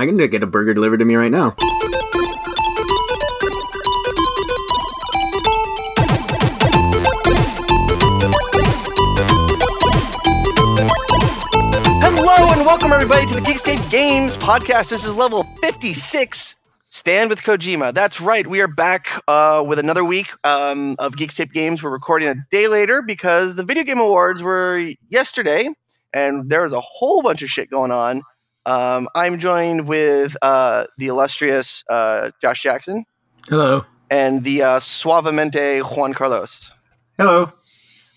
I 0.00 0.06
can 0.06 0.16
get 0.16 0.42
a 0.42 0.46
burger 0.46 0.72
delivered 0.72 1.00
to 1.00 1.04
me 1.04 1.14
right 1.14 1.30
now. 1.30 1.54
Hello 12.00 12.50
and 12.50 12.64
welcome 12.64 12.92
everybody 12.92 13.26
to 13.26 13.34
the 13.34 13.42
Geekscape 13.42 13.90
Games 13.90 14.38
podcast. 14.38 14.88
This 14.88 15.04
is 15.04 15.14
level 15.14 15.44
56. 15.60 16.54
Stand 16.88 17.28
with 17.28 17.42
Kojima. 17.42 17.92
That's 17.92 18.22
right. 18.22 18.46
We 18.46 18.62
are 18.62 18.68
back 18.68 19.22
uh, 19.28 19.62
with 19.68 19.78
another 19.78 20.02
week 20.02 20.30
um, 20.44 20.96
of 20.98 21.12
Geekscape 21.12 21.52
Games. 21.52 21.82
We're 21.82 21.90
recording 21.90 22.28
a 22.28 22.36
day 22.50 22.68
later 22.68 23.02
because 23.02 23.56
the 23.56 23.64
Video 23.64 23.84
Game 23.84 24.00
Awards 24.00 24.42
were 24.42 24.92
yesterday, 25.10 25.68
and 26.14 26.48
there 26.48 26.62
was 26.62 26.72
a 26.72 26.80
whole 26.80 27.20
bunch 27.20 27.42
of 27.42 27.50
shit 27.50 27.68
going 27.68 27.90
on. 27.90 28.22
Um, 28.66 29.08
I'm 29.14 29.38
joined 29.38 29.88
with 29.88 30.36
uh, 30.42 30.86
the 30.98 31.08
illustrious 31.08 31.82
uh, 31.88 32.30
Josh 32.42 32.62
Jackson 32.62 33.04
Hello. 33.48 33.84
and 34.10 34.44
the 34.44 34.62
uh, 34.62 34.80
suavemente 34.80 35.82
Juan 35.96 36.12
Carlos. 36.12 36.72
Hello. 37.16 37.52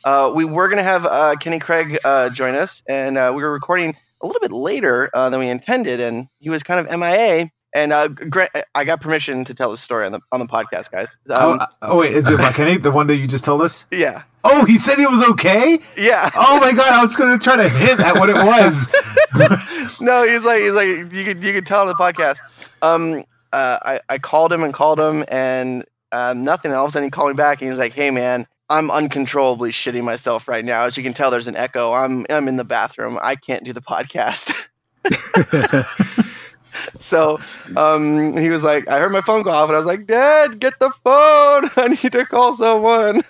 Uh, 0.03 0.31
we 0.35 0.43
were 0.43 0.67
going 0.67 0.77
to 0.77 0.83
have 0.83 1.05
uh, 1.05 1.35
Kenny 1.39 1.59
Craig 1.59 1.97
uh, 2.03 2.29
join 2.29 2.55
us, 2.55 2.83
and 2.89 3.17
uh, 3.17 3.31
we 3.33 3.41
were 3.41 3.53
recording 3.53 3.95
a 4.21 4.27
little 4.27 4.41
bit 4.41 4.51
later 4.51 5.09
uh, 5.13 5.29
than 5.29 5.39
we 5.39 5.49
intended, 5.49 5.99
and 5.99 6.27
he 6.39 6.49
was 6.49 6.63
kind 6.63 6.79
of 6.79 6.99
MIA. 6.99 7.49
And 7.75 7.91
uh, 7.91 8.07
Gra- 8.07 8.49
I 8.75 8.83
got 8.83 9.01
permission 9.01 9.43
to 9.45 9.53
tell 9.53 9.71
the 9.71 9.77
story 9.77 10.05
on 10.05 10.11
the 10.11 10.19
on 10.31 10.39
the 10.39 10.45
podcast, 10.45 10.91
guys. 10.91 11.17
Um, 11.29 11.59
oh, 11.59 11.65
oh, 11.81 11.97
wait, 11.99 12.13
is 12.13 12.29
it 12.29 12.39
Kenny, 12.53 12.77
the 12.77 12.91
one 12.91 13.07
that 13.07 13.15
you 13.15 13.25
just 13.27 13.43
told 13.45 13.61
us? 13.61 13.85
yeah, 13.91 14.23
Oh, 14.43 14.65
he 14.65 14.77
said 14.77 14.99
he 14.99 15.05
was 15.07 15.21
okay. 15.31 15.79
yeah. 15.97 16.29
Oh 16.35 16.59
my 16.59 16.73
god, 16.73 16.93
I 16.93 17.01
was 17.01 17.15
going 17.15 17.37
to 17.37 17.43
try 17.43 17.55
to 17.55 17.67
hint 17.69 17.99
at 17.99 18.15
what 18.15 18.29
it 18.29 18.35
was. 18.35 18.87
no, 20.01 20.23
he's 20.27 20.45
like 20.45 20.61
he's 20.61 20.73
like 20.73 20.87
you 20.87 21.23
could 21.25 21.43
you 21.43 21.53
could 21.53 21.65
tell 21.65 21.81
on 21.81 21.87
the 21.87 21.95
podcast. 21.95 22.37
Um, 22.81 23.23
uh, 23.53 23.77
I 23.83 23.99
I 24.09 24.17
called 24.19 24.51
him 24.53 24.63
and 24.63 24.73
called 24.73 24.99
him 24.99 25.25
and 25.29 25.85
um, 26.11 26.43
nothing. 26.43 26.69
And 26.71 26.77
all 26.77 26.85
of 26.85 26.89
a 26.89 26.91
sudden 26.91 27.07
he 27.07 27.11
called 27.11 27.29
me 27.29 27.35
back 27.35 27.61
and 27.61 27.69
he's 27.71 27.79
like, 27.79 27.93
"Hey 27.93 28.11
man, 28.11 28.45
I'm 28.69 28.91
uncontrollably 28.91 29.71
shitting 29.71 30.03
myself 30.03 30.47
right 30.47 30.63
now. 30.65 30.83
As 30.83 30.95
you 30.97 31.01
can 31.03 31.13
tell, 31.13 31.31
there's 31.31 31.47
an 31.47 31.55
echo. 31.55 31.93
I'm 31.93 32.25
I'm 32.29 32.47
in 32.47 32.57
the 32.57 32.65
bathroom. 32.65 33.17
I 33.21 33.35
can't 33.35 33.63
do 33.63 33.73
the 33.73 33.81
podcast." 33.81 34.69
so 36.99 37.39
um, 37.75 38.37
he 38.37 38.49
was 38.49 38.63
like, 38.63 38.87
I 38.87 38.99
heard 38.99 39.11
my 39.11 39.21
phone 39.21 39.41
go 39.41 39.51
off, 39.51 39.69
and 39.69 39.75
I 39.75 39.79
was 39.79 39.87
like, 39.87 40.05
Dad, 40.07 40.59
get 40.59 40.79
the 40.79 40.89
phone. 40.89 41.69
I 41.77 41.87
need 41.89 42.11
to 42.11 42.25
call 42.25 42.53
someone. 42.53 43.21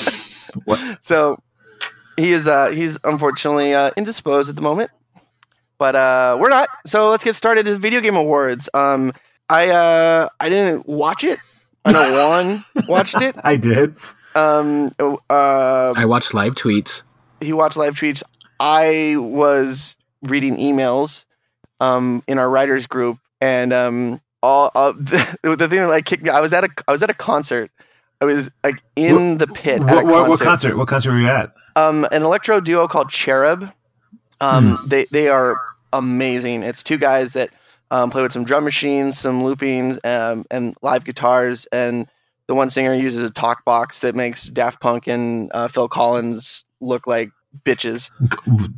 so 1.00 1.42
he 2.16 2.32
is 2.32 2.46
uh, 2.46 2.70
he's 2.70 2.98
unfortunately 3.04 3.74
uh, 3.74 3.90
indisposed 3.96 4.48
at 4.48 4.56
the 4.56 4.62
moment, 4.62 4.90
but 5.78 5.94
uh, 5.96 6.36
we're 6.40 6.50
not. 6.50 6.68
So 6.86 7.10
let's 7.10 7.24
get 7.24 7.34
started. 7.34 7.66
The 7.66 7.78
video 7.78 8.00
game 8.00 8.16
awards. 8.16 8.68
Um, 8.74 9.12
I 9.48 9.68
uh, 9.70 10.28
I 10.38 10.48
didn't 10.48 10.86
watch 10.86 11.24
it. 11.24 11.38
I 11.84 11.92
know 11.92 12.12
Juan 12.12 12.64
watched 12.88 13.20
it. 13.22 13.36
I 13.42 13.56
did. 13.56 13.96
Um, 14.34 14.92
uh, 14.98 15.94
I 15.96 16.04
watched 16.04 16.34
live 16.34 16.54
tweets. 16.54 17.02
he 17.40 17.52
watched 17.52 17.76
live 17.76 17.94
tweets. 17.94 18.22
I 18.60 19.16
was 19.16 19.96
reading 20.22 20.58
emails 20.58 21.24
um, 21.80 22.22
in 22.26 22.38
our 22.38 22.48
writers 22.48 22.86
group, 22.86 23.18
and 23.40 23.72
um, 23.72 24.20
all 24.42 24.70
uh, 24.74 24.92
the, 24.96 25.38
the 25.42 25.68
thing 25.68 25.80
that 25.80 25.88
like 25.88 26.04
kicked 26.04 26.22
me. 26.22 26.30
I 26.30 26.40
was 26.40 26.52
at 26.52 26.64
a 26.64 26.68
I 26.86 26.92
was 26.92 27.02
at 27.02 27.10
a 27.10 27.14
concert. 27.14 27.70
I 28.22 28.26
was 28.26 28.50
like 28.62 28.82
in 28.96 29.38
the 29.38 29.46
pit 29.46 29.80
at 29.80 29.86
What, 29.86 30.02
a 30.04 30.06
what, 30.06 30.06
what 30.06 30.26
concert. 30.26 30.44
concert? 30.44 30.76
What 30.76 30.88
concert 30.88 31.12
were 31.12 31.20
you 31.20 31.28
at? 31.28 31.54
Um, 31.76 32.06
an 32.12 32.22
electro 32.22 32.60
duo 32.60 32.86
called 32.86 33.08
Cherub. 33.10 33.72
Um, 34.42 34.78
They 34.86 35.06
they 35.10 35.28
are 35.28 35.56
amazing. 35.92 36.62
It's 36.62 36.82
two 36.82 36.98
guys 36.98 37.32
that 37.32 37.50
um, 37.90 38.10
play 38.10 38.22
with 38.22 38.32
some 38.32 38.44
drum 38.44 38.64
machines, 38.64 39.18
some 39.18 39.42
loopings, 39.42 39.98
um, 40.04 40.44
and 40.50 40.76
live 40.82 41.04
guitars. 41.04 41.66
And 41.72 42.06
the 42.46 42.54
one 42.54 42.68
singer 42.70 42.92
uses 42.94 43.22
a 43.22 43.30
talk 43.32 43.64
box 43.64 44.00
that 44.00 44.14
makes 44.14 44.48
Daft 44.50 44.80
Punk 44.80 45.06
and 45.06 45.50
uh, 45.54 45.68
Phil 45.68 45.88
Collins 45.88 46.66
look 46.80 47.06
like 47.06 47.30
bitches. 47.64 48.10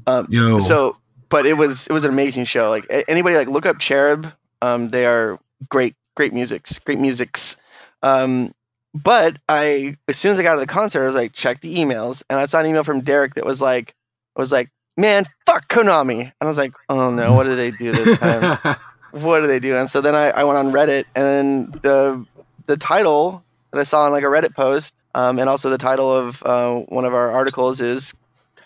Um, 0.07 0.27
Yo. 0.31 0.59
so, 0.59 0.97
but 1.33 1.47
it 1.47 1.55
was 1.55 1.87
it 1.87 1.93
was 1.95 2.05
an 2.05 2.13
amazing 2.13 2.45
show. 2.45 2.69
Like 2.69 2.87
anybody 3.09 3.35
like 3.35 3.49
look 3.49 3.65
up 3.65 3.79
Cherub. 3.79 4.31
Um, 4.61 4.89
they 4.89 5.07
are 5.07 5.41
great, 5.71 5.97
great 6.15 6.35
musics, 6.35 6.79
great 6.79 6.99
musics. 6.99 7.57
Um, 8.03 8.55
but 8.95 9.39
I 9.49 9.97
as 10.07 10.19
soon 10.19 10.33
as 10.33 10.39
I 10.39 10.43
got 10.43 10.51
out 10.51 10.55
of 10.57 10.61
the 10.61 10.67
concert, 10.67 11.03
I 11.03 11.07
was 11.07 11.15
like, 11.15 11.33
check 11.33 11.63
the 11.63 11.75
emails, 11.75 12.23
and 12.29 12.39
I 12.39 12.45
saw 12.45 12.61
an 12.61 12.67
email 12.67 12.85
from 12.85 13.01
Derek 13.01 13.35
that 13.35 13.47
was 13.47 13.63
like, 13.63 13.95
I 14.37 14.41
was 14.41 14.53
like, 14.53 14.69
man, 14.99 15.25
fuck 15.47 15.67
Konami, 15.69 16.21
and 16.21 16.33
I 16.43 16.47
was 16.47 16.59
like, 16.59 16.75
oh 16.91 17.09
no, 17.09 17.33
what 17.33 17.45
did 17.45 17.57
they 17.57 17.71
do 17.71 17.93
this 17.93 18.19
time? 18.19 18.59
what 19.13 19.41
do 19.41 19.47
they 19.47 19.59
do? 19.59 19.75
And 19.75 19.91
so 19.91 20.03
then 20.03 20.15
I, 20.15 20.29
I 20.31 20.45
went 20.45 20.59
on 20.59 20.71
Reddit, 20.71 21.07
and 21.15 21.25
then 21.25 21.71
the 21.83 22.27
the 22.67 22.77
title 22.77 23.43
that 23.71 23.81
I 23.81 23.85
saw 23.85 24.05
on 24.05 24.13
like 24.13 24.23
a 24.23 24.27
Reddit 24.27 24.55
post, 24.55 24.95
um, 25.15 25.39
and 25.39 25.49
also 25.49 25.71
the 25.71 25.79
title 25.79 26.13
of 26.13 26.43
uh, 26.43 26.81
one 26.91 27.07
of 27.07 27.15
our 27.15 27.31
articles 27.31 27.81
is 27.81 28.13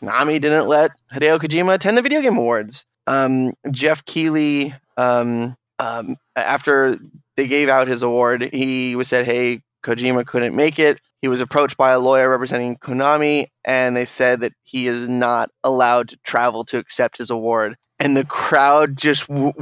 Konami 0.01 0.41
didn't 0.41 0.67
let 0.69 0.93
Hideo 1.13 1.39
Kojima 1.39 1.75
attend 1.75 1.97
the 1.97 2.03
Video 2.03 2.21
Game 2.21 2.37
Awards. 2.37 2.85
Um, 3.07 3.53
Jeff 3.71 4.05
Keighley, 4.05 4.75
um, 4.97 5.57
um, 5.79 6.17
after 6.35 6.99
they 7.37 7.47
gave 7.47 7.69
out 7.69 7.89
his 7.89 8.03
award, 8.03 8.49
he 8.53 8.97
was 8.97 9.09
said, 9.09 9.27
"Hey, 9.27 9.63
Kojima 9.83 10.27
couldn't 10.27 10.57
make 10.57 10.79
it." 10.79 11.01
He 11.23 11.29
was 11.29 11.41
approached 11.41 11.77
by 11.77 11.93
a 11.93 11.99
lawyer 11.99 12.29
representing 12.29 12.77
Konami, 12.77 13.47
and 13.65 13.97
they 13.97 14.05
said 14.05 14.41
that 14.41 14.53
he 14.65 14.87
is 14.87 15.09
not 15.09 15.51
allowed 15.65 16.09
to 16.11 16.17
travel 16.19 16.65
to 16.67 16.79
accept 16.79 17.19
his 17.19 17.31
award. 17.31 17.77
And 17.99 18.17
the 18.17 18.25
crowd 18.25 18.97
just 18.97 19.27
w- 19.29 19.53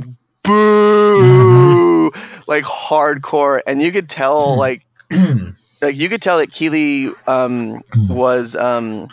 boo, 0.42 2.10
like 2.46 2.64
hardcore, 2.64 3.60
and 3.66 3.80
you 3.80 3.92
could 3.92 4.08
tell, 4.08 4.56
like, 4.56 4.84
like 5.80 5.96
you 5.96 6.08
could 6.08 6.22
tell 6.22 6.38
that 6.38 6.50
Keighley 6.52 7.10
um, 7.26 7.80
was 8.08 8.56
um, 8.56 9.08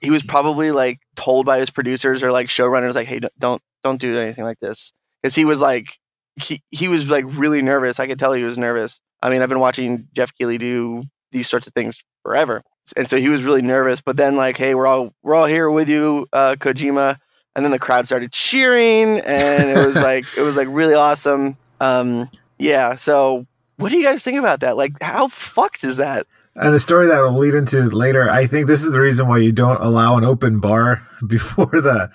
he 0.00 0.10
was 0.10 0.22
probably 0.22 0.70
like 0.70 1.00
told 1.16 1.46
by 1.46 1.58
his 1.58 1.70
producers 1.70 2.22
or 2.22 2.32
like 2.32 2.48
showrunners 2.48 2.94
like, 2.94 3.08
hey, 3.08 3.20
don't 3.20 3.32
don't, 3.38 3.62
don't 3.82 4.04
anything 4.04 4.44
like 4.44 4.60
this, 4.60 4.92
because 5.22 5.34
he 5.34 5.44
was 5.44 5.60
like 5.60 5.98
he 6.36 6.62
he 6.70 6.88
was 6.88 7.08
like 7.08 7.24
really 7.28 7.62
nervous. 7.62 8.00
I 8.00 8.06
could 8.06 8.18
tell 8.18 8.32
he 8.32 8.44
was 8.44 8.58
nervous. 8.58 9.00
I 9.22 9.30
mean, 9.30 9.42
I've 9.42 9.48
been 9.48 9.60
watching 9.60 10.08
Jeff 10.12 10.34
Keighley 10.34 10.58
do 10.58 11.04
these 11.32 11.48
sorts 11.48 11.66
of 11.66 11.72
things 11.72 12.02
forever, 12.22 12.62
and 12.96 13.08
so 13.08 13.16
he 13.16 13.28
was 13.28 13.42
really 13.42 13.62
nervous. 13.62 14.00
But 14.00 14.16
then 14.16 14.36
like, 14.36 14.56
hey, 14.56 14.74
we're 14.74 14.86
all 14.86 15.14
we're 15.22 15.34
all 15.34 15.46
here 15.46 15.70
with 15.70 15.88
you, 15.88 16.26
uh, 16.32 16.56
Kojima. 16.58 17.18
And 17.56 17.64
then 17.64 17.70
the 17.70 17.78
crowd 17.78 18.04
started 18.04 18.32
cheering, 18.32 19.20
and 19.20 19.70
it 19.70 19.86
was 19.86 19.94
like 19.94 20.24
it 20.36 20.42
was 20.42 20.56
like 20.56 20.66
really 20.68 20.94
awesome. 20.94 21.56
Um, 21.80 22.28
yeah. 22.58 22.96
So, 22.96 23.46
what 23.76 23.90
do 23.90 23.96
you 23.96 24.04
guys 24.04 24.24
think 24.24 24.38
about 24.38 24.60
that? 24.60 24.76
Like, 24.76 25.00
how 25.00 25.28
fucked 25.28 25.84
is 25.84 25.98
that? 25.98 26.26
And 26.56 26.74
a 26.74 26.78
story 26.78 27.08
that 27.08 27.20
will 27.20 27.36
lead 27.36 27.54
into 27.54 27.82
later. 27.90 28.30
I 28.30 28.46
think 28.46 28.66
this 28.66 28.84
is 28.84 28.92
the 28.92 29.00
reason 29.00 29.28
why 29.28 29.38
you 29.38 29.52
don't 29.52 29.80
allow 29.80 30.16
an 30.16 30.24
open 30.24 30.60
bar 30.60 31.06
before 31.26 31.66
the 31.80 32.10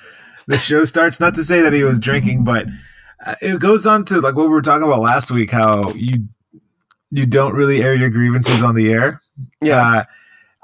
the 0.47 0.57
show 0.57 0.85
starts. 0.85 1.19
Not 1.19 1.35
to 1.35 1.43
say 1.43 1.61
that 1.61 1.73
he 1.73 1.83
was 1.83 1.99
drinking, 1.99 2.43
but 2.43 2.67
uh, 3.25 3.35
it 3.41 3.59
goes 3.59 3.85
on 3.85 4.05
to 4.05 4.21
like 4.21 4.35
what 4.35 4.43
we 4.43 4.49
were 4.49 4.61
talking 4.61 4.87
about 4.87 5.01
last 5.01 5.31
week. 5.31 5.51
How 5.51 5.91
you 5.93 6.27
you 7.11 7.25
don't 7.25 7.53
really 7.53 7.81
air 7.81 7.95
your 7.95 8.09
grievances 8.09 8.63
on 8.63 8.75
the 8.75 8.91
air. 8.91 9.21
Yeah. 9.61 10.05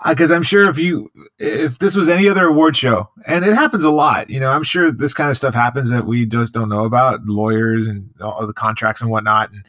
because 0.08 0.32
I'm 0.32 0.44
sure 0.44 0.70
if 0.70 0.78
you 0.78 1.12
if 1.40 1.80
this 1.80 1.96
was 1.96 2.10
any 2.10 2.30
other 2.30 2.46
award 2.46 2.78
show, 2.78 3.10
and 3.26 3.44
it 3.44 3.54
happens 3.54 3.84
a 3.84 3.90
lot, 3.92 4.30
you 4.30 4.40
know, 4.40 4.50
I'm 4.50 4.64
sure 4.64 4.92
this 4.92 5.14
kind 5.14 5.30
of 5.30 5.38
stuff 5.38 5.54
happens 5.54 5.90
that 5.90 6.06
we 6.06 6.26
just 6.26 6.54
don't 6.54 6.70
know 6.70 6.86
about, 6.86 7.26
lawyers 7.26 7.88
and 7.88 8.10
all 8.22 8.46
the 8.46 8.54
contracts 8.54 9.02
and 9.02 9.10
whatnot, 9.10 9.52
and 9.52 9.66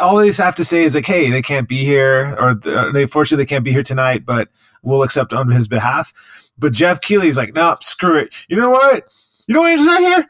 all 0.00 0.16
they 0.16 0.32
have 0.32 0.54
to 0.56 0.64
say 0.64 0.84
is 0.84 0.94
like, 0.94 1.06
hey, 1.06 1.30
they 1.30 1.42
can't 1.42 1.68
be 1.68 1.84
here, 1.84 2.36
or 2.38 2.60
uh, 2.64 2.92
they 2.92 3.06
fortunately 3.06 3.44
they 3.44 3.48
can't 3.48 3.64
be 3.64 3.72
here 3.72 3.82
tonight, 3.82 4.26
but 4.26 4.48
we'll 4.82 5.02
accept 5.02 5.32
on 5.32 5.50
his 5.50 5.68
behalf. 5.68 6.12
But 6.58 6.72
Jeff 6.72 7.00
Keighley's 7.00 7.36
like, 7.36 7.54
no, 7.54 7.76
screw 7.80 8.16
it. 8.16 8.34
You 8.48 8.56
know 8.56 8.70
what? 8.70 9.06
You 9.46 9.54
know 9.54 9.62
what 9.62 9.68
you're 9.68 9.78
saying 9.78 10.02
here? 10.02 10.28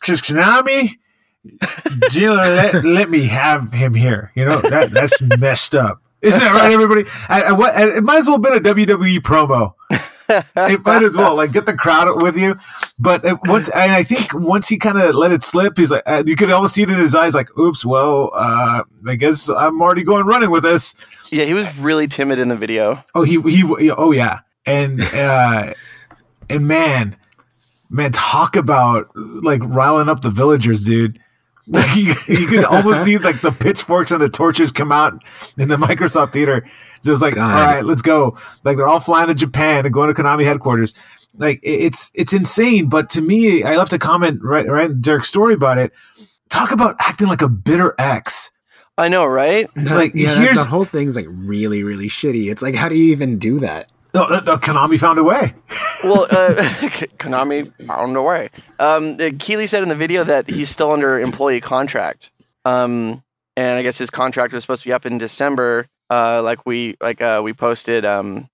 Because 0.00 0.22
Konami, 0.22 0.96
let, 2.20 2.84
let 2.84 3.10
me 3.10 3.24
have 3.24 3.72
him 3.72 3.94
here. 3.94 4.32
You 4.34 4.46
know 4.46 4.60
that 4.60 4.90
that's 4.90 5.20
messed 5.38 5.74
up. 5.74 6.02
Isn't 6.22 6.40
that 6.40 6.54
right, 6.54 6.70
everybody? 6.70 7.04
I, 7.28 7.42
I, 7.42 7.52
what, 7.52 7.78
it 7.80 8.04
might 8.04 8.18
as 8.18 8.26
well 8.26 8.36
have 8.36 8.42
been 8.42 8.54
a 8.54 8.74
WWE 8.74 9.18
promo. 9.20 9.72
It 10.30 10.84
might 10.84 11.02
as 11.02 11.16
well 11.16 11.34
like 11.34 11.52
get 11.52 11.66
the 11.66 11.74
crowd 11.74 12.22
with 12.22 12.36
you. 12.36 12.56
But 12.98 13.24
it, 13.24 13.38
once, 13.44 13.68
and 13.70 13.92
I 13.92 14.02
think 14.02 14.32
once 14.34 14.68
he 14.68 14.76
kind 14.76 14.98
of 15.00 15.14
let 15.14 15.32
it 15.32 15.42
slip, 15.42 15.76
he's 15.76 15.90
like, 15.90 16.02
uh, 16.06 16.22
you 16.26 16.36
could 16.36 16.50
almost 16.50 16.74
see 16.74 16.82
it 16.82 16.90
in 16.90 16.98
his 16.98 17.14
eyes, 17.14 17.34
like, 17.34 17.56
"Oops, 17.58 17.84
well, 17.84 18.30
uh, 18.34 18.84
I 19.08 19.14
guess 19.16 19.48
I'm 19.48 19.80
already 19.80 20.04
going 20.04 20.26
running 20.26 20.50
with 20.50 20.62
this." 20.62 20.94
Yeah, 21.30 21.44
he 21.44 21.54
was 21.54 21.78
really 21.78 22.06
timid 22.06 22.38
in 22.38 22.48
the 22.48 22.56
video. 22.56 23.04
Oh, 23.14 23.22
he 23.22 23.40
he, 23.42 23.90
oh 23.90 24.12
yeah, 24.12 24.40
and 24.66 25.00
uh, 25.00 25.74
and 26.48 26.68
man, 26.68 27.16
man, 27.88 28.12
talk 28.12 28.56
about 28.56 29.10
like 29.14 29.60
riling 29.64 30.08
up 30.08 30.20
the 30.20 30.30
villagers, 30.30 30.84
dude. 30.84 31.18
Like 31.72 31.94
you, 31.94 32.14
you 32.26 32.48
could 32.48 32.64
almost 32.64 33.04
see 33.04 33.18
like 33.18 33.42
the 33.42 33.52
pitchforks 33.52 34.10
and 34.10 34.20
the 34.20 34.28
torches 34.28 34.72
come 34.72 34.90
out 34.90 35.22
in 35.56 35.68
the 35.68 35.76
Microsoft 35.76 36.32
Theater, 36.32 36.66
just 37.02 37.22
like, 37.22 37.34
God. 37.34 37.54
all 37.58 37.74
right, 37.74 37.84
let's 37.84 38.02
go. 38.02 38.36
Like 38.64 38.76
they're 38.76 38.88
all 38.88 39.00
flying 39.00 39.28
to 39.28 39.34
Japan 39.34 39.84
and 39.84 39.92
going 39.94 40.12
to 40.14 40.22
Konami 40.22 40.44
headquarters. 40.44 40.94
Like 41.36 41.60
it's 41.62 42.10
it's 42.14 42.32
insane. 42.32 42.88
But 42.88 43.08
to 43.10 43.20
me, 43.22 43.62
I 43.62 43.76
left 43.76 43.92
a 43.92 43.98
comment 43.98 44.40
right 44.42 44.66
right 44.66 44.90
in 44.90 45.00
Derek's 45.00 45.28
story 45.28 45.54
about 45.54 45.78
it. 45.78 45.92
talk 46.48 46.72
about 46.72 46.96
acting 46.98 47.28
like 47.28 47.42
a 47.42 47.48
bitter 47.48 47.94
ex. 47.98 48.50
I 48.98 49.08
know, 49.08 49.24
right? 49.24 49.68
Like, 49.76 50.12
yeah, 50.14 50.34
here's- 50.38 50.58
the 50.58 50.64
whole 50.64 50.84
thing's 50.84 51.16
like 51.16 51.26
really, 51.30 51.82
really 51.84 52.08
shitty. 52.08 52.50
It's 52.50 52.60
like, 52.60 52.74
how 52.74 52.88
do 52.88 52.96
you 52.96 53.12
even 53.12 53.38
do 53.38 53.58
that? 53.60 53.88
No, 54.12 54.24
uh, 54.24 54.42
uh, 54.44 54.58
Konami 54.58 54.98
found 54.98 55.18
a 55.18 55.24
way. 55.24 55.54
Well, 56.02 56.22
uh, 56.30 56.54
Konami 57.18 57.70
found 57.86 58.16
a 58.16 58.22
way. 58.22 58.48
Um, 58.78 59.18
uh, 59.20 59.30
Keighley 59.38 59.66
said 59.66 59.82
in 59.82 59.90
the 59.90 59.94
video 59.94 60.24
that 60.24 60.48
he's 60.48 60.70
still 60.70 60.92
under 60.92 61.20
employee 61.20 61.60
contract. 61.60 62.30
Um, 62.64 63.22
and 63.54 63.78
I 63.78 63.82
guess 63.82 63.98
his 63.98 64.08
contract 64.08 64.54
was 64.54 64.62
supposed 64.64 64.82
to 64.82 64.88
be 64.88 64.94
up 64.94 65.04
in 65.04 65.18
December, 65.18 65.88
uh, 66.10 66.42
like 66.44 66.66
we 66.66 66.96
like 67.00 67.22
uh, 67.22 67.40
we 67.42 67.52
posted 67.52 68.04
um, 68.04 68.48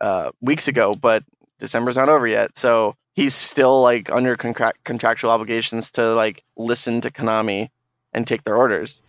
uh, 0.00 0.30
weeks 0.40 0.66
ago, 0.68 0.94
but 0.94 1.24
December's 1.58 1.96
not 1.96 2.08
over 2.08 2.26
yet. 2.26 2.56
So 2.58 2.96
he's 3.14 3.34
still 3.34 3.82
like 3.82 4.10
under 4.10 4.36
contract 4.36 4.84
contractual 4.84 5.30
obligations 5.30 5.92
to 5.92 6.14
like 6.14 6.42
listen 6.56 7.00
to 7.02 7.10
Konami 7.10 7.68
and 8.12 8.26
take 8.26 8.44
their 8.44 8.56
orders. 8.56 9.02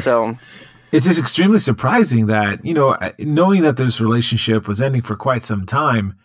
So 0.00 0.36
It's 0.90 1.06
just 1.06 1.18
extremely 1.18 1.58
surprising 1.58 2.26
that 2.26 2.64
you 2.64 2.72
know, 2.72 2.90
uh, 2.90 3.12
knowing 3.18 3.62
that 3.62 3.76
this 3.76 4.00
relationship 4.00 4.66
was 4.66 4.80
ending 4.80 5.02
for 5.02 5.16
quite 5.16 5.42
some 5.42 5.66
time. 5.66 6.16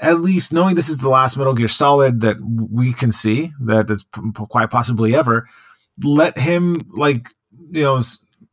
At 0.00 0.20
least 0.20 0.52
knowing 0.52 0.74
this 0.74 0.88
is 0.88 0.98
the 0.98 1.08
last 1.08 1.36
Metal 1.36 1.54
Gear 1.54 1.68
Solid 1.68 2.22
that 2.22 2.38
we 2.40 2.92
can 2.92 3.12
see 3.12 3.52
that 3.60 3.86
that's 3.86 4.04
quite 4.48 4.70
possibly 4.70 5.14
ever, 5.14 5.46
let 6.02 6.38
him 6.38 6.90
like 6.94 7.28
you 7.70 7.82
know 7.82 8.02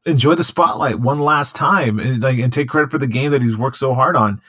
enjoy 0.06 0.36
the 0.36 0.44
spotlight 0.44 1.00
one 1.00 1.20
last 1.20 1.56
time 1.56 2.00
and 2.00 2.22
like 2.22 2.40
and 2.40 2.52
take 2.52 2.70
credit 2.70 2.92
for 2.92 2.98
the 2.98 3.08
game 3.08 3.32
that 3.32 3.42
he's 3.42 3.58
worked 3.58 3.78
so 3.78 3.94
hard 3.94 4.16
on. 4.16 4.42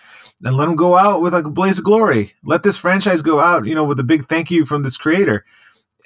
And 0.43 0.56
let 0.56 0.69
him 0.69 0.76
go 0.76 0.97
out 0.97 1.20
with 1.20 1.35
like 1.35 1.44
a 1.44 1.50
blaze 1.50 1.79
of 1.79 1.85
glory. 1.85 2.32
Let 2.43 2.62
this 2.62 2.79
franchise 2.79 3.20
go 3.23 3.41
out 3.41 3.67
you 3.67 3.75
know 3.75 3.85
with 3.85 4.00
a 4.00 4.05
big 4.05 4.26
thank 4.26 4.50
you 4.50 4.64
from 4.64 4.82
this 4.82 4.97
creator. 4.97 5.44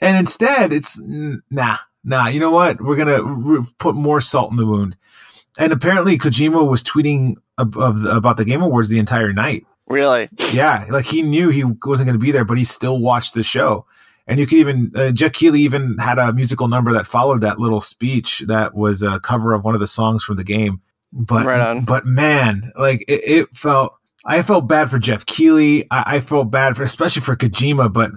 And 0.00 0.16
instead 0.16 0.72
it's 0.72 1.00
nah 1.00 1.78
nah 2.02 2.28
you 2.28 2.40
know 2.40 2.50
what? 2.50 2.80
We're 2.80 2.96
gonna 2.96 3.62
put 3.78 3.94
more 3.94 4.20
salt 4.20 4.50
in 4.50 4.56
the 4.56 4.66
wound. 4.66 4.96
And 5.58 5.72
apparently 5.72 6.18
kojima 6.18 6.68
was 6.68 6.82
tweeting 6.82 7.36
ab- 7.58 7.76
of 7.76 8.04
about 8.04 8.36
the 8.36 8.44
game 8.44 8.62
awards 8.62 8.88
the 8.88 8.98
entire 8.98 9.32
night. 9.32 9.66
Really, 9.86 10.30
yeah, 10.52 10.86
like 10.88 11.04
he 11.04 11.20
knew 11.22 11.50
he 11.50 11.62
wasn't 11.62 12.06
going 12.06 12.18
to 12.18 12.24
be 12.24 12.32
there, 12.32 12.46
but 12.46 12.56
he 12.56 12.64
still 12.64 12.98
watched 12.98 13.34
the 13.34 13.42
show. 13.42 13.84
And 14.26 14.40
you 14.40 14.46
could 14.46 14.58
even 14.58 14.90
uh, 14.94 15.10
Jeff 15.10 15.32
Keighley 15.32 15.60
even 15.60 15.96
had 15.98 16.18
a 16.18 16.32
musical 16.32 16.68
number 16.68 16.92
that 16.94 17.06
followed 17.06 17.42
that 17.42 17.58
little 17.58 17.80
speech 17.80 18.40
that 18.46 18.74
was 18.74 19.02
a 19.02 19.20
cover 19.20 19.52
of 19.52 19.64
one 19.64 19.74
of 19.74 19.80
the 19.80 19.86
songs 19.86 20.24
from 20.24 20.36
the 20.36 20.44
game. 20.44 20.80
But 21.12 21.44
Right 21.46 21.60
on. 21.60 21.84
but 21.84 22.06
man, 22.06 22.72
like 22.78 23.02
it, 23.06 23.20
it 23.28 23.56
felt. 23.56 23.94
I 24.26 24.40
felt 24.42 24.66
bad 24.66 24.88
for 24.88 24.98
Jeff 24.98 25.26
Keighley. 25.26 25.86
I, 25.90 26.16
I 26.16 26.20
felt 26.20 26.50
bad 26.50 26.76
for 26.76 26.82
especially 26.82 27.20
for 27.22 27.36
Kojima, 27.36 27.92
but 27.92 28.12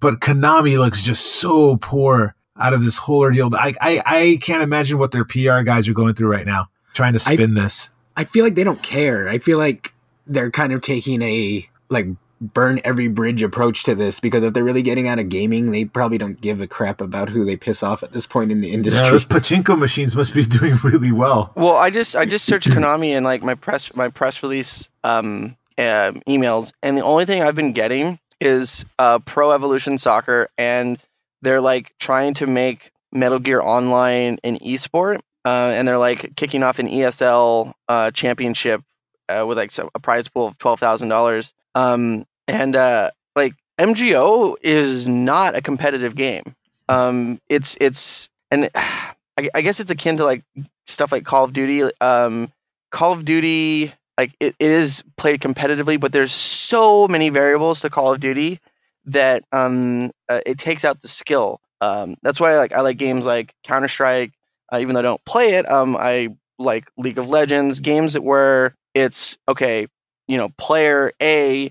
but 0.00 0.18
Konami 0.20 0.76
looks 0.78 1.04
just 1.04 1.24
so 1.36 1.76
poor 1.76 2.34
out 2.60 2.72
of 2.74 2.82
this 2.84 2.98
whole 2.98 3.20
ordeal. 3.20 3.54
I 3.54 3.72
I, 3.80 4.02
I 4.04 4.38
can't 4.42 4.62
imagine 4.64 4.98
what 4.98 5.12
their 5.12 5.24
PR 5.24 5.60
guys 5.62 5.88
are 5.88 5.92
going 5.94 6.14
through 6.14 6.30
right 6.32 6.44
now, 6.46 6.66
trying 6.94 7.12
to 7.12 7.22
I- 7.30 7.34
spin 7.34 7.54
this. 7.54 7.90
I 8.16 8.24
feel 8.24 8.44
like 8.44 8.54
they 8.56 8.64
don't 8.64 8.82
care. 8.82 9.28
I 9.28 9.38
feel 9.38 9.58
like 9.58 9.92
they're 10.26 10.50
kind 10.50 10.72
of 10.72 10.80
taking 10.82 11.22
a 11.22 11.68
like 11.88 12.06
burn 12.52 12.80
every 12.84 13.08
bridge 13.08 13.42
approach 13.42 13.84
to 13.84 13.94
this 13.94 14.20
because 14.20 14.44
if 14.44 14.52
they're 14.52 14.64
really 14.64 14.82
getting 14.82 15.08
out 15.08 15.18
of 15.18 15.28
gaming, 15.28 15.70
they 15.70 15.84
probably 15.84 16.18
don't 16.18 16.40
give 16.40 16.60
a 16.60 16.66
crap 16.66 17.00
about 17.00 17.28
who 17.28 17.44
they 17.44 17.56
piss 17.56 17.82
off 17.82 18.02
at 18.02 18.12
this 18.12 18.26
point 18.26 18.50
in 18.50 18.60
the 18.60 18.72
industry. 18.72 19.04
Yeah, 19.04 19.10
those 19.10 19.24
pachinko 19.24 19.78
machines 19.78 20.14
must 20.14 20.34
be 20.34 20.42
doing 20.44 20.76
really 20.82 21.12
well. 21.12 21.52
Well, 21.54 21.76
I 21.76 21.90
just 21.90 22.14
I 22.14 22.24
just 22.24 22.44
searched 22.44 22.68
Konami 22.68 23.10
and 23.10 23.24
like 23.24 23.42
my 23.42 23.54
press 23.54 23.94
my 23.94 24.08
press 24.08 24.42
release 24.42 24.88
um, 25.02 25.56
um 25.78 26.22
emails, 26.28 26.72
and 26.82 26.96
the 26.96 27.02
only 27.02 27.24
thing 27.24 27.42
I've 27.42 27.56
been 27.56 27.72
getting 27.72 28.18
is 28.40 28.84
uh, 28.98 29.18
Pro 29.20 29.52
Evolution 29.52 29.98
Soccer, 29.98 30.48
and 30.58 30.98
they're 31.42 31.60
like 31.60 31.94
trying 31.98 32.34
to 32.34 32.46
make 32.46 32.92
Metal 33.12 33.38
Gear 33.38 33.60
Online 33.60 34.38
an 34.44 34.58
esport, 34.58 35.20
uh, 35.44 35.72
and 35.74 35.88
they're 35.88 35.98
like 35.98 36.36
kicking 36.36 36.62
off 36.62 36.78
an 36.78 36.88
ESL 36.88 37.72
uh, 37.88 38.10
championship 38.10 38.82
uh, 39.28 39.44
with 39.46 39.56
like 39.56 39.72
a 39.94 40.00
prize 40.00 40.28
pool 40.28 40.48
of 40.48 40.58
twelve 40.58 40.80
thousand 40.80 41.08
dollars. 41.08 41.54
Um, 41.74 42.26
and 42.48 42.76
uh, 42.76 43.10
like 43.36 43.54
MGO 43.78 44.56
is 44.62 45.06
not 45.06 45.56
a 45.56 45.62
competitive 45.62 46.14
game. 46.14 46.54
Um, 46.88 47.40
it's 47.48 47.76
it's 47.80 48.30
and 48.50 48.70
I, 48.74 49.48
I 49.54 49.62
guess 49.62 49.80
it's 49.80 49.90
akin 49.90 50.16
to 50.18 50.24
like 50.24 50.44
stuff 50.86 51.12
like 51.12 51.24
Call 51.24 51.44
of 51.44 51.52
Duty. 51.52 51.90
Um, 52.00 52.52
Call 52.90 53.12
of 53.12 53.24
Duty, 53.24 53.92
like 54.18 54.32
it, 54.40 54.54
it 54.58 54.70
is 54.70 55.02
played 55.16 55.40
competitively, 55.40 55.98
but 55.98 56.12
there's 56.12 56.32
so 56.32 57.08
many 57.08 57.28
variables 57.30 57.80
to 57.80 57.90
Call 57.90 58.12
of 58.12 58.20
Duty 58.20 58.60
that 59.06 59.44
um, 59.52 60.10
uh, 60.28 60.40
it 60.46 60.58
takes 60.58 60.84
out 60.84 61.02
the 61.02 61.08
skill. 61.08 61.60
Um, 61.80 62.16
that's 62.22 62.40
why 62.40 62.56
like 62.56 62.72
I 62.72 62.80
like 62.80 62.96
games 62.96 63.26
like 63.26 63.54
Counter 63.64 63.88
Strike. 63.88 64.32
Uh, 64.72 64.78
even 64.78 64.94
though 64.94 65.00
I 65.00 65.02
don't 65.02 65.24
play 65.24 65.54
it, 65.54 65.70
um, 65.70 65.96
I 65.96 66.28
like 66.58 66.86
League 66.96 67.18
of 67.18 67.28
Legends 67.28 67.80
games 67.80 68.14
that 68.14 68.22
where 68.22 68.74
it's 68.94 69.36
okay. 69.48 69.86
You 70.26 70.38
know, 70.38 70.48
player 70.56 71.12
A 71.20 71.70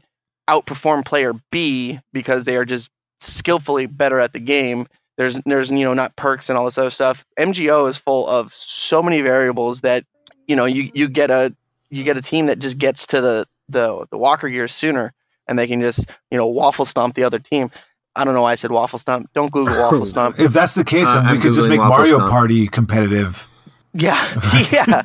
outperform 0.49 1.05
player 1.05 1.33
B 1.51 1.99
because 2.11 2.45
they 2.45 2.55
are 2.57 2.65
just 2.65 2.89
skillfully 3.19 3.85
better 3.85 4.19
at 4.19 4.33
the 4.33 4.39
game. 4.39 4.87
There's 5.17 5.39
there's 5.45 5.69
you 5.71 5.83
know 5.85 5.93
not 5.93 6.15
perks 6.15 6.49
and 6.49 6.57
all 6.57 6.65
this 6.65 6.77
other 6.77 6.89
stuff. 6.89 7.25
Mgo 7.39 7.87
is 7.89 7.97
full 7.97 8.27
of 8.27 8.51
so 8.53 9.01
many 9.03 9.21
variables 9.21 9.81
that 9.81 10.05
you 10.47 10.55
know 10.55 10.65
you 10.65 10.89
you 10.93 11.07
get 11.07 11.29
a 11.31 11.55
you 11.89 12.03
get 12.03 12.17
a 12.17 12.21
team 12.21 12.47
that 12.47 12.59
just 12.59 12.77
gets 12.77 13.05
to 13.07 13.21
the 13.21 13.45
the 13.69 14.05
the 14.11 14.17
walker 14.17 14.49
gear 14.49 14.67
sooner 14.67 15.13
and 15.47 15.57
they 15.59 15.67
can 15.67 15.79
just 15.81 16.05
you 16.31 16.37
know 16.37 16.47
waffle 16.47 16.85
stomp 16.85 17.13
the 17.15 17.23
other 17.23 17.39
team. 17.39 17.69
I 18.15 18.25
don't 18.25 18.33
know 18.35 18.41
why 18.43 18.51
i 18.51 18.55
said 18.55 18.71
waffle 18.71 18.99
stomp. 18.99 19.29
Don't 19.33 19.51
google 19.51 19.77
waffle 19.77 20.05
stomp. 20.07 20.39
If 20.39 20.51
that's 20.53 20.75
the 20.75 20.83
case, 20.83 21.07
Uh, 21.07 21.15
then 21.15 21.23
we 21.25 21.29
I'm 21.31 21.41
could 21.41 21.53
just 21.53 21.67
make 21.69 21.79
Mario 21.79 22.17
Stomp. 22.17 22.29
Party 22.31 22.67
competitive. 22.67 23.47
yeah. 23.93 24.17
Yeah. 24.71 25.01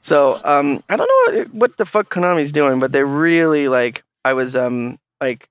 So 0.00 0.40
um 0.44 0.82
i 0.88 0.96
don't 0.96 1.08
know 1.08 1.38
what, 1.38 1.54
what 1.54 1.76
the 1.78 1.86
fuck 1.86 2.10
konami's 2.12 2.52
doing 2.52 2.80
but 2.80 2.92
they 2.92 3.04
really 3.04 3.68
like 3.68 4.04
i 4.24 4.32
was 4.32 4.56
um 4.56 4.98
like 5.20 5.48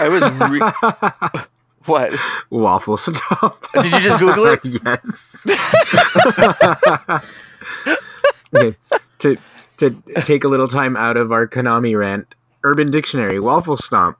i 0.00 0.08
was 0.08 0.22
re- 0.50 1.42
what 1.86 2.12
Waffle 2.50 2.96
stop. 2.96 3.66
Did 3.74 3.92
you 3.92 4.00
just 4.00 4.18
Google 4.18 4.46
it? 4.46 4.60
yes. 4.64 5.46
okay. 8.54 8.76
To 9.18 9.36
to 9.78 9.90
take 10.22 10.44
a 10.44 10.48
little 10.48 10.68
time 10.68 10.96
out 10.96 11.16
of 11.16 11.32
our 11.32 11.46
Konami 11.46 11.98
rant, 11.98 12.34
Urban 12.62 12.90
Dictionary, 12.90 13.40
waffle 13.40 13.76
stomp. 13.76 14.18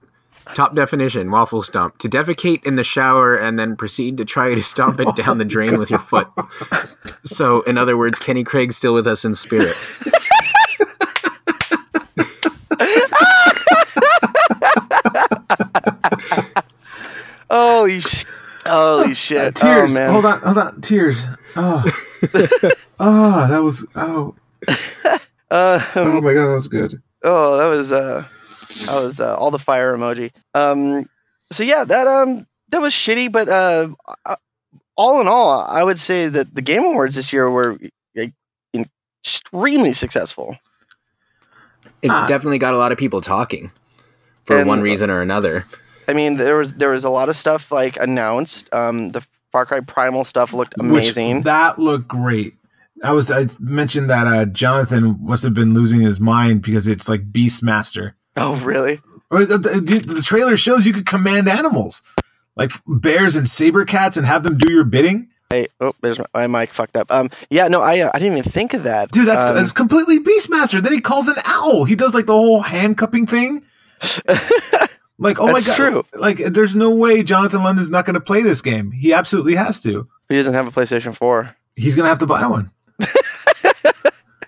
Top 0.54 0.74
definition, 0.74 1.30
waffle 1.30 1.62
stomp. 1.62 1.98
To 1.98 2.08
defecate 2.08 2.64
in 2.66 2.76
the 2.76 2.84
shower 2.84 3.36
and 3.36 3.58
then 3.58 3.76
proceed 3.76 4.18
to 4.18 4.24
try 4.24 4.54
to 4.54 4.62
stomp 4.62 5.00
it 5.00 5.16
down 5.16 5.38
the 5.38 5.44
drain 5.44 5.78
with 5.78 5.88
your 5.88 6.00
foot. 6.00 6.28
So, 7.24 7.62
in 7.62 7.78
other 7.78 7.96
words, 7.96 8.18
Kenny 8.18 8.44
Craig's 8.44 8.76
still 8.76 8.92
with 8.92 9.06
us 9.06 9.24
in 9.24 9.34
spirit. 9.34 9.74
Holy 17.54 18.00
sh- 18.00 18.24
holy 18.66 19.14
shit! 19.24 19.54
Tears. 19.54 19.92
Oh 19.92 19.98
man! 19.98 20.10
hold 20.12 20.26
on, 20.26 20.40
hold 20.42 20.58
on. 20.58 20.80
Tears. 20.80 21.26
Oh, 21.56 21.84
oh, 23.00 23.46
that 23.48 23.62
was. 23.62 23.86
Oh, 23.94 24.34
Uh, 25.50 25.80
oh 25.96 26.20
my 26.20 26.34
god, 26.34 26.48
that 26.48 26.54
was 26.54 26.68
good. 26.68 27.00
oh, 27.22 27.56
that 27.58 27.66
was 27.66 27.92
uh, 27.92 28.24
that 28.86 29.00
was 29.00 29.20
uh, 29.20 29.34
all 29.36 29.50
the 29.52 29.58
fire 29.58 29.96
emoji. 29.96 30.32
Um, 30.54 31.08
so 31.52 31.62
yeah, 31.62 31.84
that 31.84 32.06
um, 32.08 32.46
that 32.70 32.80
was 32.80 32.92
shitty, 32.92 33.30
but 33.30 33.48
uh, 33.48 33.88
uh, 34.26 34.36
all 34.96 35.20
in 35.20 35.28
all, 35.28 35.60
I 35.68 35.84
would 35.84 35.98
say 35.98 36.26
that 36.28 36.54
the 36.54 36.62
Game 36.62 36.82
Awards 36.84 37.14
this 37.14 37.32
year 37.32 37.48
were 37.50 37.78
like, 38.16 38.32
extremely 39.24 39.92
successful. 39.92 40.56
It 42.02 42.10
Ah. 42.10 42.26
definitely 42.26 42.58
got 42.58 42.74
a 42.74 42.78
lot 42.78 42.90
of 42.92 42.98
people 42.98 43.20
talking 43.20 43.70
for 44.44 44.64
one 44.64 44.80
reason 44.80 45.08
or 45.10 45.20
another. 45.20 45.66
I 46.08 46.12
mean, 46.12 46.36
there 46.36 46.56
was 46.56 46.72
there 46.74 46.90
was 46.90 47.04
a 47.04 47.10
lot 47.10 47.28
of 47.28 47.36
stuff 47.36 47.70
like 47.72 47.96
announced. 47.98 48.72
Um, 48.72 49.10
the 49.10 49.26
Far 49.52 49.66
Cry 49.66 49.80
Primal 49.80 50.24
stuff 50.24 50.52
looked 50.52 50.74
amazing. 50.78 51.36
Which, 51.36 51.44
that 51.44 51.78
looked 51.78 52.08
great. 52.08 52.54
I 53.02 53.12
was. 53.12 53.30
I 53.30 53.46
mentioned 53.58 54.10
that 54.10 54.26
uh, 54.26 54.44
Jonathan 54.46 55.16
must 55.20 55.42
have 55.42 55.54
been 55.54 55.74
losing 55.74 56.00
his 56.00 56.20
mind 56.20 56.62
because 56.62 56.88
it's 56.88 57.08
like 57.08 57.30
Beastmaster. 57.32 58.14
oh, 58.36 58.56
really? 58.56 59.00
Or 59.30 59.44
the, 59.44 59.58
the, 59.58 59.98
the 59.98 60.22
trailer 60.22 60.56
shows 60.56 60.86
you 60.86 60.92
could 60.92 61.06
command 61.06 61.48
animals 61.48 62.02
like 62.56 62.70
bears 62.86 63.36
and 63.36 63.48
saber 63.48 63.84
cats 63.84 64.16
and 64.16 64.26
have 64.26 64.42
them 64.42 64.56
do 64.58 64.72
your 64.72 64.84
bidding. 64.84 65.28
Hey, 65.50 65.66
oh, 65.80 65.92
there's 66.02 66.18
my, 66.18 66.26
my 66.34 66.46
mic 66.46 66.72
fucked 66.72 66.96
up. 66.96 67.10
Um, 67.10 67.30
yeah, 67.50 67.68
no, 67.68 67.80
I 67.80 68.00
uh, 68.00 68.10
I 68.14 68.18
didn't 68.18 68.38
even 68.38 68.50
think 68.50 68.74
of 68.74 68.84
that, 68.84 69.10
Dude, 69.10 69.26
that's, 69.26 69.50
Um, 69.50 69.56
that's 69.56 69.72
completely 69.72 70.18
Beastmaster. 70.18 70.82
Then 70.82 70.92
he 70.92 71.00
calls 71.00 71.28
an 71.28 71.36
owl. 71.44 71.84
He 71.84 71.96
does 71.96 72.14
like 72.14 72.26
the 72.26 72.34
whole 72.34 72.62
hand 72.62 72.96
cupping 72.96 73.26
thing. 73.26 73.62
Like, 75.24 75.40
oh 75.40 75.46
That's 75.46 75.66
my 75.66 75.74
god! 75.74 75.76
true. 75.76 76.04
Like, 76.14 76.36
there's 76.38 76.76
no 76.76 76.90
way 76.90 77.22
Jonathan 77.24 77.64
London's 77.64 77.90
not 77.90 78.04
going 78.06 78.14
to 78.14 78.20
play 78.20 78.42
this 78.42 78.62
game. 78.62 78.92
He 78.92 79.12
absolutely 79.12 79.56
has 79.56 79.80
to. 79.80 80.06
he 80.28 80.36
doesn't 80.36 80.54
have 80.54 80.66
a 80.68 80.70
PlayStation 80.70 81.16
Four. 81.16 81.56
He's 81.74 81.96
going 81.96 82.04
to 82.04 82.10
have 82.10 82.20
to 82.20 82.26
buy 82.26 82.46
one. 82.46 82.70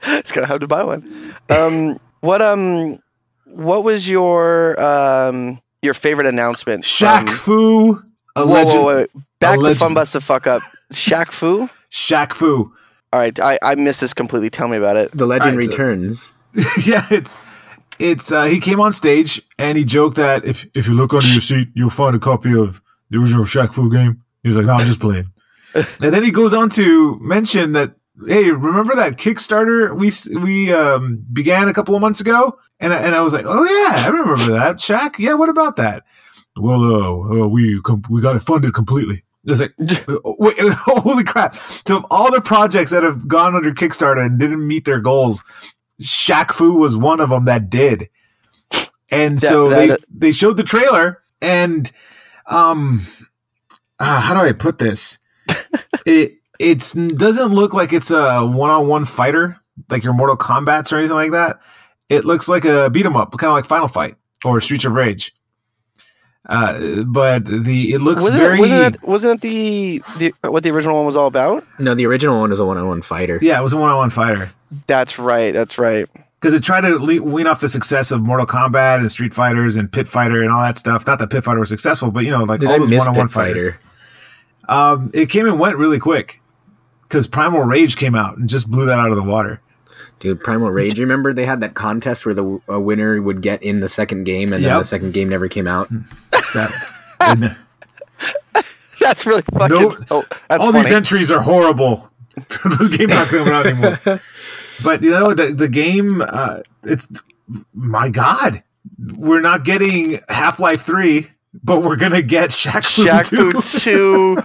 It's 0.08 0.30
gonna 0.32 0.46
have 0.46 0.60
to 0.60 0.66
buy 0.68 0.84
one. 0.84 1.34
Um, 1.50 1.98
what 2.20 2.40
um, 2.40 3.00
what 3.46 3.82
was 3.82 4.08
your 4.08 4.80
um 4.80 5.60
your 5.82 5.94
favorite 5.94 6.26
announcement? 6.28 6.84
Shaq 6.84 7.26
from- 7.28 7.36
Fu, 7.36 8.02
a 8.36 8.46
Whoa, 8.46 8.52
legend. 8.52 8.74
whoa, 8.82 8.86
wait. 8.98 9.10
Back 9.40 9.56
the 9.56 9.60
Alleged- 9.62 9.78
fun 9.80 9.94
bus 9.94 10.12
the 10.12 10.20
fuck 10.20 10.46
up. 10.46 10.62
Shaq 10.92 11.32
Fu. 11.32 11.68
Shaq 11.90 12.32
Fu. 12.34 12.72
All 13.12 13.20
right, 13.20 13.38
I, 13.40 13.58
I 13.62 13.74
missed 13.74 14.00
this 14.00 14.14
completely. 14.14 14.48
Tell 14.50 14.68
me 14.68 14.76
about 14.76 14.96
it. 14.96 15.10
The 15.16 15.26
legend 15.26 15.52
Alright, 15.52 15.64
so- 15.64 15.70
returns. 15.72 16.28
yeah, 16.86 17.04
it's 17.10 17.34
it's 17.98 18.32
uh, 18.32 18.44
he 18.44 18.60
came 18.60 18.80
on 18.80 18.92
stage 18.92 19.40
and 19.58 19.76
he 19.78 19.84
joked 19.84 20.16
that 20.16 20.44
if 20.44 20.66
if 20.74 20.86
you 20.86 20.94
look 20.94 21.12
under 21.14 21.26
your 21.26 21.40
seat, 21.40 21.68
you'll 21.74 21.90
find 21.90 22.14
a 22.14 22.18
copy 22.18 22.56
of 22.56 22.80
the 23.10 23.18
original 23.18 23.44
Shaq 23.44 23.74
Fu 23.74 23.90
game. 23.90 24.22
He 24.42 24.48
was 24.48 24.56
like, 24.56 24.66
"No, 24.66 24.74
I'm 24.74 24.86
just 24.86 25.00
playing." 25.00 25.26
and 25.74 25.84
then 26.14 26.22
he 26.22 26.30
goes 26.30 26.54
on 26.54 26.70
to 26.70 27.18
mention 27.20 27.72
that, 27.72 27.94
"Hey, 28.26 28.50
remember 28.50 28.94
that 28.96 29.16
Kickstarter 29.16 29.94
we 29.96 30.12
we 30.40 30.72
um, 30.72 31.24
began 31.32 31.68
a 31.68 31.74
couple 31.74 31.94
of 31.94 32.00
months 32.00 32.20
ago?" 32.20 32.58
And 32.80 32.92
I, 32.92 32.98
and 32.98 33.14
I 33.14 33.20
was 33.20 33.32
like, 33.32 33.44
"Oh 33.46 33.64
yeah, 33.64 34.04
I 34.04 34.08
remember 34.08 34.52
that, 34.52 34.76
Shaq. 34.76 35.18
Yeah, 35.18 35.34
what 35.34 35.48
about 35.48 35.76
that?" 35.76 36.04
Well, 36.56 36.82
uh, 36.82 37.44
uh 37.44 37.48
we 37.48 37.80
com- 37.82 38.04
we 38.08 38.20
got 38.20 38.36
it 38.36 38.40
funded 38.40 38.74
completely. 38.74 39.22
It 39.46 39.50
was 39.50 39.60
like, 39.60 39.74
wait, 40.38 40.56
holy 40.60 41.22
crap! 41.22 41.54
So 41.86 41.98
of 41.98 42.06
all 42.10 42.32
the 42.32 42.40
projects 42.40 42.90
that 42.90 43.04
have 43.04 43.28
gone 43.28 43.54
under 43.54 43.72
Kickstarter 43.72 44.24
and 44.24 44.38
didn't 44.38 44.66
meet 44.66 44.84
their 44.84 45.00
goals, 45.00 45.44
Shaq 46.02 46.52
Fu 46.52 46.72
was 46.72 46.96
one 46.96 47.20
of 47.20 47.30
them 47.30 47.44
that 47.46 47.70
did. 47.70 48.08
And 49.10 49.38
That- 49.38 49.48
so 49.48 49.68
that- 49.68 49.88
they 50.10 50.28
they 50.28 50.32
showed 50.32 50.56
the 50.56 50.62
trailer 50.64 51.22
and 51.40 51.90
um 52.46 53.02
ah, 54.00 54.20
how 54.26 54.34
do 54.34 54.40
I 54.40 54.52
put 54.52 54.78
this? 54.78 55.18
it 56.06 56.34
it's 56.58 56.92
doesn't 56.92 57.52
look 57.54 57.72
like 57.74 57.92
it's 57.92 58.10
a 58.10 58.44
one-on-one 58.44 59.04
fighter 59.04 59.58
like 59.90 60.02
your 60.04 60.12
Mortal 60.14 60.36
Kombat's 60.36 60.92
or 60.92 60.98
anything 60.98 61.16
like 61.16 61.32
that. 61.32 61.60
It 62.08 62.24
looks 62.24 62.48
like 62.48 62.64
a 62.64 62.88
beat 62.90 63.04
'em 63.06 63.16
up, 63.16 63.32
kind 63.38 63.50
of 63.50 63.54
like 63.54 63.66
Final 63.66 63.88
Fight 63.88 64.16
or 64.44 64.60
Streets 64.60 64.84
of 64.84 64.92
Rage. 64.92 65.34
Uh, 66.48 67.02
but 67.02 67.44
the 67.44 67.92
it 67.92 67.98
looks 68.00 68.22
Wasn't, 68.22 68.40
very 68.40 68.56
it, 68.56 68.60
wasn't 68.60 68.80
that 68.94 69.02
wasn't 69.08 69.40
that 69.40 69.48
the, 69.48 70.00
the 70.18 70.32
what 70.48 70.62
the 70.62 70.70
original 70.70 70.94
one 70.96 71.04
was 71.06 71.16
all 71.16 71.26
about? 71.26 71.64
No, 71.80 71.94
the 71.96 72.06
original 72.06 72.38
one 72.38 72.52
is 72.52 72.60
a 72.60 72.64
one-on-one 72.64 73.02
fighter. 73.02 73.38
yeah, 73.42 73.58
it 73.58 73.62
was 73.64 73.72
a 73.72 73.76
one-on-one 73.76 74.10
fighter. 74.10 74.52
That's 74.86 75.18
right. 75.18 75.52
That's 75.52 75.78
right. 75.78 76.08
because 76.40 76.54
it 76.54 76.62
tried 76.62 76.82
to 76.82 76.98
le- 76.98 77.22
wean 77.22 77.46
off 77.46 77.60
the 77.60 77.68
success 77.68 78.10
of 78.10 78.22
Mortal 78.22 78.46
Kombat 78.46 78.98
and 78.98 79.10
Street 79.10 79.34
Fighters 79.34 79.76
and 79.76 79.90
Pit 79.90 80.06
Fighter 80.08 80.42
and 80.42 80.50
all 80.52 80.62
that 80.62 80.78
stuff. 80.78 81.06
Not 81.06 81.18
that 81.18 81.30
Pit 81.30 81.44
Fighter 81.44 81.60
was 81.60 81.68
successful, 81.68 82.10
but 82.10 82.24
you 82.24 82.30
know, 82.30 82.44
like 82.44 82.60
Did 82.60 82.68
all 82.68 82.74
I 82.76 82.78
those 82.78 82.90
one-on-one 82.92 83.28
fighters. 83.28 83.62
Fighter? 83.74 83.80
Um, 84.68 85.10
it 85.14 85.26
came 85.30 85.46
and 85.46 85.58
went 85.58 85.76
really 85.76 85.98
quick 85.98 86.40
because 87.02 87.26
Primal 87.26 87.60
Rage 87.62 87.96
came 87.96 88.14
out 88.14 88.36
and 88.36 88.48
just 88.48 88.68
blew 88.70 88.86
that 88.86 88.98
out 88.98 89.10
of 89.10 89.16
the 89.16 89.22
water. 89.22 89.60
Dude, 90.18 90.40
Primal 90.40 90.70
Rage. 90.70 90.96
You 90.98 91.04
remember 91.04 91.32
they 91.32 91.44
had 91.46 91.60
that 91.60 91.74
contest 91.74 92.24
where 92.26 92.34
the 92.34 92.60
a 92.68 92.80
winner 92.80 93.20
would 93.22 93.42
get 93.42 93.62
in 93.62 93.80
the 93.80 93.88
second 93.88 94.24
game, 94.24 94.52
and 94.52 94.64
then 94.64 94.70
Yep. 94.72 94.78
the 94.80 94.84
second 94.84 95.12
game 95.14 95.28
never 95.28 95.46
came 95.48 95.66
out. 95.68 95.88
That- 96.30 97.56
That's 99.00 99.26
really 99.26 99.42
fucking. 99.52 99.76
No- 99.76 99.96
oh, 100.10 100.24
that's 100.48 100.64
all 100.64 100.72
funny. 100.72 100.82
these 100.84 100.92
entries 100.92 101.30
are 101.30 101.40
horrible. 101.40 102.10
Those 102.78 102.88
games 102.96 103.10
not 103.10 103.28
coming 103.28 103.52
out 103.52 103.66
anymore. 103.66 104.00
But 104.82 105.02
you 105.02 105.10
know, 105.10 105.34
the 105.34 105.52
the 105.52 105.68
game, 105.68 106.22
uh, 106.26 106.60
it's 106.84 107.06
my 107.74 108.08
God, 108.10 108.62
we're 109.16 109.40
not 109.40 109.64
getting 109.64 110.20
Half 110.28 110.58
Life 110.58 110.82
Three, 110.82 111.28
but 111.64 111.82
we're 111.82 111.96
gonna 111.96 112.22
get 112.22 112.50
Shaq 112.50 112.84
Fu 112.84 113.04
Shaq 113.04 113.28
2. 113.28 113.60
Two. 113.80 114.36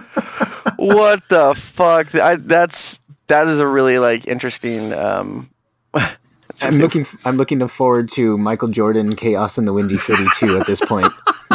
what 0.76 1.28
the 1.28 1.54
fuck? 1.54 2.14
I, 2.14 2.36
that's 2.36 3.00
that 3.28 3.48
is 3.48 3.58
a 3.58 3.66
really 3.66 3.98
like 3.98 4.26
interesting. 4.26 4.92
Um, 4.92 5.50
I'm 6.60 6.78
looking. 6.78 7.06
I'm 7.24 7.36
looking 7.36 7.66
forward 7.68 8.08
to 8.12 8.36
Michael 8.38 8.68
Jordan 8.68 9.16
Chaos 9.16 9.58
in 9.58 9.64
the 9.64 9.72
Windy 9.72 9.98
City 9.98 10.24
too. 10.38 10.58
At 10.58 10.66
this 10.66 10.80
point. 10.80 11.12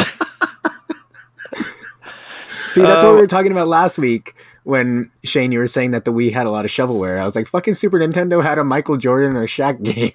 See, 2.72 2.82
that's 2.82 3.02
what 3.02 3.10
Uh, 3.10 3.14
we 3.14 3.20
were 3.20 3.26
talking 3.26 3.50
about 3.52 3.66
last 3.68 3.96
week 3.98 4.34
when 4.68 5.10
Shane, 5.24 5.50
you 5.50 5.60
were 5.60 5.66
saying 5.66 5.92
that 5.92 6.04
the 6.04 6.12
Wii 6.12 6.30
had 6.30 6.46
a 6.46 6.50
lot 6.50 6.66
of 6.66 6.70
shovelware. 6.70 7.18
I 7.18 7.24
was 7.24 7.34
like, 7.34 7.48
fucking 7.48 7.74
Super 7.74 7.98
Nintendo 7.98 8.42
had 8.42 8.58
a 8.58 8.64
Michael 8.64 8.98
Jordan 8.98 9.34
or 9.36 9.46
Shaq 9.46 9.82
game 9.94 10.12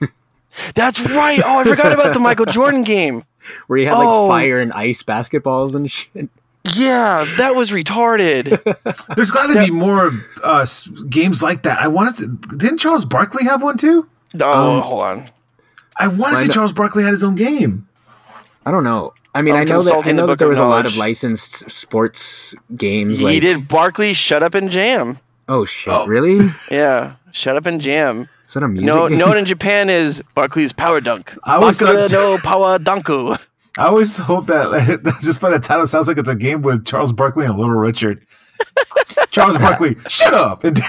that's 0.76 1.00
right. 1.00 1.40
Oh, 1.44 1.60
I 1.62 1.64
forgot 1.64 1.94
about 1.94 2.14
the 2.14 2.20
Michael 2.20 2.46
Jordan 2.46 2.84
game. 2.84 3.24
where 3.68 3.80
you 3.80 3.86
had 3.88 3.96
like 3.96 4.08
Oh. 4.08 4.28
fire 4.28 4.60
and 4.62 4.72
ice 4.74 5.02
basketballs 5.02 5.74
and 5.74 5.90
shit. 5.90 6.30
Yeah, 6.76 7.26
that 7.38 7.56
was 7.56 7.72
retarded. 7.72 8.62
There's 9.16 9.32
got 9.32 9.48
to 9.48 9.60
be 9.60 9.72
more 9.72 10.12
uh, 10.44 10.66
games 11.10 11.42
like 11.42 11.64
that. 11.64 11.80
I 11.82 11.88
wanted 11.88 12.16
to. 12.18 12.56
Didn't 12.58 12.78
Charles 12.78 13.04
Barkley 13.04 13.44
have 13.46 13.64
one 13.64 13.78
too? 13.78 14.08
Oh, 14.40 14.76
Um, 14.78 14.82
hold 14.84 15.02
on. 15.02 15.26
I 15.98 16.08
want 16.08 16.34
to 16.34 16.40
I 16.40 16.44
say 16.44 16.54
Charles 16.54 16.72
Barkley 16.72 17.04
had 17.04 17.12
his 17.14 17.24
own 17.24 17.36
game. 17.36 17.88
I 18.66 18.72
don't 18.72 18.84
know. 18.84 19.14
I 19.36 19.42
mean, 19.42 19.56
I'm 19.56 19.62
I 19.62 19.64
know 19.64 19.82
that 19.82 19.92
I 19.92 19.96
consulting 19.96 20.16
the 20.16 20.22
know 20.22 20.28
that 20.28 20.40
there 20.40 20.48
of 20.48 20.52
was 20.52 20.60
a 20.60 20.66
lot 20.66 20.86
of 20.86 20.96
licensed 20.96 21.70
sports 21.72 22.54
games. 22.78 23.18
He 23.20 23.26
like, 23.26 23.42
did 23.42 23.68
Barkley 23.68 24.14
Shut 24.14 24.44
Up 24.44 24.54
and 24.54 24.70
Jam. 24.70 25.20
Oh 25.48 25.66
shit! 25.66 25.92
Oh. 25.94 26.06
Really? 26.08 26.50
Yeah, 26.72 27.16
Shut 27.32 27.56
Up 27.58 27.66
and 27.66 27.82
Jam. 27.82 28.30
Is 28.48 28.54
that 28.54 28.64
a 28.64 28.68
music 28.68 28.86
No, 28.86 29.10
game? 29.10 29.18
known 29.18 29.38
in 29.38 29.46
Japan 29.46 29.90
is 29.90 30.22
Barkley's 30.36 30.72
Power 30.72 31.02
Dunk. 31.02 31.34
I 31.44 31.56
always 31.56 31.80
Barkley 31.80 32.08
thought- 32.08 32.12
no 32.12 32.38
Power 32.38 32.78
Dunku. 32.78 33.38
I 33.80 33.88
always 33.88 34.18
hope 34.18 34.46
that 34.46 35.18
just 35.24 35.42
by 35.42 35.50
the 35.50 35.58
title 35.58 35.88
sounds 35.88 36.08
like 36.08 36.20
it's 36.20 36.30
a 36.30 36.36
game 36.36 36.62
with 36.62 36.86
Charles 36.86 37.12
Barkley 37.12 37.46
and 37.48 37.58
Little 37.58 37.74
Richard. 37.74 38.24
Charles 39.32 39.58
Barkley, 39.58 39.96
shut 40.08 40.32
up! 40.36 40.64
And 40.64 40.80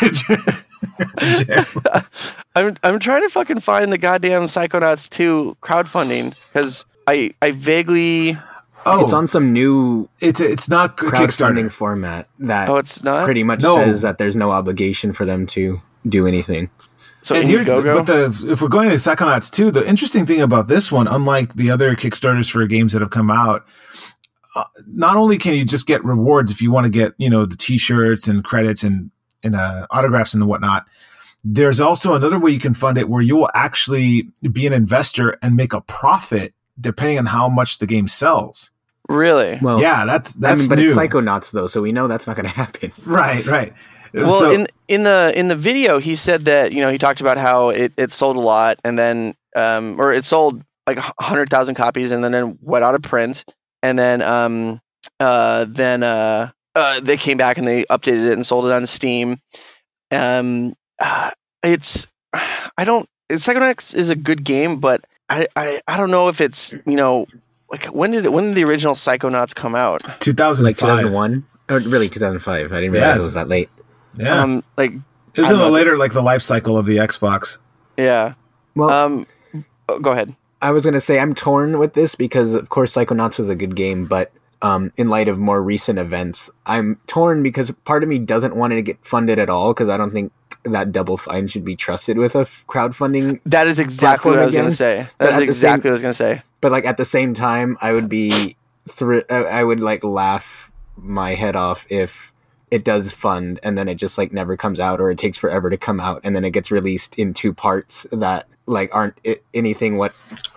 I'm 2.54 2.76
I'm 2.82 2.98
trying 3.00 3.22
to 3.22 3.30
fucking 3.30 3.60
find 3.60 3.90
the 3.92 3.98
goddamn 3.98 4.42
Psychonauts 4.42 5.08
2 5.10 5.56
crowdfunding 5.62 6.34
because 6.52 6.84
I 7.06 7.34
I 7.42 7.50
vaguely 7.50 8.38
oh, 8.86 9.04
It's 9.04 9.12
on 9.12 9.26
some 9.26 9.52
new 9.52 10.08
it's 10.20 10.40
it's 10.40 10.68
not 10.68 11.00
a 11.00 11.04
crowdfunding 11.04 11.66
Kickstarter. 11.66 11.72
format 11.72 12.28
that 12.40 12.68
oh 12.68 12.76
it's 12.76 13.02
not 13.02 13.24
pretty 13.24 13.42
much 13.42 13.62
No. 13.62 13.76
says 13.76 14.02
that 14.02 14.18
there's 14.18 14.36
no 14.36 14.50
obligation 14.50 15.12
for 15.12 15.24
them 15.24 15.46
to 15.48 15.80
do 16.08 16.26
anything. 16.26 16.70
so 17.22 17.34
And 17.34 17.48
here, 17.48 17.64
but 17.64 18.06
the 18.06 18.48
if 18.48 18.60
we're 18.60 18.68
going 18.68 18.90
to 18.90 18.96
Psychonauts 18.96 19.50
2, 19.50 19.70
the 19.70 19.86
interesting 19.88 20.26
thing 20.26 20.42
about 20.42 20.68
this 20.68 20.92
one, 20.92 21.08
unlike 21.08 21.54
the 21.54 21.70
other 21.70 21.94
Kickstarters 21.96 22.50
for 22.50 22.66
games 22.66 22.92
that 22.92 23.00
have 23.00 23.10
come 23.10 23.30
out, 23.30 23.64
uh, 24.54 24.64
not 24.86 25.16
only 25.16 25.38
can 25.38 25.54
you 25.54 25.64
just 25.64 25.86
get 25.86 26.04
rewards 26.04 26.50
if 26.52 26.60
you 26.60 26.70
want 26.70 26.84
to 26.84 26.90
get 26.90 27.14
you 27.18 27.30
know 27.30 27.46
the 27.46 27.56
T-shirts 27.56 28.28
and 28.28 28.44
credits 28.44 28.82
and 28.82 29.10
and 29.42 29.54
uh, 29.54 29.86
autographs 29.90 30.34
and 30.34 30.46
whatnot. 30.46 30.86
There's 31.46 31.78
also 31.78 32.14
another 32.14 32.38
way 32.38 32.52
you 32.52 32.60
can 32.60 32.72
fund 32.72 32.96
it 32.96 33.10
where 33.10 33.20
you 33.20 33.36
will 33.36 33.50
actually 33.54 34.28
be 34.50 34.66
an 34.66 34.72
investor 34.72 35.36
and 35.42 35.54
make 35.56 35.74
a 35.74 35.82
profit 35.82 36.54
depending 36.80 37.18
on 37.18 37.26
how 37.26 37.48
much 37.48 37.78
the 37.78 37.86
game 37.86 38.08
sells. 38.08 38.70
really? 39.08 39.58
Well, 39.62 39.80
yeah, 39.80 40.04
that's 40.04 40.36
I 40.36 40.40
that's 40.40 40.60
mean, 40.62 40.68
but 40.70 40.78
new. 40.78 40.88
it's 40.88 40.96
Psychonauts 40.98 41.50
though, 41.52 41.66
so 41.66 41.82
we 41.82 41.92
know 41.92 42.08
that's 42.08 42.26
not 42.26 42.36
going 42.36 42.46
to 42.48 42.54
happen. 42.54 42.92
right, 43.04 43.44
right. 43.46 43.72
Well, 44.12 44.38
So- 44.38 44.50
in 44.52 44.66
in 44.88 45.02
the 45.04 45.32
in 45.34 45.48
the 45.48 45.56
video, 45.56 45.98
he 45.98 46.14
said 46.16 46.44
that 46.44 46.72
you 46.72 46.80
know 46.80 46.90
he 46.90 46.98
talked 46.98 47.20
about 47.20 47.36
how 47.38 47.70
it, 47.70 47.92
it 47.96 48.12
sold 48.12 48.36
a 48.36 48.40
lot, 48.40 48.78
and 48.84 48.98
then 48.98 49.34
um 49.56 50.00
or 50.00 50.12
it 50.12 50.24
sold 50.24 50.62
like 50.86 50.98
a 50.98 51.22
hundred 51.22 51.48
thousand 51.50 51.74
copies, 51.74 52.10
and 52.12 52.22
then 52.22 52.34
it 52.34 52.56
went 52.62 52.84
out 52.84 52.94
of 52.94 53.02
print, 53.02 53.44
and 53.82 53.98
then 53.98 54.20
um 54.22 54.80
uh 55.20 55.64
then 55.68 56.02
uh, 56.02 56.50
uh 56.76 57.00
they 57.00 57.16
came 57.16 57.36
back 57.36 57.58
and 57.58 57.66
they 57.66 57.84
updated 57.84 58.26
it 58.28 58.32
and 58.34 58.46
sold 58.46 58.66
it 58.66 58.72
on 58.72 58.86
Steam. 58.86 59.40
Um, 60.10 60.74
uh, 61.00 61.30
it's 61.62 62.06
I 62.32 62.84
don't. 62.84 63.08
Psychonauts 63.32 63.94
is 63.94 64.10
a 64.10 64.16
good 64.16 64.44
game, 64.44 64.76
but 64.80 65.04
I, 65.30 65.46
I 65.56 65.80
I 65.88 65.96
don't 65.96 66.10
know 66.10 66.28
if 66.28 66.40
it's 66.40 66.74
you 66.86 66.96
know 66.96 67.26
like 67.70 67.86
when 67.86 68.10
did 68.10 68.26
when 68.26 68.44
did 68.46 68.54
the 68.54 68.64
original 68.64 68.94
Psychonauts 68.94 69.54
come 69.54 69.74
out? 69.74 70.02
2005. 70.20 70.64
Like 70.64 70.76
2001 70.76 71.46
or 71.70 71.78
really 71.80 72.08
2005. 72.08 72.72
I 72.72 72.76
didn't 72.76 72.92
realize 72.92 73.14
Yes. 73.16 73.22
it 73.22 73.26
was 73.26 73.34
that 73.34 73.48
late. 73.48 73.68
Yeah, 74.16 74.42
Um, 74.42 74.62
like 74.76 74.92
it 74.92 75.40
was 75.40 75.48
I'm 75.48 75.54
in 75.54 75.58
the 75.60 75.70
later 75.70 75.96
like 75.96 76.12
the 76.12 76.22
life 76.22 76.42
cycle 76.42 76.76
of 76.78 76.86
the 76.86 76.98
Xbox. 76.98 77.58
yeah. 77.96 78.34
Well, 78.76 78.90
Um, 78.90 79.26
oh, 79.88 79.98
go 79.98 80.12
ahead. 80.12 80.34
I 80.62 80.70
was 80.70 80.84
gonna 80.84 81.00
say 81.00 81.18
I'm 81.18 81.34
torn 81.34 81.78
with 81.78 81.94
this 81.94 82.14
because 82.14 82.54
of 82.54 82.68
course 82.68 82.92
Psychonauts 82.94 83.38
was 83.38 83.48
a 83.48 83.54
good 83.56 83.74
game, 83.76 84.06
but 84.06 84.30
um, 84.62 84.92
in 84.96 85.08
light 85.10 85.28
of 85.28 85.38
more 85.38 85.62
recent 85.62 85.98
events, 85.98 86.48
I'm 86.64 86.98
torn 87.06 87.42
because 87.42 87.70
part 87.84 88.02
of 88.02 88.08
me 88.08 88.18
doesn't 88.18 88.56
want 88.56 88.72
it 88.72 88.76
to 88.76 88.82
get 88.82 88.98
funded 89.04 89.38
at 89.38 89.50
all 89.50 89.74
because 89.74 89.88
I 89.90 89.96
don't 89.98 90.10
think 90.10 90.32
that 90.64 90.92
Double 90.92 91.16
Fine 91.16 91.46
should 91.48 91.64
be 91.64 91.76
trusted 91.76 92.16
with 92.18 92.34
a 92.34 92.40
f- 92.40 92.64
crowdfunding. 92.68 93.40
That 93.46 93.66
is 93.66 93.78
exactly 93.78 94.30
what 94.30 94.40
I 94.40 94.44
was 94.46 94.54
going 94.54 94.68
to 94.70 94.74
say. 94.74 95.06
but 95.18 95.26
That 95.26 95.34
at 95.34 95.42
is 95.42 95.48
the 95.48 95.52
same- 95.52 95.68
exactly 95.74 95.90
what 95.90 95.92
I 95.92 95.94
was 95.94 96.02
going 96.02 96.12
to 96.12 96.16
say. 96.16 96.42
But 96.60 96.72
like 96.72 96.84
at 96.86 96.96
the 96.96 97.04
same 97.04 97.34
time, 97.34 97.76
I 97.80 97.92
would 97.92 98.08
be 98.08 98.56
thr- 98.88 99.20
I 99.30 99.34
I 99.60 99.64
would 99.64 99.80
like 99.80 100.02
laugh 100.04 100.70
my 100.96 101.34
head 101.34 101.56
off 101.56 101.84
if 101.90 102.32
it 102.70 102.84
does 102.84 103.12
fund 103.12 103.60
and 103.62 103.76
then 103.76 103.88
it 103.88 103.96
just 103.96 104.16
like 104.18 104.32
never 104.32 104.56
comes 104.56 104.80
out 104.80 105.00
or 105.00 105.10
it 105.10 105.18
takes 105.18 105.36
forever 105.38 105.68
to 105.70 105.76
come 105.76 106.00
out 106.00 106.20
and 106.24 106.34
then 106.34 106.44
it 106.44 106.50
gets 106.50 106.70
released 106.70 107.16
in 107.18 107.32
two 107.34 107.52
parts 107.52 108.06
that 108.10 108.46
like 108.66 108.92
aren't 108.94 109.14
i 109.26 109.38
anything 109.52 109.96
what 109.98 110.12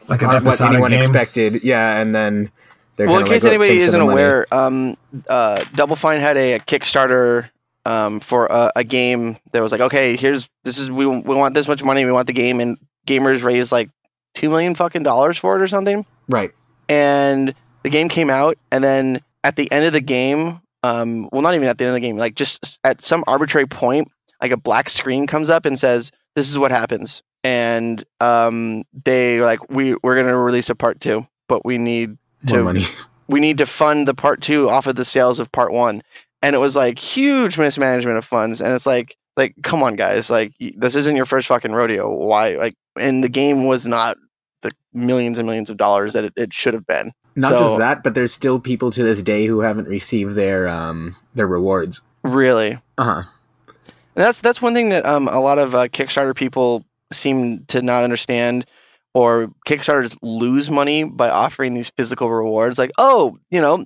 Like 0.08 0.22
an 0.22 0.30
aren't 0.30 0.46
what 0.46 0.62
anyone 0.62 0.90
game. 0.92 1.02
expected. 1.02 1.64
Yeah, 1.64 1.98
and 2.00 2.16
then 2.16 2.50
they're 2.96 3.08
Well, 3.08 3.20
in 3.20 3.26
case 3.26 3.44
like, 3.44 3.52
"Oh, 3.52 3.62
anybody 3.62 3.78
isn't 3.80 4.00
aware, 4.00 4.48
um, 4.54 4.96
uh, 5.30 5.64
Double 5.76 5.96
Fine 5.98 6.20
had 6.22 6.38
a, 6.38 6.54
a 6.54 6.60
Kickstarter 6.60 7.50
um, 7.88 8.20
for 8.20 8.46
a, 8.48 8.72
a 8.76 8.84
game 8.84 9.38
that 9.54 9.62
was 9.62 9.72
like, 9.72 9.82
okay, 9.82 10.16
here's 10.18 10.50
this 10.64 10.78
is 10.78 10.92
we 10.92 11.06
we 11.06 11.36
want 11.36 11.56
this 11.56 11.68
much 11.68 11.84
money, 11.84 12.06
we 12.06 12.12
want 12.12 12.28
the 12.28 12.34
game, 12.34 12.60
and 12.60 12.78
gamers 13.08 13.44
raised 13.44 13.72
like 13.72 13.90
two 14.36 14.50
million 14.50 14.76
fucking 14.76 15.04
dollars 15.04 15.38
for 15.38 15.56
it 15.56 15.62
or 15.62 15.68
something. 15.68 16.06
right? 16.28 16.52
And 16.90 17.54
the 17.84 17.90
game 17.90 18.10
came 18.10 18.30
out, 18.30 18.58
and 18.72 18.84
then 18.84 19.22
at 19.44 19.56
the 19.56 19.72
end 19.72 19.86
of 19.86 19.94
the 19.94 20.02
game, 20.02 20.62
um, 20.84 21.30
well, 21.32 21.42
not 21.42 21.56
even 21.56 21.68
at 21.68 21.78
the 21.78 21.86
end 21.86 21.90
of 21.90 21.94
the 21.96 22.08
game, 22.08 22.18
like 22.18 22.36
just 22.36 22.80
at 22.84 23.04
some 23.04 23.24
arbitrary 23.28 23.66
point, 23.68 24.10
like 24.42 24.52
a 24.52 24.58
black 24.58 24.90
screen 24.90 25.26
comes 25.28 25.50
up 25.50 25.66
and 25.66 25.80
says, 25.80 26.12
"This 26.36 26.50
is 26.50 26.58
what 26.58 26.72
happens," 26.72 27.24
and 27.44 28.04
um, 28.20 28.84
they 29.06 29.42
like 29.42 29.70
we 29.70 29.96
we're 30.04 30.16
gonna 30.16 30.38
release 30.38 30.70
a 30.70 30.76
part 30.76 31.00
two, 31.00 31.26
but 31.48 31.66
we 31.66 31.78
need 31.78 32.18
More 32.50 32.58
to 32.60 32.64
money. 32.64 32.86
we 33.28 33.40
need 33.40 33.58
to 33.60 33.66
fund 33.66 34.08
the 34.08 34.14
part 34.14 34.42
two 34.42 34.70
off 34.70 34.88
of 34.88 34.96
the 34.96 35.06
sales 35.06 35.40
of 35.40 35.52
part 35.52 35.72
one. 35.72 36.04
And 36.42 36.56
it 36.56 36.60
was 36.60 36.76
like 36.76 37.00
huge 37.00 37.58
mismanagement 37.58 38.18
of 38.18 38.26
funds. 38.26 38.62
And 38.62 38.74
it's 38.74 38.86
like, 38.86 39.18
like, 39.36 39.56
come 39.64 39.84
on, 39.84 39.96
guys, 39.96 40.30
like 40.30 40.54
this 40.78 40.96
isn't 40.96 41.16
your 41.16 41.26
first 41.26 41.48
fucking 41.48 41.72
rodeo. 41.72 42.10
Why? 42.14 42.56
Like, 42.56 42.76
and 43.00 43.24
the 43.24 43.30
game 43.30 43.66
was 43.68 43.86
not 43.86 44.18
the 44.62 44.72
millions 44.94 45.38
and 45.38 45.46
millions 45.48 45.70
of 45.70 45.78
dollars 45.78 46.14
that 46.14 46.24
it, 46.26 46.34
it 46.36 46.54
should 46.54 46.74
have 46.74 46.86
been. 46.88 47.12
Not 47.36 47.50
So- 47.50 47.60
just 47.60 47.78
that, 47.80 48.04
but 48.04 48.14
there's 48.16 48.34
still 48.34 48.60
people 48.60 48.92
to 48.92 49.04
this 49.04 49.22
day 49.22 49.46
who 49.46 49.60
haven't 49.60 49.88
received 49.88 50.36
their 50.36 50.68
um 50.68 51.16
their 51.36 51.48
rewards. 51.48 52.02
Really. 52.24 52.80
Uh 52.98 53.04
huh. 53.04 53.24
And 53.68 54.26
that's 54.26 54.42
that's 54.42 54.62
one 54.62 54.74
thing 54.74 54.90
that 54.90 55.06
um 55.06 55.28
a 55.28 55.40
lot 55.40 55.60
of 55.60 55.76
uh, 55.76 55.88
Kickstarter 55.88 56.36
people 56.36 56.84
seem 57.14 57.64
to 57.66 57.82
not 57.84 58.04
understand, 58.04 58.66
or 59.14 59.52
Kickstarters 59.68 60.18
lose 60.24 60.72
money 60.72 61.04
by 61.04 61.30
offering 61.30 61.76
these 61.76 61.92
physical 61.92 62.32
rewards. 62.32 62.80
Like, 62.80 62.92
oh, 62.98 63.38
you 63.52 63.62
know, 63.62 63.86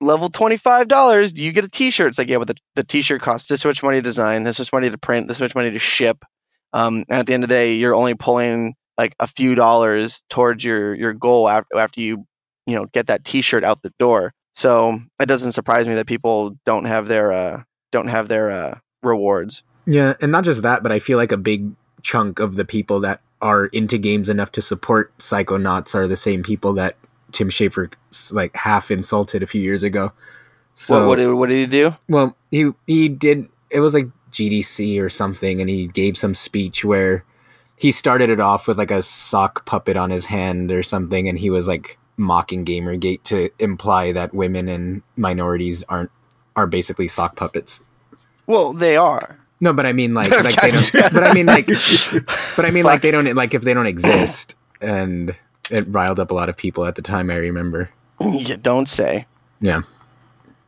level 0.00 0.28
twenty 0.28 0.56
five 0.56 0.88
dollars, 0.88 1.32
you 1.34 1.52
get 1.52 1.64
a 1.64 1.68
T 1.68 1.90
shirt. 1.90 2.08
It's 2.08 2.18
like, 2.18 2.28
yeah, 2.28 2.38
but 2.38 2.48
the, 2.48 2.56
the 2.74 2.84
T 2.84 3.02
shirt 3.02 3.22
costs 3.22 3.48
this 3.48 3.64
much 3.64 3.82
money 3.82 3.98
to 3.98 4.02
design, 4.02 4.42
this 4.42 4.58
much 4.58 4.72
money 4.72 4.90
to 4.90 4.98
print, 4.98 5.28
this 5.28 5.40
much 5.40 5.54
money 5.54 5.70
to 5.70 5.78
ship. 5.78 6.24
Um, 6.72 7.04
and 7.08 7.20
at 7.20 7.26
the 7.26 7.34
end 7.34 7.44
of 7.44 7.48
the 7.48 7.54
day, 7.54 7.74
you're 7.74 7.94
only 7.94 8.14
pulling 8.14 8.74
like 8.98 9.14
a 9.18 9.26
few 9.26 9.54
dollars 9.54 10.22
towards 10.28 10.64
your 10.64 10.94
your 10.94 11.12
goal 11.12 11.48
after 11.48 11.76
after 11.76 12.00
you 12.00 12.26
you 12.66 12.74
know 12.74 12.86
get 12.86 13.06
that 13.06 13.24
T 13.24 13.40
shirt 13.40 13.64
out 13.64 13.82
the 13.82 13.92
door. 13.98 14.32
So 14.54 15.00
it 15.20 15.26
doesn't 15.26 15.52
surprise 15.52 15.88
me 15.88 15.94
that 15.94 16.06
people 16.06 16.56
don't 16.64 16.84
have 16.84 17.08
their 17.08 17.32
uh, 17.32 17.62
don't 17.92 18.08
have 18.08 18.28
their 18.28 18.50
uh, 18.50 18.78
rewards. 19.02 19.62
Yeah, 19.86 20.14
and 20.22 20.32
not 20.32 20.44
just 20.44 20.62
that, 20.62 20.82
but 20.82 20.92
I 20.92 20.98
feel 20.98 21.18
like 21.18 21.32
a 21.32 21.36
big 21.36 21.70
chunk 22.02 22.38
of 22.38 22.56
the 22.56 22.64
people 22.64 23.00
that 23.00 23.20
are 23.42 23.66
into 23.66 23.98
games 23.98 24.28
enough 24.28 24.52
to 24.52 24.62
support 24.62 25.16
Psychonauts 25.18 25.94
are 25.94 26.08
the 26.08 26.16
same 26.16 26.42
people 26.42 26.72
that 26.74 26.96
Tim 27.34 27.50
Schafer 27.50 27.92
like 28.30 28.56
half 28.56 28.90
insulted 28.90 29.42
a 29.42 29.46
few 29.46 29.60
years 29.60 29.82
ago. 29.82 30.12
So 30.76 31.00
what, 31.00 31.08
what, 31.08 31.16
did, 31.16 31.32
what 31.34 31.48
did 31.48 31.58
he 31.58 31.66
do? 31.66 31.94
Well, 32.08 32.34
he 32.50 32.70
he 32.86 33.08
did. 33.08 33.48
It 33.70 33.80
was 33.80 33.92
like 33.92 34.06
GDC 34.32 35.00
or 35.00 35.10
something, 35.10 35.60
and 35.60 35.68
he 35.68 35.88
gave 35.88 36.16
some 36.16 36.34
speech 36.34 36.84
where 36.84 37.24
he 37.76 37.92
started 37.92 38.30
it 38.30 38.40
off 38.40 38.66
with 38.66 38.78
like 38.78 38.90
a 38.90 39.02
sock 39.02 39.66
puppet 39.66 39.96
on 39.96 40.10
his 40.10 40.24
hand 40.24 40.72
or 40.72 40.82
something, 40.82 41.28
and 41.28 41.38
he 41.38 41.50
was 41.50 41.68
like 41.68 41.98
mocking 42.16 42.64
GamerGate 42.64 43.24
to 43.24 43.50
imply 43.58 44.12
that 44.12 44.32
women 44.32 44.68
and 44.68 45.02
minorities 45.16 45.84
aren't 45.88 46.10
are 46.56 46.66
basically 46.66 47.08
sock 47.08 47.36
puppets. 47.36 47.80
Well, 48.46 48.72
they 48.72 48.96
are. 48.96 49.38
No, 49.60 49.72
but 49.72 49.86
I 49.86 49.92
mean 49.92 50.14
like 50.14 50.30
like 50.44 50.60
they 50.60 50.70
don't. 50.70 50.92
But 50.92 51.24
I 51.24 51.32
mean 51.34 51.46
like 51.46 51.66
but 52.56 52.64
I 52.64 52.70
mean 52.70 52.84
like 52.84 53.02
they 53.02 53.10
don't 53.10 53.32
like 53.34 53.54
if 53.54 53.62
they 53.62 53.74
don't 53.74 53.86
exist, 53.86 54.54
and 54.80 55.34
it 55.70 55.84
riled 55.88 56.20
up 56.20 56.30
a 56.30 56.34
lot 56.34 56.48
of 56.48 56.56
people 56.56 56.84
at 56.86 56.96
the 56.96 57.02
time. 57.02 57.30
I 57.30 57.36
remember. 57.36 57.90
you 58.20 58.56
don't 58.56 58.88
say. 58.88 59.26
Yeah. 59.60 59.82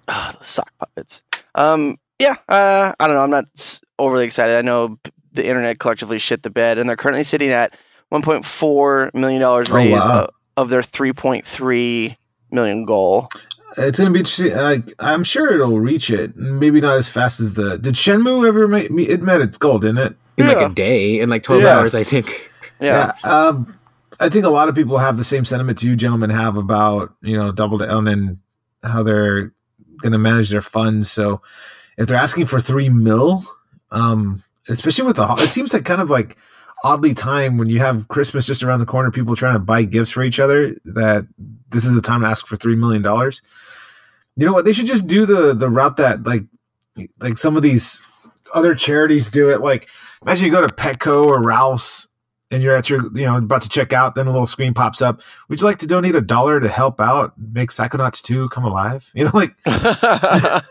Ah, 0.08 0.32
those 0.38 0.48
sock 0.48 0.70
puppets. 0.78 1.22
Um, 1.54 1.98
yeah. 2.18 2.36
Uh, 2.48 2.92
I 2.98 3.06
don't 3.06 3.16
know. 3.16 3.22
I'm 3.22 3.30
not 3.30 3.80
overly 3.98 4.24
excited. 4.24 4.56
I 4.56 4.62
know 4.62 4.98
the 5.32 5.46
internet 5.46 5.78
collectively 5.78 6.18
shit 6.18 6.42
the 6.42 6.50
bed, 6.50 6.78
and 6.78 6.88
they're 6.88 6.96
currently 6.96 7.24
sitting 7.24 7.50
at 7.50 7.74
1.4 8.12 9.14
million 9.14 9.40
dollars 9.40 9.70
Oh, 9.70 9.74
raised 9.74 9.92
wow. 9.92 10.22
of, 10.24 10.30
of 10.56 10.68
their 10.70 10.82
3.3 10.82 12.16
million 12.50 12.84
goal. 12.84 13.28
It's 13.76 13.98
gonna 13.98 14.10
be 14.10 14.20
interesting. 14.20 14.54
I, 14.56 14.82
I'm 15.00 15.22
sure 15.22 15.52
it'll 15.52 15.78
reach 15.80 16.08
it. 16.08 16.34
Maybe 16.36 16.80
not 16.80 16.96
as 16.96 17.08
fast 17.10 17.40
as 17.40 17.54
the. 17.54 17.76
Did 17.78 17.94
Shenmue 17.94 18.46
ever 18.48 18.66
make? 18.66 18.90
It 18.90 19.20
met 19.20 19.42
its 19.42 19.58
goal, 19.58 19.78
didn't 19.78 19.98
it? 19.98 20.16
In 20.38 20.46
like 20.46 20.58
a 20.58 20.72
day, 20.72 21.18
in 21.20 21.28
like 21.28 21.42
twelve 21.42 21.62
Yeah. 21.62 21.78
hours, 21.78 21.94
I 21.94 22.04
think. 22.04 22.50
Yeah. 22.80 23.12
Um, 23.24 23.76
I 24.18 24.28
think 24.28 24.44
a 24.44 24.50
lot 24.50 24.68
of 24.68 24.74
people 24.74 24.98
have 24.98 25.16
the 25.16 25.24
same 25.24 25.44
sentiments 25.44 25.82
you 25.82 25.96
gentlemen 25.96 26.30
have 26.30 26.56
about 26.56 27.14
you 27.22 27.36
know 27.36 27.52
Double 27.52 27.78
Down 27.78 28.08
and 28.08 28.38
how 28.82 29.02
they're 29.02 29.52
going 30.00 30.12
to 30.12 30.18
manage 30.18 30.50
their 30.50 30.62
funds. 30.62 31.10
So 31.10 31.42
if 31.98 32.06
they're 32.06 32.16
asking 32.16 32.46
for 32.46 32.60
three 32.60 32.88
mil, 32.88 33.44
um, 33.90 34.42
especially 34.68 35.06
with 35.06 35.16
the, 35.16 35.34
it 35.38 35.48
seems 35.48 35.72
like 35.72 35.84
kind 35.84 36.00
of 36.00 36.10
like 36.10 36.36
oddly 36.84 37.14
time 37.14 37.58
when 37.58 37.68
you 37.68 37.78
have 37.80 38.08
Christmas 38.08 38.46
just 38.46 38.62
around 38.62 38.80
the 38.80 38.86
corner, 38.86 39.10
people 39.10 39.36
trying 39.36 39.54
to 39.54 39.60
buy 39.60 39.82
gifts 39.82 40.10
for 40.10 40.22
each 40.22 40.40
other. 40.40 40.76
That 40.84 41.26
this 41.70 41.84
is 41.84 41.94
the 41.94 42.02
time 42.02 42.22
to 42.22 42.28
ask 42.28 42.46
for 42.46 42.56
three 42.56 42.76
million 42.76 43.02
dollars. 43.02 43.42
You 44.36 44.46
know 44.46 44.52
what? 44.52 44.64
They 44.64 44.72
should 44.72 44.86
just 44.86 45.06
do 45.06 45.26
the 45.26 45.54
the 45.54 45.68
route 45.68 45.96
that 45.96 46.24
like 46.24 46.44
like 47.20 47.38
some 47.38 47.56
of 47.56 47.62
these 47.62 48.02
other 48.54 48.74
charities 48.74 49.28
do 49.28 49.50
it. 49.50 49.60
Like 49.60 49.88
imagine 50.22 50.46
you 50.46 50.52
go 50.52 50.66
to 50.66 50.74
Petco 50.74 51.26
or 51.26 51.42
Ralph's 51.42 52.08
and 52.50 52.62
you're 52.62 52.76
at 52.76 52.88
your 52.88 53.02
you 53.16 53.24
know 53.24 53.36
about 53.36 53.62
to 53.62 53.68
check 53.68 53.92
out 53.92 54.14
then 54.14 54.26
a 54.26 54.30
little 54.30 54.46
screen 54.46 54.74
pops 54.74 55.02
up. 55.02 55.20
Would 55.48 55.60
you 55.60 55.66
like 55.66 55.78
to 55.78 55.86
donate 55.86 56.14
a 56.14 56.20
dollar 56.20 56.60
to 56.60 56.68
help 56.68 57.00
out 57.00 57.32
make 57.38 57.70
psychonauts 57.70 58.22
2 58.22 58.48
come 58.50 58.64
alive? 58.64 59.10
You 59.14 59.24
know 59.24 59.30
like 59.34 59.54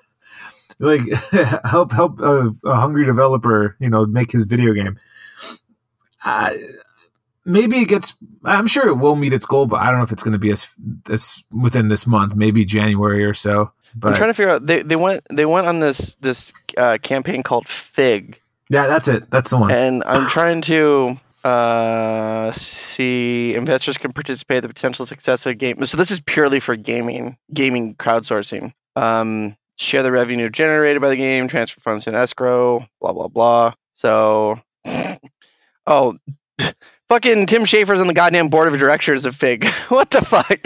like 0.80 1.02
help 1.66 1.92
help 1.92 2.20
a, 2.22 2.52
a 2.66 2.76
hungry 2.76 3.06
developer 3.06 3.76
you 3.80 3.90
know 3.90 4.06
make 4.06 4.32
his 4.32 4.44
video 4.46 4.74
game. 4.74 4.98
Uh, 6.24 6.54
maybe 7.46 7.78
it 7.78 7.88
gets 7.88 8.16
i'm 8.44 8.66
sure 8.66 8.88
it 8.88 8.96
will 8.96 9.16
meet 9.16 9.32
its 9.32 9.46
goal 9.46 9.68
but 9.68 9.80
i 9.80 9.90
don't 9.92 9.98
know 9.98 10.04
if 10.04 10.12
it's 10.12 10.24
going 10.24 10.32
to 10.32 10.40
be 10.40 10.50
as 10.50 10.68
this 11.06 11.44
within 11.52 11.88
this 11.90 12.08
month 12.08 12.36
maybe 12.36 12.66
january 12.66 13.24
or 13.24 13.36
so 13.36 13.72
But 13.96 14.10
I'm 14.10 14.18
trying 14.18 14.30
to 14.32 14.34
figure 14.34 14.52
out. 14.52 14.66
They, 14.66 14.82
they 14.82 14.96
went 14.96 15.24
they 15.32 15.46
went 15.46 15.68
on 15.68 15.80
this 15.80 16.16
this 16.16 16.52
uh, 16.78 16.98
campaign 17.04 17.44
called 17.44 17.68
Fig, 17.68 18.42
yeah 18.72 18.88
that's 18.88 19.08
it. 19.08 19.30
That's 19.30 19.52
the 19.52 19.58
one. 19.58 19.70
And 19.70 20.04
I'm 20.08 20.28
trying 20.28 20.62
to 20.64 21.20
uh, 21.46 22.52
see 22.52 23.54
investors 23.54 24.00
can 24.00 24.12
participate 24.12 24.58
in 24.58 24.62
the 24.64 24.68
potential 24.68 25.06
success 25.06 25.46
of 25.46 25.52
a 25.52 25.56
game. 25.56 25.86
So 25.86 25.96
this 25.96 26.10
is 26.10 26.20
purely 26.22 26.60
for 26.60 26.76
gaming, 26.76 27.38
gaming 27.54 27.94
crowdsourcing. 27.96 28.74
Um, 28.96 29.56
share 29.78 30.02
the 30.02 30.12
revenue 30.12 30.50
generated 30.50 31.04
by 31.04 31.10
the 31.10 31.16
game, 31.18 31.48
transfer 31.48 31.80
funds 31.82 32.08
in 32.08 32.16
escrow, 32.16 32.88
blah 33.00 33.14
blah 33.14 33.28
blah. 33.28 33.74
So, 33.94 34.60
oh, 35.88 36.18
fucking 37.10 37.46
Tim 37.46 37.64
Schafer's 37.64 38.02
on 38.02 38.08
the 38.08 38.14
goddamn 38.14 38.50
board 38.50 38.68
of 38.68 38.80
directors 38.80 39.24
of 39.24 39.36
Fig. 39.36 39.68
what 39.90 40.10
the 40.10 40.26
fuck? 40.26 40.60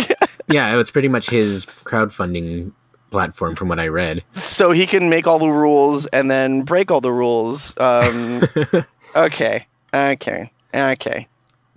Yeah, 0.47 0.79
it's 0.79 0.91
pretty 0.91 1.09
much 1.09 1.29
his 1.29 1.65
crowdfunding 1.83 2.71
platform 3.11 3.57
from 3.57 3.67
what 3.67 3.79
I 3.79 3.87
read. 3.87 4.23
so 4.33 4.71
he 4.71 4.85
can 4.85 5.09
make 5.09 5.27
all 5.27 5.39
the 5.39 5.49
rules 5.51 6.05
and 6.07 6.31
then 6.31 6.61
break 6.61 6.89
all 6.89 7.01
the 7.01 7.11
rules. 7.11 7.77
Um, 7.79 8.43
okay, 9.15 9.67
okay, 9.93 10.51
okay. 10.73 11.27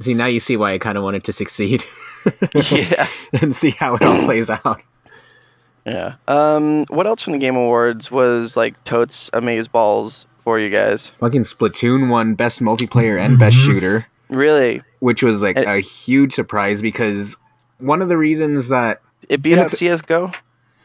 see, 0.00 0.14
now 0.14 0.26
you 0.26 0.40
see 0.40 0.56
why 0.56 0.72
I 0.74 0.78
kind 0.78 0.98
of 0.98 1.04
wanted 1.04 1.24
to 1.24 1.32
succeed 1.32 1.84
Yeah. 2.70 3.08
and 3.40 3.54
see 3.54 3.70
how 3.70 3.94
it 3.96 4.04
all 4.04 4.22
plays 4.24 4.48
out. 4.50 4.80
Yeah. 5.84 6.14
Um, 6.28 6.84
what 6.88 7.06
else 7.06 7.22
from 7.22 7.32
the 7.32 7.38
Game 7.38 7.56
Awards 7.56 8.10
was 8.10 8.56
like 8.56 8.82
totes 8.84 9.30
amaze 9.32 9.66
balls 9.68 10.26
for 10.44 10.58
you 10.58 10.70
guys? 10.70 11.08
Fucking 11.20 11.42
Splatoon 11.42 12.08
won 12.08 12.34
Best 12.34 12.60
Multiplayer 12.60 13.18
and 13.18 13.38
Best 13.38 13.56
Mhm. 13.56 13.64
Shooter, 13.64 14.06
Really? 14.28 14.82
which 15.00 15.22
was 15.22 15.40
like 15.40 15.56
And- 15.56 15.66
a 15.66 15.80
huge 15.80 16.34
surprise 16.34 16.80
because 16.80 17.36
one 17.78 18.00
of 18.02 18.08
the 18.08 18.16
reasons 18.18 18.68
that 18.68 19.00
It 19.28 19.42
beat 19.42 19.58
out 19.58 19.72
CS:GO. 19.72 20.30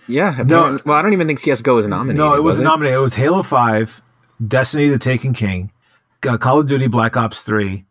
yeah, 0.08 0.42
No. 0.46 0.80
well, 0.86 0.96
I 0.98 1.02
don't 1.04 1.14
even 1.14 1.28
think 1.28 1.40
CS:GO 1.40 1.76
was 1.76 1.86
nominated. 1.88 2.18
No, 2.18 2.30
it 2.34 2.38
was 2.44 2.54
wasn't 2.56 2.66
nominated. 2.66 2.98
It 2.98 3.02
was 3.02 3.14
Halo 3.16 3.44
Five, 3.44 4.02
Destiny: 4.48 4.90
The 4.90 4.98
Taken 5.00 5.34
King, 5.34 5.72
uh, 6.28 6.38
Call 6.38 6.60
of 6.62 6.68
Duty 6.68 6.88
Black 6.88 7.16
Ops 7.18 7.44
Three, 7.44 7.86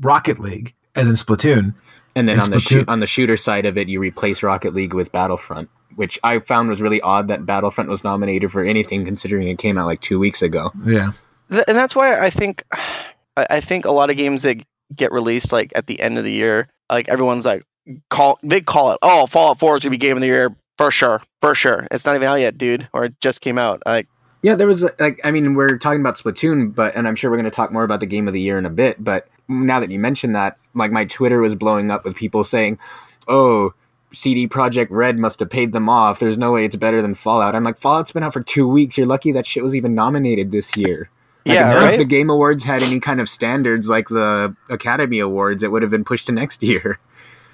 Rocket 0.00 0.38
League, 0.38 0.74
and 0.94 1.06
then 1.08 1.14
Splatoon. 1.14 1.74
And 2.16 2.28
then 2.28 2.36
And 2.36 2.42
on 2.42 2.50
the 2.50 2.56
Splatoon- 2.56 2.68
shoot 2.68 2.88
on 2.88 3.00
the 3.00 3.06
shooter 3.06 3.36
side 3.36 3.66
of 3.66 3.78
it, 3.78 3.88
you 3.88 4.00
replace 4.00 4.42
Rocket 4.42 4.74
League 4.74 4.94
with 4.94 5.12
Battlefront, 5.12 5.70
which 5.94 6.18
I 6.24 6.38
found 6.40 6.68
was 6.68 6.80
really 6.80 7.00
odd 7.00 7.28
that 7.28 7.46
Battlefront 7.46 7.88
was 7.88 8.02
nominated 8.02 8.50
for 8.50 8.64
anything, 8.64 9.04
considering 9.04 9.46
it 9.48 9.58
came 9.58 9.78
out 9.78 9.86
like 9.86 10.00
two 10.00 10.18
weeks 10.18 10.42
ago. 10.42 10.72
Yeah, 10.84 11.12
Th- 11.50 11.64
and 11.68 11.76
that's 11.78 11.94
why 11.94 12.18
I 12.18 12.30
think, 12.30 12.64
I 12.72 13.46
I 13.48 13.60
think 13.60 13.84
a 13.84 13.92
lot 13.92 14.10
of 14.10 14.16
games 14.16 14.42
that 14.42 14.56
get 14.96 15.12
released 15.12 15.52
like 15.52 15.70
at 15.76 15.86
the 15.86 16.00
end 16.00 16.18
of 16.18 16.24
the 16.24 16.32
year, 16.32 16.68
like 16.90 17.08
everyone's 17.08 17.44
like 17.44 17.64
call 18.08 18.38
they 18.42 18.60
call 18.60 18.90
it. 18.92 18.98
Oh, 19.02 19.26
Fallout 19.26 19.58
Four 19.60 19.76
is 19.76 19.82
gonna 19.84 19.90
be 19.92 19.96
game 19.98 20.16
of 20.16 20.20
the 20.20 20.26
year 20.26 20.54
for 20.78 20.90
sure, 20.90 21.22
for 21.40 21.54
sure. 21.54 21.86
It's 21.92 22.04
not 22.04 22.16
even 22.16 22.26
out 22.26 22.40
yet, 22.40 22.58
dude, 22.58 22.88
or 22.92 23.04
it 23.04 23.20
just 23.20 23.40
came 23.40 23.56
out. 23.58 23.82
Like, 23.86 24.08
Yeah, 24.42 24.56
there 24.56 24.66
was 24.66 24.82
like 24.98 25.20
I 25.22 25.30
mean 25.30 25.54
we're 25.54 25.78
talking 25.78 26.00
about 26.00 26.18
Splatoon, 26.18 26.74
but 26.74 26.96
and 26.96 27.06
I'm 27.06 27.14
sure 27.14 27.30
we're 27.30 27.36
going 27.36 27.44
to 27.44 27.50
talk 27.54 27.70
more 27.72 27.84
about 27.84 28.00
the 28.00 28.06
game 28.06 28.26
of 28.26 28.34
the 28.34 28.40
year 28.40 28.58
in 28.58 28.66
a 28.66 28.70
bit. 28.70 29.02
But 29.02 29.28
now 29.50 29.80
that 29.80 29.90
you 29.90 29.98
mention 29.98 30.32
that, 30.32 30.56
like 30.74 30.92
my 30.92 31.04
Twitter 31.04 31.40
was 31.40 31.54
blowing 31.54 31.90
up 31.90 32.04
with 32.04 32.14
people 32.14 32.44
saying, 32.44 32.78
"Oh, 33.28 33.74
CD 34.12 34.48
Projekt 34.48 34.88
Red 34.90 35.18
must 35.18 35.40
have 35.40 35.50
paid 35.50 35.72
them 35.72 35.88
off. 35.88 36.18
There's 36.18 36.38
no 36.38 36.52
way 36.52 36.64
it's 36.64 36.76
better 36.76 37.02
than 37.02 37.14
Fallout." 37.14 37.54
I'm 37.54 37.64
like, 37.64 37.78
Fallout's 37.78 38.12
been 38.12 38.22
out 38.22 38.32
for 38.32 38.42
two 38.42 38.68
weeks. 38.68 38.96
You're 38.96 39.06
lucky 39.06 39.32
that 39.32 39.46
shit 39.46 39.62
was 39.62 39.74
even 39.74 39.94
nominated 39.94 40.52
this 40.52 40.76
year. 40.76 41.10
Like, 41.46 41.54
yeah, 41.54 41.70
if 41.70 41.82
right. 41.82 41.98
the 41.98 42.04
Game 42.04 42.30
Awards 42.30 42.62
had 42.62 42.82
any 42.82 43.00
kind 43.00 43.20
of 43.20 43.28
standards 43.28 43.88
like 43.88 44.08
the 44.08 44.54
Academy 44.68 45.18
Awards, 45.20 45.62
it 45.62 45.72
would 45.72 45.82
have 45.82 45.90
been 45.90 46.04
pushed 46.04 46.26
to 46.26 46.32
next 46.32 46.62
year. 46.62 46.98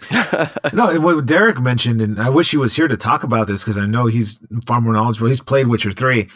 no, 0.73 1.01
what 1.01 1.25
Derek 1.25 1.61
mentioned, 1.61 2.03
and 2.03 2.21
I 2.21 2.29
wish 2.29 2.51
he 2.51 2.57
was 2.57 2.77
here 2.77 2.89
to 2.89 2.97
talk 2.97 3.23
about 3.23 3.47
this 3.47 3.65
because 3.65 3.79
I 3.79 3.87
know 3.87 4.07
he's 4.07 4.41
far 4.67 4.81
more 4.81 4.93
knowledgeable. 4.93 5.29
He's 5.29 5.41
played 5.41 5.69
Witcher 5.69 5.93
three. 5.93 6.29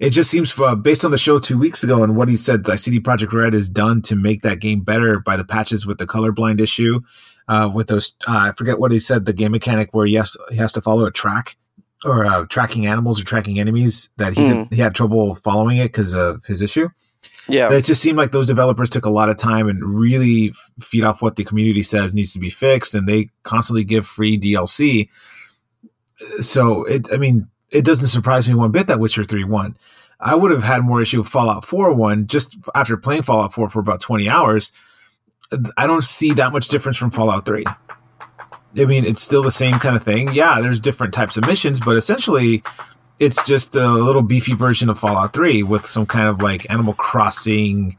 It 0.00 0.10
just 0.10 0.30
seems, 0.30 0.58
uh, 0.58 0.74
based 0.74 1.04
on 1.04 1.10
the 1.10 1.18
show 1.18 1.38
two 1.38 1.58
weeks 1.58 1.84
ago 1.84 2.02
and 2.02 2.16
what 2.16 2.28
he 2.28 2.36
said, 2.36 2.64
that 2.64 2.78
CD 2.78 2.98
Projekt 3.00 3.32
Red 3.34 3.52
has 3.52 3.68
done 3.68 4.00
to 4.02 4.16
make 4.16 4.40
that 4.42 4.58
game 4.58 4.80
better 4.80 5.20
by 5.20 5.36
the 5.36 5.44
patches 5.44 5.84
with 5.86 5.98
the 5.98 6.06
colorblind 6.06 6.58
issue, 6.58 7.00
uh, 7.48 7.70
with 7.72 7.88
those. 7.88 8.16
Uh, 8.26 8.48
I 8.48 8.52
forget 8.56 8.78
what 8.80 8.92
he 8.92 8.98
said. 8.98 9.26
The 9.26 9.34
game 9.34 9.52
mechanic 9.52 9.90
where 9.92 10.06
he 10.06 10.14
has 10.14 10.36
he 10.50 10.56
has 10.56 10.72
to 10.72 10.80
follow 10.80 11.04
a 11.04 11.10
track 11.10 11.56
or 12.02 12.24
uh, 12.24 12.46
tracking 12.46 12.86
animals 12.86 13.20
or 13.20 13.24
tracking 13.24 13.60
enemies 13.60 14.08
that 14.16 14.32
he 14.32 14.42
Mm. 14.42 14.72
he 14.72 14.80
had 14.80 14.94
trouble 14.94 15.34
following 15.34 15.76
it 15.76 15.88
because 15.92 16.14
of 16.14 16.42
his 16.46 16.62
issue. 16.62 16.88
Yeah. 17.46 17.70
It 17.70 17.84
just 17.84 18.00
seemed 18.00 18.16
like 18.16 18.32
those 18.32 18.46
developers 18.46 18.88
took 18.88 19.04
a 19.04 19.10
lot 19.10 19.28
of 19.28 19.36
time 19.36 19.68
and 19.68 19.84
really 19.84 20.48
f- 20.48 20.72
feed 20.82 21.04
off 21.04 21.20
what 21.20 21.36
the 21.36 21.44
community 21.44 21.82
says 21.82 22.14
needs 22.14 22.32
to 22.32 22.38
be 22.38 22.48
fixed, 22.48 22.94
and 22.94 23.06
they 23.06 23.28
constantly 23.42 23.84
give 23.84 24.06
free 24.06 24.38
DLC. 24.40 25.10
So 26.40 26.84
it, 26.84 27.12
I 27.12 27.16
mean, 27.18 27.48
it 27.72 27.84
doesn't 27.84 28.08
surprise 28.08 28.48
me 28.48 28.54
one 28.54 28.70
bit 28.72 28.86
that 28.88 28.98
Witcher 29.00 29.24
Three 29.24 29.44
won. 29.44 29.76
I 30.18 30.34
would 30.34 30.50
have 30.50 30.62
had 30.64 30.82
more 30.84 31.00
issue 31.00 31.18
with 31.18 31.28
Fallout 31.28 31.64
Four 31.64 31.92
one 31.92 32.26
just 32.26 32.58
after 32.74 32.96
playing 32.96 33.22
Fallout 33.22 33.52
Four 33.52 33.68
for 33.68 33.80
about 33.80 34.00
twenty 34.00 34.28
hours. 34.28 34.72
I 35.76 35.86
don't 35.86 36.04
see 36.04 36.32
that 36.34 36.52
much 36.52 36.68
difference 36.68 36.96
from 36.96 37.10
Fallout 37.10 37.44
Three. 37.46 37.64
I 38.78 38.84
mean, 38.84 39.04
it's 39.04 39.20
still 39.20 39.42
the 39.42 39.50
same 39.50 39.78
kind 39.80 39.96
of 39.96 40.02
thing. 40.02 40.32
Yeah, 40.32 40.60
there's 40.60 40.78
different 40.80 41.12
types 41.12 41.36
of 41.36 41.44
missions, 41.46 41.80
but 41.80 41.96
essentially, 41.96 42.62
it's 43.18 43.44
just 43.44 43.74
a 43.74 43.88
little 43.88 44.22
beefy 44.22 44.54
version 44.54 44.88
of 44.88 44.96
Fallout 44.96 45.32
3 45.32 45.64
with 45.64 45.86
some 45.86 46.06
kind 46.06 46.28
of 46.28 46.40
like 46.40 46.70
Animal 46.70 46.94
Crossing 46.94 47.96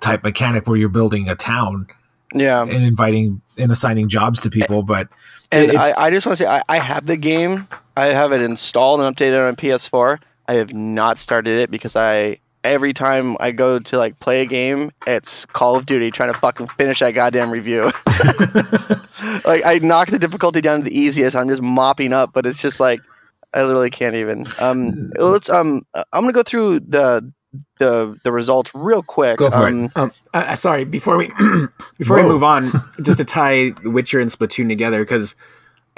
type 0.00 0.22
mechanic 0.22 0.66
where 0.66 0.76
you're 0.76 0.90
building 0.90 1.30
a 1.30 1.34
town 1.34 1.86
Yeah. 2.34 2.60
and 2.62 2.72
inviting 2.84 3.40
and 3.56 3.72
assigning 3.72 4.08
jobs 4.10 4.40
to 4.42 4.50
people. 4.50 4.82
But 4.82 5.08
And 5.50 5.76
I, 5.78 5.92
I 5.98 6.10
just 6.10 6.26
want 6.26 6.36
to 6.38 6.44
say, 6.44 6.50
I, 6.50 6.62
I 6.68 6.78
have 6.78 7.06
the 7.06 7.16
game. 7.16 7.66
I 8.00 8.06
have 8.14 8.32
it 8.32 8.40
installed 8.40 9.00
and 9.00 9.14
updated 9.14 9.46
on 9.46 9.56
PS4. 9.56 10.18
I 10.48 10.54
have 10.54 10.72
not 10.72 11.18
started 11.18 11.60
it 11.60 11.70
because 11.70 11.96
I 11.96 12.38
every 12.64 12.94
time 12.94 13.36
I 13.40 13.50
go 13.52 13.78
to 13.78 13.98
like 13.98 14.18
play 14.20 14.40
a 14.40 14.46
game, 14.46 14.90
it's 15.06 15.44
Call 15.46 15.76
of 15.76 15.84
Duty 15.84 16.10
trying 16.10 16.32
to 16.32 16.38
fucking 16.38 16.68
finish 16.68 17.00
that 17.00 17.10
goddamn 17.10 17.50
review. 17.50 17.84
like 19.44 19.66
I 19.66 19.80
knock 19.82 20.08
the 20.08 20.18
difficulty 20.18 20.62
down 20.62 20.78
to 20.78 20.84
the 20.84 20.98
easiest. 20.98 21.36
I'm 21.36 21.48
just 21.50 21.60
mopping 21.60 22.14
up, 22.14 22.32
but 22.32 22.46
it's 22.46 22.62
just 22.62 22.80
like 22.80 23.00
I 23.52 23.64
literally 23.64 23.90
can't 23.90 24.14
even. 24.14 24.46
Um, 24.58 25.12
let's 25.18 25.50
um, 25.50 25.82
I'm 25.94 26.22
gonna 26.22 26.32
go 26.32 26.42
through 26.42 26.80
the 26.80 27.30
the 27.80 28.18
the 28.24 28.32
results 28.32 28.70
real 28.74 29.02
quick. 29.02 29.36
Go 29.36 29.50
for 29.50 29.68
it. 29.68 29.74
um, 29.74 29.90
Um, 29.94 30.12
uh, 30.32 30.56
sorry, 30.56 30.84
before 30.84 31.18
we 31.18 31.30
before 31.98 32.16
we 32.16 32.22
move 32.22 32.44
on, 32.44 32.70
just 33.02 33.18
to 33.18 33.26
tie 33.26 33.72
Witcher 33.84 34.20
and 34.20 34.30
Splatoon 34.30 34.68
together, 34.68 35.00
because 35.04 35.34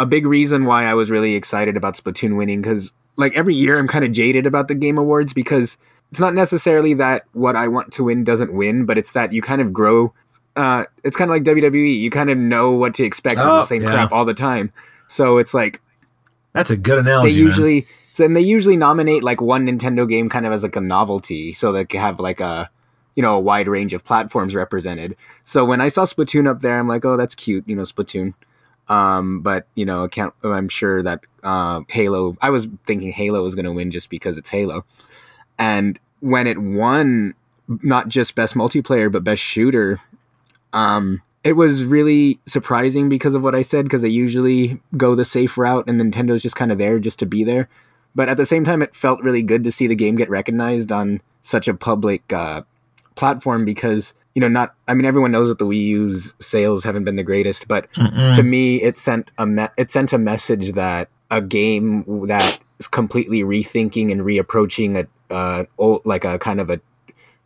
a 0.02 0.06
big 0.06 0.26
reason 0.26 0.64
why 0.64 0.84
I 0.84 0.94
was 0.94 1.10
really 1.10 1.34
excited 1.34 1.76
about 1.76 1.96
Splatoon 1.96 2.36
winning, 2.36 2.60
because 2.60 2.90
like 3.16 3.34
every 3.36 3.54
year 3.54 3.78
I'm 3.78 3.88
kind 3.88 4.04
of 4.04 4.12
jaded 4.12 4.46
about 4.46 4.68
the 4.68 4.74
Game 4.74 4.98
Awards 4.98 5.32
because 5.32 5.76
it's 6.10 6.20
not 6.20 6.34
necessarily 6.34 6.94
that 6.94 7.24
what 7.32 7.56
I 7.56 7.68
want 7.68 7.92
to 7.94 8.04
win 8.04 8.24
doesn't 8.24 8.52
win, 8.52 8.84
but 8.84 8.98
it's 8.98 9.12
that 9.12 9.32
you 9.32 9.40
kind 9.42 9.60
of 9.62 9.72
grow. 9.72 10.12
Uh, 10.56 10.84
it's 11.04 11.16
kind 11.16 11.30
of 11.30 11.34
like 11.34 11.44
WWE. 11.44 11.98
You 11.98 12.10
kind 12.10 12.30
of 12.30 12.36
know 12.36 12.72
what 12.72 12.94
to 12.96 13.04
expect 13.04 13.36
Oh, 13.38 13.60
the 13.60 13.66
same 13.66 13.82
yeah. 13.82 13.92
crap 13.92 14.12
all 14.12 14.24
the 14.24 14.34
time. 14.34 14.72
So 15.08 15.38
it's 15.38 15.54
like 15.54 15.80
that's 16.52 16.70
a 16.70 16.76
good 16.76 16.96
they 16.96 17.10
analogy. 17.10 17.36
man. 17.36 17.46
usually 17.46 17.86
so 18.12 18.24
and 18.24 18.36
they 18.36 18.42
usually 18.42 18.76
nominate 18.76 19.22
like 19.22 19.40
one 19.40 19.66
Nintendo 19.66 20.06
game 20.08 20.28
kind 20.28 20.44
of 20.46 20.52
as 20.52 20.62
like 20.62 20.76
a 20.76 20.80
novelty, 20.80 21.52
so 21.54 21.72
they 21.72 21.84
can 21.84 22.00
have 22.00 22.18
like 22.20 22.40
a 22.40 22.68
you 23.14 23.22
know 23.22 23.36
a 23.36 23.40
wide 23.40 23.68
range 23.68 23.92
of 23.94 24.04
platforms 24.04 24.54
represented. 24.54 25.16
So 25.44 25.64
when 25.64 25.80
I 25.80 25.88
saw 25.88 26.04
Splatoon 26.04 26.46
up 26.48 26.60
there, 26.60 26.78
I'm 26.78 26.88
like, 26.88 27.04
oh, 27.04 27.16
that's 27.16 27.34
cute, 27.34 27.64
you 27.66 27.76
know, 27.76 27.82
Splatoon. 27.84 28.34
Um, 28.88 29.40
but 29.40 29.66
you 29.74 29.84
know. 29.84 30.08
I'm 30.42 30.68
sure 30.68 31.02
that 31.02 31.20
uh, 31.42 31.82
Halo. 31.88 32.36
I 32.40 32.50
was 32.50 32.66
thinking 32.86 33.12
Halo 33.12 33.42
was 33.42 33.54
going 33.54 33.64
to 33.64 33.72
win 33.72 33.90
just 33.90 34.10
because 34.10 34.36
it's 34.36 34.50
Halo, 34.50 34.84
and 35.58 35.98
when 36.20 36.46
it 36.46 36.58
won, 36.58 37.34
not 37.68 38.08
just 38.08 38.34
best 38.34 38.54
multiplayer 38.54 39.10
but 39.10 39.24
best 39.24 39.42
shooter, 39.42 40.00
um, 40.72 41.22
it 41.44 41.54
was 41.54 41.84
really 41.84 42.38
surprising 42.46 43.08
because 43.08 43.34
of 43.34 43.42
what 43.42 43.54
I 43.54 43.62
said. 43.62 43.84
Because 43.84 44.02
they 44.02 44.08
usually 44.08 44.80
go 44.96 45.14
the 45.14 45.24
safe 45.24 45.56
route, 45.56 45.88
and 45.88 46.00
Nintendo's 46.00 46.42
just 46.42 46.56
kind 46.56 46.72
of 46.72 46.78
there 46.78 46.98
just 46.98 47.18
to 47.20 47.26
be 47.26 47.44
there. 47.44 47.68
But 48.14 48.28
at 48.28 48.36
the 48.36 48.46
same 48.46 48.64
time, 48.64 48.82
it 48.82 48.94
felt 48.94 49.22
really 49.22 49.42
good 49.42 49.64
to 49.64 49.72
see 49.72 49.86
the 49.86 49.94
game 49.94 50.16
get 50.16 50.28
recognized 50.28 50.92
on 50.92 51.22
such 51.42 51.66
a 51.66 51.74
public 51.74 52.30
uh, 52.32 52.62
platform 53.14 53.64
because 53.64 54.12
you 54.34 54.40
know, 54.40 54.48
not. 54.48 54.74
I 54.88 54.94
mean, 54.94 55.04
everyone 55.04 55.32
knows 55.32 55.48
that 55.48 55.58
the 55.58 55.66
Wii 55.66 55.84
U's 55.84 56.34
sales 56.40 56.84
haven't 56.84 57.04
been 57.04 57.16
the 57.16 57.22
greatest, 57.22 57.68
but 57.68 57.92
Mm-mm. 57.94 58.34
to 58.34 58.42
me 58.42 58.82
it 58.82 58.96
sent 58.96 59.32
a 59.38 59.46
me- 59.46 59.68
it 59.76 59.90
sent 59.90 60.12
a 60.12 60.18
message 60.18 60.72
that 60.72 61.08
a 61.30 61.40
game 61.40 62.04
that 62.26 62.60
is 62.78 62.88
completely 62.88 63.42
rethinking 63.42 64.10
and 64.10 64.22
reapproaching 64.22 64.96
a 64.98 65.34
uh 65.34 65.64
old, 65.78 66.02
like 66.04 66.24
a 66.24 66.38
kind 66.38 66.60
of 66.60 66.70
a 66.70 66.80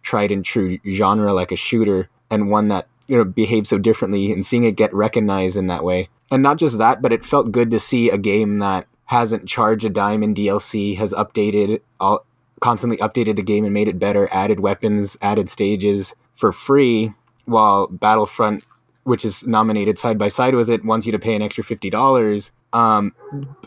tried 0.03 0.31
and 0.33 0.45
true 0.45 0.79
genre 0.89 1.33
like 1.33 1.53
a 1.53 1.57
shooter 1.57 2.09
and 2.31 2.51
one 2.51 2.69
that 2.69 2.87
you 3.07 3.17
know 3.17 3.25
behaves 3.25 3.69
so 3.69 3.79
differently 3.79 4.33
and 4.33 4.47
seeing 4.47 4.65
it 4.65 4.73
get 4.77 4.93
recognized 4.95 5.57
in 5.57 5.67
that 5.67 5.85
way 5.85 6.09
and 6.31 6.43
not 6.43 6.57
just 6.57 6.79
that 6.79 7.03
but 7.03 7.13
it 7.13 7.25
felt 7.25 7.53
good 7.53 7.71
to 7.71 7.81
see 7.81 8.11
a 8.11 8.19
game 8.19 8.59
that 8.59 8.87
hasn't 9.07 9.47
charged 9.49 9.85
a 9.85 9.91
dime 9.91 10.23
in 10.23 10.35
DLC 10.35 10.97
has 10.97 11.13
updated 11.13 11.81
all 12.01 12.25
constantly 12.61 12.97
updated 12.99 13.37
the 13.37 13.43
game 13.43 13.65
and 13.65 13.75
made 13.75 13.89
it 13.89 13.99
better 13.99 14.29
added 14.33 14.61
weapons 14.61 15.17
added 15.23 15.51
stages 15.51 16.15
for 16.37 16.53
free 16.53 17.13
while 17.47 17.87
Battlefront 17.89 18.65
which 19.07 19.25
is 19.25 19.47
nominated 19.47 20.01
side 20.01 20.19
by 20.19 20.27
side 20.27 20.57
with 20.57 20.69
it, 20.69 20.85
wants 20.85 21.07
you 21.07 21.13
to 21.13 21.19
pay 21.19 21.37
an 21.37 21.43
extra 21.43 21.63
fifty 21.63 21.89
dollars. 21.89 22.51
Um, 22.73 23.15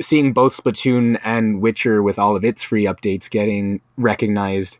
seeing 0.01 0.33
both 0.33 0.55
Splatoon 0.55 1.17
and 1.23 1.61
Witcher 1.61 2.03
with 2.03 2.19
all 2.19 2.35
of 2.35 2.43
its 2.43 2.61
free 2.61 2.83
updates 2.83 3.29
getting 3.29 3.79
recognized, 3.97 4.77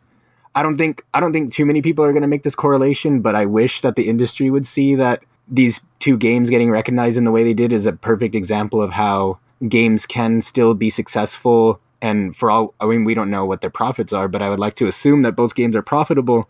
I 0.54 0.62
don't 0.62 0.76
think 0.76 1.02
I 1.14 1.20
don't 1.20 1.32
think 1.32 1.52
too 1.52 1.64
many 1.64 1.80
people 1.80 2.04
are 2.04 2.12
going 2.12 2.22
to 2.22 2.28
make 2.28 2.42
this 2.42 2.54
correlation, 2.54 3.22
but 3.22 3.34
I 3.34 3.46
wish 3.46 3.80
that 3.80 3.96
the 3.96 4.06
industry 4.08 4.50
would 4.50 4.66
see 4.66 4.94
that 4.96 5.22
these 5.48 5.80
two 5.98 6.18
games 6.18 6.50
getting 6.50 6.70
recognized 6.70 7.16
in 7.16 7.24
the 7.24 7.32
way 7.32 7.42
they 7.42 7.54
did 7.54 7.72
is 7.72 7.86
a 7.86 7.92
perfect 7.92 8.34
example 8.34 8.82
of 8.82 8.90
how 8.90 9.38
games 9.66 10.04
can 10.04 10.42
still 10.42 10.74
be 10.74 10.90
successful. 10.90 11.80
And 12.02 12.36
for 12.36 12.50
all, 12.50 12.74
I 12.80 12.86
mean, 12.86 13.04
we 13.04 13.14
don't 13.14 13.30
know 13.30 13.46
what 13.46 13.62
their 13.62 13.70
profits 13.70 14.12
are, 14.12 14.28
but 14.28 14.42
I 14.42 14.50
would 14.50 14.60
like 14.60 14.74
to 14.76 14.86
assume 14.86 15.22
that 15.22 15.36
both 15.36 15.54
games 15.54 15.74
are 15.74 15.82
profitable 15.82 16.48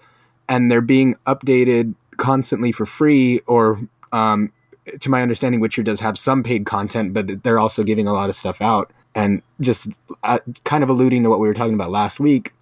and 0.51 0.71
they're 0.71 0.83
being 0.83 1.15
updated 1.27 1.95
constantly 2.19 2.73
for 2.73 2.85
free 2.85 3.41
or 3.47 3.81
um, 4.13 4.53
to 5.01 5.09
my 5.09 5.23
understanding, 5.23 5.61
Witcher 5.61 5.83
does 5.83 6.01
have 6.01 6.19
some 6.19 6.43
paid 6.43 6.67
content, 6.67 7.15
but 7.15 7.43
they're 7.43 7.59
also 7.59 7.85
giving 7.85 8.07
a 8.07 8.13
lot 8.13 8.29
of 8.29 8.37
stuff 8.37 8.61
out. 8.61 8.93
And 9.15 9.43
just 9.61 9.89
uh, 10.25 10.41
kind 10.65 10.83
of 10.83 10.91
alluding 10.91 11.23
to 11.23 11.31
what 11.31 11.41
we 11.41 11.49
were 11.49 11.55
talking 11.55 11.75
about 11.75 11.91
last 11.91 12.21
week, 12.21 12.53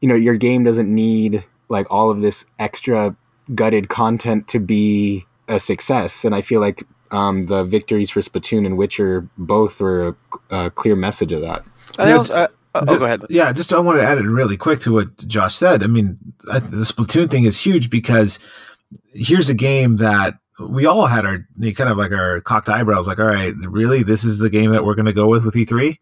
you 0.00 0.08
know, 0.08 0.14
your 0.14 0.36
game 0.36 0.64
doesn't 0.64 0.92
need 0.92 1.44
like 1.68 1.86
all 1.90 2.10
of 2.10 2.20
this 2.20 2.44
extra 2.58 3.14
gutted 3.54 3.88
content 3.88 4.48
to 4.48 4.58
be 4.58 5.24
a 5.48 5.60
success. 5.60 6.24
And 6.24 6.34
I 6.34 6.42
feel 6.42 6.60
like 6.60 6.84
um, 7.12 7.46
the 7.46 7.64
victories 7.64 8.10
for 8.10 8.20
Splatoon 8.20 8.66
and 8.66 8.76
Witcher 8.76 9.28
both 9.38 9.80
were 9.80 10.16
a, 10.50 10.56
a 10.56 10.70
clear 10.70 10.96
message 10.96 11.32
of 11.32 11.42
that. 11.42 11.64
I 11.98 12.08
Yeah, 12.08 12.16
also, 12.18 12.48
oh, 12.74 12.84
Just- 12.84 12.98
go 12.98 13.04
ahead. 13.04 13.22
Yeah, 13.30 13.52
just 13.52 13.72
I 13.72 13.78
want 13.78 13.98
to 13.98 14.06
add 14.06 14.18
it 14.18 14.24
really 14.24 14.56
quick 14.56 14.80
to 14.80 14.92
what 14.92 15.16
Josh 15.26 15.54
said. 15.54 15.82
I 15.82 15.86
mean, 15.86 16.18
I, 16.50 16.60
the 16.60 16.78
Splatoon 16.78 17.30
thing 17.30 17.44
is 17.44 17.60
huge 17.60 17.90
because 17.90 18.38
here's 19.12 19.48
a 19.48 19.54
game 19.54 19.96
that 19.96 20.34
we 20.58 20.86
all 20.86 21.06
had 21.06 21.24
our 21.24 21.46
kind 21.74 21.90
of 21.90 21.96
like 21.96 22.12
our 22.12 22.40
cocked 22.40 22.68
eyebrows, 22.68 23.06
like, 23.06 23.18
all 23.18 23.26
right, 23.26 23.54
really, 23.66 24.02
this 24.02 24.24
is 24.24 24.40
the 24.40 24.50
game 24.50 24.70
that 24.72 24.84
we're 24.84 24.94
going 24.94 25.06
to 25.06 25.12
go 25.12 25.26
with 25.26 25.44
with 25.44 25.54
E3. 25.54 25.96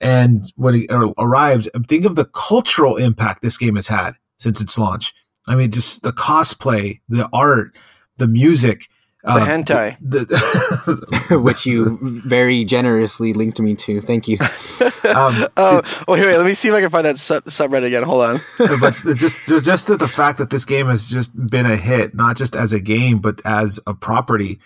And 0.00 0.52
when 0.56 0.74
it 0.74 0.90
ar- 0.92 1.14
arrived, 1.18 1.70
think 1.88 2.04
of 2.04 2.16
the 2.16 2.26
cultural 2.26 2.96
impact 2.96 3.42
this 3.42 3.56
game 3.56 3.76
has 3.76 3.88
had 3.88 4.12
since 4.38 4.60
its 4.60 4.78
launch. 4.78 5.14
I 5.48 5.54
mean, 5.56 5.70
just 5.70 6.02
the 6.02 6.12
cosplay, 6.12 7.00
the 7.08 7.28
art, 7.32 7.74
the 8.18 8.26
music, 8.26 8.88
The 9.26 9.32
uh, 9.32 9.44
hentai. 9.44 9.96
the, 10.00 11.40
which 11.42 11.66
you 11.66 11.98
very 12.24 12.64
generously 12.64 13.32
linked 13.32 13.58
me 13.58 13.74
to. 13.74 14.00
Thank 14.00 14.28
you. 14.28 14.38
um, 15.04 15.48
oh, 15.56 15.82
wait, 16.06 16.20
wait, 16.20 16.36
let 16.36 16.46
me 16.46 16.54
see 16.54 16.68
if 16.68 16.74
I 16.74 16.80
can 16.80 16.90
find 16.90 17.04
that 17.06 17.18
sub- 17.18 17.44
subreddit 17.46 17.86
again. 17.86 18.04
Hold 18.04 18.22
on. 18.22 18.40
but 18.78 18.94
just 19.16 19.38
just 19.48 19.66
just 19.66 19.88
that 19.88 19.98
the 19.98 20.06
fact 20.06 20.38
that 20.38 20.50
this 20.50 20.64
game 20.64 20.86
has 20.86 21.10
just 21.10 21.34
been 21.50 21.66
a 21.66 21.76
hit, 21.76 22.14
not 22.14 22.36
just 22.36 22.54
as 22.54 22.72
a 22.72 22.78
game 22.78 23.18
but 23.18 23.42
as 23.44 23.80
a 23.84 23.94
property. 23.94 24.60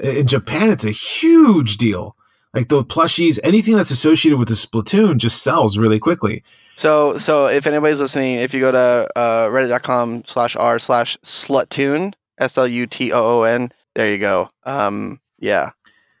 In 0.00 0.28
Japan, 0.28 0.70
it's 0.70 0.84
a 0.84 0.92
huge 0.92 1.76
deal. 1.76 2.16
Like 2.54 2.68
the 2.68 2.84
plushies, 2.84 3.40
anything 3.42 3.76
that's 3.76 3.90
associated 3.90 4.38
with 4.38 4.48
the 4.48 4.54
Splatoon 4.54 5.16
just 5.16 5.42
sells 5.42 5.78
really 5.78 5.98
quickly. 5.98 6.44
So, 6.76 7.18
so 7.18 7.48
if 7.48 7.66
anybody's 7.66 8.00
listening, 8.00 8.36
if 8.36 8.54
you 8.54 8.60
go 8.60 8.70
to 8.70 9.08
uh, 9.16 9.48
reddit.com 9.48 10.24
slash 10.26 10.54
r 10.54 10.78
slash 10.78 11.18
sluttoon, 11.24 12.14
S 12.38 12.56
L 12.56 12.68
U 12.68 12.86
T 12.86 13.12
O 13.12 13.40
O 13.40 13.42
N, 13.42 13.72
there 13.96 14.12
you 14.12 14.18
go. 14.18 14.48
Um, 14.64 15.20
yeah, 15.40 15.70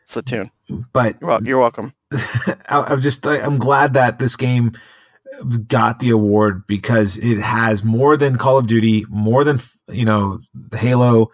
Slatoon. 0.08 0.50
But 0.92 1.16
You're, 1.20 1.28
wel- 1.30 1.44
you're 1.46 1.60
welcome. 1.60 1.92
I, 2.12 2.84
I'm 2.88 3.00
just 3.00 3.24
I, 3.26 3.38
I'm 3.40 3.58
glad 3.58 3.94
that 3.94 4.18
this 4.18 4.34
game 4.36 4.72
got 5.68 6.00
the 6.00 6.10
award 6.10 6.66
because 6.66 7.18
it 7.18 7.38
has 7.38 7.84
more 7.84 8.16
than 8.16 8.36
Call 8.38 8.58
of 8.58 8.66
Duty, 8.66 9.04
more 9.08 9.44
than 9.44 9.58
you 9.88 10.04
know 10.04 10.40
Halo, 10.74 11.30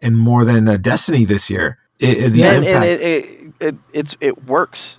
and 0.00 0.16
more 0.16 0.44
than 0.44 0.68
uh, 0.68 0.76
Destiny 0.78 1.24
this 1.24 1.50
year. 1.50 1.78
It, 1.98 2.18
it- 2.24 2.28
the 2.32 2.38
Yeah, 2.38 2.52
and, 2.52 2.64
and 2.64 2.84
it, 2.84 3.00
it, 3.00 3.52
it 3.60 3.74
it's 3.92 4.16
it 4.20 4.44
works. 4.46 4.98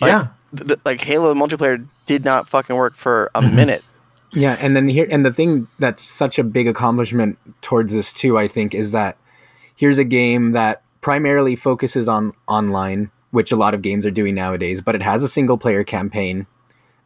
Like, 0.00 0.10
yeah. 0.12 0.28
th- 0.56 0.66
th- 0.68 0.80
like 0.84 1.00
Halo 1.02 1.34
multiplayer 1.34 1.86
did 2.06 2.24
not 2.24 2.48
fucking 2.48 2.74
work 2.76 2.96
for 2.96 3.30
a 3.34 3.42
Mhm. 3.42 3.54
minute. 3.54 3.84
Yeah, 4.32 4.56
and 4.60 4.76
then 4.76 4.88
here 4.88 5.06
and 5.10 5.26
the 5.26 5.32
thing 5.32 5.66
that's 5.80 6.08
such 6.08 6.38
a 6.38 6.44
big 6.44 6.68
accomplishment 6.68 7.36
towards 7.62 7.92
this 7.92 8.12
too, 8.12 8.38
I 8.38 8.46
think, 8.48 8.74
is 8.74 8.92
that 8.92 9.16
here's 9.80 9.96
a 9.96 10.04
game 10.04 10.52
that 10.52 10.82
primarily 11.00 11.56
focuses 11.56 12.06
on 12.06 12.34
online, 12.48 13.10
which 13.30 13.50
a 13.50 13.56
lot 13.56 13.72
of 13.72 13.80
games 13.80 14.04
are 14.04 14.10
doing 14.10 14.34
nowadays, 14.34 14.82
but 14.82 14.94
it 14.94 15.00
has 15.00 15.22
a 15.22 15.28
single 15.28 15.56
player 15.56 15.82
campaign. 15.82 16.46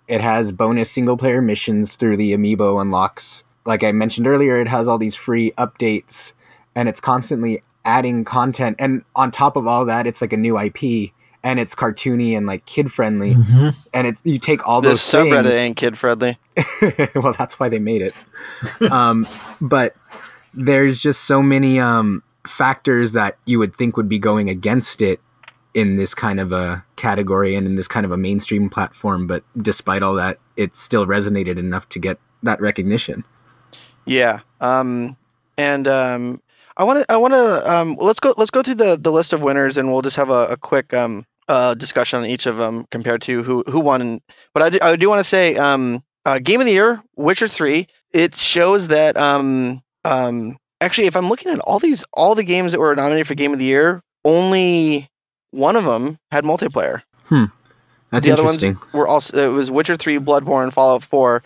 It 0.09 0.21
has 0.21 0.51
bonus 0.51 0.91
single 0.91 1.17
player 1.17 1.41
missions 1.41 1.95
through 1.95 2.17
the 2.17 2.33
amiibo 2.33 2.83
unlocks. 2.83 3.45
Like 3.65 3.85
I 3.85 3.93
mentioned 3.93 4.27
earlier, 4.27 4.61
it 4.61 4.67
has 4.67 4.89
all 4.89 4.99
these 4.99 5.15
free 5.15 5.53
updates 5.53 6.33
and 6.75 6.89
it's 6.89 7.01
constantly 7.01 7.63
adding 7.85 8.25
content 8.25 8.75
and 8.81 9.05
on 9.15 9.31
top 9.31 9.55
of 9.57 9.69
all 9.69 9.85
that, 9.85 10.09
it's 10.09 10.21
like 10.21 10.33
a 10.33 10.37
new 10.37 10.59
IP 10.59 11.13
and 11.45 11.61
it's 11.61 11.77
cartoony 11.77 12.37
and 12.37 12.45
like 12.47 12.65
kid 12.67 12.91
friendly 12.93 13.35
Mhm. 13.37 13.73
and 13.95 14.07
it 14.09 14.17
you 14.25 14.39
take 14.41 14.67
all 14.67 14.81
This 14.81 15.09
those 15.13 15.25
subreddit 15.25 15.45
things 15.45 15.55
ain't 15.55 15.77
kid 15.77 15.97
friendly. 15.97 16.39
well, 17.15 17.35
that's 17.39 17.61
why 17.61 17.69
they 17.69 17.79
made 17.79 18.03
it. 18.03 18.15
um, 18.91 19.29
but 19.61 19.95
there's 20.55 21.01
just 21.01 21.25
so 21.25 21.41
many 21.43 21.79
um, 21.79 22.23
factors 22.47 23.13
that 23.13 23.37
you 23.47 23.59
would 23.59 23.75
think 23.77 23.97
would 23.97 24.09
be 24.09 24.19
going 24.19 24.51
against 24.51 25.01
it 25.01 25.21
in 25.75 25.97
this 25.97 26.15
kind 26.15 26.39
of 26.39 26.53
a 26.53 26.85
category 26.97 27.57
and 27.57 27.67
in 27.67 27.75
this 27.75 27.89
kind 27.89 28.07
of 28.07 28.13
a 28.13 28.17
mainstream 28.17 28.71
platform. 28.71 29.27
But 29.27 29.43
despite 29.61 30.03
all 30.03 30.15
that, 30.15 30.39
it 30.57 30.77
still 30.77 31.07
resonated 31.07 31.59
enough 31.59 31.89
to 31.91 31.99
get 31.99 32.19
that 32.43 32.61
recognition. 32.61 33.25
Yeah. 34.05 34.41
Um, 34.61 35.17
and 35.57 35.89
um, 35.89 36.41
I 36.77 36.85
want 36.85 37.01
to. 37.01 37.13
I 37.13 37.17
want 37.17 37.35
to. 37.35 37.73
Um, 37.73 37.97
let's 38.01 38.21
go. 38.21 38.35
Let's 38.37 38.51
go 38.51 38.63
through 38.63 38.77
the 38.77 38.97
the 38.97 39.13
list 39.13 39.33
of 39.33 39.41
winners, 39.41 39.77
and 39.77 39.93
we'll 39.93 40.03
just 40.03 40.17
have 40.17 40.31
a, 40.31 40.47
a 40.47 40.57
quick 40.57 40.93
um 40.93 41.27
uh 41.49 41.75
discussion 41.75 42.21
on 42.21 42.27
each 42.27 42.47
of 42.47 42.57
them 42.57 42.87
compared 42.91 43.23
to 43.23 43.43
who 43.43 43.63
who 43.69 43.81
won. 43.81 44.21
But 44.53 44.63
I 44.63 44.71
do, 44.71 44.79
I 44.83 44.97
do 44.97 45.09
want 45.09 45.21
to 45.21 45.25
say 45.25 45.57
um 45.57 46.03
uh, 46.25 46.39
game 46.39 46.61
of 46.61 46.67
the 46.67 46.73
year, 46.73 47.03
Witcher 47.17 47.49
three. 47.49 47.87
It 48.13 48.35
shows 48.35 48.89
that 48.89 49.17
um 49.17 49.83
um 50.05 50.57
actually, 50.85 51.07
if 51.07 51.17
I'm 51.17 51.29
looking 51.29 51.51
at 51.51 51.59
all 51.61 51.79
these 51.79 52.05
all 52.13 52.35
the 52.35 52.45
games 52.45 52.73
that 52.73 52.79
were 52.81 52.95
nominated 52.95 53.27
for 53.27 53.35
game 53.35 53.53
of 53.53 53.59
the 53.59 53.65
year, 53.65 54.03
only 54.25 55.09
one 55.51 55.77
of 55.77 55.85
them 55.85 56.19
had 56.31 56.45
multiplayer. 56.45 57.03
That's 58.11 58.25
The 58.25 58.33
other 58.33 58.45
ones- 58.45 58.63
were 58.93 59.09
also 59.09 59.51
it 59.51 59.53
was 59.53 59.71
Witcher 59.71 59.97
3, 59.97 60.19
Bloodborne, 60.19 60.73
Fallout 60.73 61.03
4, 61.03 61.43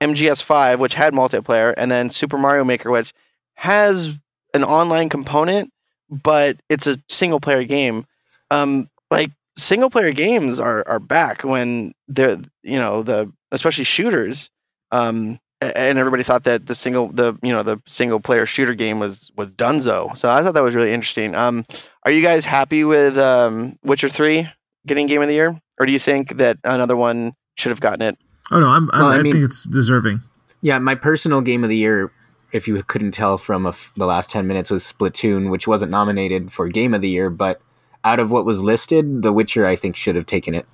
MGS 0.00 0.42
5, 0.42 0.80
which 0.80 0.94
had 0.94 1.12
multiplayer, 1.12 1.74
and 1.76 1.90
then 1.90 2.08
Super 2.10 2.38
Mario 2.38 2.64
Maker, 2.64 2.90
which 2.90 3.12
has 3.54 4.18
an 4.54 4.64
online 4.64 5.08
component, 5.08 5.72
but 6.08 6.56
it's 6.68 6.86
a 6.86 6.98
single 7.08 7.40
player 7.40 7.64
game. 7.64 8.06
Um, 8.50 8.88
like 9.10 9.30
single 9.58 9.90
player 9.90 10.12
games 10.12 10.58
are 10.60 10.84
are 10.86 11.00
back 11.00 11.42
when 11.42 11.92
they're 12.08 12.38
you 12.62 12.78
know 12.78 13.02
the 13.02 13.32
especially 13.52 13.84
shooters. 13.84 14.50
Um, 14.92 15.38
and 15.60 15.98
everybody 15.98 16.22
thought 16.22 16.44
that 16.44 16.66
the 16.66 16.74
single 16.74 17.08
the 17.12 17.38
you 17.42 17.52
know 17.52 17.62
the 17.62 17.80
single 17.86 18.20
player 18.20 18.46
shooter 18.46 18.74
game 18.74 19.00
was 19.00 19.30
was 19.36 19.48
Dunzo. 19.50 20.16
So 20.16 20.30
I 20.30 20.42
thought 20.42 20.54
that 20.54 20.62
was 20.62 20.74
really 20.74 20.92
interesting. 20.92 21.34
Um, 21.34 21.64
are 22.04 22.10
you 22.10 22.22
guys 22.22 22.44
happy 22.44 22.84
with 22.84 23.16
um, 23.18 23.78
Witcher 23.82 24.08
3 24.08 24.48
getting 24.86 25.06
game 25.06 25.22
of 25.22 25.28
the 25.28 25.34
year? 25.34 25.60
Or 25.78 25.86
do 25.86 25.92
you 25.92 25.98
think 25.98 26.36
that 26.38 26.58
another 26.64 26.96
one 26.96 27.32
should 27.56 27.70
have 27.70 27.80
gotten 27.80 28.02
it? 28.02 28.18
Oh 28.50 28.60
no, 28.60 28.66
I'm, 28.66 28.88
I'm, 28.92 29.02
Well, 29.02 29.12
I 29.12 29.18
I, 29.18 29.22
mean- 29.22 29.32
think 29.32 29.44
it's 29.44 29.64
deserving. 29.64 30.20
Yeah, 30.62 30.78
my 30.78 30.94
personal 30.94 31.40
game 31.42 31.62
of 31.64 31.68
the 31.70 31.76
year, 31.76 32.10
if 32.52 32.66
you 32.66 32.82
couldn't 32.82 33.12
tell 33.12 33.38
from 33.38 33.66
a 33.66 33.70
f 33.70 33.92
the 33.96 34.06
last 34.06 34.30
10 34.30 34.46
minutes, 34.46 34.70
was 34.70 34.84
Splatoon, 34.84 35.50
which 35.50 35.66
wasn't 35.66 35.90
nominated 35.90 36.52
for 36.52 36.66
game 36.68 36.94
of 36.94 37.00
the 37.02 37.08
year, 37.08 37.28
but 37.30 37.60
out 38.04 38.18
of 38.18 38.30
what 38.30 38.44
was 38.44 38.58
listed, 38.60 39.22
The 39.22 39.32
Witcher, 39.32 39.66
I 39.66 39.76
think, 39.76 39.96
should 39.96 40.16
have 40.16 40.26
taken 40.26 40.54
it. 40.54 40.66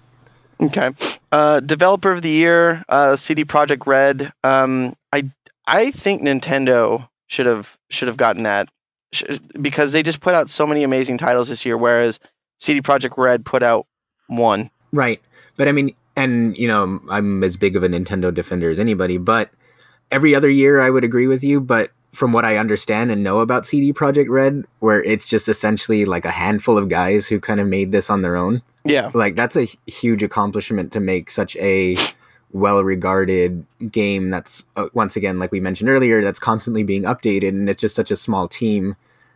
Okay. 0.60 0.90
Uh, 1.30 1.60
developer 1.60 2.12
of 2.12 2.22
the 2.22 2.30
year, 2.30 2.84
uh, 2.88 3.16
CD 3.16 3.44
Projekt 3.44 3.86
Red. 3.86 4.32
Um, 4.44 4.94
I 5.12 5.30
I 5.66 5.90
think 5.90 6.22
Nintendo 6.22 7.08
should 7.26 7.46
have 7.46 7.78
should 7.90 8.08
have 8.08 8.16
gotten 8.16 8.42
that 8.44 8.68
sh- 9.12 9.38
because 9.60 9.92
they 9.92 10.02
just 10.02 10.20
put 10.20 10.34
out 10.34 10.50
so 10.50 10.66
many 10.66 10.82
amazing 10.82 11.18
titles 11.18 11.48
this 11.48 11.64
year, 11.64 11.76
whereas 11.76 12.20
CD 12.58 12.80
Projekt 12.80 13.16
Red 13.16 13.44
put 13.44 13.62
out 13.62 13.86
one. 14.28 14.70
Right. 14.92 15.20
But 15.56 15.68
I 15.68 15.72
mean, 15.72 15.94
and 16.16 16.56
you 16.56 16.68
know, 16.68 17.00
I'm 17.10 17.42
as 17.42 17.56
big 17.56 17.76
of 17.76 17.82
a 17.82 17.88
Nintendo 17.88 18.32
defender 18.32 18.70
as 18.70 18.78
anybody, 18.78 19.18
but 19.18 19.50
every 20.10 20.34
other 20.34 20.50
year 20.50 20.80
I 20.80 20.90
would 20.90 21.04
agree 21.04 21.26
with 21.26 21.42
you, 21.42 21.60
but 21.60 21.90
from 22.12 22.32
what 22.32 22.44
I 22.44 22.58
understand 22.58 23.10
and 23.10 23.22
know 23.22 23.40
about 23.40 23.66
CD 23.66 23.92
Projekt 23.92 24.28
Red, 24.28 24.64
where 24.80 25.02
it's 25.02 25.26
just 25.26 25.48
essentially 25.48 26.04
like 26.04 26.26
a 26.26 26.30
handful 26.30 26.76
of 26.76 26.90
guys 26.90 27.26
who 27.26 27.40
kind 27.40 27.58
of 27.60 27.66
made 27.66 27.90
this 27.90 28.10
on 28.10 28.20
their 28.20 28.36
own, 28.36 28.62
Yeah. 28.84 29.10
like 29.14 29.36
that's 29.36 29.56
a 29.56 29.68
huge 29.86 30.22
accomplishment 30.22 30.92
to 30.92 31.00
make 31.00 31.30
such 31.30 31.56
a 31.56 31.96
well-regarded 32.52 33.64
game 33.90 34.30
that's 34.30 34.62
uh, 34.76 34.86
once 34.92 35.16
again 35.16 35.38
like 35.38 35.52
we 35.52 35.60
mentioned 35.60 35.88
earlier 35.88 36.22
that's 36.22 36.38
constantly 36.38 36.82
being 36.82 37.04
updated 37.04 37.48
and 37.48 37.70
it's 37.70 37.80
just 37.80 37.96
such 37.96 38.10
a 38.10 38.16
small 38.16 38.46
team 38.46 38.94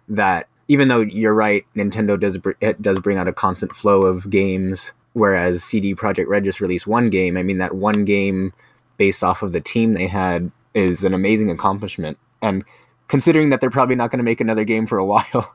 that 0.08 0.48
even 0.68 0.88
though 0.88 1.00
you're 1.00 1.34
right 1.34 1.64
Nintendo 1.74 2.18
does 2.18 2.36
br- 2.38 2.52
it 2.60 2.80
does 2.82 2.98
bring 2.98 3.16
out 3.16 3.28
a 3.28 3.32
constant 3.32 3.72
flow 3.72 4.02
of 4.02 4.28
games 4.28 4.92
whereas 5.14 5.64
CD 5.64 5.94
Projekt 5.94 6.28
Red 6.28 6.44
just 6.44 6.60
released 6.60 6.86
one 6.86 7.06
game 7.08 7.36
I 7.36 7.42
mean 7.42 7.58
that 7.58 7.76
one 7.76 8.04
game 8.04 8.52
based 8.98 9.24
off 9.24 9.42
of 9.42 9.52
the 9.52 9.60
team 9.60 9.94
they 9.94 10.06
had 10.06 10.50
is 10.74 11.02
an 11.04 11.14
amazing 11.14 11.50
accomplishment 11.50 12.18
and 12.42 12.64
considering 13.08 13.48
that 13.48 13.60
they're 13.60 13.70
probably 13.70 13.94
not 13.94 14.10
going 14.10 14.18
to 14.18 14.24
make 14.24 14.40
another 14.42 14.64
game 14.64 14.86
for 14.86 14.98
a 14.98 15.04
while 15.06 15.54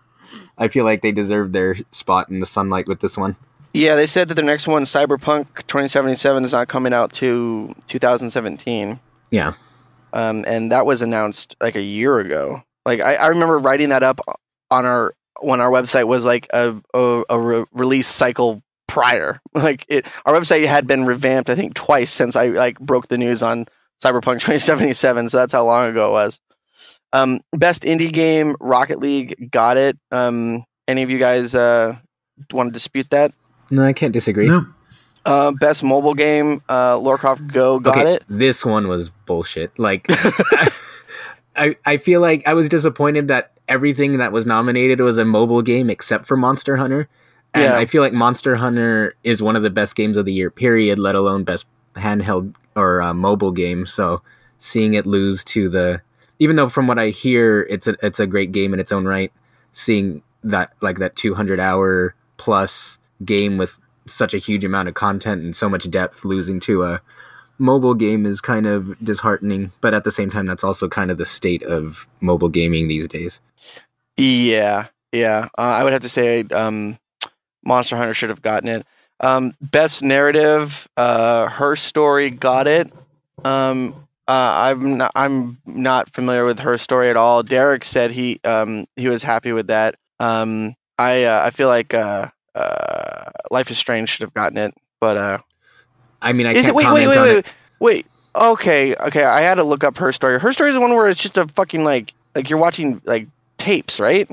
I 0.58 0.68
feel 0.68 0.86
like 0.86 1.02
they 1.02 1.12
deserve 1.12 1.52
their 1.52 1.76
spot 1.92 2.30
in 2.30 2.40
the 2.40 2.46
sunlight 2.46 2.88
with 2.88 3.02
this 3.02 3.18
one 3.18 3.36
Yeah, 3.74 3.96
they 3.96 4.08
said 4.08 4.28
that 4.28 4.34
their 4.34 4.44
next 4.46 4.68
one, 4.68 4.84
Cyberpunk 4.84 5.48
2077, 5.68 6.44
is 6.44 6.52
not 6.52 6.68
coming 6.68 6.94
out 6.94 7.14
to 7.14 7.74
2017. 7.88 9.00
yeah 9.30 9.54
um, 10.14 10.44
and 10.48 10.72
that 10.72 10.86
was 10.86 11.02
announced 11.02 11.56
like 11.62 11.76
a 11.76 11.82
year 11.82 12.20
ago. 12.20 12.64
Like 12.86 13.02
I, 13.02 13.16
I 13.16 13.28
remember 13.28 13.60
writing 13.60 13.90
that 13.90 14.04
up 14.04 14.20
on 14.70 14.86
our 14.86 15.14
when 15.42 15.62
our 15.62 15.70
website 15.70 16.08
was 16.08 16.26
like 16.26 16.48
a 16.54 16.76
a, 16.94 17.24
a 17.30 17.40
re- 17.40 17.66
release 17.72 18.08
cycle 18.08 18.62
prior. 18.88 19.40
Like 19.54 19.86
it, 19.90 20.08
our 20.26 20.34
website 20.34 20.66
had 20.66 20.88
been 20.88 21.06
revamped, 21.06 21.50
I 21.50 21.56
think 21.56 21.74
twice 21.74 22.12
since 22.12 22.36
I 22.36 22.48
like 22.48 22.80
broke 22.80 23.08
the 23.08 23.18
news 23.18 23.44
on 23.44 23.66
Cyberpunk 24.04 24.40
2077. 24.42 25.30
So 25.30 25.38
that's 25.38 25.54
how 25.54 25.66
long 25.66 25.90
ago 25.90 26.10
it 26.10 26.12
was. 26.12 26.40
Um, 27.14 27.42
best 27.52 27.84
indie 27.84 28.12
game, 28.12 28.56
Rocket 28.60 29.00
League 29.00 29.52
got 29.52 29.76
it. 29.78 29.98
Um, 30.12 30.64
any 30.88 31.04
of 31.04 31.10
you 31.10 31.20
guys 31.20 31.54
uh, 31.54 31.98
want 32.54 32.70
to 32.70 32.72
dispute 32.72 33.10
that? 33.10 33.34
No 33.72 33.84
I 33.84 33.94
can't 33.94 34.14
disagree 34.14 34.46
No, 34.48 34.66
Uh, 35.26 35.52
best 35.52 35.82
mobile 35.84 36.14
game, 36.14 36.62
uh, 36.70 36.98
Lara 37.00 37.18
Croft 37.18 37.48
Go 37.48 37.80
got 37.80 37.98
okay, 37.98 38.14
it. 38.16 38.24
This 38.30 38.66
one 38.66 38.88
was 38.88 39.10
bullshit. 39.26 39.78
Like, 39.80 40.06
I 41.56 41.76
I 41.86 41.98
feel 41.98 42.22
like 42.22 42.48
I 42.48 42.54
was 42.54 42.70
disappointed 42.70 43.28
that 43.28 43.52
everything 43.68 44.18
that 44.18 44.32
was 44.32 44.46
nominated 44.46 45.00
was 45.00 45.18
a 45.18 45.26
mobile 45.26 45.62
game 45.62 45.90
except 45.90 46.26
for 46.26 46.38
Monster 46.38 46.76
Hunter, 46.78 47.08
and 47.54 47.64
Yeah. 47.64 47.78
I 47.78 47.86
feel 47.86 48.02
like 48.02 48.14
Monster 48.14 48.56
Hunter 48.56 49.16
is 49.24 49.44
one 49.44 49.56
of 49.56 49.64
the 49.64 49.70
best 49.70 49.96
games 49.96 50.18
of 50.18 50.26
the 50.26 50.34
year. 50.34 50.50
Period. 50.50 50.98
Let 51.00 51.16
alone 51.16 51.44
best 51.44 51.66
handheld 51.96 52.56
or 52.76 53.02
uh, 53.02 53.14
mobile 53.14 53.52
game. 53.52 53.86
So 53.86 54.22
seeing 54.60 54.94
it 54.94 55.06
lose 55.06 55.44
to 55.44 55.68
the, 55.70 56.02
even 56.40 56.56
though 56.56 56.70
from 56.70 56.88
what 56.88 56.98
I 57.00 57.10
hear, 57.10 57.68
it's 57.70 57.88
a 57.88 57.96
it's 58.02 58.20
a 58.20 58.28
great 58.28 58.52
game 58.52 58.74
in 58.74 58.80
its 58.80 58.92
own 58.92 59.06
right. 59.06 59.32
Seeing 59.74 60.24
that 60.44 60.74
like 60.82 61.00
that 61.00 61.16
200 61.16 61.60
hour 61.60 62.16
plus 62.38 62.98
game 63.26 63.58
with 63.58 63.78
such 64.08 64.34
a 64.34 64.38
huge 64.38 64.64
amount 64.64 64.88
of 64.88 64.94
content 64.94 65.42
and 65.44 65.56
so 65.56 65.70
much 65.70 65.90
depth 65.90 66.26
losing 66.26 66.60
to 66.62 66.84
a 66.84 67.02
mobile 67.62 67.94
game 67.94 68.26
is 68.26 68.42
kind 68.42 68.66
of 68.66 68.98
disheartening, 69.04 69.72
but 69.82 69.94
at 69.94 70.04
the 70.04 70.12
same 70.12 70.30
time, 70.30 70.48
that's 70.48 70.64
also 70.64 70.90
kind 70.90 71.12
of 71.12 71.18
the 71.18 71.26
state 71.26 71.64
of 71.64 72.08
mobile 72.20 72.50
gaming 72.50 72.88
these 72.88 73.08
days. 73.08 73.40
Yeah, 74.18 74.88
yeah. 75.12 75.48
Uh, 75.58 75.62
I 75.62 75.84
would 75.84 75.94
have 75.94 76.02
to 76.02 76.10
say 76.10 76.44
um, 76.52 76.98
Monster 77.64 77.96
Hunter 77.96 78.14
should 78.14 78.30
have 78.30 78.42
gotten 78.42 78.68
it. 78.68 78.86
Um, 79.20 79.54
best 79.62 80.02
narrative, 80.02 80.88
uh, 80.98 81.48
her 81.48 81.76
story 81.76 82.32
got 82.32 82.68
it. 82.68 82.92
Um, 83.46 84.08
uh, 84.28 84.74
I'm 84.78 84.98
not. 84.98 85.12
I'm 85.16 85.60
not 85.66 86.14
familiar 86.14 86.46
with 86.46 86.60
her 86.60 86.78
story 86.78 87.10
at 87.10 87.18
all. 87.18 87.44
Derek 87.44 87.84
said 87.86 88.12
he 88.12 88.40
um, 88.44 88.86
he 88.96 89.08
was 89.08 89.24
happy 89.24 89.52
with 89.52 89.68
that. 89.68 89.96
Um, 90.20 90.76
I 90.98 91.26
uh, 91.26 91.44
I 91.46 91.50
feel 91.50 91.68
like 91.68 91.94
uh, 92.56 93.32
Life 93.50 93.72
is 93.72 93.78
Strange 93.78 94.10
should 94.10 94.22
have 94.22 94.34
gotten 94.34 94.58
it, 94.58 94.74
but 95.00 95.18
uh, 95.18 95.38
I 96.22 96.34
mean, 96.34 96.48
I 96.48 96.52
is 96.52 96.66
can't 96.66 96.70
it? 96.70 96.76
Wait, 96.76 96.92
wait, 96.92 97.08
wait, 97.08 97.20
wait, 97.20 97.38
it. 97.38 97.46
wait. 97.80 98.06
Okay, 98.36 98.96
okay. 98.96 99.24
I 99.24 99.42
had 99.42 99.56
to 99.56 99.64
look 99.64 99.84
up 99.84 99.98
her 99.98 100.12
story. 100.12 100.40
Her 100.40 100.54
story 100.54 100.70
is 100.70 100.76
the 100.76 100.82
one 100.82 100.94
where 100.96 101.08
it's 101.08 101.22
just 101.22 101.38
a 101.38 101.48
fucking 101.48 101.84
like 101.84 102.14
like 102.36 102.50
you're 102.50 102.60
watching 102.60 103.02
like 103.06 103.28
tapes, 103.58 104.00
right? 104.00 104.30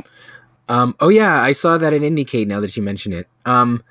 Um, 0.68 0.94
oh 1.00 1.08
yeah, 1.08 1.40
I 1.40 1.52
saw 1.52 1.78
that 1.78 1.92
in 1.92 2.02
Indicate 2.02 2.46
now 2.46 2.60
that 2.60 2.76
you 2.76 2.82
mention 2.82 3.12
it. 3.12 3.26
Um, 3.46 3.82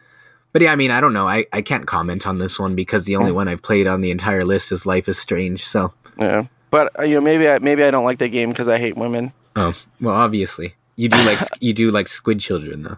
but 0.54 0.62
yeah, 0.62 0.72
I 0.72 0.76
mean, 0.76 0.92
I 0.92 1.02
don't 1.02 1.14
know. 1.14 1.28
I, 1.28 1.46
I 1.54 1.62
can't 1.62 1.88
comment 1.88 2.26
on 2.26 2.40
this 2.40 2.58
one 2.58 2.76
because 2.76 3.06
the 3.06 3.16
only 3.16 3.32
one 3.32 3.48
I've 3.48 3.62
played 3.62 3.88
on 3.88 4.02
the 4.02 4.12
entire 4.12 4.46
list 4.46 4.72
is 4.72 4.86
Life 4.86 5.10
is 5.10 5.18
Strange. 5.18 5.66
So, 5.66 5.94
Yeah, 6.20 6.46
but 6.72 6.98
uh, 7.00 7.04
you 7.04 7.16
know, 7.16 7.22
maybe 7.22 7.48
I 7.48 7.60
maybe 7.60 7.84
I 7.84 7.92
don't 7.92 8.06
like 8.06 8.20
that 8.20 8.30
game 8.30 8.50
because 8.50 8.68
I 8.68 8.78
hate 8.78 8.96
women. 8.96 9.34
oh 9.56 9.74
well, 10.00 10.16
obviously 10.16 10.76
you 10.96 11.10
do 11.10 11.18
like 11.24 11.40
you 11.60 11.74
do 11.74 11.90
like 11.90 12.08
Squid 12.08 12.40
Children 12.40 12.84
though. 12.84 12.98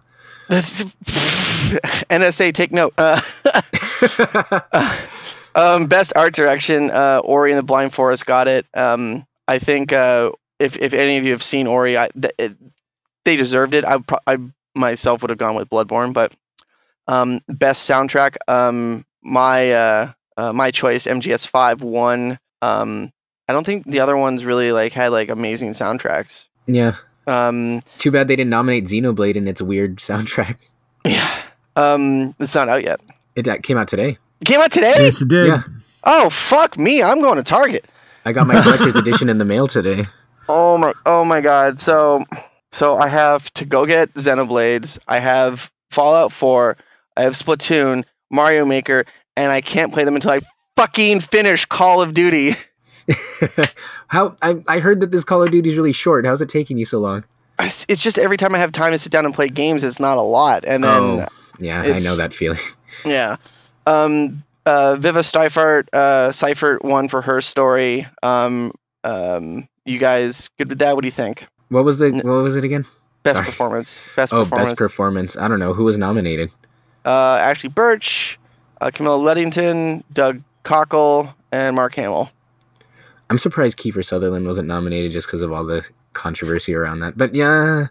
NSA, 2.10 2.54
take 2.54 2.72
note. 2.72 2.94
Uh, 2.98 3.22
um, 5.56 5.86
best 5.86 6.14
art 6.16 6.34
direction, 6.34 6.90
uh, 6.90 7.22
Ori 7.24 7.52
and 7.52 7.60
the 7.60 7.64
Blind 7.64 7.94
Forest 7.94 8.26
got 8.26 8.48
it. 8.48 8.66
Um, 8.74 9.28
I 9.48 9.60
think 9.60 9.94
uh, 9.94 10.32
if 10.58 10.78
if 10.78 10.94
any 10.94 11.18
of 11.18 11.24
you 11.24 11.32
have 11.32 11.44
seen 11.44 11.68
Ori, 11.68 11.98
I, 11.98 12.10
th- 12.20 12.34
it, 12.38 12.58
they 13.26 13.36
deserved 13.36 13.76
it. 13.76 13.86
I, 13.86 14.00
I 14.26 14.38
myself 14.74 15.22
would 15.22 15.30
have 15.30 15.38
gone 15.38 15.56
with 15.56 15.70
Bloodborne, 15.70 16.14
but 16.14 16.34
um, 17.08 17.42
best 17.48 17.88
soundtrack, 17.90 18.38
um, 18.48 19.06
my 19.22 19.72
uh, 19.72 20.12
uh, 20.38 20.54
my 20.54 20.72
choice, 20.72 21.06
MGS 21.06 21.46
Five 21.48 21.84
won. 21.84 22.40
Um, 22.62 23.12
I 23.48 23.54
don't 23.54 23.66
think 23.66 23.86
the 23.86 24.00
other 24.00 24.18
ones 24.18 24.46
really 24.46 24.72
like 24.72 24.94
had 24.94 25.12
like 25.12 25.30
amazing 25.30 25.74
soundtracks. 25.74 26.48
yeah. 26.66 26.96
Um, 27.30 27.82
Too 28.00 28.12
bad 28.12 28.28
they 28.28 28.36
didn't 28.36 28.50
nominate 28.50 28.86
Xenoblade 28.86 29.36
in 29.36 29.48
its 29.48 29.62
weird 29.62 29.98
soundtrack. 29.98 30.58
yeah, 31.06 31.30
um, 31.76 32.36
it's 32.40 32.56
not 32.56 32.70
out 32.70 32.84
yet. 32.84 33.00
It 33.36 33.48
uh, 33.48 33.58
came 33.62 33.78
out 33.78 33.88
today. 33.88 34.18
It 34.42 34.46
came 34.46 34.60
out 34.60 34.72
today. 34.72 34.94
Yes, 34.98 35.22
it 35.22 35.28
did. 35.28 35.48
Yeah. 35.48 35.64
Oh 36.04 36.30
fuck 36.30 36.78
me! 36.78 37.04
I'm 37.04 37.22
going 37.22 37.38
to 37.38 37.44
Target. 37.44 37.86
I 38.26 38.32
got 38.34 38.48
my 38.48 38.62
collector's 38.62 38.96
edition 38.96 39.30
in 39.30 39.38
the 39.38 39.46
mail 39.46 39.68
today. 39.68 40.08
Oh 40.48 40.78
my! 40.78 40.94
Oh 41.06 41.24
my 41.24 41.42
God! 41.42 41.80
So, 41.80 42.24
so 42.72 42.98
I 42.98 43.08
have 43.08 43.54
to 43.54 43.66
go 43.66 43.86
get 43.86 44.14
Xenoblades. 44.16 44.98
I 45.08 45.20
have 45.20 45.72
Fallout 45.92 46.32
Four. 46.32 46.78
I 47.16 47.24
have 47.24 47.34
Splatoon, 47.34 48.06
Mario 48.32 48.66
Maker, 48.66 49.06
and 49.36 49.52
I 49.52 49.62
can't 49.62 49.94
play 49.94 50.04
them 50.06 50.16
until 50.16 50.32
I 50.32 50.42
fucking 50.76 51.20
finish 51.22 51.66
Call 51.66 52.02
of 52.02 52.14
Duty. 52.14 52.56
How 54.08 54.36
I, 54.42 54.62
I 54.68 54.80
heard 54.80 55.00
that 55.02 55.12
this 55.12 55.24
Call 55.24 55.44
of 55.44 55.52
Duty 55.52 55.70
is 55.72 55.76
really 55.76 55.94
short. 55.94 56.26
How's 56.26 56.42
it 56.42 56.50
taking 56.50 56.78
you 56.78 56.86
so 56.86 57.00
long? 57.00 57.24
It's, 57.60 57.86
it's 57.90 58.02
just 58.02 58.18
every 58.18 58.38
time 58.38 58.56
I 58.56 58.58
have 58.58 58.72
time 58.72 58.92
to 58.92 59.00
sit 59.00 59.12
down 59.12 59.26
and 59.26 59.34
play 59.34 59.50
games, 59.50 59.84
it's 59.84 60.00
not 60.00 60.18
a 60.18 60.22
lot. 60.22 60.64
And 60.66 60.84
then 60.84 60.92
oh, 61.22 61.28
yeah, 61.60 61.82
I 61.82 62.00
know 62.00 62.16
that 62.16 62.34
feeling. 62.34 62.60
Yeah. 63.06 63.38
Um, 63.86 64.44
uh, 64.66 64.96
Viva 64.98 65.20
Steifert, 65.20 65.88
uh, 65.94 66.32
Seifert 66.34 66.84
won 66.84 67.08
for 67.08 67.22
her 67.22 67.40
story. 67.40 68.06
Um, 68.24 68.74
um, 69.06 69.70
you 69.86 70.00
guys 70.00 70.50
good 70.58 70.68
with 70.70 70.80
that? 70.80 70.96
What 70.96 71.04
do 71.04 71.08
you 71.08 71.12
think? 71.14 71.48
What 71.70 71.86
was 71.86 72.00
the 72.00 72.12
what 72.12 72.26
was 72.44 72.58
it 72.58 72.66
again? 72.66 72.86
Best 73.24 73.38
Sorry. 73.38 73.46
performance. 73.46 74.02
Best 74.18 74.34
Oh, 74.34 74.44
performance. 74.44 74.70
best 74.72 74.78
performance. 74.78 75.38
I 75.38 75.48
don't 75.48 75.60
know 75.60 75.74
who 75.74 75.86
was 75.86 75.98
nominated. 75.98 76.52
uh, 77.06 77.38
Ashly 77.38 77.74
Burch, 77.74 78.38
uh, 78.82 78.92
Camilla 78.94 79.18
Luddington, 79.18 80.04
Doug 80.12 80.42
Cockle, 80.64 81.34
and 81.54 81.76
Mark 81.76 81.96
Hamill. 81.96 82.32
I'm 83.30 83.38
surprised 83.38 83.78
Kiefer 83.78 84.04
Sutherland 84.04 84.48
wasn't 84.48 84.68
nominated 84.68 85.12
just 85.12 85.28
because 85.28 85.42
of 85.42 85.52
all 85.52 85.64
the 85.66 85.86
controversy 86.14 86.74
around 86.74 87.00
that. 87.02 87.18
But 87.18 87.36
yeah, 87.36 87.88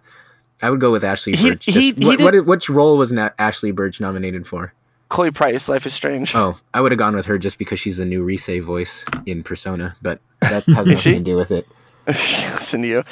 I 0.62 0.70
would 0.70 0.81
go 0.81 0.90
with 0.90 1.05
Ashley 1.05 1.35
He- 1.37 1.51
Burch. 1.51 1.64
he- 1.64 1.92
Just- 1.92 2.03
he 2.03 2.07
what, 2.07 2.20
what 2.20 2.46
which 2.46 2.68
role 2.68 2.96
was 2.98 3.12
na- 3.12 3.31
Ashly 3.38 3.72
Burch 3.74 4.01
nominated 4.01 4.46
for? 4.46 4.72
Chloe 5.11 5.31
Price, 5.31 5.68
Life 5.70 5.87
is 5.87 5.94
Strange. 5.94 6.35
Oh, 6.35 6.59
I 6.74 6.81
would 6.83 6.92
have 6.92 6.98
gone 6.98 7.16
with 7.16 7.24
her 7.27 7.38
just 7.38 7.57
because 7.59 7.81
she's 7.81 7.96
the 7.96 8.05
new 8.05 8.22
Rise 8.22 8.46
voice 8.62 9.05
in 9.24 9.42
Persona, 9.42 9.96
but 10.03 10.20
that 10.42 10.64
has 10.66 10.87
nothing 10.87 10.96
she? 10.96 11.14
to 11.14 11.20
do 11.20 11.37
with 11.37 11.51
it. 11.51 11.66
Listen 12.07 12.83
to 12.83 12.88
you. 12.88 13.05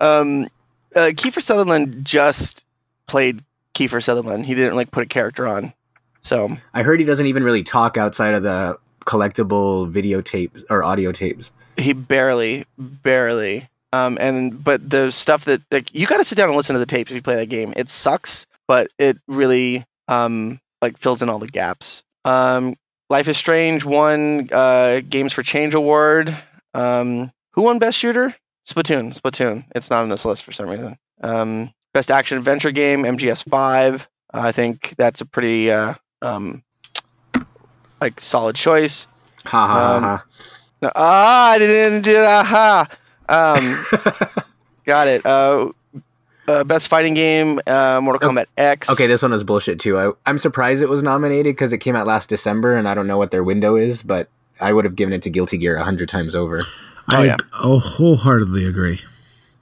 Um, 0.00 0.44
uh, 0.96 1.10
Kiefer 1.12 1.42
Sutherland 1.42 2.04
just 2.06 2.64
played 3.06 3.42
Kiefer 3.74 4.02
Sutherland. 4.02 4.46
He 4.46 4.54
didn't 4.54 4.76
like 4.76 4.90
put 4.92 5.02
a 5.02 5.06
character 5.06 5.46
on. 5.46 5.74
So 6.22 6.56
I 6.72 6.82
heard 6.82 7.00
he 7.00 7.06
doesn't 7.06 7.26
even 7.26 7.42
really 7.42 7.62
talk 7.64 7.96
outside 7.98 8.32
of 8.34 8.42
the 8.44 8.78
collectible 9.00 9.92
videotapes 9.92 10.62
or 10.70 10.82
audio 10.84 11.12
tapes. 11.12 11.50
He 11.76 11.92
barely, 11.92 12.64
barely. 12.78 13.68
Um, 13.92 14.16
and 14.20 14.62
but 14.62 14.88
the 14.88 15.10
stuff 15.10 15.44
that 15.44 15.60
like 15.70 15.94
you 15.94 16.06
got 16.06 16.16
to 16.18 16.24
sit 16.24 16.36
down 16.36 16.48
and 16.48 16.56
listen 16.56 16.74
to 16.74 16.80
the 16.80 16.86
tapes 16.86 17.10
if 17.10 17.14
you 17.14 17.22
play 17.22 17.36
that 17.36 17.46
game. 17.50 17.74
It 17.76 17.90
sucks, 17.90 18.46
but 18.66 18.88
it 18.98 19.18
really 19.28 19.84
um 20.08 20.60
like 20.80 20.96
fills 20.98 21.20
in 21.22 21.28
all 21.28 21.38
the 21.38 21.46
gaps. 21.48 22.02
Um, 22.24 22.76
Life 23.10 23.28
is 23.28 23.36
Strange 23.36 23.84
won 23.84 24.48
uh 24.50 25.00
Games 25.08 25.32
for 25.32 25.42
Change 25.42 25.74
award. 25.74 26.34
Um, 26.74 27.32
who 27.52 27.62
won 27.62 27.78
Best 27.78 27.98
Shooter? 27.98 28.34
Splatoon. 28.66 29.18
Splatoon. 29.18 29.64
It's 29.74 29.90
not 29.90 30.02
on 30.02 30.08
this 30.08 30.24
list 30.24 30.42
for 30.44 30.52
some 30.52 30.68
reason. 30.68 30.96
Um, 31.22 31.74
Best 31.92 32.10
Action 32.10 32.38
Adventure 32.38 32.70
Game 32.70 33.02
MGS 33.02 33.46
Five. 33.50 34.08
I 34.32 34.52
think 34.52 34.94
that's 34.96 35.20
a 35.20 35.26
pretty 35.26 35.70
uh 35.70 35.94
um 36.22 36.62
like 38.00 38.20
solid 38.20 38.56
choice. 38.56 39.06
Ha 39.44 39.66
ha 39.66 40.24
Um, 40.24 40.30
ha. 40.82 40.92
Ah, 40.94 41.50
I 41.52 41.58
didn't 41.58 42.02
do 42.02 42.18
aha. 42.22 42.86
Um, 43.28 43.74
ha. 43.88 44.44
got 44.86 45.08
it. 45.08 45.24
Uh, 45.24 45.70
uh, 46.48 46.64
best 46.64 46.88
fighting 46.88 47.14
game, 47.14 47.60
uh, 47.66 48.00
Mortal 48.02 48.28
Oh, 48.28 48.32
Kombat 48.32 48.46
X. 48.56 48.90
okay, 48.90 49.06
this 49.06 49.22
one 49.22 49.32
is 49.32 49.44
bullshit 49.44 49.78
too. 49.78 49.96
I, 49.98 50.10
I'm 50.26 50.38
surprised 50.38 50.82
it 50.82 50.88
was 50.88 51.02
nominated 51.02 51.54
because 51.54 51.72
it 51.72 51.78
came 51.78 51.94
out 51.94 52.06
last 52.06 52.28
December, 52.28 52.76
and 52.76 52.88
I 52.88 52.94
don't 52.94 53.06
know 53.06 53.16
what 53.16 53.30
their 53.30 53.44
window 53.44 53.76
is, 53.76 54.02
but 54.02 54.28
I 54.60 54.72
would 54.72 54.84
have 54.84 54.96
given 54.96 55.12
it 55.14 55.22
to 55.22 55.30
Guilty 55.30 55.56
Gear 55.58 55.76
a 55.76 55.84
hundred 55.84 56.08
times 56.08 56.34
over. 56.34 56.60
I 57.08 57.26
yeah. 57.26 57.36
oh, 57.62 57.78
wholeheartedly 57.78 58.66
agree. 58.66 59.00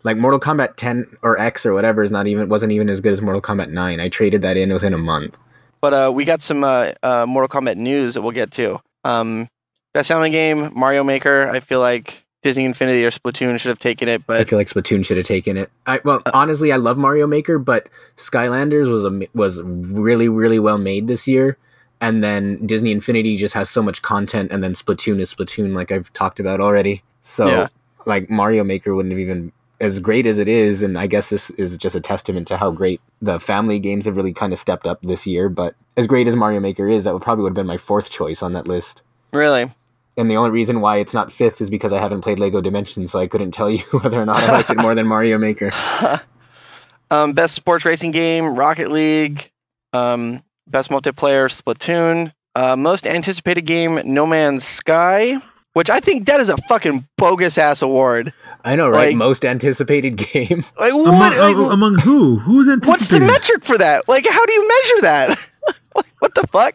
Like 0.03 0.17
Mortal 0.17 0.41
Kombat 0.41 0.77
10 0.77 1.17
or 1.23 1.39
X 1.39 1.67
or 1.67 1.75
whatever 1.75 2.03
is 2.03 2.11
not 2.11 2.27
even 2.27 2.49
wasn't 2.49 2.73
even 2.73 2.89
as 2.89 3.01
good 3.03 3.13
as 3.13 3.21
Mortal 3.21 3.43
Kombat 3.43 3.69
9. 3.69 4.01
I 4.01 4.09
traded 4.09 4.41
that 4.43 4.57
in 4.57 4.73
within 4.73 4.95
a 4.95 4.99
month. 4.99 5.37
But 5.83 5.93
uh, 5.93 6.11
we 6.15 6.25
got 6.25 6.43
some 6.43 6.65
uh, 6.65 6.93
uh, 7.03 7.27
Mortal 7.27 7.49
Kombat 7.49 7.77
news 7.77 8.15
that 8.15 8.23
we'll 8.23 8.33
get 8.33 8.51
to. 8.53 8.81
Um, 9.05 9.49
best 9.93 10.09
selling 10.09 10.33
game, 10.33 10.73
Mario 10.75 11.05
Maker. 11.05 11.49
I 11.51 11.61
feel 11.61 11.81
like 11.81 12.25
Disney 12.43 12.65
Infinity 12.65 13.05
or 13.05 13.11
Splatoon 13.11 13.59
should 13.61 13.69
have 13.69 13.79
taken 13.79 14.09
it, 14.09 14.27
but 14.27 14.41
I 14.41 14.45
feel 14.45 14.59
like 14.59 14.69
Splatoon 14.69 15.05
should 15.05 15.17
have 15.17 15.27
taken 15.27 15.57
it. 15.57 15.71
I 15.87 16.01
well, 16.05 16.23
Uh, 16.27 16.31
honestly, 16.35 16.73
I 16.73 16.77
love 16.77 16.97
Mario 16.99 17.27
Maker, 17.27 17.59
but 17.59 17.89
Skylanders 18.17 18.91
was 18.91 19.05
a 19.05 19.27
was 19.35 19.61
really 19.63 20.29
really 20.29 20.59
well 20.59 20.79
made 20.79 21.09
this 21.09 21.27
year. 21.27 21.57
And 22.03 22.25
then 22.25 22.65
Disney 22.67 22.93
Infinity 22.93 23.37
just 23.37 23.53
has 23.53 23.69
so 23.69 23.83
much 23.83 24.01
content, 24.01 24.51
and 24.53 24.65
then 24.65 24.73
Splatoon 24.73 25.21
is 25.21 25.35
Splatoon, 25.35 25.75
like 25.75 25.93
I've 25.93 26.11
talked 26.15 26.41
about 26.41 26.59
already. 26.61 27.03
So, 27.21 27.47
Yeah. 27.47 27.69
like 28.07 28.31
Mario 28.31 28.65
Maker 28.65 28.95
wouldn't 28.95 29.13
have 29.13 29.19
even 29.19 29.53
as 29.83 29.99
great 29.99 30.25
as 30.25 30.39
it 30.39 30.49
is, 30.49 30.83
and 30.83 30.99
I 30.99 31.07
guess 31.07 31.29
this 31.29 31.51
is 31.51 31.77
just 31.77 31.95
a 31.95 32.01
testament 32.01 32.49
to 32.49 32.57
how 32.57 32.71
great 32.71 33.03
the 33.21 33.39
family 33.39 33.79
games 33.79 34.07
have 34.07 34.17
really 34.17 34.33
kind 34.33 34.55
of 34.55 34.59
stepped 34.59 34.87
up 34.87 34.99
this 35.03 35.27
year. 35.27 35.51
But 35.51 35.75
as 35.99 36.07
great 36.07 36.27
as 36.27 36.35
Mario 36.37 36.61
Maker 36.61 36.89
is, 36.89 37.05
that 37.05 37.13
would 37.13 37.23
probably 37.23 37.43
would 37.43 37.51
have 37.51 37.55
been 37.55 37.67
my 37.67 37.77
fourth 37.77 38.09
choice 38.09 38.43
on 38.43 38.55
that 38.55 38.67
list. 38.67 39.03
really, 39.35 39.71
And 40.17 40.31
the 40.31 40.37
only 40.37 40.51
reason 40.51 40.81
why 40.81 40.97
it's 40.99 41.15
not 41.15 41.33
fifth 41.33 41.61
is 41.61 41.71
because 41.71 41.93
I 41.93 42.01
haven't 42.01 42.21
played 42.23 42.39
Lego 42.39 42.61
Dimensions, 42.61 43.13
so 43.13 43.19
I 43.19 43.27
couldn't 43.27 43.53
tell 43.53 43.71
you 43.71 43.79
whether 44.01 44.21
or 44.21 44.27
not 44.27 44.43
I 44.43 44.53
liked 44.53 44.71
it 44.71 44.79
more 44.81 44.95
than 44.95 45.07
Mario 45.07 45.39
Maker. 45.39 45.71
um, 47.11 47.33
best 47.33 47.55
sports 47.55 47.85
racing 47.85 48.11
game, 48.11 48.55
Rocket 48.57 48.91
League. 48.91 49.51
Um, 49.93 50.43
best 50.67 50.91
multiplayer, 50.91 51.49
Splatoon. 51.49 52.33
Uh, 52.55 52.77
most 52.77 53.07
anticipated 53.07 53.63
game, 53.63 54.01
No 54.05 54.27
Man's 54.27 54.65
Sky. 54.65 55.41
Which 55.73 55.89
I 55.89 56.01
think 56.01 56.27
that 56.27 56.41
is 56.41 56.49
a 56.49 56.57
fucking 56.69 57.07
bogus 57.17 57.57
ass 57.57 57.81
award. 57.81 58.33
I 58.65 58.75
know, 58.75 58.89
right? 58.89 59.09
Like- 59.11 59.17
Most 59.17 59.45
anticipated 59.45 60.17
game. 60.33 60.65
Like 60.77 60.93
Among, 60.93 61.15
what? 61.15 61.39
like, 61.39 61.57
uh, 61.57 61.71
among 61.71 61.95
who? 61.99 62.37
Who's 62.41 62.69
anticipated? 62.69 62.89
what's 62.89 63.09
the 63.09 63.21
metric 63.21 63.65
for 63.65 63.79
that? 63.79 64.09
Like, 64.09 64.27
how 64.29 64.45
do 64.45 64.53
you 64.53 64.67
measure 64.69 65.01
that? 65.03 65.50
What 66.21 66.35
the 66.35 66.47
fuck? 66.49 66.75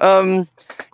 Um, 0.00 0.46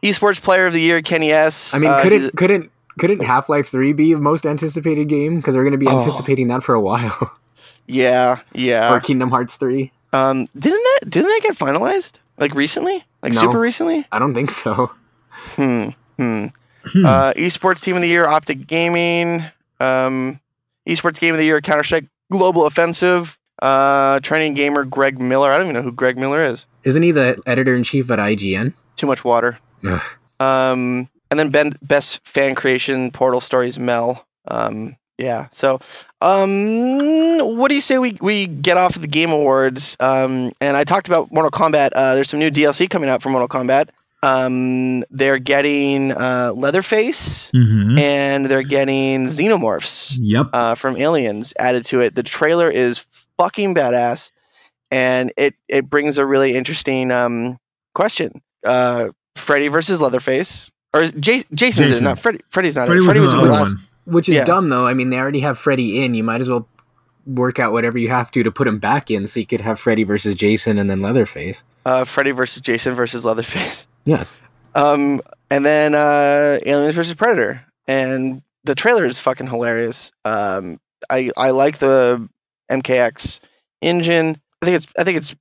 esports 0.02 0.40
player 0.40 0.66
of 0.66 0.72
the 0.72 0.80
year, 0.80 1.02
Kenny 1.02 1.32
S. 1.32 1.74
I 1.74 1.78
mean, 1.78 1.90
Uh, 1.90 2.00
couldn't 2.02 2.36
couldn't 2.36 2.70
couldn't 2.98 3.22
Half 3.24 3.48
Life 3.48 3.68
Three 3.68 3.92
be 3.92 4.14
the 4.14 4.20
most 4.20 4.46
anticipated 4.46 5.08
game 5.08 5.36
because 5.36 5.54
they're 5.54 5.64
going 5.64 5.72
to 5.72 5.78
be 5.78 5.86
Oh. 5.88 6.00
anticipating 6.00 6.48
that 6.48 6.62
for 6.62 6.74
a 6.74 6.80
while, 6.80 7.32
yeah, 7.86 8.38
yeah. 8.54 8.92
or 8.94 9.00
Kingdom 9.00 9.30
Hearts 9.30 9.56
Three? 9.56 9.92
Um, 10.12 10.46
didn't 10.58 10.82
that 10.82 11.10
didn't 11.10 11.28
that 11.28 11.40
get 11.42 11.56
finalized 11.58 12.14
like 12.38 12.54
recently? 12.54 13.04
Like 13.22 13.34
No. 13.34 13.40
super 13.40 13.60
recently? 13.60 14.06
I 14.12 14.18
don't 14.18 14.34
think 14.34 14.50
so. 14.50 14.90
Hmm. 15.56 15.88
Hmm. 16.18 16.46
Hmm. 16.86 17.04
Uh, 17.06 17.32
esports 17.34 17.82
team 17.82 17.96
of 17.96 18.02
the 18.02 18.08
year, 18.08 18.26
Optic 18.26 18.66
Gaming. 18.66 19.44
Um, 19.80 20.40
esports 20.88 21.18
game 21.20 21.34
of 21.34 21.38
the 21.38 21.44
year, 21.44 21.60
Counter 21.60 21.84
Strike 21.84 22.06
Global 22.30 22.64
Offensive. 22.66 23.38
Uh, 23.60 24.20
training 24.20 24.54
gamer 24.54 24.84
Greg 24.84 25.20
Miller. 25.20 25.50
I 25.50 25.58
don't 25.58 25.66
even 25.68 25.74
know 25.76 25.82
who 25.82 25.92
Greg 25.92 26.16
Miller 26.18 26.44
is. 26.44 26.66
Isn't 26.84 27.02
he 27.02 27.10
the 27.12 27.40
editor 27.46 27.74
in 27.74 27.82
chief 27.84 28.10
at 28.10 28.18
IGN? 28.18 28.74
Too 28.96 29.06
much 29.06 29.24
water. 29.24 29.58
Ugh. 29.86 30.00
Um, 30.40 31.08
and 31.30 31.38
then 31.40 31.50
ben, 31.50 31.74
best 31.82 32.20
fan 32.26 32.54
creation, 32.54 33.10
Portal 33.10 33.40
Stories, 33.40 33.78
Mel. 33.78 34.26
Um, 34.48 34.96
yeah. 35.18 35.48
So, 35.52 35.80
um, 36.20 37.56
what 37.56 37.68
do 37.68 37.74
you 37.74 37.80
say 37.80 37.98
we, 37.98 38.16
we 38.20 38.46
get 38.46 38.76
off 38.76 38.96
of 38.96 39.02
the 39.02 39.08
Game 39.08 39.30
Awards? 39.30 39.96
Um, 40.00 40.52
and 40.60 40.76
I 40.76 40.84
talked 40.84 41.06
about 41.08 41.32
Mortal 41.32 41.50
Kombat. 41.50 41.90
Uh, 41.94 42.14
there's 42.14 42.28
some 42.30 42.40
new 42.40 42.50
DLC 42.50 42.88
coming 42.88 43.08
out 43.08 43.22
for 43.22 43.30
Mortal 43.30 43.48
Kombat. 43.48 43.88
Um, 44.22 45.04
they're 45.10 45.38
getting 45.38 46.10
uh, 46.12 46.52
Leatherface 46.54 47.50
Mhm. 47.52 48.00
and 48.00 48.46
they're 48.46 48.62
getting 48.62 49.26
Xenomorphs 49.26 50.16
Yep. 50.18 50.46
uh, 50.52 50.74
from 50.74 50.96
Aliens 50.96 51.52
added 51.58 51.84
to 51.86 52.00
it. 52.00 52.14
The 52.14 52.22
trailer 52.22 52.70
is 52.70 53.04
fucking 53.38 53.74
badass, 53.74 54.30
and 54.90 55.32
it 55.36 55.54
it 55.68 55.88
brings 55.90 56.18
a 56.18 56.26
really 56.26 56.54
interesting 56.54 57.10
um, 57.10 57.58
question: 57.94 58.42
uh, 58.66 59.08
Freddy 59.36 59.68
versus 59.68 60.00
Leatherface, 60.00 60.70
or 60.92 61.06
J- 61.08 61.44
Jason's 61.54 61.78
in 61.78 61.84
it, 61.84 61.88
Jason. 61.88 62.04
not 62.04 62.18
Freddy. 62.18 62.40
Freddy's 62.50 62.76
not 62.76 62.86
Freddy 62.86 63.00
was 63.00 63.06
Freddy 63.06 63.18
in 63.18 63.22
was 63.22 63.32
the 63.32 63.38
in 63.38 63.44
the 63.44 63.50
other 63.52 63.62
last. 63.64 63.74
one. 63.76 63.84
Which 64.06 64.28
is 64.28 64.34
Yeah. 64.36 64.44
dumb 64.44 64.68
though. 64.68 64.86
I 64.86 64.92
mean, 64.94 65.10
they 65.10 65.18
already 65.18 65.40
have 65.40 65.58
Freddy 65.58 66.04
in. 66.04 66.12
You 66.14 66.22
might 66.24 66.40
as 66.42 66.48
well 66.50 66.68
work 67.26 67.58
out 67.58 67.72
whatever 67.72 67.96
you 67.96 68.10
have 68.10 68.30
to 68.32 68.42
to 68.42 68.50
put 68.52 68.66
him 68.68 68.78
back 68.78 69.10
in, 69.10 69.26
so 69.26 69.40
you 69.40 69.46
could 69.46 69.62
have 69.62 69.80
Freddy 69.80 70.04
versus 70.04 70.34
Jason 70.34 70.78
and 70.78 70.90
then 70.90 71.00
Leatherface. 71.00 71.64
Uh, 71.86 72.04
Freddy 72.04 72.30
versus 72.32 72.60
Jason 72.60 72.94
versus 72.94 73.24
Leatherface. 73.24 73.86
Yeah. 74.06 74.24
Um, 74.74 75.22
and 75.50 75.64
then 75.64 75.94
uh, 75.94 76.58
Aliens 76.66 76.94
versus 76.94 77.14
Predator, 77.14 77.64
and 77.86 78.42
the 78.64 78.74
trailer 78.74 79.06
is 79.06 79.18
fucking 79.18 79.46
hilarious. 79.46 80.12
Um, 80.26 80.78
I 81.08 81.30
I 81.38 81.50
like 81.52 81.78
the 81.78 82.28
MKX 82.70 83.40
engine. 83.80 84.38
I 84.64 84.66
think 84.66 84.76
it's 84.76 84.86
I 84.98 85.04
think 85.04 85.18
it's 85.18 85.34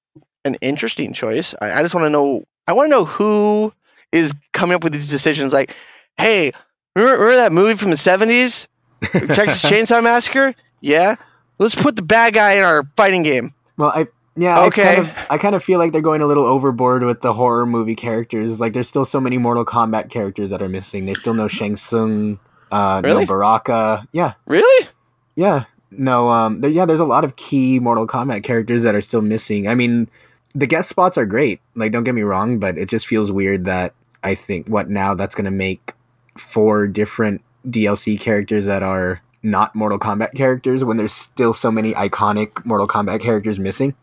an 0.46 0.56
interesting 0.62 1.14
choice. 1.14 1.56
I, 1.62 1.80
I 1.80 1.82
just 1.82 1.96
want 1.96 2.06
to 2.06 2.10
know. 2.10 2.44
I 2.68 2.74
want 2.74 2.88
to 2.88 2.92
know 2.92 3.06
who 3.06 3.74
is 4.12 4.34
coming 4.52 4.76
up 4.76 4.84
with 4.84 4.92
these 4.94 5.10
decisions. 5.10 5.54
Like, 5.54 5.74
hey, 6.18 6.52
remember, 6.96 7.14
remember 7.24 7.36
that 7.38 7.52
movie 7.54 7.76
from 7.78 7.90
the 7.90 7.98
seventies, 7.98 8.68
Texas 9.02 9.64
Chainsaw 9.64 10.04
Massacre? 10.04 10.54
Yeah, 10.82 11.16
let's 11.60 11.76
put 11.76 11.96
the 11.96 12.02
bad 12.02 12.34
guy 12.34 12.54
in 12.54 12.64
our 12.64 12.84
fighting 12.98 13.24
game. 13.24 13.54
Well, 13.78 13.90
I 13.96 14.08
yeah, 14.36 14.64
Okay. 14.66 14.82
I 14.92 14.96
kind, 14.96 15.00
of, 15.08 15.16
I 15.30 15.38
kind 15.38 15.56
of 15.56 15.64
feel 15.64 15.80
like 15.80 15.92
they're 15.94 16.02
going 16.02 16.22
a 16.22 16.26
little 16.26 16.44
overboard 16.46 17.04
with 17.04 17.22
the 17.22 17.32
horror 17.34 17.66
movie 17.66 17.96
characters. 17.96 18.60
Like, 18.60 18.74
there's 18.74 18.88
still 18.88 19.06
so 19.06 19.22
many 19.22 19.38
Mortal 19.38 19.64
Kombat 19.64 20.10
characters 20.10 20.50
that 20.50 20.62
are 20.62 20.68
missing. 20.70 21.06
They 21.06 21.14
still 21.14 21.36
know 21.36 21.48
Shang 21.48 21.76
Tsung, 21.78 22.40
uh, 22.72 23.00
Really? 23.04 23.22
no 23.22 23.28
Baraka. 23.28 24.08
Yeah, 24.12 24.34
Really? 24.48 24.88
yeah, 25.36 25.66
no, 25.98 26.30
um, 26.30 26.62
there, 26.62 26.70
yeah. 26.72 26.86
There's 26.86 27.00
a 27.00 27.06
lot 27.06 27.24
of 27.24 27.36
key 27.36 27.80
Mortal 27.80 28.08
Kombat 28.08 28.44
characters 28.44 28.84
that 28.84 28.96
are 28.96 29.02
still 29.02 29.22
missing. 29.22 29.68
I 29.68 29.76
mean, 29.76 30.08
the 30.56 30.68
guest 30.68 30.90
spots 30.90 31.18
are 31.18 31.26
great. 31.26 31.60
Like, 31.76 31.92
don't 31.92 32.04
get 32.04 32.16
me 32.16 32.22
wrong, 32.22 32.60
but 32.60 32.78
it 32.78 32.90
just 32.90 33.08
feels 33.08 33.32
weird 33.32 33.66
that 33.66 33.94
I 34.24 34.36
think 34.36 34.68
what 34.68 34.90
now 34.90 35.14
that's 35.16 35.36
gonna 35.36 35.52
make 35.52 35.94
four 36.38 36.88
different 36.88 37.42
DLC 37.70 38.20
characters 38.20 38.66
that 38.66 38.84
are 38.84 39.22
not 39.44 39.76
Mortal 39.76 40.00
Kombat 40.00 40.34
characters 40.36 40.84
when 40.84 40.98
there's 40.98 41.14
still 41.14 41.54
so 41.54 41.72
many 41.72 41.94
iconic 41.94 42.66
Mortal 42.66 42.88
Kombat 42.88 43.20
characters 43.22 43.60
missing. 43.60 43.94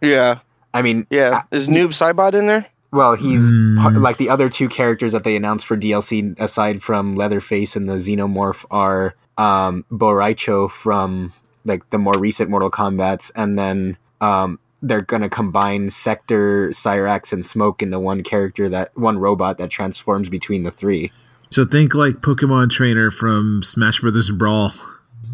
Yeah, 0.00 0.38
I 0.74 0.82
mean, 0.82 1.06
yeah. 1.10 1.42
Is 1.50 1.68
Noob 1.68 1.88
Saibot 1.88 2.34
in 2.34 2.46
there? 2.46 2.66
Well, 2.90 3.14
he's 3.16 3.40
Mm. 3.50 3.78
part, 3.78 3.96
like 3.96 4.16
the 4.16 4.30
other 4.30 4.48
two 4.48 4.68
characters 4.68 5.12
that 5.12 5.22
they 5.24 5.36
announced 5.36 5.66
for 5.66 5.76
DLC, 5.76 6.34
aside 6.40 6.82
from 6.82 7.16
Leatherface 7.16 7.76
and 7.76 7.88
the 7.88 7.94
Xenomorph, 7.94 8.64
are 8.70 9.14
um, 9.36 9.84
Bo' 9.90 10.10
Rai 10.12 10.34
Cho 10.34 10.66
from 10.68 11.32
like 11.68 11.88
the 11.90 11.98
more 11.98 12.14
recent 12.18 12.50
Mortal 12.50 12.70
Kombat's, 12.70 13.30
and 13.36 13.58
then 13.58 13.96
um, 14.20 14.58
they're 14.82 15.02
gonna 15.02 15.28
combine 15.28 15.90
Sektor, 15.90 16.70
Cyrax, 16.70 17.32
and 17.32 17.44
Smoke 17.46 17.82
into 17.82 18.00
one 18.00 18.22
character 18.22 18.68
that 18.70 18.96
one 18.96 19.18
robot 19.18 19.58
that 19.58 19.70
transforms 19.70 20.28
between 20.28 20.64
the 20.64 20.70
three. 20.70 21.12
So 21.50 21.64
think 21.64 21.94
like 21.94 22.16
Pokemon 22.16 22.70
Trainer 22.70 23.10
from 23.10 23.62
Smash 23.62 24.00
Brothers 24.00 24.30
Brawl 24.30 24.72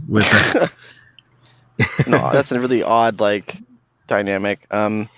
with 0.08 0.24
a, 0.24 0.70
No, 2.10 2.30
that's 2.32 2.52
a 2.52 2.60
really 2.60 2.82
odd 2.82 3.18
like 3.20 3.56
dynamic. 4.06 4.66
Um, 4.70 5.08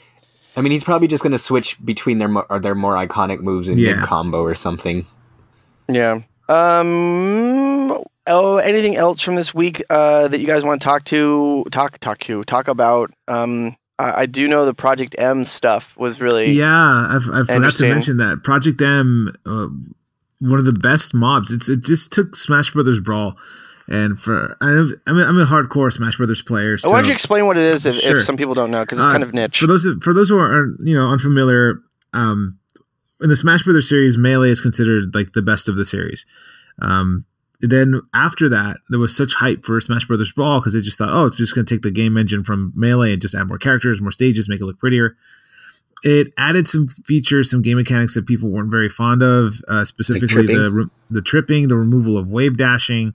I 0.56 0.62
mean, 0.62 0.72
he's 0.72 0.84
probably 0.84 1.06
just 1.08 1.22
gonna 1.22 1.36
switch 1.38 1.76
between 1.84 2.18
their 2.18 2.28
mo- 2.28 2.46
or 2.48 2.58
their 2.60 2.74
more 2.74 2.94
iconic 2.94 3.40
moves 3.40 3.68
in 3.68 3.76
Yeah. 3.78 3.96
mid 3.96 4.04
combo 4.04 4.40
or 4.42 4.54
something. 4.54 5.04
yeah. 5.90 6.20
Um. 6.48 7.75
Oh, 8.28 8.56
anything 8.56 8.96
else 8.96 9.20
from 9.20 9.36
this 9.36 9.54
week 9.54 9.82
uh, 9.88 10.26
that 10.28 10.40
you 10.40 10.46
guys 10.48 10.64
want 10.64 10.80
to 10.80 10.84
talk 10.84 11.04
to 11.04 11.64
talk 11.70 11.98
talk 11.98 12.18
to 12.20 12.42
talk 12.44 12.66
about? 12.68 13.12
Um, 13.28 13.76
I, 13.98 14.22
I 14.22 14.26
do 14.26 14.48
know 14.48 14.64
the 14.64 14.74
Project 14.74 15.14
M 15.18 15.44
stuff 15.44 15.96
was 15.96 16.20
really 16.20 16.50
yeah, 16.52 17.08
I've, 17.10 17.28
I 17.32 17.44
forgot 17.54 17.72
to 17.74 17.88
mention 17.88 18.16
that 18.16 18.42
Project 18.42 18.82
M, 18.82 19.32
uh, 19.46 19.68
one 20.40 20.58
of 20.58 20.64
the 20.64 20.72
best 20.72 21.14
mobs. 21.14 21.52
It's 21.52 21.68
it 21.68 21.82
just 21.84 22.12
took 22.12 22.34
Smash 22.34 22.72
Brothers 22.72 22.98
Brawl, 22.98 23.36
and 23.88 24.18
for 24.18 24.56
I'm 24.60 25.00
I'm 25.06 25.18
a, 25.18 25.22
I'm 25.22 25.38
a 25.40 25.44
hardcore 25.46 25.92
Smash 25.92 26.16
Brothers 26.16 26.42
player. 26.42 26.78
So, 26.78 26.90
Why 26.90 27.00
don't 27.00 27.06
you 27.08 27.12
explain 27.14 27.46
what 27.46 27.56
it 27.56 27.62
is 27.62 27.86
if, 27.86 27.96
Sure. 28.00 28.18
if 28.18 28.24
some 28.24 28.36
people 28.36 28.54
don't 28.54 28.72
know 28.72 28.82
because 28.82 28.98
it's 28.98 29.06
Uh, 29.06 29.12
kind 29.12 29.22
of 29.22 29.32
niche. 29.34 29.60
for 29.60 29.68
those 29.68 29.86
for 30.02 30.12
those 30.12 30.28
who 30.28 30.38
are 30.38 30.74
you 30.82 30.94
know 30.94 31.06
unfamiliar, 31.06 31.80
um, 32.12 32.58
in 33.22 33.28
the 33.28 33.36
Smash 33.36 33.62
Brothers 33.62 33.88
series, 33.88 34.18
Melee 34.18 34.50
is 34.50 34.60
considered 34.60 35.14
like 35.14 35.32
the 35.32 35.42
best 35.42 35.68
of 35.68 35.76
the 35.76 35.84
series. 35.84 36.26
Um, 36.82 37.24
then 37.60 38.02
after 38.14 38.48
that, 38.50 38.78
there 38.90 38.98
was 38.98 39.16
such 39.16 39.34
hype 39.34 39.64
for 39.64 39.80
Smash 39.80 40.04
Brothers 40.04 40.32
Brawl 40.32 40.60
because 40.60 40.74
they 40.74 40.80
just 40.80 40.98
thought, 40.98 41.12
oh, 41.12 41.26
it's 41.26 41.36
just 41.36 41.54
going 41.54 41.64
to 41.64 41.74
take 41.74 41.82
the 41.82 41.90
game 41.90 42.16
engine 42.16 42.44
from 42.44 42.72
Melee 42.74 43.12
and 43.12 43.22
just 43.22 43.34
add 43.34 43.48
more 43.48 43.58
characters, 43.58 44.00
more 44.00 44.12
stages, 44.12 44.48
make 44.48 44.60
it 44.60 44.64
look 44.64 44.78
prettier. 44.78 45.16
It 46.02 46.32
added 46.36 46.68
some 46.68 46.88
features, 46.88 47.50
some 47.50 47.62
game 47.62 47.78
mechanics 47.78 48.14
that 48.14 48.26
people 48.26 48.50
weren't 48.50 48.70
very 48.70 48.90
fond 48.90 49.22
of, 49.22 49.54
uh, 49.68 49.84
specifically 49.84 50.28
tripping? 50.28 50.56
the 50.56 50.90
the 51.08 51.22
tripping, 51.22 51.68
the 51.68 51.76
removal 51.76 52.18
of 52.18 52.30
wave 52.30 52.56
dashing. 52.56 53.14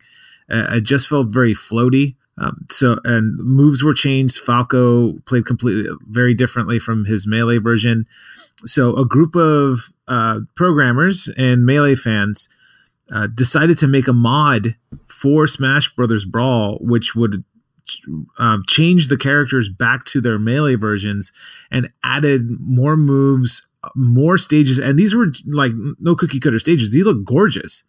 Uh, 0.49 0.67
it 0.71 0.81
just 0.81 1.07
felt 1.07 1.27
very 1.27 1.53
floaty. 1.53 2.15
Um, 2.37 2.65
so 2.71 2.97
and 3.03 3.37
moves 3.37 3.83
were 3.83 3.93
changed. 3.93 4.39
Falco 4.39 5.13
played 5.25 5.45
completely 5.45 5.95
very 6.07 6.33
differently 6.33 6.79
from 6.79 7.05
his 7.05 7.27
melee 7.27 7.59
version. 7.59 8.07
So 8.65 8.95
a 8.95 9.05
group 9.05 9.35
of 9.35 9.93
uh, 10.07 10.39
programmers 10.55 11.29
and 11.37 11.65
melee 11.65 11.95
fans 11.95 12.49
uh, 13.11 13.27
decided 13.27 13.77
to 13.79 13.87
make 13.87 14.07
a 14.07 14.13
mod 14.13 14.75
for 15.07 15.47
Smash 15.47 15.93
Brothers 15.95 16.25
Brawl, 16.25 16.77
which 16.81 17.15
would 17.15 17.43
um, 18.37 18.63
change 18.67 19.07
the 19.07 19.17
characters 19.17 19.69
back 19.69 20.05
to 20.05 20.21
their 20.21 20.39
melee 20.39 20.75
versions 20.75 21.31
and 21.71 21.89
added 22.03 22.47
more 22.59 22.95
moves, 22.95 23.67
more 23.95 24.37
stages, 24.37 24.79
and 24.79 24.97
these 24.97 25.13
were 25.15 25.27
like 25.47 25.71
no 25.99 26.15
cookie 26.15 26.39
cutter 26.39 26.59
stages. 26.59 26.93
These 26.93 27.05
look 27.05 27.23
gorgeous. 27.23 27.83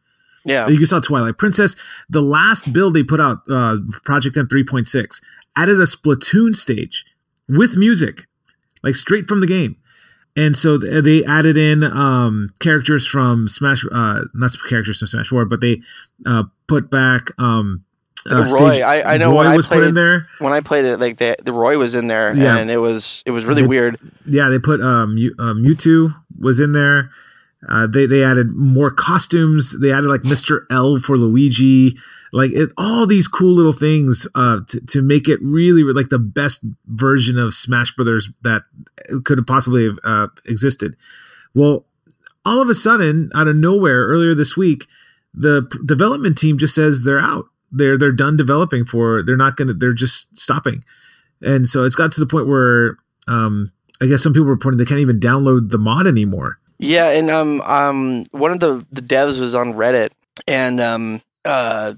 yeah, 0.45 0.67
You 0.69 0.87
saw 0.87 1.01
Twilight 1.01 1.39
Princess. 1.39 1.77
The 2.09 2.23
last 2.23 2.73
build 2.73 2.95
they 2.95 3.03
put 3.03 3.21
out, 3.21 3.43
uh, 3.49 3.79
Project 4.05 4.37
M 4.37 4.49
3.6, 4.49 5.23
added 5.57 5.79
a 5.79 5.85
Splatoon 5.85 6.57
stage 6.57 7.05
with 7.49 7.77
music, 7.77 8.27
like 8.83 8.97
straight 8.97 9.29
from 9.29 9.41
the 9.41 9.47
game. 9.47 9.77
And 10.35 10.57
so 10.57 10.79
they 10.79 11.25
added 11.25 11.57
in 11.59 11.85
um, 11.85 12.55
characters 12.59 13.07
from 13.07 13.49
Smash, 13.49 13.85
uh, 13.93 14.23
not 14.33 14.51
characters 14.69 14.99
from 15.01 15.09
Smash 15.09 15.29
4, 15.29 15.45
but 15.45 15.61
they 15.61 15.83
uh, 16.25 16.45
put 16.69 16.91
back 16.91 17.31
um, 17.39 17.85
Like 18.25 18.51
Roy, 18.51 18.83
I- 18.83 19.15
I 19.15 19.19
know 19.19 19.31
Roy 19.33 19.37
when 19.39 19.47
I 19.49 19.57
was 19.57 19.67
put 19.67 19.79
in 19.79 19.83
played- 19.85 19.95
there. 19.97 20.27
when 20.39 20.53
I 20.55 20.61
played 20.61 20.85
it, 20.87 21.01
like 21.01 21.19
the 21.19 21.37
the 21.43 21.53
Roy 21.53 21.77
was 21.77 21.95
in 21.95 22.07
there, 22.07 22.35
Yeah. 22.35 22.57
and 22.57 22.71
it 22.71 22.79
was 22.79 23.23
it 23.27 23.31
was 23.33 23.45
really 23.45 23.63
They- 23.63 23.69
weird. 23.69 23.99
yeah, 24.25 24.49
they 24.49 24.59
put 24.59 24.81
um, 24.81 25.17
Mew- 25.17 25.35
uh, 25.39 25.53
Mewtwo 25.55 26.15
was 26.39 26.61
in 26.61 26.73
there. 26.73 27.11
Uh, 27.69 27.87
they 27.87 28.07
they 28.07 28.23
added 28.25 28.53
more 28.57 28.91
costumes. 28.91 29.79
They 29.81 29.93
added 29.93 30.09
like 30.09 30.23
Mr. 30.23 30.61
L 30.71 30.99
for 30.99 31.17
Luigi, 31.19 31.97
like 32.33 32.51
it, 32.53 32.71
all 32.79 33.07
these 33.07 33.29
cool 33.29 33.55
little 33.55 33.73
things 33.73 34.27
uh, 34.35 34.61
to 34.69 34.81
to 34.87 35.03
make 35.03 35.29
it 35.29 35.39
really 35.43 35.83
like 35.83 36.09
the 36.09 36.19
best 36.19 36.65
version 36.87 37.39
of 37.39 37.55
Smash 37.55 37.95
Brothers 37.95 38.31
that 38.43 38.63
could 39.25 39.39
have 39.39 39.47
possibly 39.47 39.85
have 39.85 39.99
uh, 40.05 40.29
existed. 40.47 40.97
Well, 41.55 41.85
all 42.45 42.61
of 42.61 42.69
a 42.69 42.75
sudden, 42.75 43.31
out 43.35 43.49
of 43.49 43.57
nowhere, 43.57 44.07
earlier 44.07 44.35
this 44.35 44.57
week, 44.57 44.87
the 45.35 45.69
p- 45.71 45.79
development 45.85 46.39
team 46.39 46.59
just 46.59 46.75
says 46.75 47.05
they're 47.05 47.21
out. 47.21 47.47
They're 47.71 47.99
they're 47.99 48.13
done 48.13 48.37
developing 48.37 48.85
for. 48.85 49.23
They're 49.23 49.37
not 49.37 49.57
gonna. 49.57 49.75
They're 49.75 49.93
just 49.93 50.37
stopping, 50.37 50.85
and 51.43 51.69
so 51.69 51.85
it's 51.85 51.95
got 51.95 52.13
to 52.13 52.21
the 52.21 52.27
point 52.27 52.49
where 52.49 52.97
um, 53.29 53.71
I 54.01 54.07
guess 54.07 54.23
some 54.23 54.33
people 54.33 54.47
were 54.47 54.53
reporting 54.53 54.79
they 54.79 54.85
can't 54.85 55.01
even 55.01 55.21
download 55.21 55.71
the 55.71 55.79
mod 55.79 56.07
anymore. 56.07 56.59
Yeah, 56.79 57.11
and 57.11 57.31
um 57.31 57.61
um 57.61 58.25
one 58.33 58.51
of 58.51 58.61
the 58.61 58.85
the 58.91 59.03
devs 59.03 59.39
was 59.39 59.55
on 59.55 59.75
Reddit, 59.75 60.11
and 60.49 60.81
um 60.81 61.23
uh 61.45 61.95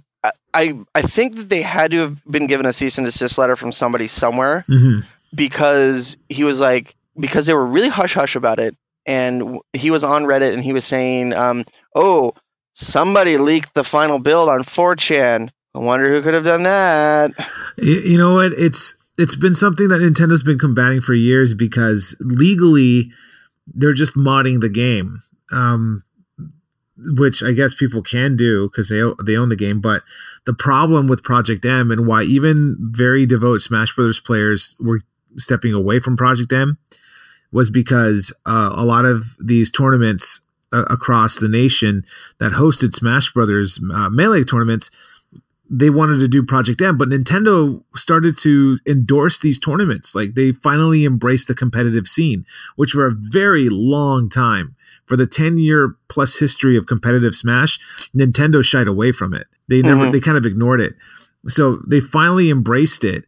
I- 0.54 0.78
I 0.94 1.02
think 1.02 1.36
that 1.36 1.48
they 1.48 1.62
had 1.62 1.90
to 1.90 1.98
have 1.98 2.24
been 2.26 2.46
given 2.46 2.64
a 2.66 2.72
cease 2.72 2.96
and 2.98 3.04
desist 3.06 3.36
letter 3.38 3.56
from 3.56 3.72
somebody 3.72 4.06
somewhere 4.08 4.64
hmm 4.66 5.00
because 5.34 6.16
he 6.28 6.44
was 6.44 6.60
like 6.60 6.94
because 7.18 7.46
they 7.46 7.54
were 7.54 7.66
really 7.66 7.88
hush 7.88 8.14
hush 8.14 8.36
about 8.36 8.58
it, 8.60 8.76
and 9.04 9.58
he 9.72 9.90
was 9.90 10.04
on 10.04 10.24
Reddit 10.24 10.52
and 10.54 10.62
he 10.62 10.72
was 10.72 10.84
saying 10.84 11.34
um 11.34 11.64
oh 11.94 12.34
somebody 12.72 13.36
leaked 13.36 13.74
the 13.74 13.84
final 13.84 14.18
build 14.18 14.48
on 14.48 14.62
4chan. 14.62 15.50
I 15.74 15.78
wonder 15.78 16.08
who 16.08 16.22
could 16.22 16.34
have 16.34 16.44
done 16.44 16.62
that. 16.64 17.32
You, 17.76 17.94
you 18.00 18.18
know 18.18 18.34
what? 18.34 18.52
It's 18.52 18.94
it's 19.18 19.34
been 19.36 19.54
something 19.54 19.88
that 19.88 20.00
Nintendo's 20.00 20.42
been 20.44 20.58
combating 20.58 21.00
for 21.00 21.14
years 21.14 21.52
because 21.54 22.16
legally 22.20 23.10
they're 23.66 23.92
just 23.94 24.14
modding 24.14 24.60
the 24.60 24.68
game, 24.68 25.20
um, 25.52 26.02
which 26.96 27.42
I 27.42 27.52
guess 27.52 27.74
people 27.74 28.02
can 28.02 28.36
do 28.36 28.68
because 28.68 28.88
they 28.88 29.02
they 29.24 29.36
own 29.36 29.48
the 29.48 29.56
game. 29.56 29.80
But 29.80 30.02
the 30.46 30.54
problem 30.54 31.08
with 31.08 31.22
Project 31.22 31.64
M 31.64 31.90
and 31.90 32.06
why 32.06 32.22
even 32.22 32.76
very 32.80 33.26
devout 33.26 33.60
Smash 33.60 33.94
Brothers 33.94 34.20
players 34.20 34.76
were 34.80 35.00
stepping 35.36 35.72
away 35.72 36.00
from 36.00 36.16
Project 36.16 36.52
M 36.52 36.78
was 37.52 37.70
because 37.70 38.32
uh, 38.46 38.72
a 38.74 38.84
lot 38.84 39.04
of 39.04 39.24
these 39.42 39.70
tournaments 39.70 40.40
uh, 40.72 40.84
across 40.90 41.38
the 41.38 41.48
nation 41.48 42.04
that 42.40 42.52
hosted 42.52 42.94
Smash 42.94 43.32
Brothers 43.32 43.80
uh, 43.94 44.08
melee 44.08 44.44
tournaments 44.44 44.90
they 45.76 45.90
wanted 45.90 46.20
to 46.20 46.28
do 46.28 46.42
Project 46.42 46.80
M, 46.80 46.96
but 46.96 47.08
Nintendo 47.08 47.82
started 47.96 48.38
to 48.38 48.78
endorse 48.86 49.40
these 49.40 49.58
tournaments. 49.58 50.14
Like 50.14 50.34
they 50.34 50.52
finally 50.52 51.04
embraced 51.04 51.48
the 51.48 51.54
competitive 51.54 52.06
scene, 52.06 52.46
which 52.76 52.92
for 52.92 53.06
a 53.06 53.14
very 53.14 53.68
long 53.68 54.28
time, 54.28 54.76
for 55.06 55.16
the 55.16 55.26
10 55.26 55.58
year 55.58 55.96
plus 56.08 56.36
history 56.38 56.76
of 56.76 56.86
competitive 56.86 57.34
Smash, 57.34 57.80
Nintendo 58.16 58.62
shied 58.62 58.86
away 58.86 59.10
from 59.10 59.34
it. 59.34 59.48
They 59.68 59.82
never, 59.82 60.04
Mhm. 60.06 60.12
they 60.12 60.20
kind 60.20 60.38
of 60.38 60.46
ignored 60.46 60.80
it. 60.80 60.94
So 61.48 61.82
they 61.86 62.00
finally 62.00 62.50
embraced 62.50 63.04
it. 63.04 63.24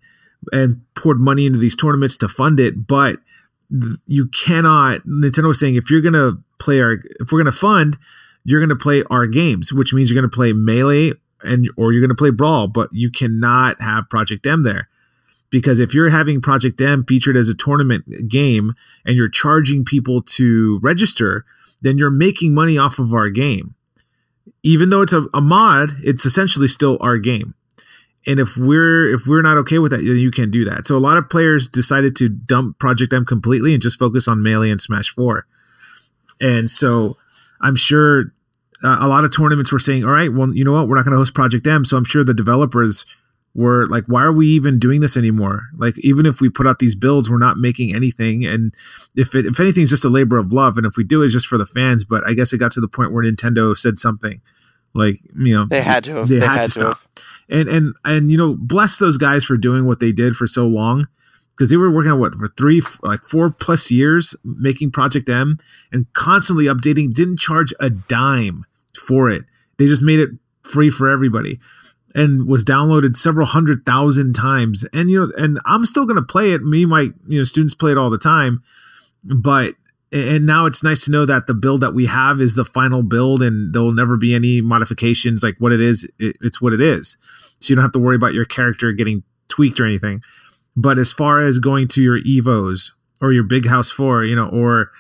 and 0.52 0.82
poured 0.94 1.18
money 1.18 1.44
into 1.44 1.58
these 1.58 1.74
tournaments 1.74 2.16
to 2.16 2.28
fund 2.28 2.60
it, 2.60 2.86
but 2.86 3.18
you 4.06 4.26
cannot. 4.28 5.04
Nintendo 5.04 5.48
was 5.48 5.58
saying 5.58 5.74
if 5.74 5.90
you're 5.90 6.02
gonna 6.02 6.38
play 6.60 6.80
our, 6.80 7.02
if 7.18 7.32
we're 7.32 7.40
gonna 7.40 7.50
fund, 7.50 7.98
you're 8.44 8.60
gonna 8.60 8.76
play 8.76 9.02
our 9.10 9.26
games, 9.26 9.72
which 9.72 9.92
means 9.92 10.08
you're 10.08 10.20
gonna 10.20 10.28
play 10.30 10.52
Melee 10.52 11.14
and 11.42 11.68
or 11.76 11.92
you're 11.92 12.02
gonna 12.02 12.14
play 12.14 12.30
Brawl, 12.30 12.68
but 12.68 12.88
you 12.92 13.10
cannot 13.10 13.80
have 13.80 14.08
Project 14.08 14.46
M 14.46 14.62
there 14.62 14.88
because 15.50 15.78
if 15.80 15.94
you're 15.94 16.10
having 16.10 16.40
Project 16.40 16.80
M 16.80 17.04
featured 17.04 17.36
as 17.36 17.48
a 17.48 17.54
tournament 17.54 18.28
game 18.28 18.74
and 19.04 19.16
you're 19.16 19.28
charging 19.28 19.84
people 19.84 20.22
to 20.22 20.78
register, 20.82 21.44
then 21.82 21.98
you're 21.98 22.10
making 22.10 22.54
money 22.54 22.78
off 22.78 22.98
of 22.98 23.12
our 23.14 23.30
game. 23.30 23.74
Even 24.62 24.90
though 24.90 25.02
it's 25.02 25.12
a, 25.12 25.26
a 25.32 25.40
mod, 25.40 25.92
it's 26.02 26.24
essentially 26.24 26.68
still 26.68 26.98
our 27.00 27.18
game. 27.18 27.54
And 28.26 28.40
if 28.40 28.56
we're 28.56 29.14
if 29.14 29.26
we're 29.26 29.42
not 29.42 29.56
okay 29.58 29.78
with 29.78 29.92
that, 29.92 29.98
then 29.98 30.16
you 30.16 30.32
can't 30.32 30.50
do 30.50 30.64
that. 30.64 30.86
So 30.86 30.96
a 30.96 30.98
lot 30.98 31.16
of 31.16 31.30
players 31.30 31.68
decided 31.68 32.16
to 32.16 32.28
dump 32.28 32.78
Project 32.78 33.12
M 33.12 33.24
completely 33.24 33.72
and 33.72 33.82
just 33.82 33.98
focus 33.98 34.26
on 34.26 34.42
Melee 34.42 34.70
and 34.70 34.80
Smash 34.80 35.10
Four. 35.10 35.46
And 36.40 36.68
so 36.68 37.16
I'm 37.60 37.76
sure 37.76 38.32
uh, 38.82 38.98
a 39.00 39.08
lot 39.08 39.24
of 39.24 39.34
tournaments 39.34 39.72
were 39.72 39.78
saying, 39.78 40.04
"All 40.04 40.12
right, 40.12 40.32
well, 40.32 40.54
you 40.54 40.64
know 40.64 40.72
what? 40.72 40.88
We're 40.88 40.96
not 40.96 41.04
going 41.04 41.12
to 41.12 41.18
host 41.18 41.34
Project 41.34 41.66
M." 41.66 41.84
So 41.84 41.96
I'm 41.96 42.04
sure 42.04 42.24
the 42.24 42.34
developers 42.34 43.06
were 43.54 43.86
like, 43.86 44.04
"Why 44.06 44.22
are 44.22 44.32
we 44.32 44.46
even 44.48 44.78
doing 44.78 45.00
this 45.00 45.16
anymore? 45.16 45.62
Like, 45.76 45.98
even 45.98 46.26
if 46.26 46.40
we 46.40 46.48
put 46.48 46.66
out 46.66 46.78
these 46.78 46.94
builds, 46.94 47.30
we're 47.30 47.38
not 47.38 47.58
making 47.58 47.94
anything. 47.94 48.44
And 48.44 48.74
if 49.14 49.34
it, 49.34 49.46
if 49.46 49.58
anything, 49.58 49.82
it's 49.82 49.90
just 49.90 50.04
a 50.04 50.10
labor 50.10 50.36
of 50.36 50.52
love. 50.52 50.76
And 50.76 50.86
if 50.86 50.96
we 50.96 51.04
do, 51.04 51.22
it's 51.22 51.32
just 51.32 51.46
for 51.46 51.58
the 51.58 51.66
fans. 51.66 52.04
But 52.04 52.26
I 52.26 52.34
guess 52.34 52.52
it 52.52 52.58
got 52.58 52.72
to 52.72 52.80
the 52.80 52.88
point 52.88 53.12
where 53.12 53.24
Nintendo 53.24 53.76
said 53.76 53.98
something 53.98 54.40
like, 54.94 55.20
you 55.38 55.54
know, 55.54 55.66
They 55.66 55.82
had 55.82 56.04
to. 56.04 56.16
Have. 56.16 56.28
they, 56.28 56.38
They, 56.38 56.46
had, 56.46 56.64
to 56.64 56.70
stop. 56.70 57.00
And 57.48 57.68
and 57.68 57.94
and 58.04 58.30
you 58.30 58.36
know, 58.36 58.56
bless 58.58 58.96
those 58.96 59.16
guys 59.16 59.44
for 59.44 59.56
doing 59.56 59.86
what 59.86 60.00
they 60.00 60.12
did 60.12 60.36
for 60.36 60.46
so 60.46 60.66
long 60.66 61.06
because 61.56 61.70
they 61.70 61.76
were 61.76 61.90
working 61.90 62.12
on 62.12 62.20
what 62.20 62.34
for 62.34 62.48
three 62.48 62.82
like 63.02 63.22
four 63.22 63.50
plus 63.50 63.90
years 63.90 64.36
making 64.44 64.90
Project 64.90 65.28
M 65.28 65.58
and 65.90 66.06
constantly 66.12 66.66
updating. 66.66 67.12
Didn't 67.12 67.38
charge 67.38 67.72
a 67.80 67.90
dime 67.90 68.64
for 68.98 69.30
it. 69.30 69.44
They 69.78 69.86
just 69.86 70.02
made 70.02 70.18
it 70.18 70.30
free 70.62 70.90
for 70.90 71.08
everybody 71.08 71.58
and 72.14 72.46
was 72.46 72.64
downloaded 72.64 73.16
several 73.16 73.46
hundred 73.46 73.84
thousand 73.86 74.34
times. 74.34 74.84
And 74.92 75.10
you 75.10 75.20
know, 75.20 75.32
and 75.36 75.60
I'm 75.64 75.86
still 75.86 76.06
gonna 76.06 76.22
play 76.22 76.52
it. 76.52 76.62
Me, 76.62 76.84
my 76.84 77.12
you 77.26 77.38
know 77.38 77.44
students 77.44 77.74
play 77.74 77.92
it 77.92 77.98
all 77.98 78.10
the 78.10 78.18
time, 78.18 78.62
but 79.24 79.74
and 80.12 80.46
now 80.46 80.66
it's 80.66 80.82
nice 80.82 81.04
to 81.04 81.10
know 81.10 81.26
that 81.26 81.46
the 81.46 81.54
build 81.54 81.80
that 81.80 81.94
we 81.94 82.06
have 82.06 82.40
is 82.40 82.54
the 82.54 82.64
final 82.64 83.02
build 83.02 83.42
and 83.42 83.74
there'll 83.74 83.92
never 83.92 84.16
be 84.16 84.34
any 84.34 84.60
modifications 84.60 85.42
like 85.42 85.56
what 85.58 85.72
it 85.72 85.80
is 85.80 86.04
it, 86.18 86.36
it's 86.40 86.60
what 86.60 86.72
it 86.72 86.80
is 86.80 87.16
so 87.58 87.70
you 87.70 87.74
don't 87.74 87.82
have 87.82 87.92
to 87.92 87.98
worry 87.98 88.14
about 88.14 88.32
your 88.32 88.44
character 88.44 88.92
getting 88.92 89.24
tweaked 89.48 89.80
or 89.80 89.84
anything 89.84 90.22
but 90.76 90.98
as 90.98 91.12
far 91.12 91.42
as 91.42 91.58
going 91.58 91.88
to 91.88 92.02
your 92.02 92.20
evos 92.20 92.90
or 93.20 93.32
your 93.32 93.44
big 93.44 93.66
house 93.66 93.90
4 93.90 94.24
you 94.24 94.36
know 94.36 94.48
or 94.48 94.90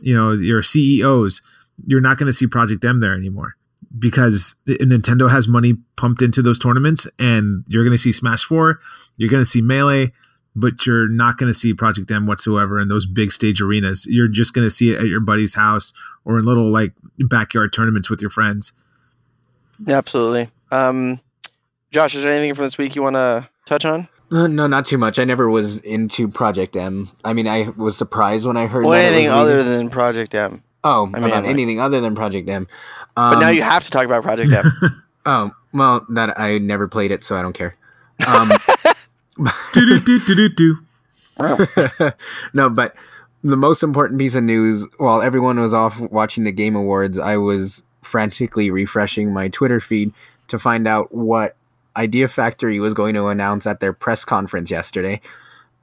you 0.00 0.14
know 0.14 0.32
your 0.32 0.62
ceos 0.62 1.42
you're 1.86 2.00
not 2.00 2.18
going 2.18 2.26
to 2.26 2.32
see 2.32 2.46
project 2.46 2.84
m 2.84 3.00
there 3.00 3.14
anymore 3.14 3.56
because 3.98 4.54
nintendo 4.66 5.30
has 5.30 5.48
money 5.48 5.74
pumped 5.96 6.22
into 6.22 6.42
those 6.42 6.58
tournaments 6.58 7.08
and 7.18 7.64
you're 7.68 7.84
going 7.84 7.94
to 7.94 7.98
see 7.98 8.12
smash 8.12 8.44
4 8.44 8.78
you're 9.16 9.30
going 9.30 9.42
to 9.42 9.48
see 9.48 9.62
melee 9.62 10.12
but 10.56 10.84
you're 10.84 11.08
not 11.08 11.38
going 11.38 11.50
to 11.50 11.58
see 11.58 11.72
Project 11.72 12.10
M 12.10 12.26
whatsoever 12.26 12.80
in 12.80 12.88
those 12.88 13.06
big 13.06 13.32
stage 13.32 13.60
arenas. 13.60 14.06
You're 14.08 14.28
just 14.28 14.52
going 14.52 14.66
to 14.66 14.70
see 14.70 14.92
it 14.92 14.98
at 14.98 15.06
your 15.06 15.20
buddy's 15.20 15.54
house 15.54 15.92
or 16.24 16.38
in 16.38 16.44
little 16.44 16.70
like 16.70 16.92
backyard 17.18 17.72
tournaments 17.72 18.10
with 18.10 18.20
your 18.20 18.30
friends. 18.30 18.72
Absolutely. 19.88 20.50
Um, 20.70 21.20
Josh, 21.90 22.14
is 22.14 22.22
there 22.22 22.32
anything 22.32 22.54
from 22.54 22.64
this 22.64 22.78
week 22.78 22.94
you 22.94 23.02
want 23.02 23.14
to 23.14 23.48
touch 23.66 23.84
on? 23.84 24.08
Uh, 24.32 24.46
no, 24.46 24.66
not 24.66 24.86
too 24.86 24.98
much. 24.98 25.18
I 25.18 25.24
never 25.24 25.50
was 25.50 25.78
into 25.78 26.28
Project 26.28 26.76
M. 26.76 27.10
I 27.24 27.32
mean, 27.32 27.48
I 27.48 27.70
was 27.76 27.96
surprised 27.96 28.46
when 28.46 28.56
I 28.56 28.66
heard. 28.66 28.84
Or 28.86 28.94
that 28.94 29.04
it 29.04 29.06
anything 29.08 29.28
was 29.30 29.38
other 29.40 29.62
than 29.62 29.88
Project 29.90 30.34
M? 30.34 30.62
Oh, 30.84 31.06
I 31.06 31.18
mean, 31.18 31.24
about 31.24 31.42
like- 31.44 31.50
anything 31.50 31.80
other 31.80 32.00
than 32.00 32.14
Project 32.14 32.48
M. 32.48 32.68
But 33.16 33.34
Um, 33.34 33.40
now 33.40 33.48
you 33.48 33.62
have 33.62 33.84
to 33.84 33.90
talk 33.90 34.04
about 34.04 34.22
Project 34.22 34.52
M. 34.52 35.02
Oh, 35.26 35.50
well, 35.74 36.06
that 36.08 36.40
I 36.40 36.56
never 36.56 36.88
played 36.88 37.10
it, 37.10 37.24
so 37.24 37.36
I 37.36 37.42
don't 37.42 37.52
care. 37.52 37.76
Um, 38.26 38.50
do 39.74 40.00
do 40.00 40.18
do 40.18 40.34
do 40.34 40.48
do. 40.48 40.78
no, 42.54 42.70
but 42.70 42.94
the 43.44 43.56
most 43.56 43.82
important 43.82 44.18
piece 44.18 44.34
of 44.34 44.42
news 44.44 44.86
while 44.96 45.20
everyone 45.22 45.58
was 45.60 45.74
off 45.74 46.00
watching 46.00 46.44
the 46.44 46.52
Game 46.52 46.74
Awards, 46.74 47.18
I 47.18 47.36
was 47.36 47.82
frantically 48.02 48.70
refreshing 48.70 49.32
my 49.32 49.48
Twitter 49.48 49.78
feed 49.78 50.12
to 50.48 50.58
find 50.58 50.88
out 50.88 51.14
what 51.14 51.54
Idea 51.96 52.28
Factory 52.28 52.80
was 52.80 52.94
going 52.94 53.14
to 53.14 53.28
announce 53.28 53.66
at 53.66 53.80
their 53.80 53.92
press 53.92 54.24
conference 54.24 54.70
yesterday 54.70 55.20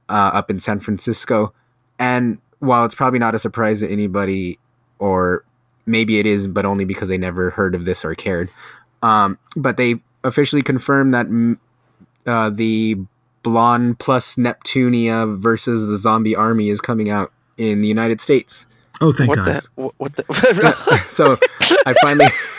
uh, 0.10 0.32
up 0.34 0.49
in 0.49 0.60
San 0.60 0.80
Francisco. 0.80 1.53
And 1.99 2.38
while 2.60 2.86
it's 2.86 2.95
probably 2.95 3.20
not 3.20 3.36
a 3.36 3.39
surprise 3.39 3.82
to 3.82 3.91
anybody, 3.91 4.60
or 4.99 5.43
maybe 5.86 6.20
it 6.20 6.26
is, 6.26 6.47
but 6.47 6.66
only 6.66 6.86
because 6.86 7.10
they 7.10 7.18
never 7.18 7.49
heard 7.49 7.76
of 7.76 7.86
this 7.86 8.05
or 8.05 8.16
cared, 8.16 8.49
um, 9.03 9.38
but 9.55 9.78
they 9.78 9.95
officially 10.24 10.62
confirmed 10.62 11.14
that 11.14 11.28
uh, 12.26 12.49
the 12.49 12.97
Blanc 13.43 13.99
plus 13.99 14.36
Neptunia 14.36 15.38
versus 15.38 15.86
the 15.86 15.97
Zombie 15.97 16.36
Army 16.36 16.70
is 16.70 16.82
coming 16.82 17.10
out 17.10 17.32
in 17.58 17.82
the 17.82 17.88
United 17.88 18.20
States. 18.20 18.66
Oh, 18.99 19.12
thank 19.12 19.30
what 19.30 19.38
God. 19.38 19.47
the? 19.47 19.82
What, 19.82 19.93
what 19.97 20.16
the? 20.16 21.05
so 21.10 21.38
I 21.86 21.93
finally. 22.01 22.28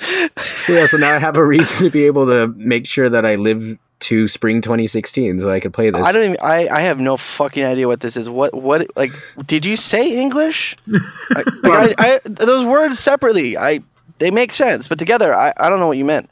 yeah, 0.68 0.86
so 0.86 0.96
now 0.96 1.14
I 1.14 1.18
have 1.18 1.36
a 1.36 1.44
reason 1.44 1.76
to 1.78 1.90
be 1.90 2.04
able 2.04 2.26
to 2.26 2.48
make 2.56 2.86
sure 2.86 3.08
that 3.08 3.26
I 3.26 3.34
live 3.34 3.78
to 4.00 4.28
spring 4.28 4.60
2016 4.60 5.40
so 5.40 5.50
I 5.50 5.60
could 5.60 5.72
play 5.72 5.90
this. 5.90 6.02
I 6.02 6.12
don't 6.12 6.24
even. 6.24 6.36
I, 6.40 6.68
I 6.68 6.80
have 6.80 7.00
no 7.00 7.16
fucking 7.16 7.64
idea 7.64 7.88
what 7.88 8.00
this 8.00 8.16
is. 8.16 8.28
What 8.28 8.54
what 8.54 8.86
like? 8.96 9.12
Did 9.46 9.64
you 9.64 9.76
say 9.76 10.16
English? 10.18 10.76
I, 11.30 11.42
like, 11.62 11.94
I, 11.98 12.14
I, 12.14 12.20
those 12.24 12.64
words 12.64 12.98
separately, 12.98 13.56
I 13.56 13.82
they 14.18 14.30
make 14.30 14.52
sense, 14.52 14.86
but 14.86 14.98
together, 14.98 15.34
I, 15.34 15.52
I 15.56 15.68
don't 15.68 15.80
know 15.80 15.88
what 15.88 15.98
you 15.98 16.04
meant. 16.04 16.30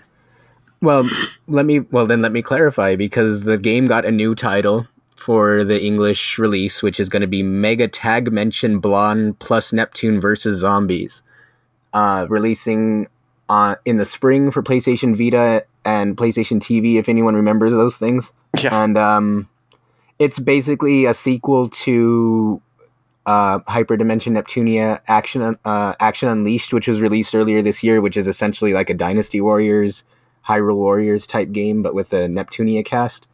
Well, 0.80 1.08
let 1.48 1.66
me 1.66 1.80
well 1.80 2.06
then 2.06 2.22
let 2.22 2.32
me 2.32 2.42
clarify 2.42 2.96
because 2.96 3.44
the 3.44 3.58
game 3.58 3.86
got 3.86 4.04
a 4.04 4.12
new 4.12 4.34
title 4.34 4.86
for 5.16 5.64
the 5.64 5.82
English 5.82 6.38
release, 6.38 6.82
which 6.82 7.00
is 7.00 7.08
going 7.08 7.22
to 7.22 7.26
be 7.26 7.42
Mega 7.42 7.88
Tag 7.88 8.30
Mention 8.30 8.78
Blanc 8.78 9.36
plus 9.40 9.72
Neptune 9.72 10.20
versus 10.20 10.60
Zombies, 10.60 11.22
uh, 11.94 12.26
releasing 12.28 13.08
uh, 13.49 13.76
in 13.84 13.97
the 13.97 14.05
spring 14.05 14.51
for 14.51 14.62
PlayStation 14.62 15.16
Vita 15.16 15.64
and 15.84 16.16
PlayStation 16.16 16.61
TV. 16.61 16.97
If 16.97 17.09
anyone 17.09 17.36
remembers 17.36 17.72
those 17.72 17.97
things, 17.97 18.32
Yeah. 18.61 18.82
and 18.82 18.97
um, 18.99 19.49
it's 20.18 20.38
basically 20.38 21.05
a 21.07 21.14
sequel 21.14 21.68
to 21.68 22.61
uh, 23.26 23.59
Hyperdimension 23.61 24.32
Neptunia 24.32 25.01
Action 25.09 25.57
uh, 25.64 25.94
Action 26.01 26.28
Unleashed, 26.28 26.72
which 26.72 26.88
was 26.88 27.01
released 27.01 27.34
earlier 27.34 27.62
this 27.62 27.82
year, 27.82 28.01
which 28.01 28.16
is 28.16 28.26
essentially 28.28 28.72
like 28.72 28.88
a 28.90 28.94
Dynasty 28.94 29.40
Warriors, 29.40 30.05
Hyrule 30.49 30.76
Warriors 30.76 31.26
type 31.26 31.51
game, 31.53 31.82
but 31.82 31.94
with 31.94 32.12
a 32.12 32.28
Neptunia 32.28 32.84
cast. 32.84 33.26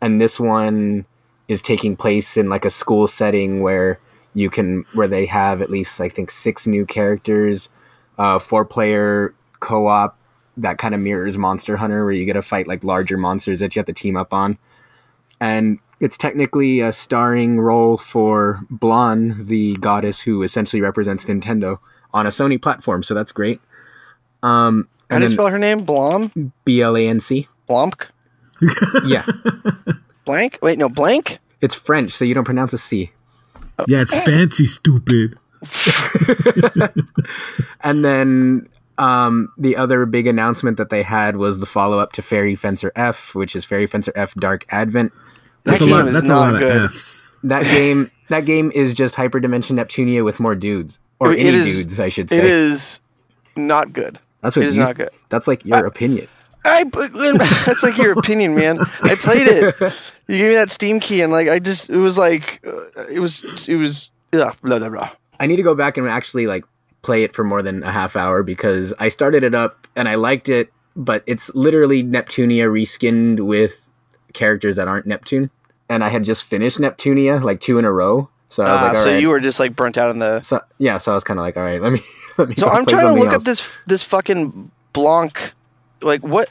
And 0.00 0.20
this 0.20 0.40
one 0.40 1.04
is 1.48 1.60
taking 1.62 1.96
place 1.96 2.36
in 2.36 2.48
like 2.48 2.64
a 2.64 2.70
school 2.70 3.06
setting 3.06 3.60
where 3.60 3.98
you 4.34 4.48
can 4.48 4.84
where 4.94 5.08
they 5.08 5.26
have 5.26 5.60
at 5.60 5.70
least 5.70 6.00
I 6.00 6.08
think 6.08 6.30
six 6.30 6.66
new 6.66 6.86
characters, 6.86 7.68
uh, 8.18 8.38
four 8.38 8.64
player 8.64 9.34
co 9.60 9.86
op 9.86 10.18
that 10.58 10.78
kind 10.78 10.94
of 10.94 11.00
mirrors 11.00 11.38
Monster 11.38 11.76
Hunter, 11.76 12.04
where 12.04 12.12
you 12.12 12.26
get 12.26 12.34
to 12.34 12.42
fight 12.42 12.66
like 12.66 12.84
larger 12.84 13.16
monsters 13.16 13.60
that 13.60 13.74
you 13.74 13.80
have 13.80 13.86
to 13.86 13.92
team 13.92 14.16
up 14.16 14.34
on. 14.34 14.58
And 15.40 15.78
it's 16.00 16.16
technically 16.16 16.80
a 16.80 16.92
starring 16.92 17.60
role 17.60 17.96
for 17.96 18.60
Blanc, 18.70 19.46
the 19.46 19.76
goddess 19.76 20.20
who 20.20 20.42
essentially 20.42 20.82
represents 20.82 21.24
Nintendo 21.24 21.78
on 22.12 22.26
a 22.26 22.30
Sony 22.30 22.60
platform, 22.60 23.02
so 23.02 23.14
that's 23.14 23.32
great. 23.32 23.60
Um, 24.42 24.88
How 25.08 25.16
and 25.16 25.22
do 25.22 25.26
you 25.26 25.30
spell 25.30 25.48
her 25.48 25.58
name? 25.58 25.84
Blom? 25.84 26.52
B 26.64 26.82
L 26.82 26.96
A 26.96 27.08
N 27.08 27.20
C. 27.20 27.48
Blomk? 27.68 28.08
Yeah, 29.06 29.24
Blank? 30.24 30.58
Wait, 30.62 30.78
no, 30.78 30.88
blank? 30.88 31.38
it's 31.60 31.74
French, 31.74 32.12
so 32.12 32.24
you 32.24 32.34
don't 32.34 32.44
pronounce 32.44 32.72
a 32.72 32.78
C. 32.78 33.10
Yeah, 33.88 34.02
it's 34.02 34.14
fancy, 34.14 34.66
stupid. 34.66 35.38
and 37.80 38.04
then 38.04 38.68
um, 38.98 39.52
the 39.58 39.76
other 39.76 40.06
big 40.06 40.26
announcement 40.26 40.76
that 40.76 40.90
they 40.90 41.02
had 41.02 41.36
was 41.36 41.58
the 41.58 41.66
follow 41.66 41.98
up 41.98 42.12
to 42.12 42.22
Fairy 42.22 42.54
Fencer 42.56 42.92
F, 42.96 43.34
which 43.34 43.56
is 43.56 43.64
Fairy 43.64 43.86
Fencer 43.86 44.12
F 44.14 44.34
Dark 44.34 44.64
Advent. 44.70 45.12
That's 45.64 45.78
That 45.78 45.84
a 45.84 45.88
lot. 45.90 45.98
game 46.00 46.08
is 46.08 46.14
That's 46.14 46.26
a 46.26 46.28
not 46.28 46.52
lot 46.52 46.58
good. 46.58 46.76
of 46.84 46.90
Fs. 46.92 47.28
That 47.44 47.62
game, 47.64 48.10
that 48.28 48.44
game 48.44 48.70
is 48.74 48.94
just 48.94 49.14
Hyperdimension 49.14 49.72
Neptunia 49.76 50.24
with 50.24 50.38
more 50.40 50.54
dudes, 50.54 50.98
or 51.20 51.32
It 51.32 51.40
any 51.40 51.56
is- 51.58 51.78
dudes, 51.84 52.00
I 52.00 52.08
should 52.08 52.30
say. 52.30 52.38
It 52.38 52.44
is 52.44 53.00
not 53.56 53.92
good. 53.92 54.18
That's 54.42 54.56
what 54.56 54.64
It 54.64 54.68
is 54.68 54.76
you, 54.76 54.82
not 54.82 54.96
good. 54.96 55.10
That's 55.28 55.46
like 55.46 55.64
your 55.64 55.86
opinion. 55.86 56.28
I 56.64 56.84
that's 57.66 57.82
like 57.82 57.98
your 57.98 58.12
opinion, 58.16 58.54
man. 58.54 58.78
I 59.02 59.16
played 59.16 59.48
it. 59.48 59.74
You 60.28 60.38
gave 60.38 60.48
me 60.50 60.54
that 60.54 60.70
Steam 60.70 61.00
key, 61.00 61.20
and 61.20 61.32
like 61.32 61.48
I 61.48 61.58
just 61.58 61.90
it 61.90 61.96
was 61.96 62.16
like 62.16 62.60
uh, 62.64 63.02
it 63.10 63.18
was 63.18 63.68
it 63.68 63.74
was 63.74 64.12
ugh, 64.32 64.56
blah 64.62 64.78
blah 64.78 64.88
blah. 64.88 65.10
I 65.42 65.46
need 65.46 65.56
to 65.56 65.62
go 65.62 65.74
back 65.74 65.96
and 65.98 66.08
actually 66.08 66.46
like 66.46 66.64
play 67.02 67.24
it 67.24 67.34
for 67.34 67.42
more 67.42 67.62
than 67.62 67.82
a 67.82 67.90
half 67.90 68.14
hour 68.14 68.42
because 68.44 68.94
I 69.00 69.08
started 69.08 69.42
it 69.42 69.54
up 69.54 69.88
and 69.96 70.08
I 70.08 70.14
liked 70.14 70.48
it, 70.48 70.72
but 70.94 71.24
it's 71.26 71.52
literally 71.54 72.04
Neptunia 72.04 72.66
reskinned 72.70 73.40
with 73.40 73.74
characters 74.34 74.76
that 74.76 74.86
aren't 74.86 75.04
Neptune, 75.06 75.50
and 75.88 76.04
I 76.04 76.08
had 76.08 76.22
just 76.24 76.44
finished 76.44 76.78
Neptunia 76.78 77.42
like 77.42 77.60
two 77.60 77.78
in 77.78 77.84
a 77.84 77.92
row. 77.92 78.28
So 78.50 78.62
I 78.62 78.66
was 78.72 78.80
Ah, 78.80 78.84
like, 78.86 78.96
all 78.96 79.02
so 79.04 79.10
right. 79.10 79.20
you 79.20 79.28
were 79.30 79.40
just 79.40 79.58
like 79.58 79.74
burnt 79.74 79.98
out 79.98 80.10
on 80.10 80.18
the. 80.20 80.42
So 80.42 80.60
yeah, 80.78 80.98
so 80.98 81.10
I 81.12 81.14
was 81.16 81.24
kind 81.24 81.40
of 81.40 81.44
like, 81.44 81.56
all 81.56 81.64
right, 81.64 81.80
let 81.82 81.92
me. 81.92 82.00
Let 82.38 82.48
me 82.48 82.54
So 82.54 82.66
I'm 82.70 82.86
trying 82.86 83.04
to 83.14 83.20
look 83.20 83.26
else. 83.32 83.42
up 83.42 83.44
this 83.44 83.78
this 83.86 84.02
fucking 84.04 84.70
Blanc. 84.94 85.52
Like 86.00 86.22
what? 86.22 86.48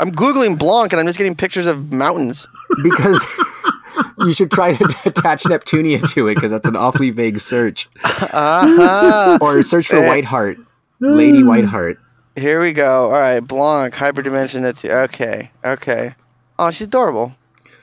I'm 0.00 0.10
googling 0.10 0.58
Blanc 0.58 0.92
and 0.92 1.00
I'm 1.00 1.06
just 1.06 1.16
getting 1.16 1.34
pictures 1.34 1.64
of 1.64 1.90
mountains. 1.90 2.46
because 2.82 3.24
you 4.24 4.32
should 4.34 4.50
try 4.50 4.74
to 4.74 4.84
attach 5.04 5.44
Neptunia 5.44 6.10
to 6.14 6.28
it 6.28 6.34
because 6.34 6.50
that's 6.50 6.66
an 6.66 6.76
awfully 6.76 7.10
vague 7.10 7.38
search. 7.38 7.88
Uh-huh. 8.04 9.38
Or 9.40 9.62
search 9.62 9.88
for 9.88 9.96
Eh. 9.96 10.08
Whiteheart, 10.22 10.64
Lady 11.00 11.42
Whiteheart. 11.42 11.96
Here 12.36 12.60
we 12.60 12.72
go. 12.72 13.04
All 13.06 13.20
right, 13.20 13.40
Blanc, 13.40 13.94
hyperdimension. 13.94 14.62
That's 14.62 14.84
okay. 14.84 15.50
Okay. 15.64 16.14
Oh, 16.58 16.70
she's 16.70 16.86
adorable. 16.88 17.34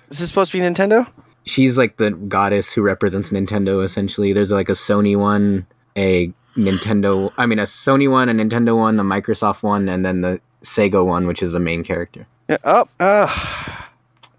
Is 0.09 0.19
this 0.19 0.27
supposed 0.27 0.51
to 0.51 0.57
be 0.59 0.63
Nintendo? 0.63 1.09
She's 1.45 1.77
like 1.77 1.97
the 1.97 2.11
goddess 2.11 2.71
who 2.71 2.81
represents 2.81 3.29
Nintendo. 3.29 3.83
Essentially, 3.83 4.33
there's 4.33 4.51
like 4.51 4.69
a 4.69 4.73
Sony 4.73 5.17
one, 5.17 5.65
a 5.97 6.31
Nintendo. 6.57 7.31
I 7.37 7.45
mean, 7.45 7.59
a 7.59 7.63
Sony 7.63 8.09
one, 8.11 8.29
a 8.29 8.33
Nintendo 8.33 8.77
one, 8.77 8.99
a 8.99 9.03
Microsoft 9.03 9.63
one, 9.63 9.87
and 9.89 10.05
then 10.05 10.21
the 10.21 10.39
Sega 10.63 11.05
one, 11.05 11.27
which 11.27 11.41
is 11.41 11.53
the 11.53 11.59
main 11.59 11.83
character. 11.83 12.27
Yeah. 12.49 12.57
Oh. 12.65 12.87
Uh, 12.99 13.27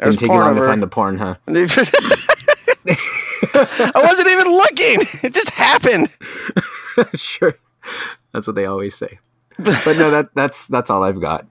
there's 0.02 0.16
Didn't 0.16 0.30
take 0.30 0.36
you 0.36 0.42
porn 0.42 0.46
long 0.46 0.56
to 0.56 0.66
find 0.68 0.82
the 0.82 0.86
porn, 0.86 1.18
huh? 1.18 1.36
I 3.94 4.02
wasn't 4.04 4.28
even 4.28 4.46
looking. 4.48 5.00
It 5.22 5.34
just 5.34 5.50
happened. 5.50 6.08
sure, 7.14 7.54
that's 8.32 8.46
what 8.46 8.56
they 8.56 8.66
always 8.66 8.94
say. 8.94 9.18
But 9.58 9.96
no, 9.98 10.10
that 10.10 10.30
that's 10.34 10.66
that's 10.66 10.90
all 10.90 11.02
I've 11.02 11.20
got. 11.20 11.46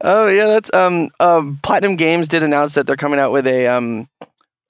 Oh 0.00 0.28
yeah, 0.28 0.46
that's 0.46 0.72
um 0.74 1.10
um 1.20 1.60
Platinum 1.62 1.96
Games 1.96 2.28
did 2.28 2.42
announce 2.42 2.74
that 2.74 2.86
they're 2.86 2.96
coming 2.96 3.20
out 3.20 3.30
with 3.32 3.46
a 3.46 3.66
um 3.68 4.08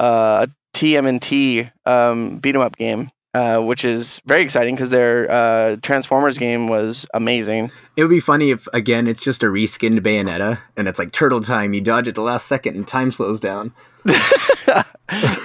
uh 0.00 0.46
TMNT 0.74 1.70
um 1.86 2.38
beat 2.38 2.54
'em 2.54 2.60
up 2.60 2.76
game, 2.76 3.10
uh, 3.34 3.60
which 3.60 3.84
is 3.84 4.20
very 4.26 4.42
exciting 4.42 4.74
because 4.74 4.90
their 4.90 5.30
uh 5.30 5.76
Transformers 5.82 6.38
game 6.38 6.68
was 6.68 7.06
amazing. 7.14 7.70
It 7.96 8.02
would 8.02 8.10
be 8.10 8.20
funny 8.20 8.50
if 8.50 8.66
again 8.72 9.06
it's 9.06 9.22
just 9.22 9.42
a 9.42 9.46
reskinned 9.46 10.00
Bayonetta 10.00 10.58
and 10.76 10.88
it's 10.88 10.98
like 10.98 11.12
turtle 11.12 11.40
time. 11.40 11.74
You 11.74 11.80
dodge 11.80 12.08
at 12.08 12.14
the 12.14 12.22
last 12.22 12.46
second 12.46 12.76
and 12.76 12.86
time 12.86 13.12
slows 13.12 13.40
down. 13.40 13.72
that 14.04 14.86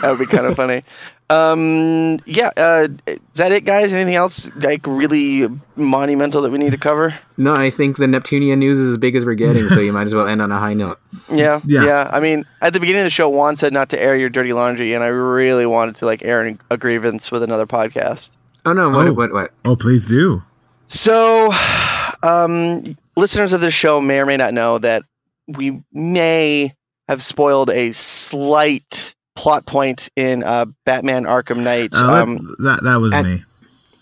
would 0.03 0.19
be 0.19 0.25
kind 0.25 0.47
of 0.47 0.55
funny. 0.55 0.83
Um, 1.29 2.19
yeah, 2.25 2.51
uh, 2.55 2.87
is 3.05 3.17
that 3.35 3.51
it, 3.51 3.65
guys? 3.65 3.93
Anything 3.93 4.15
else 4.15 4.49
like 4.55 4.85
really 4.87 5.47
monumental 5.75 6.41
that 6.41 6.51
we 6.51 6.57
need 6.57 6.71
to 6.71 6.77
cover? 6.77 7.13
No, 7.37 7.53
I 7.53 7.69
think 7.69 7.97
the 7.97 8.05
Neptunia 8.05 8.57
news 8.57 8.77
is 8.77 8.89
as 8.91 8.97
big 8.97 9.15
as 9.15 9.25
we're 9.25 9.33
getting, 9.35 9.67
so 9.67 9.79
you 9.81 9.91
might 9.97 10.07
as 10.07 10.15
well 10.15 10.27
end 10.27 10.41
on 10.41 10.51
a 10.51 10.57
high 10.59 10.73
note. 10.73 10.99
Yeah, 11.29 11.59
Yeah. 11.65 11.83
yeah. 11.85 12.09
I 12.13 12.19
mean, 12.21 12.45
at 12.61 12.73
the 12.73 12.79
beginning 12.79 13.01
of 13.01 13.05
the 13.05 13.09
show, 13.11 13.27
Juan 13.27 13.57
said 13.57 13.73
not 13.73 13.89
to 13.89 13.99
air 14.01 14.15
your 14.15 14.29
dirty 14.29 14.53
laundry, 14.53 14.93
and 14.93 15.03
I 15.03 15.07
really 15.07 15.65
wanted 15.65 15.95
to 15.97 16.05
like 16.05 16.23
air 16.23 16.41
an- 16.43 16.59
a 16.71 16.77
grievance 16.77 17.29
with 17.31 17.43
another 17.43 17.65
podcast. 17.67 18.31
Oh 18.65 18.73
no, 18.73 18.89
what 18.89 19.07
Oh. 19.07 19.13
what 19.13 19.33
what? 19.33 19.51
Oh, 19.65 19.75
please 19.75 20.05
do. 20.05 20.43
So, 20.87 21.51
um, 22.23 22.97
listeners 23.17 23.51
of 23.53 23.59
this 23.61 23.73
show 23.73 23.99
may 23.99 24.19
or 24.19 24.25
may 24.25 24.37
not 24.37 24.53
know 24.53 24.77
that 24.77 25.03
we 25.47 25.81
may 25.91 26.73
have 27.09 27.21
spoiled 27.21 27.69
a 27.69 27.91
slight 27.91 29.06
plot 29.37 29.65
point 29.65 30.09
in 30.17 30.43
uh, 30.43 30.65
Batman 30.85 31.23
Arkham 31.23 31.63
Knight. 31.63 31.91
Uh, 31.93 32.07
that- 32.07 32.21
um, 32.23 32.55
that 32.59 32.83
that 32.83 32.97
was 32.97 33.13
and- 33.13 33.27
me. 33.27 33.43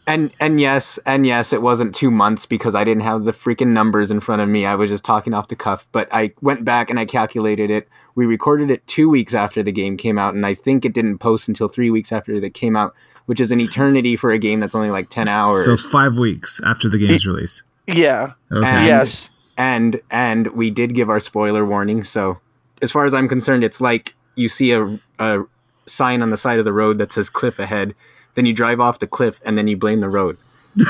And 0.08 0.32
and 0.40 0.62
yes, 0.62 1.00
and 1.08 1.26
yes, 1.26 1.52
it 1.52 1.64
wasn't 1.64 1.96
two 1.96 2.12
months 2.12 2.46
because 2.46 2.76
I 2.76 2.84
didn't 2.84 3.02
have 3.02 3.24
the 3.24 3.34
freaking 3.34 3.70
numbers 3.70 4.12
in 4.12 4.20
front 4.20 4.40
of 4.44 4.48
me. 4.48 4.64
I 4.64 4.76
was 4.76 4.88
just 4.88 5.04
talking 5.04 5.34
off 5.34 5.48
the 5.48 5.56
cuff. 5.56 5.88
But 5.92 6.08
I 6.12 6.32
went 6.42 6.64
back 6.64 6.92
and 6.92 7.00
I 7.00 7.06
calculated 7.06 7.72
it. 7.72 7.90
We 8.14 8.28
recorded 8.28 8.70
it 8.70 8.86
two 8.86 9.10
weeks 9.10 9.34
after 9.34 9.64
the 9.64 9.72
game 9.72 9.98
came 9.98 10.20
out, 10.20 10.36
and 10.36 10.46
I 10.46 10.54
think 10.54 10.86
it 10.86 10.94
didn't 10.94 11.18
post 11.18 11.48
until 11.48 11.68
three 11.68 11.90
weeks 11.90 12.12
after 12.12 12.34
it 12.34 12.54
came 12.54 12.76
out, 12.76 12.94
which 13.26 13.40
is 13.40 13.50
an 13.50 13.60
eternity 13.60 14.16
for 14.16 14.32
a 14.32 14.38
game 14.38 14.60
that's 14.60 14.76
only 14.76 14.92
like 14.92 15.10
ten 15.10 15.28
hours. 15.28 15.66
So 15.66 15.76
five 15.76 16.20
weeks 16.20 16.62
after 16.64 16.88
the 16.88 17.00
game's 17.00 17.26
release. 17.26 17.64
yeah, 17.88 18.34
Okay. 18.52 18.68
And- 18.68 18.86
yes. 18.86 19.32
and 19.58 20.00
and 20.12 20.50
we 20.50 20.70
did 20.70 20.94
give 20.94 21.10
our 21.10 21.20
spoiler 21.20 21.66
warning 21.66 22.04
so 22.04 22.38
as 22.84 22.92
far 22.92 23.06
as 23.06 23.14
i'm 23.14 23.28
concerned 23.30 23.64
it's 23.64 23.80
like 23.80 24.14
you 24.36 24.50
see 24.50 24.72
a, 24.72 25.00
a 25.20 25.44
sign 25.88 26.22
on 26.22 26.30
the 26.30 26.38
side 26.38 26.60
of 26.60 26.66
the 26.66 26.74
road 26.74 26.98
that 26.98 27.14
says 27.14 27.30
cliff 27.30 27.60
ahead. 27.60 27.96
Then 28.36 28.46
you 28.46 28.54
drive 28.54 28.80
off 28.80 29.00
the 29.00 29.08
cliff 29.08 29.40
and 29.46 29.58
then 29.58 29.68
you 29.68 29.78
blame 29.78 30.02
the 30.02 30.10
road. 30.10 30.38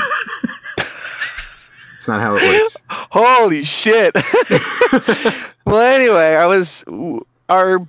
It's 2.06 2.08
not 2.08 2.20
how 2.20 2.36
it 2.36 2.62
works. 2.62 2.76
Holy 2.88 3.64
shit. 3.64 4.14
well, 5.66 5.80
anyway, 5.80 6.36
I 6.36 6.46
was 6.46 6.84
our 7.48 7.84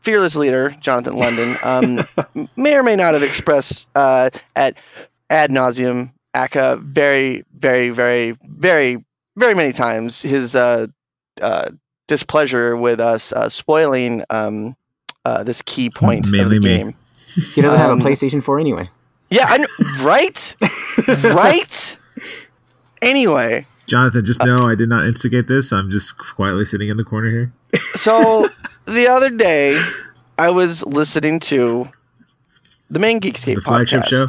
fearless 0.00 0.34
leader, 0.34 0.74
Jonathan 0.80 1.14
London, 1.16 1.58
um, 1.62 2.48
may 2.56 2.74
or 2.74 2.82
may 2.82 2.96
not 2.96 3.12
have 3.12 3.22
expressed 3.22 3.86
uh, 3.94 4.30
at 4.56 4.78
ad 5.28 5.50
nauseum, 5.50 6.14
ACA, 6.32 6.78
very, 6.80 7.44
very, 7.54 7.90
very, 7.90 8.30
very, 8.48 9.04
very 9.36 9.54
many 9.54 9.74
times 9.74 10.22
his 10.22 10.54
uh, 10.54 10.86
uh, 11.42 11.68
displeasure 12.08 12.78
with 12.78 12.98
us 12.98 13.30
uh, 13.32 13.50
spoiling 13.50 14.24
um, 14.30 14.74
uh, 15.24 15.42
this 15.44 15.62
key 15.62 15.90
point 15.90 16.26
of 16.26 16.32
Mainly 16.32 16.58
the 16.58 16.64
me. 16.64 16.76
game. 16.78 16.94
he 17.54 17.60
doesn't 17.62 17.78
have 17.78 17.90
Um, 17.90 18.00
a 18.00 18.04
playstation 18.04 18.42
4 18.42 18.60
anyway 18.60 18.88
Yeah, 19.30 19.46
I 19.48 19.56
kn- 19.58 20.04
right, 20.04 20.56
right. 21.24 21.96
Anyway, 23.02 23.66
Jonathan, 23.86 24.24
just 24.24 24.42
know 24.44 24.56
I 24.62 24.74
did 24.74 24.88
not 24.88 25.04
instigate 25.06 25.46
this. 25.48 25.72
I'm 25.72 25.90
just 25.90 26.16
quietly 26.18 26.64
sitting 26.64 26.88
in 26.88 26.96
the 26.96 27.04
corner 27.04 27.30
here. 27.30 27.52
So 27.96 28.48
the 28.86 29.08
other 29.08 29.28
day, 29.30 29.82
I 30.38 30.50
was 30.50 30.84
listening 30.86 31.40
to 31.40 31.88
the 32.88 32.98
main 32.98 33.20
Geekscape 33.20 33.56
The 33.56 33.60
flagship 33.60 34.02
podcast. 34.04 34.08
show? 34.08 34.26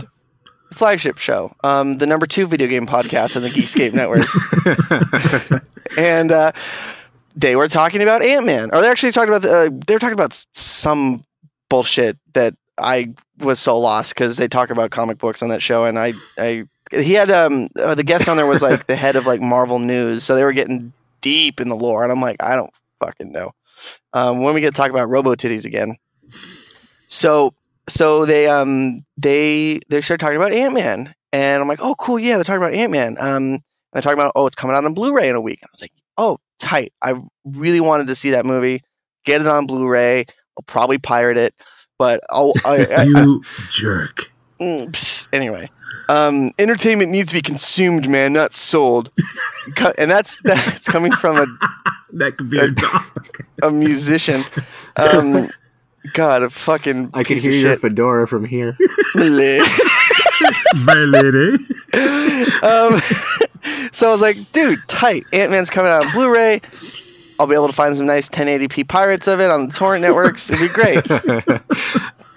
The 0.70 0.76
flagship 0.76 1.18
show, 1.20 1.56
um, 1.64 2.00
the 2.00 2.08
number 2.08 2.26
two 2.26 2.48
video 2.48 2.68
game 2.68 2.86
podcast 2.88 3.36
on 3.38 3.44
the 3.44 3.50
Geekscape 3.50 3.94
network, 4.02 4.26
and 5.98 6.32
uh, 6.32 6.52
they 7.36 7.56
were 7.56 7.68
talking 7.68 8.02
about 8.02 8.24
Ant 8.24 8.46
Man, 8.46 8.70
or 8.74 8.82
they 8.82 8.90
actually 8.90 9.12
talked 9.12 9.28
about 9.28 9.42
the, 9.42 9.58
uh, 9.58 9.70
they 9.86 9.94
were 9.94 10.00
talking 10.00 10.14
about 10.14 10.46
some 10.54 11.24
bullshit 11.70 12.18
that 12.34 12.56
I 12.78 13.14
was 13.40 13.60
so 13.60 13.78
lost 13.78 14.14
because 14.14 14.38
they 14.38 14.48
talk 14.48 14.70
about 14.70 14.92
comic 14.92 15.18
books 15.18 15.44
on 15.44 15.50
that 15.50 15.62
show, 15.62 15.86
and 15.86 16.00
I 16.00 16.14
I 16.38 16.66
he 16.92 17.14
had 17.14 17.30
um 17.30 17.68
uh, 17.76 17.96
the 17.96 18.04
guest 18.04 18.30
on 18.30 18.38
there 18.38 18.46
was 18.46 18.62
like 18.62 18.88
the 18.88 18.96
head 18.96 19.16
of 19.16 19.26
like 19.26 19.42
Marvel 19.42 19.80
News, 19.80 20.24
so 20.24 20.36
they 20.36 20.44
were 20.44 20.54
getting 20.54 20.94
deep 21.22 21.60
in 21.60 21.70
the 21.70 21.76
lore, 21.76 22.04
and 22.04 22.12
I'm 22.12 22.22
like 22.22 22.42
I 22.42 22.56
don't 22.56 22.72
fucking 23.00 23.32
know. 23.32 23.52
Um, 24.14 24.42
when 24.42 24.56
we 24.56 24.62
get 24.62 24.74
to 24.74 24.78
talk 24.78 24.90
about 24.90 25.10
Robo 25.10 25.36
Titties 25.36 25.66
again, 25.66 25.98
so 27.08 27.54
so 27.90 28.26
they 28.26 28.48
um 28.48 29.06
they 29.18 29.80
they 29.90 30.02
started 30.02 30.24
talking 30.24 30.38
about 30.38 30.54
Ant 30.54 30.74
Man, 30.74 31.14
and 31.34 31.62
I'm 31.62 31.68
like, 31.68 31.82
oh 31.82 31.96
cool, 31.96 32.18
yeah, 32.18 32.36
they're 32.36 32.46
talking 32.46 32.62
about 32.62 32.74
Ant 32.74 32.92
Man. 32.92 33.18
Um, 33.20 33.60
they're 33.94 34.02
talking 34.02 34.20
about 34.20 34.32
oh, 34.36 34.48
it's 34.48 34.56
coming 34.56 34.76
out 34.76 34.86
on 34.86 34.94
Blu-ray 34.94 35.30
in 35.30 35.36
a 35.36 35.42
week. 35.42 35.60
And 35.62 35.70
I 35.70 35.74
was 35.74 35.82
like, 35.82 35.92
oh, 36.18 36.38
tight. 36.66 36.92
I 37.02 37.16
really 37.46 37.80
wanted 37.80 38.08
to 38.08 38.16
see 38.16 38.32
that 38.32 38.46
movie. 38.46 38.84
Get 39.26 39.42
it 39.42 39.48
on 39.48 39.66
Blu-ray. 39.68 40.20
I'll 40.58 40.64
probably 40.68 40.98
pirate 40.98 41.38
it, 41.38 41.54
but 41.98 42.20
I'll. 42.30 42.54
I, 42.66 42.86
I, 42.86 42.94
I, 42.98 43.04
You 43.04 43.44
jerk. 43.70 44.32
Mm, 44.62 44.88
psst. 44.88 45.28
anyway, 45.34 45.70
um, 46.08 46.52
entertainment 46.60 47.12
needs 47.12 47.28
to 47.30 47.34
be 47.34 47.42
consumed, 47.42 48.08
man, 48.10 48.34
not 48.34 48.54
sold. 48.54 49.12
And 49.98 50.12
that's 50.12 50.38
that's 50.44 50.88
coming 50.88 51.12
from 51.12 51.38
a, 51.38 51.46
That 52.14 52.38
could 52.38 52.52
be 52.52 52.60
a 52.60 52.70
dog. 52.70 53.04
a 53.64 53.72
musician. 53.72 54.46
Um, 54.96 55.50
God, 56.14 56.44
a 56.44 56.52
fucking 56.52 57.10
i 57.16 57.24
can 57.24 57.36
piece 57.36 57.44
hear 57.44 57.52
of 57.52 57.58
your 57.60 57.72
shit. 57.74 57.82
fedora 57.82 58.28
from 58.28 58.46
here 58.46 58.78
My 60.84 60.94
lady. 60.94 61.56
um, 62.64 63.02
so 63.92 64.10
I 64.10 64.12
was 64.12 64.22
like, 64.22 64.38
dude, 64.52 64.80
tight. 64.88 65.24
Ant 65.34 65.52
Man's 65.52 65.70
coming 65.70 65.92
out 65.92 66.06
on 66.06 66.12
Blu-ray. 66.12 66.62
I'll 67.40 67.48
be 67.48 67.56
able 67.56 67.68
to 67.68 67.74
find 67.74 67.96
some 67.98 68.06
nice 68.06 68.30
1080p 68.30 68.88
pirates 68.88 69.28
of 69.28 69.42
it 69.42 69.52
on 69.52 69.68
the 69.68 69.74
torrent 69.74 70.02
networks. 70.02 70.50
It'd 70.50 70.62
be 70.62 70.74
great. 70.74 71.06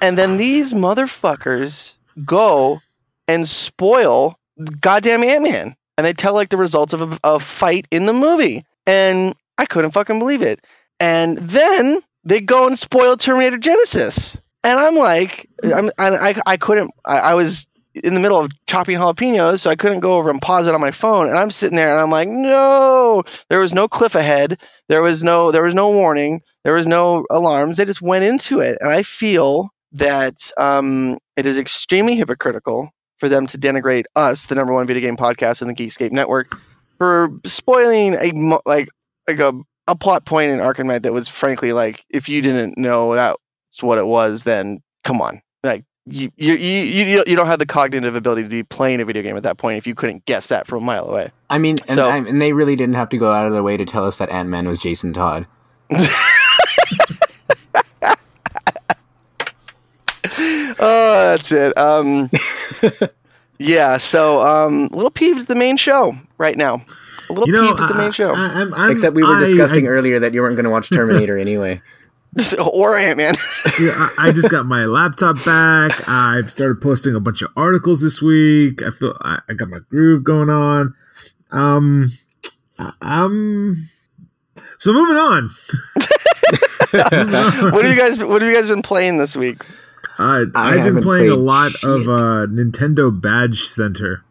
And 0.01 0.17
then 0.17 0.37
these 0.37 0.73
motherfuckers 0.73 1.97
go 2.25 2.81
and 3.27 3.49
spoil 3.49 4.39
goddamn 4.81 5.23
Ant 5.23 5.43
Man. 5.43 5.77
And 5.97 6.07
they 6.07 6.13
tell 6.13 6.35
like 6.35 6.51
the 6.51 6.57
results 6.57 6.93
of 6.93 7.13
a, 7.13 7.19
a 7.25 7.41
fight 7.41 7.87
in 7.91 8.07
the 8.07 8.13
movie. 8.13 8.65
And 8.87 9.35
I 9.59 9.67
couldn't 9.67 9.91
fucking 9.91 10.19
believe 10.19 10.43
it. 10.43 10.65
And 11.01 11.39
then 11.39 12.01
they 12.25 12.41
go 12.41 12.67
and 12.67 12.79
spoil 12.79 13.17
Terminator 13.17 13.59
Genisys. 13.59 14.39
And 14.65 14.79
I'm 14.79 14.97
like, 14.97 15.49
I'm, 15.65 15.91
I, 15.99 16.31
I, 16.31 16.41
I 16.47 16.57
couldn't, 16.57 16.93
I, 17.05 17.19
I 17.19 17.35
was 17.35 17.67
in 17.95 18.15
the 18.15 18.21
middle 18.21 18.39
of 18.39 18.51
chopping 18.67 18.99
jalapenos, 18.99 19.61
so 19.61 19.71
I 19.71 19.77
couldn't 19.77 20.01
go 20.01 20.15
over 20.17 20.31
and 20.31 20.41
pause 20.41 20.67
it 20.67 20.75
on 20.75 20.81
my 20.81 20.91
phone. 20.91 21.29
And 21.29 21.39
I'm 21.39 21.51
sitting 21.51 21.77
there 21.77 21.91
and 21.91 21.99
I'm 21.99 22.11
like, 22.11 22.29
no, 22.29 23.23
there 23.49 23.61
was 23.61 23.73
no 23.73 23.89
cliff 23.89 24.15
ahead. 24.15 24.59
There 24.89 25.03
was 25.03 25.23
no, 25.23 25.51
there 25.51 25.65
was 25.65 25.75
no 25.75 25.91
warning. 25.91 26.43
There 26.65 26.75
was 26.75 26.87
no 26.87 27.25
alarms. 27.31 27.77
They 27.77 27.85
just 27.85 28.03
went 28.03 28.25
into 28.25 28.61
it. 28.61 28.79
And 28.81 28.91
I 28.91 29.03
feel 29.03 29.71
that 29.93 30.53
um, 30.57 31.19
it 31.37 31.47
is 31.47 31.59
extremely 31.59 32.17
hypocritical 32.17 32.91
for 33.19 33.29
them 33.29 33.47
to 33.49 33.59
denigrate 33.59 34.05
us, 34.15 34.47
the 34.47 34.55
number 34.55 34.73
one 34.73 34.87
video 34.87 35.01
game 35.01 35.17
podcast 35.17 35.63
in 35.63 35.69
the 35.69 35.75
Geekscape 35.75 36.13
network, 36.13 36.57
for 36.99 37.31
spoiling 37.45 38.15
a 38.15 38.59
like 38.65 38.89
like 39.27 39.41
a 39.41 39.53
a 39.87 39.97
plot 39.97 40.25
point 40.25 40.51
in 40.51 40.59
Arkham 40.59 40.87
Knight 40.87 41.03
that 41.03 41.13
was 41.13 41.29
frankly 41.29 41.73
like, 41.73 42.05
if 42.11 42.29
you 42.29 42.43
didn't 42.43 42.77
know 42.77 43.15
that's 43.15 43.83
what 43.83 43.99
it 43.99 44.07
was, 44.07 44.45
then 44.45 44.81
come 45.05 45.21
on, 45.21 45.41
like 45.65 45.85
you 46.11 46.31
you 46.37 46.55
you 46.55 47.05
you 47.05 47.25
you 47.27 47.37
don't 47.37 47.47
have 47.47 47.59
the 47.59 47.67
cognitive 47.67 48.15
ability 48.15 48.43
to 48.43 48.49
be 48.49 48.63
playing 48.63 49.01
a 49.01 49.05
video 49.05 49.23
game 49.23 49.37
at 49.37 49.43
that 49.43 49.57
point 49.59 49.79
if 49.79 49.87
you 49.87 49.95
couldn't 49.95 50.25
guess 50.27 50.49
that 50.49 50.67
from 50.67 50.83
a 50.83 50.87
mile 50.87 51.09
away. 51.09 51.31
I 51.51 51.59
mean, 51.59 51.77
and, 51.89 51.91
So- 51.97 52.09
I- 52.09 52.17
and 52.17 52.41
they 52.43 52.53
really 52.53 52.77
didn't 52.77 52.95
have 52.97 53.09
to 53.11 53.19
go 53.19 53.33
out 53.33 53.47
of 53.47 53.53
their 53.53 53.63
way 53.63 53.77
to 53.77 53.85
tell 53.85 54.05
us 54.05 54.19
that 54.19 54.29
Ant 54.31 54.49
Man 54.49 54.67
was 54.69 54.81
Jason 54.81 55.13
Todd. 55.13 55.47
Oh, 60.81 61.33
that's 61.33 61.51
it. 61.53 61.77
Um, 61.77 62.31
yeah. 63.59 63.97
So, 63.97 64.41
um, 64.47 64.89
a 64.93 64.97
little 64.97 65.11
peeved 65.11 65.41
at 65.41 65.49
the 65.49 65.55
main 65.57 65.77
show 65.77 66.17
right 66.39 66.57
now. 66.57 66.85
A 67.29 67.33
little 67.33 67.47
You 67.49 67.53
know, 67.55 67.69
peeved 67.69 67.81
at 67.81 67.89
the 67.89 67.95
main 67.99 68.13
show, 68.13 68.33
I, 68.35 68.61
am 68.63 68.75
I'm, 68.75 68.91
Except 68.91 69.15
we 69.15 69.23
were 69.23 69.37
I- 69.37 69.41
discussing 69.47 69.87
I, 69.87 69.91
earlier 69.91 70.19
that 70.21 70.33
you 70.35 70.41
weren't 70.43 70.57
going 70.57 70.65
to 70.65 70.71
watch 70.71 70.89
Terminator 70.91 71.37
anyway. 71.37 71.81
or 72.73 72.97
Ant 72.97 73.17
Man. 73.19 73.35
yeah, 73.81 74.11
I, 74.19 74.29
I 74.29 74.33
just 74.33 74.51
got 74.51 74.67
my 74.67 74.85
laptop 74.85 75.37
back. 75.45 76.09
I've 76.09 76.51
started 76.53 76.81
posting 76.81 77.15
a 77.15 77.21
bunch 77.21 77.43
of 77.43 77.51
articles 77.57 78.01
this 78.01 78.21
week. 78.23 78.83
I 78.83 78.91
feel 78.91 79.17
I, 79.21 79.41
I 79.49 79.55
got 79.55 79.69
my 79.69 79.79
groove 79.91 80.25
going 80.25 80.51
on. 80.51 80.95
Um, 81.51 82.11
I- 82.79 82.93
um, 83.01 83.89
so 84.79 84.93
moving 84.93 85.17
on. 85.17 85.51
what 86.91 87.85
have 87.85 87.93
you 87.95 87.97
guys? 87.99 88.19
What 88.19 88.43
have 88.43 88.51
you 88.51 88.57
guys 88.57 88.69
been 88.69 88.83
playing 88.83 89.19
this 89.19 89.37
week? 89.37 89.63
Uh, 90.19 90.47
I 90.55 90.75
I've 90.75 90.85
been 90.85 91.01
playing 91.03 91.31
a 91.31 91.35
played 91.35 91.45
lot 91.45 91.73
of 91.85 92.09
uh, 92.09 92.47
Nintendo 92.47 93.11
Badge 93.21 93.63
Center. 93.65 94.25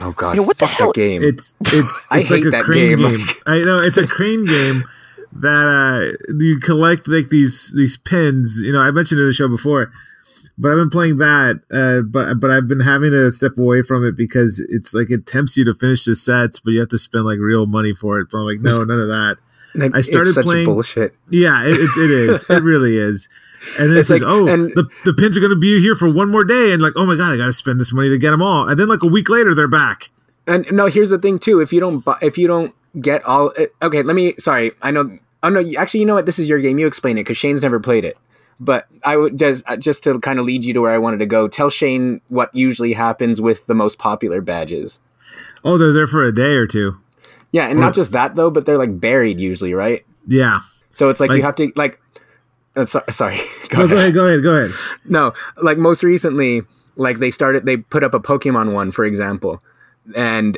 Oh 0.00 0.12
god, 0.12 0.36
Yo, 0.36 0.42
what 0.42 0.58
the 0.58 0.66
fuck 0.66 0.78
hell- 0.78 0.86
that 0.88 0.94
game. 0.94 1.22
It's 1.22 1.54
it's 1.66 2.06
I 2.10 2.20
it's 2.20 2.30
like 2.30 2.44
hate 2.44 2.54
a 2.54 2.62
crane 2.62 2.96
game. 2.98 3.18
game. 3.18 3.26
I 3.46 3.58
know 3.62 3.78
it's 3.80 3.98
a 3.98 4.06
crane 4.06 4.44
game 4.46 4.84
that 5.40 5.66
uh, 6.28 6.32
you 6.38 6.58
collect 6.60 7.08
like 7.08 7.28
these 7.28 7.72
these 7.74 7.96
pins. 7.96 8.60
You 8.62 8.72
know, 8.72 8.80
I 8.80 8.90
mentioned 8.90 9.18
it 9.20 9.22
in 9.22 9.28
the 9.28 9.34
show 9.34 9.48
before, 9.48 9.90
but 10.58 10.70
I've 10.70 10.76
been 10.78 10.90
playing 10.90 11.18
that. 11.18 11.60
Uh, 11.70 12.02
but 12.02 12.40
but 12.40 12.50
I've 12.50 12.68
been 12.68 12.80
having 12.80 13.10
to 13.12 13.30
step 13.32 13.56
away 13.58 13.82
from 13.82 14.04
it 14.06 14.16
because 14.16 14.64
it's 14.68 14.92
like 14.94 15.10
it 15.10 15.26
tempts 15.26 15.56
you 15.56 15.64
to 15.64 15.74
finish 15.74 16.04
the 16.04 16.14
sets, 16.14 16.58
but 16.60 16.72
you 16.72 16.80
have 16.80 16.88
to 16.90 16.98
spend 16.98 17.24
like 17.24 17.38
real 17.38 17.66
money 17.66 17.94
for 17.94 18.20
it. 18.20 18.28
But 18.30 18.38
I'm 18.38 18.44
like, 18.46 18.60
no, 18.60 18.84
none 18.84 19.00
of 19.00 19.08
that. 19.08 19.36
I 19.94 20.02
started 20.02 20.28
it's 20.30 20.34
such 20.36 20.44
playing- 20.44 20.66
bullshit. 20.66 21.14
Yeah, 21.30 21.64
it, 21.64 21.72
it, 21.80 21.90
it 21.96 22.10
is. 22.10 22.44
It 22.50 22.62
really 22.62 22.98
is. 22.98 23.28
And 23.78 23.90
then 23.90 23.96
it 23.98 24.04
says, 24.04 24.20
like- 24.20 24.28
"Oh, 24.30 24.46
and- 24.48 24.70
the, 24.74 24.86
the 25.04 25.14
pins 25.14 25.36
are 25.36 25.40
going 25.40 25.50
to 25.50 25.56
be 25.56 25.80
here 25.80 25.94
for 25.94 26.10
one 26.12 26.30
more 26.30 26.44
day," 26.44 26.72
and 26.72 26.82
like, 26.82 26.92
"Oh 26.96 27.06
my 27.06 27.16
god, 27.16 27.32
I 27.32 27.36
got 27.38 27.46
to 27.46 27.52
spend 27.52 27.80
this 27.80 27.92
money 27.92 28.08
to 28.10 28.18
get 28.18 28.32
them 28.32 28.42
all." 28.42 28.68
And 28.68 28.78
then 28.78 28.88
like 28.88 29.02
a 29.02 29.06
week 29.08 29.28
later, 29.30 29.54
they're 29.54 29.68
back. 29.68 30.10
And 30.46 30.66
no, 30.72 30.86
here's 30.86 31.10
the 31.10 31.18
thing 31.18 31.38
too. 31.38 31.60
If 31.60 31.72
you 31.72 31.78
don't, 31.80 32.00
bu- 32.04 32.18
if 32.20 32.36
you 32.36 32.48
don't 32.48 32.74
get 33.00 33.24
all, 33.24 33.52
uh, 33.56 33.66
okay, 33.86 34.02
let 34.02 34.14
me. 34.16 34.34
Sorry, 34.38 34.72
I 34.82 34.90
know. 34.90 35.16
Oh 35.42 35.48
no, 35.48 35.60
you- 35.60 35.76
actually, 35.78 36.00
you 36.00 36.06
know 36.06 36.14
what? 36.14 36.26
This 36.26 36.38
is 36.38 36.48
your 36.48 36.60
game. 36.60 36.78
You 36.78 36.86
explain 36.86 37.18
it 37.18 37.22
because 37.24 37.36
Shane's 37.36 37.62
never 37.62 37.80
played 37.80 38.04
it. 38.04 38.16
But 38.60 38.86
I 39.04 39.16
would 39.16 39.38
just 39.38 39.64
uh, 39.68 39.76
just 39.76 40.04
to 40.04 40.18
kind 40.20 40.38
of 40.38 40.44
lead 40.44 40.64
you 40.64 40.72
to 40.74 40.80
where 40.80 40.92
I 40.94 40.98
wanted 40.98 41.18
to 41.18 41.26
go. 41.26 41.48
Tell 41.48 41.70
Shane 41.70 42.20
what 42.28 42.54
usually 42.54 42.92
happens 42.92 43.40
with 43.40 43.66
the 43.66 43.74
most 43.74 43.98
popular 43.98 44.40
badges. 44.40 45.00
Oh, 45.64 45.78
they're 45.78 45.92
there 45.92 46.06
for 46.06 46.24
a 46.24 46.34
day 46.34 46.54
or 46.54 46.66
two. 46.66 46.96
Yeah, 47.50 47.66
and 47.68 47.78
Or- 47.78 47.82
not 47.82 47.94
just 47.94 48.12
that 48.12 48.36
though, 48.36 48.50
but 48.50 48.66
they're 48.66 48.78
like 48.78 49.00
buried 49.00 49.40
usually, 49.40 49.74
right? 49.74 50.04
Yeah. 50.28 50.60
So 50.92 51.08
it's 51.08 51.18
like, 51.20 51.30
Like- 51.30 51.38
you 51.38 51.42
have 51.44 51.56
to 51.56 51.72
like. 51.76 51.98
Uh, 52.76 52.86
so, 52.86 53.02
sorry. 53.10 53.38
Go 53.68 53.86
No, 53.86 53.94
ahead. 53.94 53.96
go 53.96 53.96
ahead. 53.96 54.14
Go 54.14 54.24
ahead. 54.26 54.42
Go 54.42 54.54
ahead. 54.54 54.70
No, 55.04 55.32
like 55.60 55.76
most 55.76 56.02
recently, 56.02 56.62
like 56.96 57.18
they 57.18 57.30
started, 57.30 57.66
they 57.66 57.76
put 57.76 58.02
up 58.04 58.14
a 58.14 58.20
Pokemon 58.20 58.72
one, 58.72 58.92
for 58.92 59.04
example, 59.04 59.62
and 60.14 60.56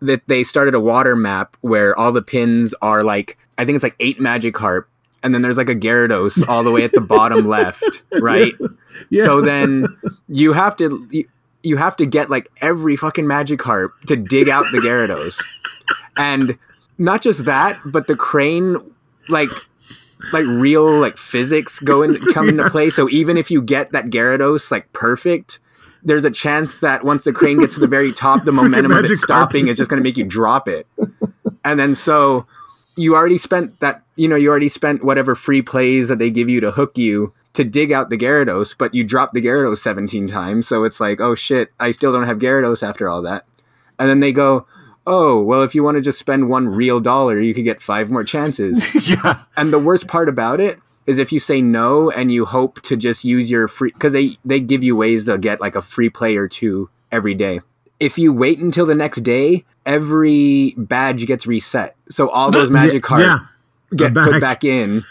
that 0.00 0.22
they 0.28 0.44
started 0.44 0.74
a 0.74 0.80
water 0.80 1.16
map 1.16 1.56
where 1.62 1.98
all 1.98 2.12
the 2.12 2.22
pins 2.22 2.72
are 2.82 3.02
like, 3.02 3.36
I 3.58 3.64
think 3.64 3.76
it's 3.76 3.82
like 3.82 3.96
eight 4.00 4.18
Magikarp, 4.18 4.84
and 5.22 5.34
then 5.34 5.42
there's 5.42 5.56
like 5.56 5.68
a 5.68 5.74
Gyarados 5.74 6.46
all 6.48 6.62
the 6.64 6.70
way 6.70 6.84
at 6.84 6.92
the 6.92 7.00
bottom 7.00 7.46
left, 7.48 8.02
right? 8.20 8.52
Yeah. 9.10 9.24
So 9.24 9.40
then 9.40 9.86
you 10.28 10.52
have 10.52 10.76
to. 10.76 11.06
You, 11.10 11.28
you 11.62 11.76
have 11.76 11.96
to 11.96 12.06
get 12.06 12.30
like 12.30 12.48
every 12.60 12.94
fucking 12.94 13.24
Magikarp 13.24 13.90
to 14.06 14.14
dig 14.14 14.48
out 14.48 14.66
the 14.70 14.78
Gyarados, 14.78 15.42
and 16.16 16.56
not 16.98 17.22
just 17.22 17.44
that, 17.46 17.80
but 17.84 18.06
the 18.06 18.14
crane, 18.14 18.76
like 19.28 19.48
like 20.32 20.44
real 20.46 21.00
like 21.00 21.16
physics 21.18 21.78
go 21.80 22.02
in 22.02 22.14
come 22.32 22.48
into 22.48 22.68
play. 22.70 22.90
So 22.90 23.08
even 23.10 23.36
if 23.36 23.50
you 23.50 23.60
get 23.62 23.90
that 23.92 24.06
Gyarados 24.06 24.70
like 24.70 24.92
perfect, 24.92 25.58
there's 26.04 26.24
a 26.24 26.30
chance 26.30 26.78
that 26.80 27.04
once 27.04 27.24
the 27.24 27.32
crane 27.32 27.58
gets 27.58 27.74
to 27.74 27.80
the 27.80 27.88
very 27.88 28.12
top, 28.12 28.44
the 28.44 28.52
momentum 28.52 28.92
of 28.92 29.04
it 29.04 29.16
stopping 29.16 29.64
is- 29.64 29.72
is 29.72 29.76
just 29.78 29.90
going 29.90 29.98
to 30.00 30.04
make 30.04 30.16
you 30.16 30.24
drop 30.24 30.68
it. 30.68 30.86
And 31.64 31.80
then 31.80 31.96
so 31.96 32.46
you 32.96 33.14
already 33.14 33.38
spent 33.38 33.78
that 33.80 34.02
you 34.16 34.26
know 34.26 34.36
you 34.36 34.50
already 34.50 34.68
spent 34.68 35.04
whatever 35.04 35.34
free 35.34 35.62
plays 35.62 36.08
that 36.08 36.18
they 36.18 36.30
give 36.30 36.48
you 36.48 36.60
to 36.60 36.70
hook 36.70 36.98
you 36.98 37.32
to 37.56 37.64
dig 37.64 37.90
out 37.90 38.10
the 38.10 38.18
Gyarados, 38.18 38.74
but 38.76 38.94
you 38.94 39.02
dropped 39.02 39.32
the 39.32 39.40
Gyarados 39.40 39.78
17 39.78 40.28
times. 40.28 40.68
So 40.68 40.84
it's 40.84 41.00
like, 41.00 41.22
oh 41.22 41.34
shit, 41.34 41.72
I 41.80 41.90
still 41.90 42.12
don't 42.12 42.26
have 42.26 42.38
Gyarados 42.38 42.86
after 42.86 43.08
all 43.08 43.22
that. 43.22 43.46
And 43.98 44.10
then 44.10 44.20
they 44.20 44.32
go, 44.32 44.66
oh 45.06 45.40
well, 45.40 45.62
if 45.62 45.74
you 45.74 45.82
want 45.82 45.96
to 45.96 46.02
just 46.02 46.18
spend 46.18 46.48
one 46.48 46.68
real 46.68 47.00
dollar, 47.00 47.40
you 47.40 47.54
could 47.54 47.64
get 47.64 47.80
five 47.80 48.10
more 48.10 48.24
chances. 48.24 49.08
yeah. 49.10 49.42
And 49.56 49.72
the 49.72 49.78
worst 49.78 50.06
part 50.06 50.28
about 50.28 50.60
it 50.60 50.78
is 51.06 51.18
if 51.18 51.32
you 51.32 51.40
say 51.40 51.60
no 51.60 52.10
and 52.10 52.32
you 52.32 52.44
hope 52.44 52.80
to 52.82 52.96
just 52.96 53.24
use 53.24 53.50
your 53.50 53.68
free 53.68 53.92
because 53.92 54.12
they 54.12 54.36
they 54.44 54.60
give 54.60 54.82
you 54.82 54.96
ways 54.96 55.24
to 55.26 55.38
get 55.38 55.60
like 55.60 55.76
a 55.76 55.82
free 55.82 56.10
play 56.10 56.36
or 56.36 56.48
two 56.48 56.90
every 57.12 57.34
day. 57.34 57.60
If 57.98 58.18
you 58.18 58.32
wait 58.32 58.58
until 58.58 58.84
the 58.84 58.94
next 58.94 59.22
day, 59.22 59.64
every 59.86 60.74
badge 60.76 61.24
gets 61.26 61.46
reset. 61.46 61.96
So 62.10 62.28
all 62.28 62.50
those 62.50 62.70
Magikarps 62.70 63.20
Yeah. 63.20 63.38
get 63.96 64.12
back. 64.12 64.30
put 64.32 64.40
back 64.40 64.64
in, 64.64 65.04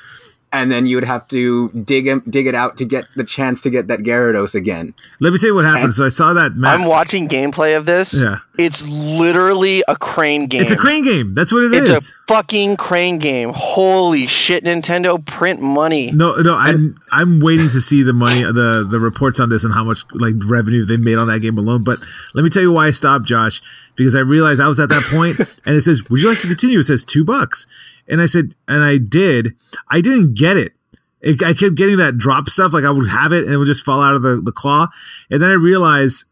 and 0.56 0.72
then 0.72 0.86
you 0.88 0.98
would 0.98 1.04
have 1.04 1.28
to 1.30 1.70
dig 1.86 2.08
'em- 2.08 2.24
dig 2.30 2.48
it 2.48 2.56
out 2.56 2.78
to 2.78 2.86
get 2.86 3.06
the 3.16 3.24
chance 3.24 3.62
to 3.62 3.70
get 3.70 3.88
that 3.88 4.00
Gyarados 4.04 4.56
again. 4.56 4.94
Let 5.20 5.32
me 5.34 5.40
tell 5.40 5.50
you 5.50 5.56
what 5.56 5.66
happened. 5.66 5.94
So 5.94 6.06
I 6.06 6.10
saw 6.10 6.34
that 6.34 6.56
map. 6.56 6.80
I'm 6.80 6.86
watching 6.88 7.28
gameplay 7.30 7.78
of 7.78 7.86
this. 7.86 8.14
yeah. 8.14 8.38
It's 8.58 8.88
literally 8.88 9.84
a 9.90 9.98
crane 9.98 10.46
game. 10.48 10.62
It's 10.62 10.72
a 10.72 10.78
crane 10.78 11.04
game. 11.04 11.34
That's 11.34 11.52
what 11.52 11.64
it 11.64 11.74
It's 11.74 11.90
is. 11.90 12.10
a 12.10 12.14
fucking 12.34 12.78
crane 12.78 13.18
game. 13.20 13.52
Holy 13.54 14.28
shit, 14.28 14.64
Nintendo, 14.64 15.24
print 15.26 15.62
money. 15.62 16.12
No, 16.12 16.36
no, 16.38 16.56
I'm 16.56 16.98
I'm 17.12 17.42
waiting 17.42 17.68
to 17.70 17.82
see 17.82 18.02
the 18.02 18.14
money, 18.14 18.44
the 18.44 18.88
the 18.90 19.00
reports 19.00 19.42
on 19.42 19.50
this 19.50 19.66
and 19.66 19.74
how 19.74 19.84
much 19.84 20.04
like 20.14 20.36
revenue 20.46 20.86
they 20.86 20.96
made 20.96 21.18
on 21.18 21.28
that 21.28 21.42
game 21.42 21.58
alone. 21.58 21.84
But 21.84 22.00
let 22.34 22.44
me 22.44 22.50
tell 22.50 22.62
you 22.64 22.72
why 22.72 22.88
I 22.88 22.92
stopped, 22.92 23.26
Josh, 23.26 23.62
because 23.96 24.16
I 24.16 24.20
realized 24.22 24.62
I 24.62 24.70
was 24.70 24.80
at 24.80 24.88
that 24.88 25.04
point, 25.04 25.38
and 25.66 25.76
it 25.76 25.82
says, 25.82 26.08
"Would 26.10 26.22
you 26.22 26.30
like 26.30 26.40
to 26.40 26.48
continue?" 26.48 26.80
It 26.80 26.86
says 26.86 27.04
two 27.04 27.26
bucks, 27.26 27.68
and 28.08 28.22
I 28.22 28.26
said, 28.26 28.54
and 28.68 28.84
I 28.84 28.98
did. 28.98 29.56
I 29.90 30.02
didn't 30.02 30.34
get 30.36 30.58
it. 30.58 30.74
it 31.22 31.42
I 31.44 31.54
kept 31.54 31.76
getting 31.76 31.98
that 31.98 32.18
drop 32.18 32.48
stuff, 32.50 32.74
like 32.74 32.84
I 32.84 32.92
would 32.92 33.10
have 33.10 33.32
it 33.34 33.46
and 33.46 33.54
it 33.54 33.58
would 33.58 33.68
just 33.68 33.84
fall 33.84 34.02
out 34.02 34.14
of 34.16 34.22
the, 34.22 34.42
the 34.42 34.52
claw, 34.52 34.88
and 35.30 35.42
then 35.42 35.50
I 35.50 35.54
realized 35.54 36.26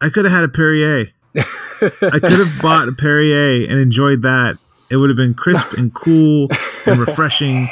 I 0.00 0.08
could 0.10 0.24
have 0.24 0.32
had 0.34 0.44
a 0.44 0.48
Perrier. 0.48 1.06
I 1.36 2.18
could 2.20 2.32
have 2.38 2.52
bought 2.62 2.88
a 2.88 2.92
Perrier 2.92 3.66
and 3.68 3.78
enjoyed 3.80 4.22
that. 4.22 4.58
It 4.90 4.96
would 4.96 5.10
have 5.10 5.16
been 5.16 5.34
crisp 5.34 5.72
and 5.72 5.92
cool 5.94 6.48
and 6.86 7.00
refreshing, 7.00 7.68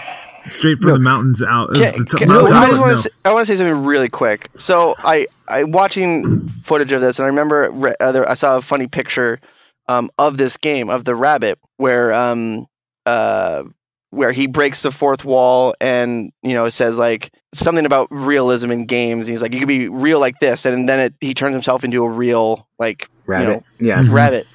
straight 0.50 0.78
from 0.78 0.88
No. 0.88 0.94
the 0.94 1.00
mountains 1.00 1.42
out. 1.42 1.72
Can- 1.72 1.80
the 1.98 2.04
t- 2.10 2.18
can- 2.18 2.28
mountains 2.28 2.50
I 2.50 2.64
out, 2.64 2.68
just 2.68 2.80
want 2.80 2.90
no. 2.90 2.96
to 2.96 3.02
say, 3.02 3.10
I 3.24 3.32
want 3.32 3.46
to 3.46 3.52
say 3.52 3.58
something 3.58 3.84
really 3.84 4.08
quick. 4.08 4.48
So 4.56 4.94
I 5.04 5.26
I 5.48 5.64
watching 5.64 6.48
footage 6.48 6.90
of 6.92 7.00
this, 7.02 7.18
and 7.18 7.24
I 7.24 7.28
remember 7.28 7.94
uh, 8.00 8.10
there- 8.12 8.28
I 8.28 8.34
saw 8.34 8.56
a 8.56 8.62
funny 8.62 8.86
picture 8.88 9.38
um, 9.86 10.10
of 10.18 10.38
this 10.38 10.56
game 10.56 10.90
of 10.90 11.04
the 11.04 11.14
rabbit 11.14 11.58
where 11.76 12.12
um 12.12 12.66
uh 13.06 13.64
where 14.10 14.30
he 14.30 14.46
breaks 14.46 14.82
the 14.82 14.92
fourth 14.92 15.24
wall 15.24 15.74
and 15.80 16.32
you 16.42 16.54
know 16.54 16.68
says 16.68 16.98
like 16.98 17.32
something 17.52 17.84
about 17.84 18.08
realism 18.10 18.70
in 18.70 18.86
games. 18.86 19.26
He's 19.26 19.42
like 19.42 19.52
you 19.52 19.58
can 19.58 19.68
be 19.68 19.88
real 19.88 20.20
like 20.20 20.38
this, 20.40 20.64
and 20.64 20.88
then 20.88 21.00
it, 21.00 21.14
he 21.20 21.34
turns 21.34 21.52
himself 21.52 21.84
into 21.84 22.04
a 22.04 22.08
real 22.08 22.68
like 22.78 23.08
Rabbit, 23.26 23.64
yeah. 23.80 24.00
Mhm. 24.02 24.12
rabbit. 24.12 24.46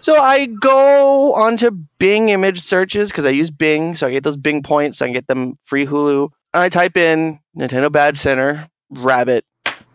So 0.00 0.16
I 0.20 0.46
go 0.46 1.34
onto 1.34 1.70
Bing 1.98 2.28
image 2.30 2.60
searches 2.60 3.08
because 3.10 3.24
I 3.24 3.30
use 3.30 3.50
Bing, 3.50 3.96
so 3.96 4.06
I 4.06 4.10
get 4.10 4.22
those 4.24 4.36
Bing 4.36 4.62
points, 4.62 4.98
so 4.98 5.04
I 5.04 5.08
can 5.08 5.14
get 5.14 5.28
them 5.28 5.58
free 5.64 5.86
Hulu. 5.86 6.28
And 6.52 6.62
I 6.62 6.68
type 6.68 6.96
in 6.96 7.40
Nintendo 7.56 7.90
Badge 7.90 8.18
Center 8.18 8.68
rabbit. 8.90 9.44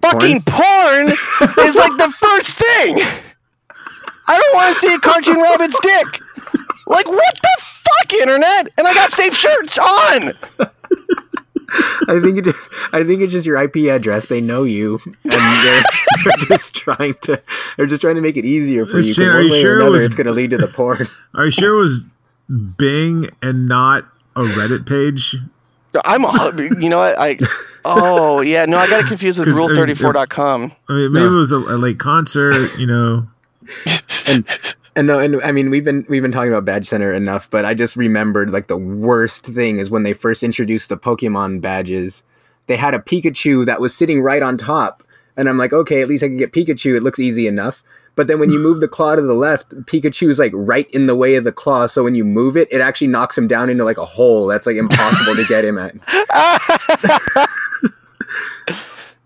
Fucking 0.01 0.43
porn 0.43 1.07
is 1.59 1.75
like 1.75 1.97
the 1.97 2.13
first 2.17 2.57
thing. 2.57 2.97
I 4.27 4.37
don't 4.39 4.55
want 4.55 4.73
to 4.75 4.79
see 4.79 4.93
a 4.93 4.99
cartoon 4.99 5.41
rabbit's 5.41 5.77
dick. 5.81 6.21
Like 6.87 7.07
what 7.07 7.35
the 7.41 7.57
fuck, 7.97 8.13
internet? 8.13 8.69
And 8.77 8.87
I 8.87 8.93
got 8.93 9.11
safe 9.11 9.35
search 9.35 9.77
on. 9.79 10.33
I 12.07 12.19
think 12.19 12.39
it 12.39 12.45
just, 12.45 12.69
I 12.93 13.03
think 13.03 13.21
it's 13.21 13.31
just 13.31 13.45
your 13.45 13.61
IP 13.61 13.75
address. 13.91 14.25
They 14.27 14.41
know 14.41 14.63
you, 14.63 14.99
and 15.05 15.13
they're, 15.23 15.83
they're 16.25 16.57
just 16.57 16.73
trying 16.75 17.13
to 17.21 17.39
they're 17.77 17.85
just 17.85 18.01
trying 18.01 18.15
to 18.15 18.21
make 18.21 18.37
it 18.37 18.45
easier 18.45 18.85
for 18.87 18.99
you. 18.99 19.09
'cause 19.13 19.15
Shane, 19.15 19.27
are 19.29 19.41
you 19.41 19.51
way 19.51 19.59
or 19.59 19.61
sure 19.61 19.73
it 19.73 19.75
another, 19.81 19.91
was- 19.91 20.03
it's 20.03 20.15
going 20.15 20.25
to 20.27 20.33
lead 20.33 20.49
to 20.49 20.57
the 20.57 20.67
porn. 20.67 21.07
Are 21.35 21.45
you 21.45 21.51
sure 21.51 21.75
it 21.77 21.79
was 21.79 22.03
Bing 22.77 23.29
and 23.43 23.67
not 23.67 24.05
a 24.35 24.41
Reddit 24.41 24.87
page? 24.87 25.35
I'm 26.05 26.25
a, 26.25 26.51
you 26.79 26.89
know 26.89 26.97
what? 26.99 27.15
I 27.19 27.37
Oh, 27.85 28.41
yeah, 28.41 28.65
no, 28.65 28.77
I 28.77 28.89
got 28.89 29.01
it 29.01 29.07
confused 29.07 29.37
with 29.39 29.47
rule34.com. 29.49 30.71
I 30.89 30.93
mean, 30.93 31.13
maybe 31.13 31.25
No. 31.25 31.31
it 31.35 31.37
was 31.39 31.51
a, 31.51 31.57
a 31.57 31.77
late 31.77 31.97
concert, 31.99 32.75
you 32.77 32.85
know. 32.87 33.27
and 34.27 34.45
And 34.99 35.07
no, 35.07 35.17
and 35.17 35.41
I 35.43 35.53
mean 35.53 35.69
we've 35.69 35.85
been 35.85 36.05
we've 36.09 36.21
been 36.21 36.33
talking 36.33 36.51
about 36.51 36.65
Badge 36.65 36.89
Center 36.89 37.13
enough, 37.13 37.49
but 37.49 37.63
I 37.63 37.73
just 37.73 37.95
remembered 37.95 38.49
like 38.49 38.67
the 38.67 38.75
worst 38.75 39.45
thing 39.45 39.79
is 39.79 39.89
when 39.89 40.03
they 40.03 40.11
first 40.11 40.43
introduced 40.43 40.89
the 40.89 40.97
Pokemon 40.97 41.61
badges. 41.61 42.21
They 42.67 42.75
had 42.75 42.93
a 42.93 42.99
Pikachu 42.99 43.65
that 43.65 43.79
was 43.79 43.95
sitting 43.95 44.21
right 44.21 44.43
on 44.43 44.57
top, 44.57 45.01
and 45.37 45.47
I'm 45.47 45.57
like, 45.57 45.71
okay, 45.71 46.01
at 46.01 46.09
least 46.09 46.21
I 46.21 46.27
can 46.27 46.35
get 46.35 46.51
Pikachu. 46.51 46.97
It 46.97 47.03
looks 47.03 47.17
easy 47.17 47.47
enough. 47.47 47.81
But 48.17 48.27
then 48.27 48.39
when 48.39 48.49
you 48.49 48.59
move 48.67 48.81
the 48.81 48.89
claw 48.89 49.15
to 49.15 49.21
the 49.21 49.35
left, 49.35 49.69
Pikachu's 49.85 50.37
like 50.37 50.51
right 50.53 50.89
in 50.91 51.07
the 51.07 51.15
way 51.15 51.35
of 51.35 51.45
the 51.45 51.53
claw. 51.53 51.87
So 51.87 52.03
when 52.03 52.15
you 52.15 52.25
move 52.25 52.57
it, 52.57 52.67
it 52.69 52.81
actually 52.81 53.07
knocks 53.07 53.37
him 53.37 53.47
down 53.47 53.69
into 53.69 53.85
like 53.85 53.97
a 53.97 54.05
hole. 54.05 54.47
That's 54.47 54.67
like 54.67 54.75
impossible 54.75 55.33
to 55.33 55.45
get 55.47 55.63
him 55.63 55.77
at. 55.77 55.95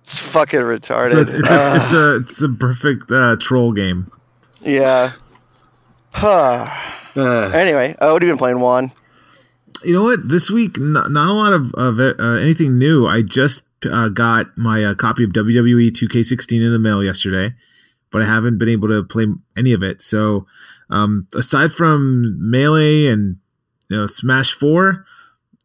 it's 0.03 0.19
fucking 0.19 0.59
retarded. 0.59 1.13
So 1.13 1.19
it's, 1.21 1.33
it's, 1.33 1.49
a, 1.49 1.75
it's 1.77 1.93
a 1.93 2.15
it's 2.17 2.41
a 2.43 2.49
perfect 2.49 3.11
uh, 3.11 3.37
troll 3.39 3.71
game. 3.71 4.11
yeah. 4.61 5.13
Huh. 6.13 6.67
Uh, 7.15 7.49
Anyway, 7.53 7.95
uh, 7.99 8.09
what 8.09 8.21
have 8.21 8.27
you 8.27 8.33
been 8.33 8.37
playing, 8.37 8.59
Juan? 8.59 8.91
You 9.83 9.93
know 9.93 10.03
what? 10.03 10.27
This 10.29 10.49
week, 10.49 10.79
not, 10.79 11.11
not 11.11 11.29
a 11.29 11.33
lot 11.33 11.53
of, 11.53 11.73
of 11.73 11.99
it, 11.99 12.19
uh, 12.19 12.35
anything 12.35 12.77
new. 12.77 13.05
I 13.05 13.21
just 13.21 13.63
uh, 13.85 14.09
got 14.09 14.57
my 14.57 14.83
uh, 14.83 14.95
copy 14.95 15.23
of 15.23 15.31
WWE 15.31 15.91
2K16 15.91 16.63
in 16.63 16.71
the 16.71 16.79
mail 16.79 17.03
yesterday, 17.03 17.53
but 18.11 18.21
I 18.21 18.25
haven't 18.25 18.57
been 18.57 18.69
able 18.69 18.87
to 18.87 19.03
play 19.03 19.27
any 19.57 19.73
of 19.73 19.83
it. 19.83 20.01
So, 20.01 20.47
um, 20.89 21.27
aside 21.35 21.71
from 21.73 22.37
Melee 22.39 23.07
and 23.07 23.37
you 23.89 23.97
know, 23.97 24.05
Smash 24.05 24.53
4, 24.53 25.05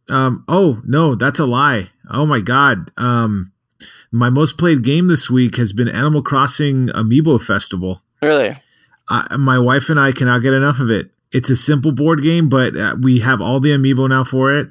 um, 0.08 0.44
oh, 0.48 0.82
no, 0.84 1.14
that's 1.14 1.38
a 1.38 1.46
lie. 1.46 1.90
Oh 2.10 2.26
my 2.26 2.40
God. 2.40 2.90
Um, 2.96 3.52
my 4.10 4.30
most 4.30 4.58
played 4.58 4.82
game 4.82 5.08
this 5.08 5.30
week 5.30 5.56
has 5.56 5.72
been 5.72 5.88
Animal 5.88 6.22
Crossing 6.22 6.88
Amiibo 6.88 7.40
Festival. 7.42 8.02
Really? 8.22 8.56
I, 9.10 9.36
my 9.36 9.58
wife 9.58 9.88
and 9.88 9.98
I 9.98 10.12
cannot 10.12 10.42
get 10.42 10.52
enough 10.52 10.80
of 10.80 10.90
it. 10.90 11.10
It's 11.32 11.50
a 11.50 11.56
simple 11.56 11.92
board 11.92 12.22
game, 12.22 12.48
but 12.48 12.76
uh, 12.76 12.96
we 13.00 13.20
have 13.20 13.40
all 13.40 13.60
the 13.60 13.70
amiibo 13.70 14.08
now 14.08 14.24
for 14.24 14.52
it, 14.54 14.70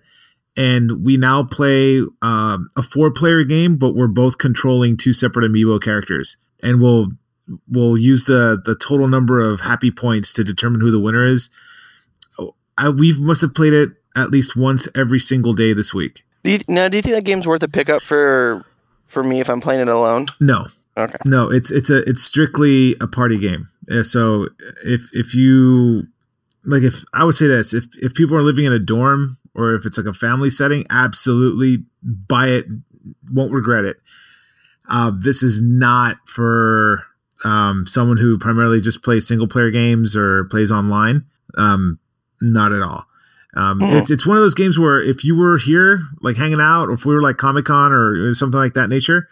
and 0.55 1.03
we 1.03 1.17
now 1.17 1.43
play 1.43 2.01
um, 2.21 2.69
a 2.75 2.81
four-player 2.81 3.43
game, 3.43 3.77
but 3.77 3.95
we're 3.95 4.07
both 4.07 4.37
controlling 4.37 4.97
two 4.97 5.13
separate 5.13 5.49
amiibo 5.49 5.81
characters, 5.81 6.37
and 6.63 6.81
we'll 6.81 7.11
we'll 7.67 7.97
use 7.97 8.25
the 8.25 8.61
the 8.63 8.75
total 8.75 9.07
number 9.07 9.39
of 9.39 9.61
happy 9.61 9.91
points 9.91 10.33
to 10.33 10.43
determine 10.43 10.81
who 10.81 10.91
the 10.91 10.99
winner 10.99 11.25
is. 11.25 11.49
I, 12.77 12.89
we 12.89 13.17
must 13.19 13.41
have 13.41 13.55
played 13.55 13.73
it 13.73 13.91
at 14.15 14.31
least 14.31 14.55
once 14.55 14.87
every 14.95 15.19
single 15.19 15.53
day 15.53 15.73
this 15.73 15.93
week. 15.93 16.23
Do 16.43 16.51
you, 16.51 16.59
now, 16.67 16.87
do 16.87 16.97
you 16.97 17.01
think 17.01 17.15
that 17.15 17.23
game's 17.23 17.47
worth 17.47 17.63
a 17.63 17.67
pickup 17.67 18.01
for 18.01 18.63
for 19.05 19.23
me 19.23 19.39
if 19.39 19.49
I'm 19.49 19.61
playing 19.61 19.81
it 19.81 19.87
alone? 19.87 20.27
No, 20.39 20.67
Okay. 20.97 21.17
No, 21.25 21.49
it's 21.51 21.69
it's 21.71 21.89
a 21.89 21.97
it's 22.09 22.23
strictly 22.23 22.95
a 22.99 23.07
party 23.07 23.37
game. 23.37 23.69
Uh, 23.91 24.03
So 24.03 24.49
if 24.83 25.09
if 25.13 25.35
you 25.35 26.03
like 26.65 26.83
if 26.83 27.03
I 27.13 27.23
would 27.23 27.35
say 27.35 27.47
this, 27.47 27.73
if 27.73 27.85
if 28.01 28.13
people 28.13 28.35
are 28.35 28.41
living 28.41 28.65
in 28.65 28.73
a 28.73 28.79
dorm 28.79 29.37
or 29.53 29.75
if 29.75 29.85
it's 29.85 29.97
like 29.97 30.07
a 30.07 30.13
family 30.13 30.49
setting, 30.49 30.85
absolutely 30.89 31.83
buy 32.03 32.47
it, 32.47 32.65
won't 33.31 33.51
regret 33.51 33.85
it. 33.85 33.97
Uh, 34.89 35.11
this 35.17 35.43
is 35.43 35.61
not 35.61 36.17
for 36.25 37.03
um, 37.43 37.85
someone 37.87 38.17
who 38.17 38.37
primarily 38.37 38.81
just 38.81 39.03
plays 39.03 39.27
single 39.27 39.47
player 39.47 39.69
games 39.69 40.15
or 40.15 40.45
plays 40.45 40.71
online. 40.71 41.25
Um, 41.57 41.99
not 42.41 42.71
at 42.71 42.81
all. 42.81 43.05
Um, 43.55 43.79
Mhm. 43.79 44.01
It's 44.01 44.11
it's 44.11 44.25
one 44.27 44.37
of 44.37 44.43
those 44.43 44.53
games 44.53 44.77
where 44.77 45.01
if 45.01 45.23
you 45.25 45.35
were 45.35 45.57
here, 45.57 46.07
like 46.21 46.37
hanging 46.37 46.59
out, 46.61 46.89
or 46.89 46.93
if 46.93 47.05
we 47.05 47.13
were 47.13 47.21
like 47.21 47.37
Comic 47.37 47.65
Con 47.65 47.91
or 47.91 48.33
something 48.35 48.59
like 48.59 48.73
that 48.75 48.89
nature, 48.89 49.27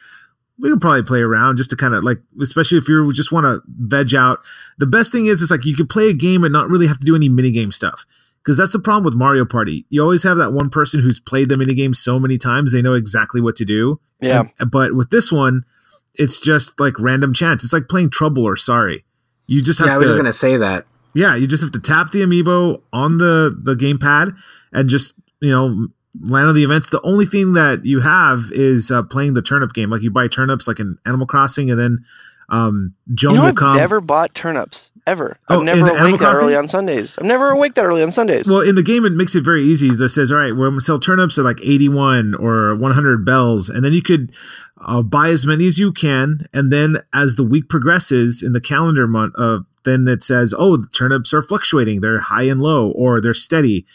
we 0.57 0.69
could 0.69 0.79
probably 0.81 1.03
play 1.03 1.19
around 1.19 1.57
just 1.57 1.69
to 1.71 1.75
kind 1.75 1.93
of 1.93 2.03
like, 2.03 2.19
especially 2.41 2.77
if 2.77 2.87
you 2.87 3.11
just 3.13 3.31
want 3.31 3.45
to 3.45 3.61
veg 3.67 4.15
out. 4.15 4.39
The 4.77 4.87
best 4.87 5.11
thing 5.11 5.25
is, 5.25 5.41
it's 5.41 5.51
like 5.51 5.65
you 5.65 5.75
could 5.75 5.89
play 5.89 6.09
a 6.09 6.13
game 6.13 6.43
and 6.43 6.53
not 6.53 6.69
really 6.69 6.87
have 6.87 6.99
to 6.99 7.05
do 7.05 7.15
any 7.15 7.27
mini 7.29 7.51
game 7.51 7.71
stuff. 7.71 8.05
Because 8.43 8.57
that's 8.57 8.73
the 8.73 8.79
problem 8.79 9.03
with 9.03 9.15
Mario 9.15 9.43
Party. 9.43 9.85
You 9.89 10.01
always 10.03 10.21
have 10.23 10.37
that 10.37 10.53
one 10.53 10.69
person 10.69 11.01
who's 11.01 11.19
played 11.19 11.49
the 11.49 11.57
mini 11.57 11.73
game 11.73 11.93
so 11.95 12.19
many 12.19 12.37
times 12.37 12.71
they 12.71 12.81
know 12.81 12.93
exactly 12.93 13.41
what 13.41 13.55
to 13.57 13.65
do. 13.65 13.99
Yeah. 14.21 14.41
And- 14.41 14.49
uh, 14.59 14.65
but 14.65 14.95
with 14.95 15.09
this 15.09 15.31
one, 15.31 15.65
it's 16.13 16.39
just 16.39 16.79
like 16.79 16.97
random 16.99 17.33
chance. 17.33 17.63
It's 17.63 17.73
like 17.73 17.89
playing 17.89 18.11
Trouble 18.11 18.45
or 18.45 18.55
Sorry. 18.55 19.03
You 19.47 19.61
just 19.61 19.79
have 19.79 19.87
yeah, 19.87 19.95
I 19.95 19.97
to 19.97 20.05
was 20.05 20.09
just 20.09 20.17
gonna 20.19 20.33
say 20.33 20.57
that. 20.57 20.85
yeah, 21.13 21.35
you 21.35 21.47
just 21.47 21.61
have 21.63 21.71
to 21.73 21.79
tap 21.79 22.11
the 22.11 22.19
amiibo 22.21 22.81
on 22.93 23.17
the 23.17 23.55
the 23.61 23.75
gamepad 23.75 24.35
and 24.71 24.89
just 24.89 25.19
you 25.41 25.51
know 25.51 25.87
land 26.21 26.47
of 26.49 26.55
the 26.55 26.63
events. 26.63 26.89
The 26.89 27.01
only 27.03 27.25
thing 27.25 27.53
that 27.53 27.85
you 27.85 27.99
have 28.01 28.51
is 28.51 28.91
uh, 28.91 29.03
playing 29.03 29.33
the 29.33 29.41
turnip 29.41 29.73
game. 29.73 29.89
Like 29.89 30.01
you 30.01 30.11
buy 30.11 30.27
turnips 30.27 30.67
like 30.67 30.79
in 30.79 30.97
Animal 31.05 31.27
Crossing, 31.27 31.69
and 31.69 31.79
then 31.79 32.05
um, 32.49 32.93
Joan 33.13 33.31
You 33.31 33.37
know, 33.37 33.41
will 33.43 33.49
I've 33.49 33.55
come. 33.55 33.77
never 33.77 34.01
bought 34.01 34.35
turnips 34.35 34.91
ever. 35.07 35.37
Oh, 35.49 35.59
I'm 35.59 35.65
never 35.65 35.87
awake 35.87 36.19
that 36.19 36.35
early 36.35 36.55
on 36.55 36.67
Sundays. 36.67 37.17
I'm 37.17 37.27
never 37.27 37.49
awake 37.49 37.73
that 37.75 37.85
early 37.85 38.03
on 38.03 38.11
Sundays. 38.11 38.47
well, 38.47 38.61
in 38.61 38.75
the 38.75 38.83
game, 38.83 39.03
it 39.03 39.13
makes 39.13 39.35
it 39.35 39.43
very 39.43 39.63
easy. 39.63 39.89
That 39.89 40.09
says, 40.09 40.31
all 40.31 40.37
right, 40.37 40.51
we're 40.55 40.67
going 40.67 40.79
to 40.79 40.85
sell 40.85 40.99
turnips 40.99 41.37
at 41.39 41.43
like 41.45 41.59
81 41.63 42.35
or 42.35 42.75
100 42.75 43.25
bells. 43.25 43.67
And 43.69 43.83
then 43.83 43.93
you 43.93 44.03
could 44.03 44.31
uh, 44.79 45.01
buy 45.01 45.29
as 45.29 45.45
many 45.47 45.65
as 45.65 45.79
you 45.79 45.91
can. 45.91 46.45
And 46.53 46.71
then 46.71 46.97
as 47.13 47.35
the 47.35 47.43
week 47.43 47.67
progresses 47.67 48.43
in 48.43 48.53
the 48.53 48.61
calendar 48.61 49.07
month, 49.07 49.33
uh, 49.39 49.59
then 49.83 50.07
it 50.07 50.21
says, 50.21 50.53
oh, 50.55 50.77
the 50.77 50.87
turnips 50.87 51.33
are 51.33 51.41
fluctuating. 51.41 52.01
They're 52.01 52.19
high 52.19 52.43
and 52.43 52.61
low 52.61 52.91
or 52.91 53.21
they're 53.21 53.33
steady. 53.33 53.85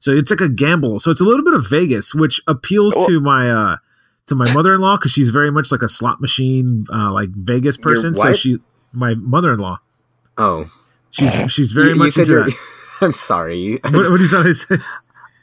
So 0.00 0.10
it's 0.12 0.30
like 0.30 0.40
a 0.40 0.48
gamble. 0.48 0.98
So 1.00 1.10
it's 1.10 1.20
a 1.20 1.24
little 1.24 1.44
bit 1.44 1.54
of 1.54 1.68
Vegas, 1.68 2.14
which 2.14 2.40
appeals 2.46 2.96
Well- 2.96 3.06
to 3.06 3.20
my, 3.20 3.50
uh, 3.50 3.76
to 4.26 4.34
my 4.34 4.52
mother-in-law 4.52 4.96
because 4.96 5.10
she's 5.12 5.30
very 5.30 5.50
much 5.50 5.70
like 5.72 5.82
a 5.82 5.88
slot 5.88 6.20
machine, 6.20 6.86
uh, 6.92 7.12
like 7.12 7.30
Vegas 7.30 7.76
person. 7.76 8.14
So 8.14 8.32
she, 8.32 8.58
my 8.92 9.14
mother-in-law, 9.14 9.78
Oh, 10.38 10.70
she's 11.10 11.32
she's 11.52 11.72
very 11.72 11.88
You- 11.88 11.94
you 11.94 11.98
much 11.98 12.12
said 12.14 12.28
into 12.28 12.34
that. 12.44 12.56
I'm 13.02 13.12
sorry. 13.14 13.78
What, 13.84 14.10
what 14.10 14.18
do 14.18 14.22
you 14.24 14.28
thought 14.28 14.46
I 14.46 14.52
said? 14.52 14.82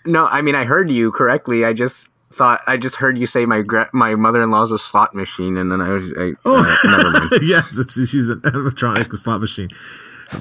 No, 0.05 0.25
I 0.27 0.41
mean 0.41 0.55
I 0.55 0.63
heard 0.63 0.89
you 0.89 1.11
correctly. 1.11 1.65
I 1.65 1.73
just 1.73 2.09
thought 2.31 2.61
I 2.67 2.77
just 2.77 2.95
heard 2.95 3.17
you 3.17 3.25
say 3.27 3.45
my 3.45 3.61
gra- 3.61 3.89
my 3.93 4.15
mother 4.15 4.41
in 4.41 4.51
law's 4.51 4.71
a 4.71 4.79
slot 4.79 5.13
machine, 5.15 5.57
and 5.57 5.69
then 5.71 5.81
I 5.81 5.89
was 5.89 6.05
I, 6.17 6.31
Oh, 6.45 6.55
uh, 6.55 6.89
never 6.89 7.11
mind. 7.11 7.43
yes, 7.43 7.77
it's, 7.77 7.93
she's 8.09 8.29
an 8.29 8.39
animatronic 8.41 9.15
slot 9.17 9.41
machine. 9.41 9.69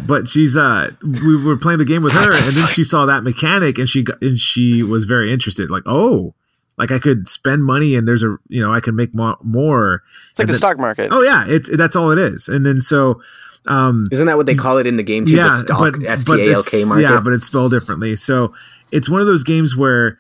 But 0.06 0.26
she's 0.28 0.56
uh, 0.56 0.90
we 1.02 1.36
were 1.42 1.56
playing 1.56 1.78
the 1.78 1.84
game 1.84 2.02
with 2.02 2.12
her, 2.12 2.32
and 2.32 2.56
then 2.56 2.66
she 2.68 2.82
saw 2.84 3.06
that 3.06 3.22
mechanic, 3.22 3.78
and 3.78 3.88
she 3.88 4.02
got, 4.02 4.20
and 4.20 4.38
she 4.38 4.82
was 4.82 5.04
very 5.04 5.32
interested. 5.32 5.70
Like, 5.70 5.84
oh, 5.86 6.34
like 6.76 6.90
I 6.90 6.98
could 6.98 7.28
spend 7.28 7.64
money, 7.64 7.94
and 7.94 8.06
there's 8.08 8.22
a 8.24 8.36
you 8.48 8.60
know 8.60 8.72
I 8.72 8.80
can 8.80 8.96
make 8.96 9.14
mo- 9.14 9.38
more. 9.42 10.02
it's 10.30 10.38
like 10.38 10.44
and 10.44 10.48
the 10.48 10.52
then- 10.54 10.58
stock 10.58 10.78
market. 10.78 11.08
Oh 11.12 11.22
yeah, 11.22 11.44
it's 11.46 11.70
that's 11.76 11.94
all 11.94 12.10
it 12.10 12.18
is. 12.18 12.48
And 12.48 12.66
then 12.66 12.80
so, 12.80 13.22
um, 13.66 14.08
Isn't 14.10 14.26
that 14.26 14.36
what 14.36 14.46
they 14.46 14.54
call 14.56 14.78
it 14.78 14.86
in 14.88 14.96
the 14.96 15.02
game? 15.04 15.24
Too? 15.24 15.32
yeah, 15.32 15.48
the 15.48 15.74
stock 15.74 15.78
but 15.94 16.04
S 16.04 16.24
but 16.24 16.36
T 16.36 16.48
A 16.50 16.54
L 16.54 16.60
it's, 16.60 16.86
market. 16.86 17.02
yeah, 17.02 17.20
but 17.20 17.32
it's 17.32 17.46
spelled 17.46 17.70
differently. 17.70 18.16
So 18.16 18.52
it's 18.90 19.08
one 19.08 19.20
of 19.20 19.26
those 19.28 19.44
games 19.44 19.76
where 19.76 20.18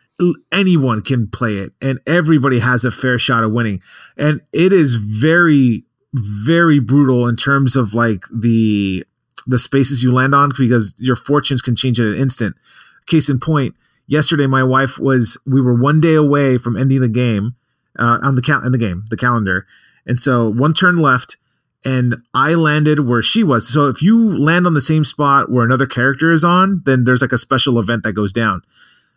anyone 0.52 1.02
can 1.02 1.26
play 1.26 1.56
it, 1.56 1.72
and 1.82 1.98
everybody 2.06 2.60
has 2.60 2.84
a 2.84 2.90
fair 2.92 3.18
shot 3.18 3.42
of 3.44 3.52
winning. 3.52 3.82
And 4.16 4.40
it 4.52 4.72
is 4.72 4.94
very, 4.94 5.84
very 6.14 6.78
brutal 6.78 7.26
in 7.26 7.36
terms 7.36 7.74
of 7.76 7.92
like 7.94 8.24
the 8.32 9.04
the 9.46 9.58
spaces 9.58 10.02
you 10.02 10.12
land 10.12 10.34
on 10.34 10.52
because 10.56 10.94
your 10.98 11.16
fortunes 11.16 11.62
can 11.62 11.76
change 11.76 12.00
at 12.00 12.06
an 12.06 12.16
instant. 12.16 12.56
Case 13.06 13.28
in 13.28 13.38
point, 13.38 13.74
yesterday 14.06 14.46
my 14.46 14.62
wife 14.62 14.98
was 14.98 15.40
we 15.46 15.60
were 15.60 15.74
one 15.74 16.00
day 16.00 16.14
away 16.14 16.58
from 16.58 16.76
ending 16.76 17.00
the 17.00 17.08
game 17.08 17.54
uh, 17.98 18.18
on 18.22 18.34
the 18.34 18.42
count 18.42 18.66
in 18.66 18.72
the 18.72 18.78
game 18.78 19.04
the 19.10 19.16
calendar, 19.16 19.66
and 20.06 20.18
so 20.18 20.48
one 20.48 20.74
turn 20.74 20.96
left 20.96 21.36
and 21.84 22.16
I 22.34 22.54
landed 22.54 23.06
where 23.06 23.22
she 23.22 23.44
was. 23.44 23.72
So 23.72 23.88
if 23.88 24.02
you 24.02 24.36
land 24.36 24.66
on 24.66 24.74
the 24.74 24.80
same 24.80 25.04
spot 25.04 25.52
where 25.52 25.64
another 25.64 25.86
character 25.86 26.32
is 26.32 26.42
on, 26.42 26.82
then 26.84 27.04
there's 27.04 27.22
like 27.22 27.32
a 27.32 27.38
special 27.38 27.78
event 27.78 28.02
that 28.02 28.12
goes 28.12 28.32
down. 28.32 28.62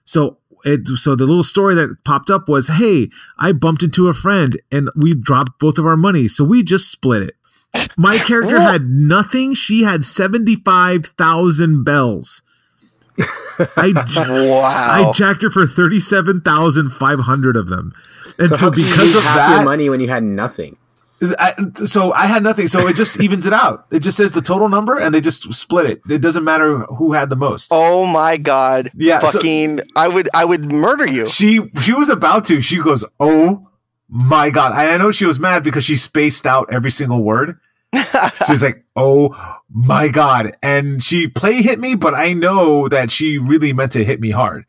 So 0.05 0.37
it 0.65 0.87
so 0.87 1.15
the 1.15 1.25
little 1.25 1.43
story 1.43 1.73
that 1.75 2.03
popped 2.03 2.29
up 2.29 2.47
was, 2.47 2.67
"Hey, 2.67 3.09
I 3.37 3.53
bumped 3.53 3.81
into 3.81 4.07
a 4.07 4.13
friend 4.13 4.59
and 4.71 4.89
we 4.95 5.15
dropped 5.15 5.59
both 5.59 5.77
of 5.79 5.85
our 5.85 5.97
money, 5.97 6.27
so 6.27 6.43
we 6.43 6.63
just 6.63 6.91
split 6.91 7.23
it." 7.23 7.35
My 7.97 8.17
character 8.17 8.55
What? 8.57 8.71
had 8.71 8.89
nothing. 8.89 9.53
She 9.53 9.83
had 9.83 10.03
75,000 10.05 11.83
bells. 11.83 12.41
I 13.77 13.91
j- 14.07 14.49
Wow. 14.49 14.61
I 15.09 15.11
jacked 15.13 15.41
her 15.41 15.51
for 15.51 15.67
37,500 15.67 17.55
of 17.55 17.67
them. 17.67 17.93
And 18.37 18.55
so, 18.55 18.67
how 18.67 18.71
can 18.71 18.83
you 18.83 18.89
because 18.91 19.15
of 19.15 19.23
half 19.23 19.35
that 19.35 19.55
your 19.57 19.65
money 19.65 19.89
when 19.89 19.99
you 19.99 20.07
had 20.07 20.23
nothing. 20.23 20.77
I, 21.21 21.53
so 21.83 22.13
I 22.13 22.27
had 22.27 22.43
nothing. 22.43 22.69
So 22.69 22.87
it 22.87 22.95
just 22.95 23.19
evens 23.19 23.45
it 23.45 23.51
out. 23.51 23.85
It 23.91 23.99
just 23.99 24.15
says 24.15 24.31
the 24.31 24.41
total 24.41 24.69
number, 24.69 24.97
and 24.97 25.13
they 25.13 25.19
just 25.19 25.53
split 25.53 25.85
it. 25.85 26.01
It 26.09 26.19
doesn't 26.21 26.45
matter 26.45 26.77
who 26.77 27.11
had 27.11 27.29
the 27.29 27.35
most. 27.35 27.71
oh 27.73 28.05
my 28.05 28.37
god. 28.37 28.89
Yeah, 28.95 29.19
so- 29.19 29.31
Fucking. 29.39 29.81
I 29.97 30.07
would. 30.07 30.29
I 30.33 30.45
would 30.45 30.71
murder 30.71 31.05
you. 31.05 31.25
She 31.25 31.59
she 31.81 31.91
was 31.91 32.07
about 32.07 32.45
to. 32.45 32.61
She 32.61 32.77
goes, 32.81 33.03
"Oh 33.19 33.67
my 34.09 34.49
god!" 34.49 34.71
And 34.71 34.89
I 34.89 34.97
know 34.97 35.11
she 35.11 35.25
was 35.25 35.39
mad 35.39 35.63
because 35.63 35.83
she 35.83 35.95
spaced 35.97 36.45
out 36.45 36.67
every 36.71 36.91
single 36.91 37.23
word. 37.23 37.57
She's 38.47 38.63
like, 38.63 38.83
"Oh 38.95 39.35
my 39.69 40.09
god!" 40.09 40.57
And 40.61 41.01
she 41.01 41.27
play 41.27 41.61
hit 41.61 41.79
me, 41.79 41.95
but 41.95 42.13
I 42.13 42.33
know 42.33 42.87
that 42.87 43.11
she 43.11 43.37
really 43.37 43.73
meant 43.73 43.93
to 43.93 44.03
hit 44.03 44.19
me 44.19 44.29
hard. 44.31 44.65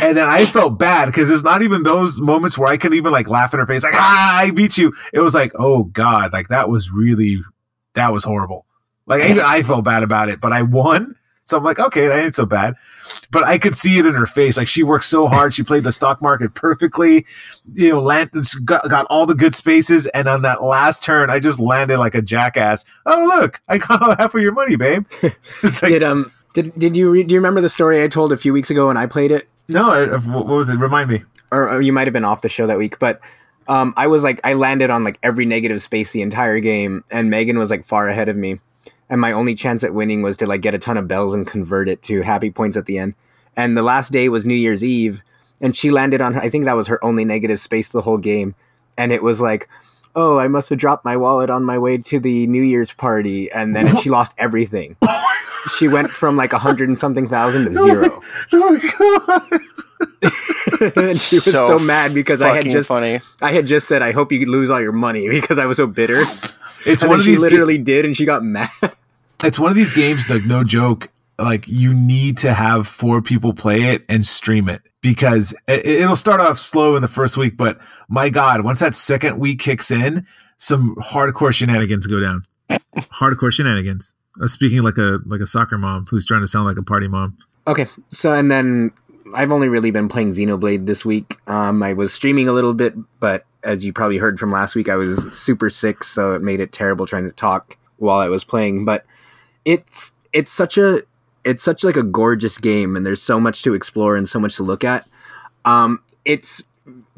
And 0.00 0.16
then 0.16 0.28
I 0.28 0.44
felt 0.46 0.78
bad 0.78 1.06
because 1.06 1.30
it's 1.30 1.42
not 1.44 1.62
even 1.62 1.82
those 1.82 2.20
moments 2.20 2.56
where 2.58 2.68
I 2.68 2.76
can 2.76 2.94
even 2.94 3.12
like 3.12 3.28
laugh 3.28 3.52
in 3.54 3.60
her 3.60 3.66
face, 3.66 3.84
like, 3.84 3.94
"Ah, 3.94 4.38
I 4.38 4.50
beat 4.50 4.76
you." 4.78 4.92
It 5.12 5.20
was 5.20 5.34
like, 5.34 5.52
"Oh 5.58 5.84
god!" 5.84 6.32
Like 6.32 6.48
that 6.48 6.68
was 6.68 6.90
really 6.90 7.42
that 7.94 8.12
was 8.12 8.24
horrible. 8.24 8.66
Like 9.06 9.24
even 9.30 9.44
I 9.44 9.62
felt 9.62 9.84
bad 9.84 10.02
about 10.02 10.28
it, 10.28 10.40
but 10.40 10.52
I 10.52 10.62
won. 10.62 11.16
So 11.44 11.58
I'm 11.58 11.64
like, 11.64 11.80
okay, 11.80 12.06
that 12.06 12.24
ain't 12.24 12.34
so 12.34 12.46
bad. 12.46 12.74
But 13.30 13.44
I 13.44 13.58
could 13.58 13.74
see 13.74 13.98
it 13.98 14.06
in 14.06 14.14
her 14.14 14.26
face. 14.26 14.56
Like 14.56 14.68
she 14.68 14.82
worked 14.82 15.04
so 15.04 15.26
hard. 15.26 15.52
She 15.52 15.62
played 15.62 15.84
the 15.84 15.92
stock 15.92 16.22
market 16.22 16.54
perfectly. 16.54 17.26
You 17.74 17.90
know, 17.90 18.00
land, 18.00 18.30
got, 18.64 18.88
got 18.88 19.06
all 19.06 19.26
the 19.26 19.34
good 19.34 19.54
spaces. 19.54 20.06
And 20.08 20.28
on 20.28 20.42
that 20.42 20.62
last 20.62 21.02
turn, 21.02 21.30
I 21.30 21.40
just 21.40 21.58
landed 21.58 21.98
like 21.98 22.14
a 22.14 22.22
jackass. 22.22 22.84
Oh, 23.06 23.24
look, 23.24 23.60
I 23.68 23.78
got 23.78 24.18
half 24.18 24.34
of 24.34 24.40
your 24.42 24.52
money, 24.52 24.76
babe. 24.76 25.06
It's 25.62 25.82
like, 25.82 25.90
did, 25.90 26.02
um, 26.02 26.32
did, 26.54 26.72
did 26.78 26.96
you, 26.96 27.10
re- 27.10 27.22
do 27.22 27.34
you 27.34 27.38
remember 27.38 27.60
the 27.60 27.68
story 27.68 28.02
I 28.02 28.08
told 28.08 28.32
a 28.32 28.36
few 28.36 28.52
weeks 28.52 28.70
ago 28.70 28.88
when 28.88 28.96
I 28.96 29.06
played 29.06 29.30
it? 29.30 29.48
No, 29.68 30.18
what 30.26 30.46
was 30.46 30.68
it? 30.68 30.76
Remind 30.76 31.10
me. 31.10 31.22
Or, 31.50 31.68
or 31.68 31.80
you 31.82 31.92
might 31.92 32.06
have 32.06 32.12
been 32.12 32.24
off 32.24 32.42
the 32.42 32.48
show 32.48 32.66
that 32.66 32.78
week, 32.78 32.98
but 32.98 33.20
um, 33.68 33.94
I 33.96 34.06
was 34.06 34.22
like, 34.22 34.40
I 34.44 34.54
landed 34.54 34.90
on 34.90 35.04
like 35.04 35.18
every 35.22 35.44
negative 35.44 35.82
space 35.82 36.12
the 36.12 36.22
entire 36.22 36.60
game, 36.60 37.04
and 37.10 37.30
Megan 37.30 37.58
was 37.58 37.70
like 37.70 37.86
far 37.86 38.08
ahead 38.08 38.28
of 38.28 38.36
me 38.36 38.58
and 39.12 39.20
my 39.20 39.30
only 39.30 39.54
chance 39.54 39.84
at 39.84 39.92
winning 39.92 40.22
was 40.22 40.38
to 40.38 40.46
like 40.46 40.62
get 40.62 40.72
a 40.72 40.78
ton 40.78 40.96
of 40.96 41.06
bells 41.06 41.34
and 41.34 41.46
convert 41.46 41.86
it 41.86 42.00
to 42.00 42.22
happy 42.22 42.50
points 42.50 42.78
at 42.78 42.86
the 42.86 42.96
end. 42.96 43.14
And 43.54 43.76
the 43.76 43.82
last 43.82 44.10
day 44.10 44.30
was 44.30 44.46
New 44.46 44.54
Year's 44.54 44.82
Eve, 44.82 45.20
and 45.60 45.76
she 45.76 45.90
landed 45.90 46.22
on 46.22 46.32
her, 46.32 46.40
I 46.40 46.48
think 46.48 46.64
that 46.64 46.72
was 46.72 46.86
her 46.86 47.04
only 47.04 47.26
negative 47.26 47.60
space 47.60 47.90
the 47.90 48.00
whole 48.00 48.16
game, 48.16 48.54
and 48.96 49.12
it 49.12 49.22
was 49.22 49.38
like, 49.38 49.68
oh, 50.16 50.38
I 50.38 50.48
must 50.48 50.70
have 50.70 50.78
dropped 50.78 51.04
my 51.04 51.18
wallet 51.18 51.50
on 51.50 51.62
my 51.62 51.76
way 51.76 51.98
to 51.98 52.18
the 52.18 52.46
New 52.46 52.62
Year's 52.62 52.90
party, 52.94 53.52
and 53.52 53.76
then 53.76 53.94
she 53.98 54.08
lost 54.08 54.32
everything. 54.38 54.96
she 55.76 55.88
went 55.88 56.08
from 56.08 56.38
like 56.38 56.54
a 56.54 56.58
hundred 56.58 56.88
and 56.88 56.98
something 56.98 57.28
thousand 57.28 57.66
to 57.66 57.74
zero. 57.84 58.22
Oh 58.54 59.60
and 60.96 61.18
she 61.18 61.36
was 61.36 61.44
so, 61.44 61.68
so 61.68 61.78
mad 61.78 62.14
because 62.14 62.40
I 62.40 62.56
had 62.56 62.64
just 62.64 62.88
funny. 62.88 63.20
I 63.42 63.52
had 63.52 63.66
just 63.66 63.88
said 63.88 64.00
I 64.00 64.12
hope 64.12 64.32
you 64.32 64.46
lose 64.46 64.70
all 64.70 64.80
your 64.80 64.92
money 64.92 65.28
because 65.40 65.58
I 65.58 65.66
was 65.66 65.76
so 65.76 65.86
bitter. 65.86 66.24
It's 66.86 67.02
and 67.02 67.10
one 67.10 67.18
of 67.18 67.26
she 67.26 67.32
these 67.32 67.42
literally 67.42 67.76
ga- 67.76 67.84
did, 67.84 68.04
and 68.06 68.16
she 68.16 68.24
got 68.24 68.42
mad 68.42 68.70
it's 69.44 69.58
one 69.58 69.70
of 69.70 69.76
these 69.76 69.92
games 69.92 70.28
like 70.28 70.44
no 70.44 70.64
joke 70.64 71.10
like 71.38 71.66
you 71.66 71.92
need 71.92 72.38
to 72.38 72.52
have 72.52 72.86
four 72.86 73.20
people 73.22 73.52
play 73.52 73.82
it 73.84 74.04
and 74.08 74.26
stream 74.26 74.68
it 74.68 74.82
because 75.00 75.54
it, 75.66 76.06
will 76.06 76.16
start 76.16 76.40
off 76.40 76.58
slow 76.58 76.94
in 76.96 77.02
the 77.02 77.08
first 77.08 77.36
week 77.36 77.56
but 77.56 77.80
my 78.08 78.28
god 78.28 78.62
once 78.62 78.80
that 78.80 78.94
second 78.94 79.38
week 79.38 79.58
kicks 79.58 79.90
in 79.90 80.26
some 80.62 80.94
hardcore 80.94 81.52
shenanigans 81.52 82.06
go 82.06 82.20
down. 82.20 82.44
Hardcore 82.96 83.52
shenanigans. 83.52 84.14
Uh, 84.40 84.46
speaking 84.46 84.80
like 84.80 84.96
a 84.96 85.18
like 85.26 85.40
a 85.40 85.46
soccer 85.46 85.76
mom 85.76 86.06
who's 86.06 86.24
trying 86.24 86.40
to 86.40 86.46
sound 86.46 86.66
like 86.66 86.78
a 86.78 86.82
party 86.82 87.08
mom. 87.08 87.36
Okay 87.66 87.86
so 88.10 88.32
and 88.32 88.50
then 88.50 88.92
i've 89.34 89.50
only 89.50 89.68
really 89.68 89.90
been 89.90 90.08
playing 90.08 90.30
xenoblade 90.30 90.86
this 90.86 91.04
week. 91.04 91.36
Um 91.48 91.82
i 91.82 91.92
was 91.92 92.14
streaming 92.14 92.48
a 92.48 92.52
little 92.52 92.74
bit 92.74 92.94
but 93.18 93.44
as 93.64 93.84
you 93.84 93.92
probably 93.92 94.18
heard 94.18 94.38
from 94.38 94.52
last 94.52 94.74
week 94.74 94.88
i 94.88 94.96
was 94.96 95.18
super 95.32 95.68
sick 95.68 96.02
so 96.02 96.32
it 96.32 96.42
made 96.42 96.60
it 96.60 96.72
terrible 96.72 97.06
trying 97.06 97.24
to 97.24 97.32
talk 97.32 97.76
while 97.96 98.20
i 98.20 98.28
was 98.28 98.44
playing. 98.44 98.84
But 98.84 99.04
it's 99.64 100.12
it's 100.32 100.52
such 100.52 100.78
a 100.78 101.02
it's 101.44 101.62
such 101.64 101.84
like 101.84 101.96
a 101.96 102.02
gorgeous 102.02 102.58
game 102.58 102.96
and 102.96 103.04
there's 103.04 103.22
so 103.22 103.40
much 103.40 103.62
to 103.62 103.74
explore 103.74 104.16
and 104.16 104.28
so 104.28 104.38
much 104.38 104.56
to 104.56 104.62
look 104.62 104.84
at. 104.84 105.06
Um 105.64 106.00
it's 106.24 106.62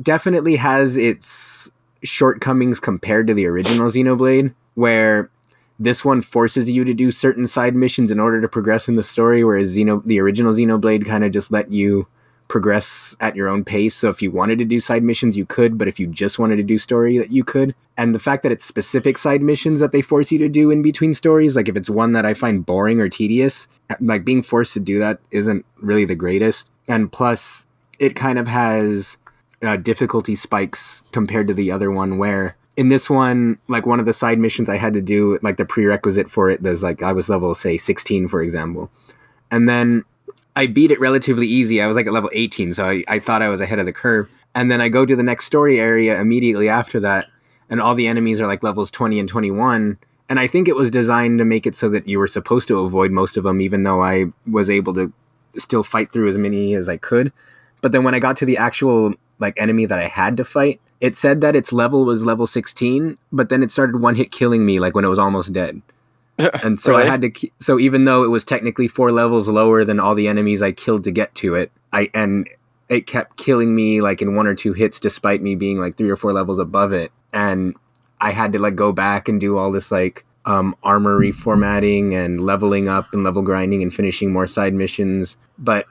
definitely 0.03 0.57
has 0.57 0.97
its 0.97 1.71
shortcomings 2.03 2.81
compared 2.81 3.27
to 3.27 3.35
the 3.35 3.47
original 3.47 3.91
xenoblade 3.91 4.53
where 4.75 5.31
this 5.79 6.05
one 6.05 6.23
forces 6.23 6.69
you 6.69 6.85
to 6.85 6.95
do 6.95 7.11
certain 7.11 7.49
side 7.49 7.75
missions 7.75 8.11
in 8.11 8.21
order 8.21 8.41
to 8.41 8.49
progress 8.49 8.89
in 8.89 8.97
the 8.97 9.03
story 9.03 9.43
whereas 9.43 9.75
Xeno, 9.75 10.05
the 10.05 10.21
original 10.21 10.53
xenoblade 10.53 11.07
kind 11.07 11.25
of 11.25 11.33
just 11.33 11.51
let 11.51 11.71
you 11.71 12.07
progress 12.49 13.17
at 13.21 13.37
your 13.37 13.49
own 13.49 13.65
pace. 13.65 13.95
So 13.95 14.11
if 14.11 14.21
you 14.23 14.31
wanted 14.31 14.59
to 14.59 14.65
do 14.65 14.81
side 14.81 15.03
missions, 15.03 15.37
you 15.37 15.47
could, 15.47 15.79
but 15.79 15.89
if 15.89 15.99
you 15.99 16.07
just 16.07 16.39
wanted 16.39 16.57
to 16.57 16.63
do 16.63 16.79
story, 16.79 17.19
that 17.19 17.33
you 17.33 17.45
could. 17.45 17.75
And 17.97 18.15
the 18.15 18.19
fact 18.19 18.43
that 18.43 18.53
it's 18.53 18.65
specific 18.65 19.19
side 19.19 19.43
missions 19.43 19.81
that 19.81 19.93
they 19.93 20.03
force 20.03 20.31
you 20.31 20.39
to 20.39 20.49
do 20.49 20.71
in 20.71 20.83
between 20.83 21.15
stories, 21.15 21.57
like 21.57 21.69
if 21.69 21.77
it's 21.77 21.91
one 21.91 22.13
that 22.13 22.27
I 22.27 22.35
find 22.35 22.65
boring 22.65 23.01
or 23.01 23.09
tedious, 23.09 23.67
like 24.01 24.25
being 24.25 24.43
forced 24.43 24.75
to 24.75 24.81
do 24.81 24.99
that 24.99 25.21
isn't 25.31 25.65
really 25.81 26.05
the 26.05 26.15
greatest. 26.15 26.69
And 26.89 27.11
plus, 27.11 27.67
it 27.99 28.17
kind 28.17 28.39
of 28.39 28.47
has 28.47 29.17
uh, 29.63 29.77
difficulty 29.77 30.35
spikes 30.35 31.03
compared 31.13 31.49
to 31.49 31.55
the 31.55 31.71
other 31.71 31.91
one, 31.91 32.19
where 32.19 32.57
in 32.77 32.89
this 32.89 33.09
one, 33.09 33.59
like 33.69 33.87
one 33.87 34.01
of 34.01 34.07
the 34.07 34.13
side 34.13 34.39
missions 34.39 34.69
I 34.69 34.77
had 34.77 34.95
to 34.95 35.01
do, 35.01 35.39
like 35.43 35.57
the 35.57 35.65
prerequisite 35.65 36.31
for 36.31 36.51
it, 36.51 36.63
there's 36.63 36.83
like 36.83 37.03
I 37.03 37.13
was 37.13 37.29
level 37.29 37.55
say 37.55 37.79
16, 37.79 38.29
for 38.29 38.43
example, 38.43 38.91
and 39.51 39.69
then 39.69 40.05
I 40.57 40.67
beat 40.67 40.91
it 40.91 41.01
relatively 41.01 41.47
easy. 41.47 41.83
I 41.83 41.87
was 41.87 41.97
like 41.97 42.07
at 42.07 42.13
level 42.13 42.31
18, 42.33 42.75
so 42.75 42.85
I, 42.85 43.05
I 43.09 43.19
thought 43.19 43.43
I 43.43 43.49
was 43.49 43.61
ahead 43.61 43.79
of 43.79 43.87
the 43.87 43.93
curve. 43.93 44.31
And 44.55 44.71
then 44.71 44.81
I 44.81 44.89
go 44.89 45.05
to 45.05 45.17
the 45.17 45.23
next 45.23 45.47
story 45.47 45.81
area 45.81 46.21
immediately 46.21 46.69
after 46.69 47.01
that, 47.01 47.29
and 47.69 47.81
all 47.81 47.95
the 47.95 48.07
enemies 48.07 48.41
are 48.41 48.47
like 48.47 48.63
levels 48.63 48.91
20 48.91 49.19
and 49.19 49.29
21. 49.29 49.99
And 50.29 50.41
I 50.41 50.47
think 50.47 50.69
it 50.69 50.77
was 50.77 50.91
designed 50.91 51.39
to 51.39 51.45
make 51.45 51.67
it 51.67 51.75
so 51.75 51.89
that 51.91 52.09
you 52.09 52.19
were 52.19 52.29
supposed 52.29 52.69
to 52.69 52.79
avoid 52.81 53.11
most 53.11 53.37
of 53.37 53.45
them, 53.45 53.61
even 53.61 53.83
though 53.83 54.03
I 54.03 54.27
was 54.51 54.71
able 54.71 54.95
to 54.95 55.13
still 55.59 55.83
fight 55.83 56.13
through 56.13 56.29
as 56.29 56.39
many 56.39 56.75
as 56.75 56.89
I 56.89 56.97
could. 56.97 57.33
But 57.81 57.93
then 57.93 58.05
when 58.05 58.15
I 58.15 58.21
got 58.21 58.37
to 58.39 58.47
the 58.47 58.57
actual 58.57 59.15
like 59.41 59.55
enemy 59.61 59.87
that 59.87 59.99
I 59.99 60.07
had 60.07 60.37
to 60.37 60.45
fight, 60.45 60.81
it 61.01 61.17
said 61.17 61.41
that 61.41 61.57
its 61.57 61.73
level 61.73 62.05
was 62.05 62.25
level 62.25 62.47
16, 62.47 63.19
but 63.33 63.49
then 63.49 63.63
it 63.63 63.73
started 63.73 64.01
one 64.01 64.15
hit 64.15 64.31
killing 64.31 64.65
me 64.65 64.79
like 64.79 64.95
when 64.95 65.05
it 65.05 65.09
was 65.09 65.19
almost 65.19 65.53
dead. 65.53 65.83
and 66.63 66.81
so 66.81 66.93
really? 66.93 67.05
I 67.05 67.07
had 67.07 67.23
to. 67.23 67.51
So 67.61 67.79
even 67.79 68.05
though 68.05 68.25
it 68.25 68.29
was 68.29 68.45
technically 68.45 68.89
four 68.89 69.13
levels 69.13 69.49
lower 69.49 69.85
than 69.85 70.01
all 70.01 70.15
the 70.15 70.29
enemies 70.29 70.63
I 70.63 70.73
killed 70.73 71.05
to 71.05 71.11
get 71.11 71.35
to 71.37 71.55
it, 71.55 71.71
I 71.93 72.11
and 72.15 72.49
it 72.89 73.07
kept 73.07 73.37
killing 73.37 73.75
me 73.75 74.01
like 74.01 74.21
in 74.21 74.35
one 74.35 74.47
or 74.47 74.55
two 74.55 74.73
hits, 74.73 75.01
despite 75.01 75.43
me 75.43 75.55
being 75.55 75.79
like 75.79 75.97
three 75.97 76.11
or 76.11 76.17
four 76.17 76.33
levels 76.33 76.59
above 76.59 76.93
it. 76.93 77.13
And 77.33 77.75
I 78.21 78.33
had 78.33 78.53
to 78.53 78.59
like 78.59 78.75
go 78.75 78.93
back 78.93 79.29
and 79.29 79.41
do 79.41 79.59
all 79.59 79.73
this 79.73 79.91
like 79.91 80.25
um, 80.45 80.77
armor 80.83 81.19
reformatting 81.19 82.13
and 82.15 82.41
leveling 82.41 82.89
up 82.89 83.13
and 83.13 83.25
level 83.25 83.43
grinding 83.43 83.83
and 83.83 83.95
finishing 83.95 84.33
more 84.33 84.47
side 84.47 84.75
missions. 84.75 85.37
But 85.59 85.87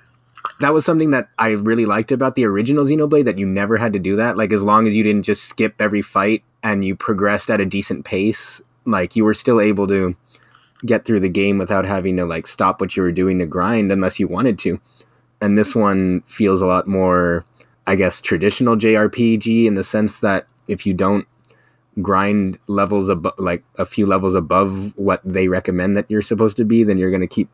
that 0.60 0.74
was 0.74 0.86
something 0.86 1.12
that 1.12 1.30
I 1.39 1.50
really 1.50 1.86
liked 1.86 2.12
about 2.12 2.36
the 2.36 2.46
original 2.46 2.86
Xenoblade 2.86 3.26
that 3.26 3.39
you 3.39 3.46
never 3.46 3.78
had 3.78 3.94
to 3.94 4.00
do 4.00 4.18
that. 4.18 4.38
Like 4.38 4.52
as 4.52 4.62
long 4.62 4.88
as 4.88 4.96
you 4.96 5.04
didn't 5.04 5.24
just 5.24 5.46
skip 5.46 5.76
every 5.80 6.02
fight 6.02 6.44
and 6.64 6.84
you 6.84 6.96
progressed 6.96 7.50
at 7.50 7.62
a 7.62 7.66
decent 7.66 8.06
pace, 8.06 8.62
like 8.86 9.16
you 9.16 9.24
were 9.24 9.34
still 9.34 9.60
able 9.62 9.88
to 9.88 10.16
get 10.86 11.06
through 11.06 11.20
the 11.22 11.30
game 11.30 11.58
without 11.58 11.86
having 11.86 12.18
to 12.18 12.26
like 12.26 12.48
stop 12.48 12.82
what 12.82 12.96
you 12.96 13.04
were 13.04 13.12
doing 13.12 13.40
to 13.40 13.46
grind 13.46 13.92
unless 13.92 14.20
you 14.20 14.28
wanted 14.28 14.60
to. 14.60 14.80
And 15.42 15.58
this 15.58 15.76
one 15.76 16.24
feels 16.28 16.62
a 16.62 16.66
lot 16.66 16.88
more, 16.88 17.46
I 17.88 17.96
guess, 17.96 18.22
traditional 18.22 18.76
JRPG 18.76 19.66
in 19.66 19.76
the 19.76 19.84
sense 19.84 20.20
that 20.20 20.48
if 20.68 20.86
you 20.86 20.94
don't 20.94 21.28
grind 22.02 22.58
levels 22.68 23.10
above, 23.10 23.34
like 23.38 23.64
a 23.78 23.86
few 23.86 24.06
levels 24.06 24.36
above 24.36 24.94
what 24.98 25.22
they 25.24 25.48
recommend 25.48 25.98
that 25.98 26.10
you're 26.10 26.22
supposed 26.22 26.58
to 26.58 26.66
be, 26.66 26.84
then 26.84 26.98
you're 26.98 27.12
going 27.12 27.22
to 27.22 27.28
keep 27.28 27.50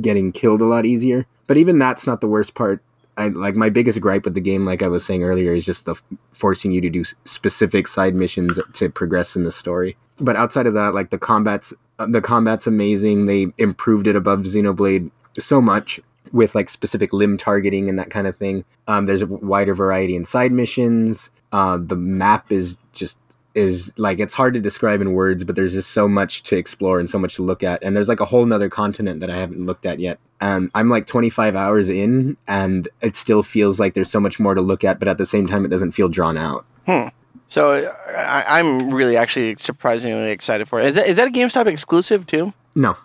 getting 0.00 0.32
killed 0.32 0.60
a 0.60 0.66
lot 0.66 0.86
easier. 0.86 1.26
But 1.46 1.56
even 1.56 1.78
that's 1.78 2.06
not 2.06 2.20
the 2.20 2.28
worst 2.28 2.54
part. 2.54 2.82
I 3.16 3.28
like 3.28 3.54
my 3.54 3.68
biggest 3.68 4.00
gripe 4.00 4.24
with 4.24 4.34
the 4.34 4.40
game, 4.40 4.64
like 4.64 4.82
I 4.82 4.88
was 4.88 5.04
saying 5.04 5.24
earlier, 5.24 5.52
is 5.52 5.64
just 5.64 5.84
the 5.84 5.96
forcing 6.32 6.72
you 6.72 6.80
to 6.80 6.88
do 6.88 7.04
specific 7.24 7.88
side 7.88 8.14
missions 8.14 8.58
to 8.74 8.88
progress 8.88 9.36
in 9.36 9.44
the 9.44 9.50
story. 9.50 9.96
But 10.18 10.36
outside 10.36 10.66
of 10.66 10.74
that, 10.74 10.94
like 10.94 11.10
the 11.10 11.18
combats 11.18 11.74
the 12.06 12.20
combat's 12.20 12.66
amazing. 12.66 13.26
They 13.26 13.48
improved 13.58 14.06
it 14.06 14.16
above 14.16 14.40
Xenoblade 14.40 15.10
so 15.38 15.60
much 15.60 16.00
with 16.32 16.54
like 16.54 16.70
specific 16.70 17.12
limb 17.12 17.36
targeting 17.36 17.88
and 17.88 17.98
that 17.98 18.10
kind 18.10 18.26
of 18.26 18.36
thing. 18.36 18.64
Um, 18.88 19.06
there's 19.06 19.22
a 19.22 19.26
wider 19.26 19.74
variety 19.74 20.16
in 20.16 20.24
side 20.24 20.52
missions. 20.52 21.30
Uh, 21.52 21.78
the 21.80 21.96
map 21.96 22.52
is 22.52 22.76
just 22.92 23.18
is 23.54 23.92
like 23.96 24.20
it's 24.20 24.34
hard 24.34 24.54
to 24.54 24.60
describe 24.60 25.00
in 25.00 25.12
words, 25.12 25.42
but 25.42 25.56
there's 25.56 25.72
just 25.72 25.90
so 25.90 26.06
much 26.08 26.42
to 26.44 26.56
explore 26.56 27.00
and 27.00 27.10
so 27.10 27.18
much 27.18 27.34
to 27.34 27.42
look 27.42 27.62
at. 27.62 27.82
And 27.82 27.96
there's 27.96 28.08
like 28.08 28.20
a 28.20 28.24
whole 28.24 28.46
nother 28.46 28.68
continent 28.68 29.20
that 29.20 29.30
I 29.30 29.38
haven't 29.38 29.66
looked 29.66 29.86
at 29.86 29.98
yet. 29.98 30.18
And 30.40 30.70
I'm 30.74 30.88
like 30.88 31.06
25 31.06 31.56
hours 31.56 31.88
in, 31.88 32.36
and 32.46 32.88
it 33.02 33.16
still 33.16 33.42
feels 33.42 33.80
like 33.80 33.94
there's 33.94 34.10
so 34.10 34.20
much 34.20 34.38
more 34.38 34.54
to 34.54 34.60
look 34.60 34.84
at, 34.84 34.98
but 34.98 35.08
at 35.08 35.18
the 35.18 35.26
same 35.26 35.46
time, 35.46 35.64
it 35.64 35.68
doesn't 35.68 35.92
feel 35.92 36.08
drawn 36.08 36.38
out. 36.38 36.64
Hmm. 36.86 37.08
So 37.50 37.92
I, 38.16 38.60
am 38.60 38.94
really 38.94 39.16
actually 39.16 39.56
surprisingly 39.58 40.30
excited 40.30 40.68
for 40.68 40.80
it. 40.80 40.86
Is 40.86 40.94
that 40.94 41.08
is 41.08 41.16
that 41.16 41.26
a 41.26 41.32
GameStop 41.32 41.66
exclusive 41.66 42.24
too? 42.24 42.54
No. 42.76 42.96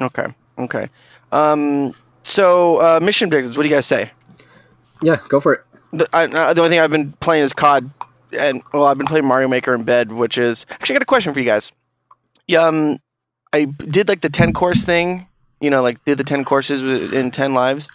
Okay. 0.00 0.26
Okay. 0.58 0.88
Um. 1.32 1.92
So 2.22 2.80
uh, 2.80 3.00
mission 3.02 3.26
objectives. 3.26 3.56
What 3.56 3.64
do 3.64 3.68
you 3.68 3.74
guys 3.74 3.86
say? 3.86 4.12
Yeah, 5.02 5.16
go 5.28 5.40
for 5.40 5.54
it. 5.54 5.64
The, 5.92 6.08
I, 6.12 6.26
uh, 6.26 6.54
the 6.54 6.60
only 6.60 6.70
thing 6.70 6.78
I've 6.78 6.92
been 6.92 7.12
playing 7.14 7.42
is 7.42 7.52
COD, 7.52 7.90
and 8.38 8.62
well, 8.72 8.84
I've 8.84 8.96
been 8.96 9.08
playing 9.08 9.26
Mario 9.26 9.48
Maker 9.48 9.74
in 9.74 9.82
bed, 9.82 10.12
which 10.12 10.38
is 10.38 10.66
actually 10.70 10.94
I 10.94 10.98
got 10.98 11.02
a 11.02 11.06
question 11.06 11.34
for 11.34 11.40
you 11.40 11.46
guys. 11.46 11.72
Yeah. 12.46 12.62
Um. 12.62 12.98
I 13.52 13.64
did 13.64 14.06
like 14.06 14.20
the 14.20 14.30
ten 14.30 14.52
course 14.52 14.84
thing. 14.84 15.26
You 15.60 15.68
know, 15.68 15.82
like 15.82 16.02
did 16.04 16.16
the 16.16 16.24
ten 16.24 16.44
courses 16.44 17.12
in 17.12 17.32
ten 17.32 17.54
lives, 17.54 17.88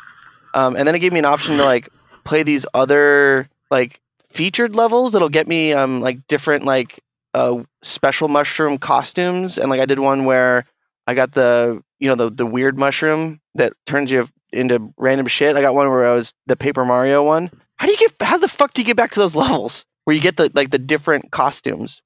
um, 0.53 0.75
and 0.75 0.85
then 0.85 0.93
it 0.93 0.99
gave 0.99 1.13
me 1.13 1.19
an 1.19 1.25
option 1.25 1.55
to 1.55 1.63
like 1.63 1.87
play 2.25 2.43
these 2.43 2.65
other 2.73 3.47
like 3.71 4.01
featured 4.35 4.75
levels 4.75 5.13
that'll 5.13 5.29
get 5.29 5.47
me 5.47 5.73
um 5.73 6.01
like 6.01 6.19
different 6.27 6.63
like 6.65 6.99
uh 7.33 7.63
special 7.81 8.27
mushroom 8.27 8.77
costumes 8.77 9.57
and 9.57 9.69
like 9.69 9.79
I 9.79 9.85
did 9.85 9.99
one 9.99 10.25
where 10.25 10.65
I 11.07 11.13
got 11.13 11.31
the 11.33 11.81
you 11.99 12.07
know 12.09 12.15
the 12.15 12.29
the 12.29 12.45
weird 12.45 12.77
mushroom 12.77 13.39
that 13.55 13.73
turns 13.85 14.11
you 14.11 14.27
into 14.51 14.93
random 14.97 15.27
shit. 15.27 15.55
I 15.55 15.61
got 15.61 15.73
one 15.75 15.89
where 15.89 16.05
I 16.05 16.13
was 16.13 16.33
the 16.47 16.55
Paper 16.55 16.85
Mario 16.85 17.23
one. 17.23 17.51
How 17.77 17.87
do 17.87 17.91
you 17.91 17.97
get 17.97 18.13
how 18.21 18.37
the 18.37 18.47
fuck 18.47 18.73
do 18.73 18.81
you 18.81 18.85
get 18.85 18.97
back 18.97 19.11
to 19.11 19.19
those 19.19 19.35
levels 19.43 19.85
where 20.03 20.15
you 20.15 20.21
get 20.21 20.37
the 20.37 20.51
like 20.53 20.71
the 20.71 20.79
different 20.79 21.31
costumes? 21.31 22.01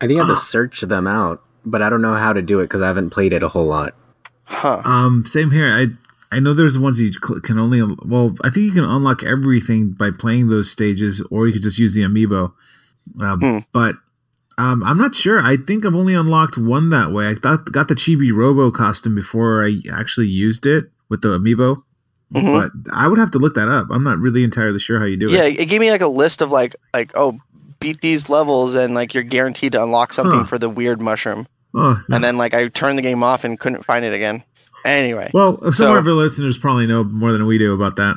I 0.00 0.06
think 0.06 0.20
I 0.20 0.26
have 0.26 0.36
to 0.36 0.44
search 0.50 0.80
them 0.82 1.06
out. 1.06 1.42
but 1.64 1.82
I 1.82 1.88
don't 1.88 2.02
know 2.02 2.14
how 2.14 2.32
to 2.32 2.42
do 2.42 2.60
it 2.60 2.64
because 2.64 2.82
I 2.82 2.86
haven't 2.88 3.10
played 3.10 3.32
it 3.32 3.42
a 3.42 3.48
whole 3.48 3.66
lot. 3.66 3.94
Huh. 4.44 4.82
Um, 4.84 5.24
same 5.26 5.50
here. 5.50 5.72
I 5.72 5.86
I 6.34 6.40
know 6.40 6.52
there's 6.54 6.78
ones 6.78 7.00
you 7.00 7.12
can 7.12 7.58
only 7.58 7.80
well, 8.04 8.34
I 8.42 8.50
think 8.50 8.66
you 8.66 8.72
can 8.72 8.84
unlock 8.84 9.22
everything 9.22 9.90
by 9.92 10.10
playing 10.10 10.48
those 10.48 10.70
stages, 10.70 11.20
or 11.30 11.46
you 11.46 11.52
could 11.52 11.62
just 11.62 11.78
use 11.78 11.94
the 11.94 12.02
amiibo. 12.02 12.52
Um, 13.20 13.40
Hmm. 13.40 13.58
But 13.72 13.96
um, 14.58 14.82
I'm 14.84 14.98
not 14.98 15.14
sure. 15.14 15.40
I 15.40 15.56
think 15.56 15.84
I've 15.84 15.94
only 15.94 16.14
unlocked 16.14 16.56
one 16.56 16.90
that 16.90 17.10
way. 17.12 17.28
I 17.28 17.34
thought 17.34 17.70
got 17.72 17.88
the 17.88 17.94
Chibi 17.94 18.32
Robo 18.32 18.70
costume 18.70 19.14
before 19.14 19.64
I 19.64 19.80
actually 19.92 20.28
used 20.28 20.64
it 20.66 20.84
with 21.08 21.22
the 21.22 21.38
amiibo. 21.38 21.76
Mhm. 22.34 22.52
But 22.60 22.72
I 22.94 23.06
would 23.08 23.18
have 23.18 23.30
to 23.32 23.38
look 23.38 23.54
that 23.54 23.68
up. 23.68 23.88
I'm 23.90 24.02
not 24.04 24.18
really 24.18 24.42
entirely 24.44 24.78
sure 24.78 24.98
how 24.98 25.04
you 25.04 25.16
do 25.16 25.28
Yeah, 25.30 25.42
it. 25.44 25.54
Yeah, 25.54 25.62
it 25.62 25.66
gave 25.66 25.80
me 25.80 25.90
like 25.90 26.00
a 26.00 26.08
list 26.08 26.40
of 26.40 26.50
like 26.50 26.74
like 26.92 27.10
oh 27.14 27.38
beat 27.80 28.00
these 28.00 28.28
levels 28.30 28.74
and 28.74 28.94
like 28.94 29.12
you're 29.14 29.22
guaranteed 29.22 29.72
to 29.72 29.82
unlock 29.82 30.12
something 30.12 30.38
Huh. 30.40 30.44
for 30.44 30.58
the 30.58 30.68
weird 30.70 31.02
mushroom. 31.02 31.46
Oh, 31.74 32.00
And 32.10 32.22
then 32.24 32.36
like 32.38 32.54
I 32.54 32.68
turned 32.68 32.96
the 32.96 33.02
game 33.02 33.22
off 33.22 33.42
and 33.44 33.58
couldn't 33.58 33.84
find 33.84 34.04
it 34.04 34.14
again. 34.14 34.42
Anyway. 34.84 35.30
well, 35.32 35.58
some 35.62 35.72
So- 35.72 35.94
of 35.96 36.06
our 36.06 36.12
listeners 36.12 36.58
probably 36.58 36.86
know 36.86 37.04
more 37.04 37.32
than 37.32 37.46
we 37.46 37.58
do 37.58 37.72
about 37.74 37.96
that. 37.96 38.16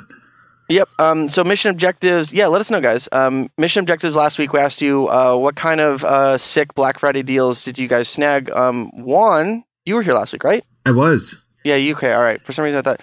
Yep. 0.69 0.89
Um, 0.99 1.29
so 1.29 1.45
mission 1.45 1.71
objectives. 1.71 2.33
Yeah, 2.33 2.47
let 2.47 2.59
us 2.59 2.69
know, 2.69 2.81
guys. 2.81 3.07
Um, 3.13 3.49
mission 3.57 3.79
objectives. 3.79 4.15
Last 4.17 4.37
week 4.37 4.51
we 4.51 4.59
asked 4.59 4.81
you 4.81 5.07
uh, 5.07 5.35
what 5.37 5.55
kind 5.55 5.79
of 5.79 6.03
uh, 6.03 6.37
sick 6.37 6.75
Black 6.75 6.99
Friday 6.99 7.23
deals 7.23 7.63
did 7.63 7.79
you 7.79 7.87
guys 7.87 8.09
snag? 8.09 8.51
Um, 8.51 8.89
Juan, 8.93 9.63
you 9.85 9.95
were 9.95 10.01
here 10.01 10.13
last 10.13 10.33
week, 10.33 10.43
right? 10.43 10.65
I 10.85 10.91
was. 10.91 11.41
Yeah, 11.63 11.75
UK. 11.77 12.03
All 12.05 12.21
right. 12.21 12.45
For 12.45 12.51
some 12.51 12.65
reason, 12.65 12.79
I 12.79 12.81
thought. 12.81 12.99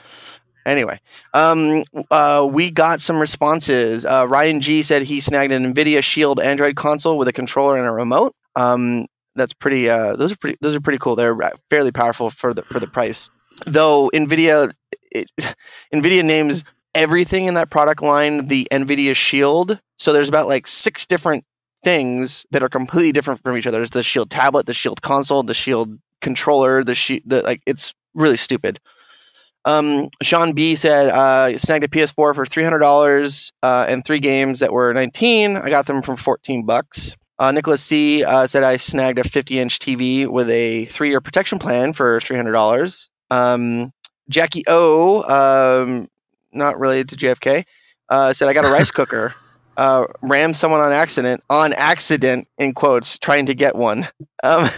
Anyway, 0.66 0.98
um, 1.34 1.84
uh, 2.10 2.46
we 2.50 2.70
got 2.70 2.98
some 3.00 3.18
responses. 3.18 4.04
Uh, 4.06 4.26
Ryan 4.28 4.60
G 4.62 4.82
said 4.82 5.02
he 5.02 5.20
snagged 5.20 5.52
an 5.52 5.74
NVIDIA 5.74 6.02
Shield 6.02 6.40
Android 6.40 6.74
console 6.74 7.18
with 7.18 7.28
a 7.28 7.34
controller 7.34 7.76
and 7.76 7.86
a 7.86 7.92
remote. 7.92 8.34
Um, 8.56 9.06
that's 9.34 9.52
pretty. 9.52 9.88
Uh, 9.90 10.16
those 10.16 10.32
are 10.32 10.36
pretty. 10.36 10.56
Those 10.62 10.74
are 10.74 10.80
pretty 10.80 10.98
cool. 10.98 11.16
They're 11.16 11.42
uh, 11.42 11.50
fairly 11.68 11.92
powerful 11.92 12.30
for 12.30 12.54
the 12.54 12.62
for 12.62 12.78
the 12.80 12.86
price. 12.86 13.28
Though 13.66 14.10
NVIDIA, 14.12 14.72
it, 15.10 15.30
NVIDIA 15.92 16.24
names 16.24 16.64
everything 16.94 17.46
in 17.46 17.54
that 17.54 17.70
product 17.70 18.02
line 18.02 18.46
the 18.46 18.68
NVIDIA 18.70 19.14
Shield. 19.14 19.80
So 19.98 20.12
there's 20.12 20.28
about 20.28 20.48
like 20.48 20.66
six 20.66 21.06
different 21.06 21.44
things 21.82 22.46
that 22.50 22.62
are 22.62 22.68
completely 22.68 23.12
different 23.12 23.42
from 23.42 23.56
each 23.56 23.66
other. 23.66 23.78
There's 23.78 23.90
the 23.90 24.02
Shield 24.02 24.30
tablet, 24.30 24.66
the 24.66 24.74
Shield 24.74 25.02
console, 25.02 25.42
the 25.42 25.54
Shield 25.54 25.98
controller, 26.20 26.82
the 26.82 26.94
Shield. 26.94 27.22
The, 27.26 27.42
like 27.42 27.62
it's 27.66 27.94
really 28.14 28.36
stupid. 28.36 28.80
Um, 29.66 30.10
Sean 30.22 30.52
B 30.52 30.76
said, 30.76 31.08
uh, 31.08 31.56
snagged 31.56 31.84
a 31.84 31.88
PS4 31.88 32.34
for 32.34 32.46
three 32.46 32.64
hundred 32.64 32.80
dollars 32.80 33.52
uh, 33.62 33.86
and 33.88 34.04
three 34.04 34.20
games 34.20 34.58
that 34.60 34.72
were 34.72 34.92
nineteen. 34.92 35.56
I 35.56 35.70
got 35.70 35.86
them 35.86 36.02
from 36.02 36.16
fourteen 36.16 36.66
bucks. 36.66 37.16
Uh, 37.38 37.50
Nicholas 37.50 37.82
C 37.82 38.22
uh, 38.22 38.46
said 38.46 38.62
I 38.62 38.76
snagged 38.76 39.18
a 39.18 39.24
fifty-inch 39.24 39.78
TV 39.78 40.26
with 40.26 40.48
a 40.50 40.84
three-year 40.86 41.20
protection 41.20 41.58
plan 41.58 41.92
for 41.92 42.20
three 42.20 42.36
hundred 42.36 42.52
dollars. 42.52 43.10
Um, 43.34 43.92
Jackie 44.28 44.64
O, 44.68 45.22
um, 45.24 46.08
not 46.52 46.78
related 46.78 47.08
to 47.10 47.16
JFK, 47.16 47.64
uh, 48.08 48.32
said 48.32 48.48
I 48.48 48.52
got 48.52 48.64
a 48.64 48.70
rice 48.70 48.90
cooker. 48.92 49.34
Uh, 49.76 50.06
rammed 50.22 50.56
someone 50.56 50.80
on 50.80 50.92
accident, 50.92 51.42
on 51.50 51.72
accident 51.72 52.48
in 52.58 52.74
quotes, 52.74 53.18
trying 53.18 53.46
to 53.46 53.54
get 53.54 53.76
one. 53.76 54.08
Um, 54.42 54.68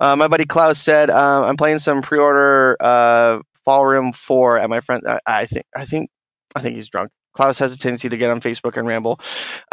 uh, 0.00 0.16
my 0.16 0.28
buddy 0.28 0.46
Klaus 0.46 0.78
said, 0.78 1.10
uh, 1.10 1.44
"I'm 1.46 1.58
playing 1.58 1.80
some 1.80 2.00
pre-order 2.00 2.74
uh, 2.80 3.40
Ballroom 3.66 4.14
Four 4.14 4.56
at 4.56 4.70
my 4.70 4.80
friend. 4.80 5.02
I, 5.06 5.18
I 5.26 5.44
think, 5.44 5.66
I 5.76 5.84
think, 5.84 6.08
I 6.56 6.62
think 6.62 6.76
he's 6.76 6.88
drunk. 6.88 7.10
Klaus 7.34 7.58
has 7.58 7.74
a 7.74 7.78
tendency 7.78 8.08
to 8.08 8.16
get 8.16 8.30
on 8.30 8.40
Facebook 8.40 8.78
and 8.78 8.88
ramble. 8.88 9.20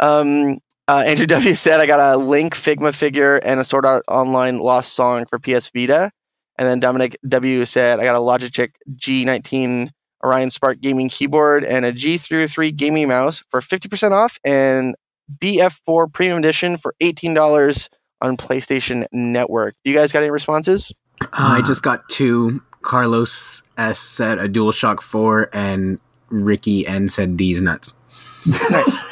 Um, 0.00 0.58
uh, 0.86 1.02
Andrew 1.06 1.26
W 1.28 1.54
said, 1.54 1.80
"I 1.80 1.86
got 1.86 2.00
a 2.00 2.18
Link 2.18 2.54
Figma 2.54 2.94
figure 2.94 3.36
and 3.36 3.58
a 3.58 3.64
Sword 3.64 3.86
Art 3.86 4.04
Online 4.06 4.58
Lost 4.58 4.92
Song 4.92 5.24
for 5.30 5.38
PS 5.38 5.70
Vita." 5.74 6.10
And 6.58 6.66
then 6.66 6.80
Dominic 6.80 7.16
W 7.28 7.64
said, 7.64 8.00
"I 8.00 8.04
got 8.04 8.16
a 8.16 8.20
Logitech 8.20 8.70
G19 8.94 9.90
Orion 10.24 10.50
Spark 10.50 10.80
gaming 10.80 11.08
keyboard 11.08 11.64
and 11.64 11.84
a 11.84 11.92
G303 11.92 12.74
gaming 12.74 13.08
mouse 13.08 13.42
for 13.50 13.60
50% 13.60 14.12
off 14.12 14.38
and 14.44 14.94
BF4 15.40 16.12
Premium 16.12 16.38
Edition 16.38 16.76
for 16.76 16.94
$18 17.00 17.88
on 18.20 18.36
PlayStation 18.36 19.06
Network. 19.12 19.74
You 19.84 19.94
guys 19.94 20.12
got 20.12 20.20
any 20.20 20.30
responses? 20.30 20.92
Uh, 21.22 21.26
I 21.32 21.62
just 21.62 21.82
got 21.82 22.08
two. 22.08 22.62
Carlos 22.82 23.62
S 23.78 23.98
said 23.98 24.38
a 24.38 24.48
DualShock 24.48 25.00
4, 25.00 25.50
and 25.52 25.98
Ricky 26.28 26.86
N 26.86 27.08
said 27.08 27.36
these 27.36 27.60
nuts. 27.60 27.92
Nice. 28.70 29.02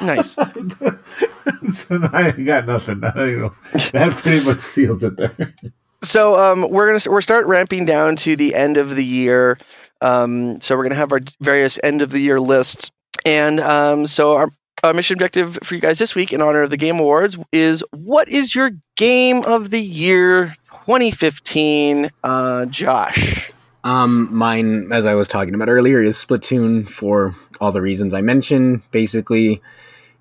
nice. 0.02 0.30
so 1.72 1.98
I 2.12 2.30
got 2.30 2.66
nothing. 2.66 3.02
You 3.16 3.38
know, 3.38 3.54
that 3.92 4.12
pretty 4.12 4.44
much 4.44 4.60
seals 4.60 5.02
it 5.02 5.16
there. 5.16 5.54
So 6.02 6.34
um, 6.36 6.68
we're 6.68 6.86
gonna 6.88 7.12
we're 7.12 7.20
start 7.20 7.46
ramping 7.46 7.86
down 7.86 8.16
to 8.16 8.34
the 8.34 8.54
end 8.54 8.76
of 8.76 8.96
the 8.96 9.04
year. 9.04 9.58
Um, 10.00 10.60
so 10.60 10.76
we're 10.76 10.82
gonna 10.82 10.96
have 10.96 11.12
our 11.12 11.20
various 11.40 11.78
end 11.84 12.02
of 12.02 12.10
the 12.10 12.18
year 12.18 12.38
lists, 12.38 12.90
and 13.24 13.60
um, 13.60 14.06
so 14.08 14.34
our, 14.34 14.50
mission 14.94 15.14
objective 15.14 15.60
for 15.62 15.76
you 15.76 15.80
guys 15.80 16.00
this 16.00 16.16
week, 16.16 16.32
in 16.32 16.42
honor 16.42 16.62
of 16.62 16.70
the 16.70 16.76
Game 16.76 16.98
Awards, 16.98 17.38
is 17.52 17.84
what 17.92 18.28
is 18.28 18.52
your 18.52 18.72
game 18.96 19.44
of 19.44 19.70
the 19.70 19.80
year 19.80 20.56
2015? 20.86 22.10
Uh, 22.24 22.66
Josh. 22.66 23.52
Um, 23.84 24.28
mine, 24.34 24.92
as 24.92 25.06
I 25.06 25.14
was 25.14 25.28
talking 25.28 25.54
about 25.54 25.68
earlier, 25.68 26.02
is 26.02 26.16
Splatoon 26.16 26.88
for 26.88 27.34
all 27.60 27.70
the 27.70 27.80
reasons 27.80 28.12
I 28.12 28.22
mentioned. 28.22 28.82
Basically, 28.90 29.62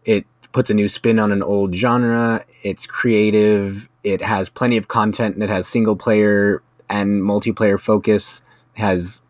it 0.05 0.25
puts 0.51 0.69
a 0.69 0.75
new 0.75 0.87
spin 0.87 1.17
on 1.17 1.31
an 1.31 1.41
old 1.41 1.73
genre. 1.73 2.45
It's 2.63 2.85
creative. 2.85 3.87
It 4.03 4.21
has 4.21 4.49
plenty 4.49 4.77
of 4.77 4.87
content, 4.87 5.35
and 5.35 5.43
it 5.43 5.49
has 5.49 5.67
single 5.67 5.95
player 5.95 6.61
and 6.89 7.21
multiplayer 7.21 7.79
focus. 7.79 8.41
Has 8.73 9.21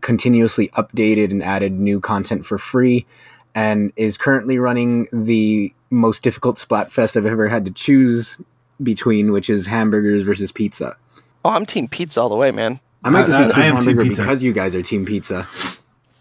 continuously 0.00 0.68
updated 0.70 1.30
and 1.30 1.42
added 1.42 1.72
new 1.72 2.00
content 2.00 2.44
for 2.46 2.58
free, 2.58 3.06
and 3.54 3.92
is 3.96 4.18
currently 4.18 4.58
running 4.58 5.06
the 5.12 5.72
most 5.90 6.22
difficult 6.22 6.56
Splatfest 6.58 7.16
I've 7.16 7.26
ever 7.26 7.48
had 7.48 7.64
to 7.66 7.70
choose 7.70 8.36
between, 8.82 9.32
which 9.32 9.48
is 9.50 9.66
hamburgers 9.66 10.22
versus 10.22 10.50
pizza. 10.52 10.96
Oh, 11.44 11.50
I'm 11.50 11.66
Team 11.66 11.88
Pizza 11.88 12.20
all 12.20 12.28
the 12.28 12.36
way, 12.36 12.50
man. 12.50 12.80
I 13.04 13.10
might 13.10 13.26
just 13.26 13.32
I- 13.38 13.46
be 13.46 13.52
I 13.52 13.54
team 13.54 13.62
am 13.62 13.64
team 13.64 13.74
hamburger 13.86 14.02
pizza. 14.08 14.22
because 14.22 14.42
you 14.42 14.52
guys 14.52 14.74
are 14.74 14.82
team 14.82 15.06
pizza. 15.06 15.46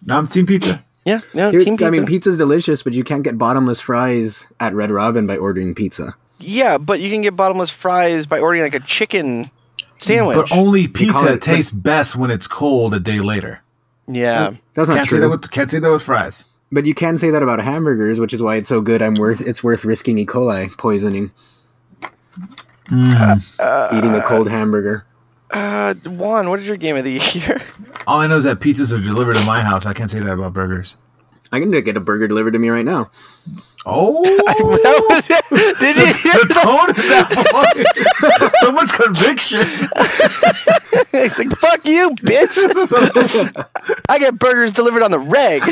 Now 0.05 0.17
I'm 0.17 0.27
Team 0.27 0.45
Pizza. 0.45 0.81
Yeah, 1.05 1.19
yeah, 1.33 1.51
Here- 1.51 1.59
Team 1.59 1.75
Pizza. 1.75 1.87
I 1.87 1.89
mean, 1.89 2.05
pizza's 2.05 2.37
delicious, 2.37 2.83
but 2.83 2.93
you 2.93 3.03
can't 3.03 3.23
get 3.23 3.37
bottomless 3.37 3.81
fries 3.81 4.45
at 4.59 4.73
Red 4.73 4.89
Robin 4.91 5.27
by 5.27 5.35
ordering 5.37 5.75
pizza. 5.75 6.15
Yeah, 6.39 6.77
but 6.77 6.99
you 6.99 7.09
can 7.09 7.21
get 7.21 7.35
bottomless 7.35 7.69
fries 7.69 8.25
by 8.25 8.39
ordering 8.39 8.63
like 8.63 8.75
a 8.75 8.79
chicken 8.79 9.51
sandwich. 9.97 10.35
But 10.35 10.51
only 10.51 10.87
pizza 10.87 11.33
it- 11.33 11.41
tastes 11.41 11.71
best 11.71 12.15
when 12.15 12.31
it's 12.31 12.47
cold 12.47 12.93
a 12.93 12.99
day 12.99 13.19
later. 13.19 13.61
yeah. 14.07 14.53
That's 14.73 14.87
not 14.89 14.95
Can't 14.97 15.09
say 15.09 15.17
true. 15.17 15.19
that 15.21 15.29
with 15.29 15.51
can't 15.51 15.69
say 15.69 15.79
that 15.79 15.91
with 15.91 16.01
fries. 16.03 16.45
but 16.71 16.85
you 16.85 16.93
can 16.93 17.17
say 17.17 17.29
that 17.31 17.43
about 17.43 17.59
hamburgers, 17.59 18.19
which 18.19 18.33
is 18.33 18.41
why 18.41 18.55
it's 18.55 18.69
so 18.69 18.79
good. 18.81 19.01
I'm 19.01 19.15
worth 19.15 19.41
it's 19.41 19.61
worth 19.63 19.83
risking 19.85 20.17
E. 20.17 20.25
coli 20.25 20.69
poisoning 20.77 21.31
Uh, 22.91 23.89
eating 23.93 24.13
a 24.15 24.21
cold 24.23 24.49
hamburger. 24.49 25.05
Uh, 25.51 25.93
Juan, 26.05 26.49
what 26.49 26.59
is 26.59 26.67
your 26.67 26.77
game 26.77 26.95
of 26.95 27.03
the 27.03 27.11
year? 27.33 27.61
All 28.07 28.19
I 28.19 28.27
know 28.27 28.37
is 28.37 28.43
that 28.45 28.59
pizzas 28.59 28.93
are 28.97 29.01
delivered 29.01 29.35
to 29.35 29.43
my 29.45 29.61
house. 29.61 29.85
I 29.85 29.93
can't 29.93 30.09
say 30.09 30.19
that 30.19 30.31
about 30.33 30.53
burgers. 30.53 30.95
I 31.51 31.59
can 31.59 31.71
get 31.71 31.97
a 31.97 31.99
burger 31.99 32.27
delivered 32.27 32.51
to 32.53 32.59
me 32.59 32.69
right 32.69 32.85
now. 32.85 33.09
Oh, 33.85 34.23
That 34.83 35.05
was 35.09 35.29
it. 35.29 35.79
Did 35.79 35.95
you 35.95 36.05
hear 36.13 36.33
the 36.33 36.53
tone 36.53 36.89
of 36.89 36.95
that 36.95 38.51
so 38.61 38.71
much 38.71 38.91
conviction. 38.93 39.59
He's 41.23 41.37
like, 41.37 41.49
fuck 41.57 41.85
you, 41.85 42.11
bitch. 42.15 42.57
I 44.09 44.19
get 44.19 44.37
burgers 44.37 44.73
delivered 44.73 45.01
on 45.03 45.11
the 45.11 45.19
reg. 45.19 45.63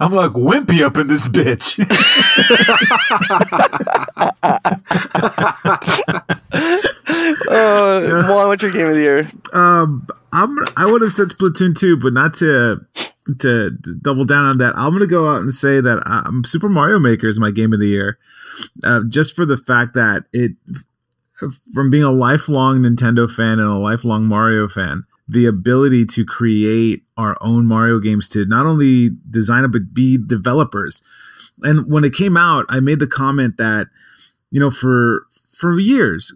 I'm 0.00 0.12
like 0.12 0.32
wimpy 0.32 0.82
up 0.82 0.96
in 0.96 1.08
this 1.08 1.26
bitch. 1.26 1.78
Uh, 7.48 8.24
Juan, 8.28 8.48
what's 8.48 8.62
your 8.62 8.72
game 8.72 8.86
of 8.86 8.94
the 8.94 9.00
year? 9.00 9.30
um, 9.52 10.06
I'm 10.32 10.58
I 10.76 10.86
would 10.86 11.02
have 11.02 11.12
said 11.12 11.28
Splatoon 11.28 11.78
too, 11.78 11.96
but 11.96 12.12
not 12.12 12.34
to 12.34 12.84
to 13.40 13.70
double 14.02 14.24
down 14.24 14.44
on 14.44 14.58
that. 14.58 14.74
I'm 14.76 14.92
gonna 14.92 15.06
go 15.06 15.28
out 15.28 15.40
and 15.40 15.52
say 15.52 15.80
that 15.80 16.02
um, 16.06 16.44
Super 16.44 16.68
Mario 16.68 16.98
Maker 16.98 17.26
is 17.28 17.38
my 17.38 17.50
game 17.50 17.72
of 17.72 17.80
the 17.80 17.86
year, 17.86 18.18
uh, 18.84 19.00
just 19.08 19.34
for 19.34 19.46
the 19.46 19.56
fact 19.56 19.94
that 19.94 20.24
it, 20.32 20.52
from 21.72 21.90
being 21.90 22.02
a 22.02 22.10
lifelong 22.10 22.80
Nintendo 22.80 23.30
fan 23.30 23.58
and 23.58 23.68
a 23.68 23.74
lifelong 23.78 24.24
Mario 24.24 24.68
fan, 24.68 25.04
the 25.28 25.46
ability 25.46 26.04
to 26.06 26.24
create 26.24 27.04
our 27.16 27.36
own 27.40 27.66
Mario 27.66 28.00
games 28.00 28.28
to 28.30 28.44
not 28.46 28.66
only 28.66 29.10
design 29.30 29.64
it 29.64 29.68
but 29.68 29.94
be 29.94 30.18
developers. 30.18 31.02
And 31.62 31.90
when 31.90 32.04
it 32.04 32.14
came 32.14 32.36
out, 32.36 32.66
I 32.68 32.80
made 32.80 33.00
the 33.00 33.06
comment 33.06 33.56
that 33.56 33.88
you 34.50 34.60
know 34.60 34.70
for 34.70 35.26
for 35.50 35.78
years. 35.78 36.32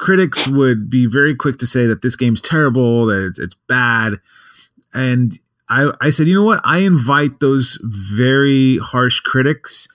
Critics 0.00 0.48
would 0.48 0.90
be 0.90 1.06
very 1.06 1.34
quick 1.36 1.58
to 1.58 1.66
say 1.66 1.86
that 1.86 2.02
this 2.02 2.16
game's 2.16 2.42
terrible, 2.42 3.06
that 3.06 3.24
it's, 3.24 3.38
it's 3.38 3.54
bad. 3.54 4.14
And 4.92 5.38
I, 5.68 5.92
I 6.00 6.10
said, 6.10 6.26
you 6.26 6.34
know 6.34 6.42
what? 6.42 6.60
I 6.64 6.78
invite 6.78 7.38
those 7.38 7.78
very 7.82 8.78
harsh 8.78 9.20
critics 9.20 9.86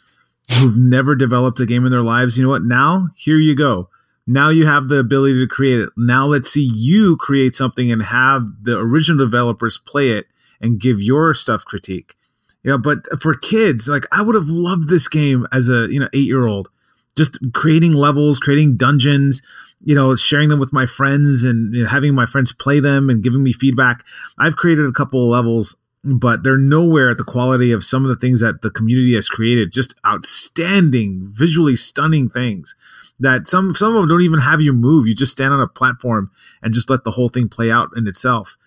who've 0.54 0.78
never 0.78 1.16
developed 1.16 1.60
a 1.60 1.66
game 1.66 1.86
in 1.86 1.92
their 1.92 2.04
lives, 2.04 2.38
you 2.38 2.44
know 2.44 2.52
what? 2.52 2.64
Now, 2.64 3.10
here 3.16 3.38
you 3.38 3.56
go. 3.56 3.90
Now 4.28 4.50
you 4.50 4.66
have 4.66 4.88
the 4.88 5.00
ability 5.00 5.40
to 5.40 5.48
create 5.48 5.80
it. 5.80 5.90
Now 5.98 6.28
let's 6.28 6.50
see 6.50 6.64
you 6.74 7.18
create 7.18 7.54
something 7.54 7.92
and 7.92 8.04
have 8.04 8.48
the 8.62 8.78
original 8.78 9.26
developers 9.26 9.78
play 9.78 10.10
it 10.10 10.28
and 10.62 10.80
give 10.80 11.02
your 11.02 11.34
stuff 11.34 11.66
critique. 11.66 12.16
You 12.64 12.72
know, 12.72 12.78
but 12.78 13.22
for 13.22 13.36
kids, 13.36 13.88
like 13.88 14.06
I 14.12 14.22
would 14.22 14.36
have 14.36 14.50
loved 14.50 14.88
this 14.88 15.08
game 15.08 15.46
as 15.52 15.70
a, 15.70 15.88
you 15.92 16.00
know, 16.00 16.08
8-year-old. 16.08 16.70
Just 17.18 17.38
creating 17.54 17.94
levels, 17.94 18.40
creating 18.40 18.78
dungeons, 18.78 19.42
you 19.84 19.96
know, 19.96 20.16
sharing 20.16 20.50
them 20.50 20.60
with 20.60 20.74
my 20.74 20.86
friends 20.86 21.44
and 21.44 21.74
you 21.74 21.84
know, 21.84 21.90
having 21.90 22.14
my 22.14 22.26
friends 22.26 22.52
play 22.52 22.80
them 22.80 23.10
and 23.10 23.24
giving 23.24 23.44
me 23.44 23.54
feedback. 23.54 24.04
I've 24.38 24.56
created 24.56 24.86
a 24.86 24.92
couple 24.92 25.24
of 25.24 25.30
levels 25.30 25.78
but 26.08 26.44
they're 26.44 26.56
nowhere 26.56 27.10
at 27.10 27.18
the 27.18 27.24
quality 27.24 27.72
of 27.72 27.84
some 27.84 28.04
of 28.04 28.10
the 28.10 28.16
things 28.16 28.40
that 28.40 28.62
the 28.62 28.70
community 28.70 29.16
has 29.16 29.28
created. 29.28 29.72
Just 29.72 29.96
outstanding, 30.06 31.28
visually 31.32 31.76
stunning 31.76 32.30
things 32.30 32.76
that 33.20 33.48
some 33.48 33.74
some 33.74 33.96
of 33.96 34.02
them 34.02 34.10
don't 34.10 34.22
even 34.22 34.40
have 34.40 34.62
you 34.62 34.74
move. 34.74 35.08
You 35.08 35.16
just 35.16 35.32
stand 35.32 35.54
on 35.54 35.62
a 35.62 35.68
platform 35.68 36.32
and 36.62 36.74
just 36.74 36.90
let 36.90 37.04
the 37.04 37.12
whole 37.12 37.30
thing 37.30 37.50
play 37.50 37.72
out 37.72 37.90
in 37.96 38.08
itself. 38.08 38.58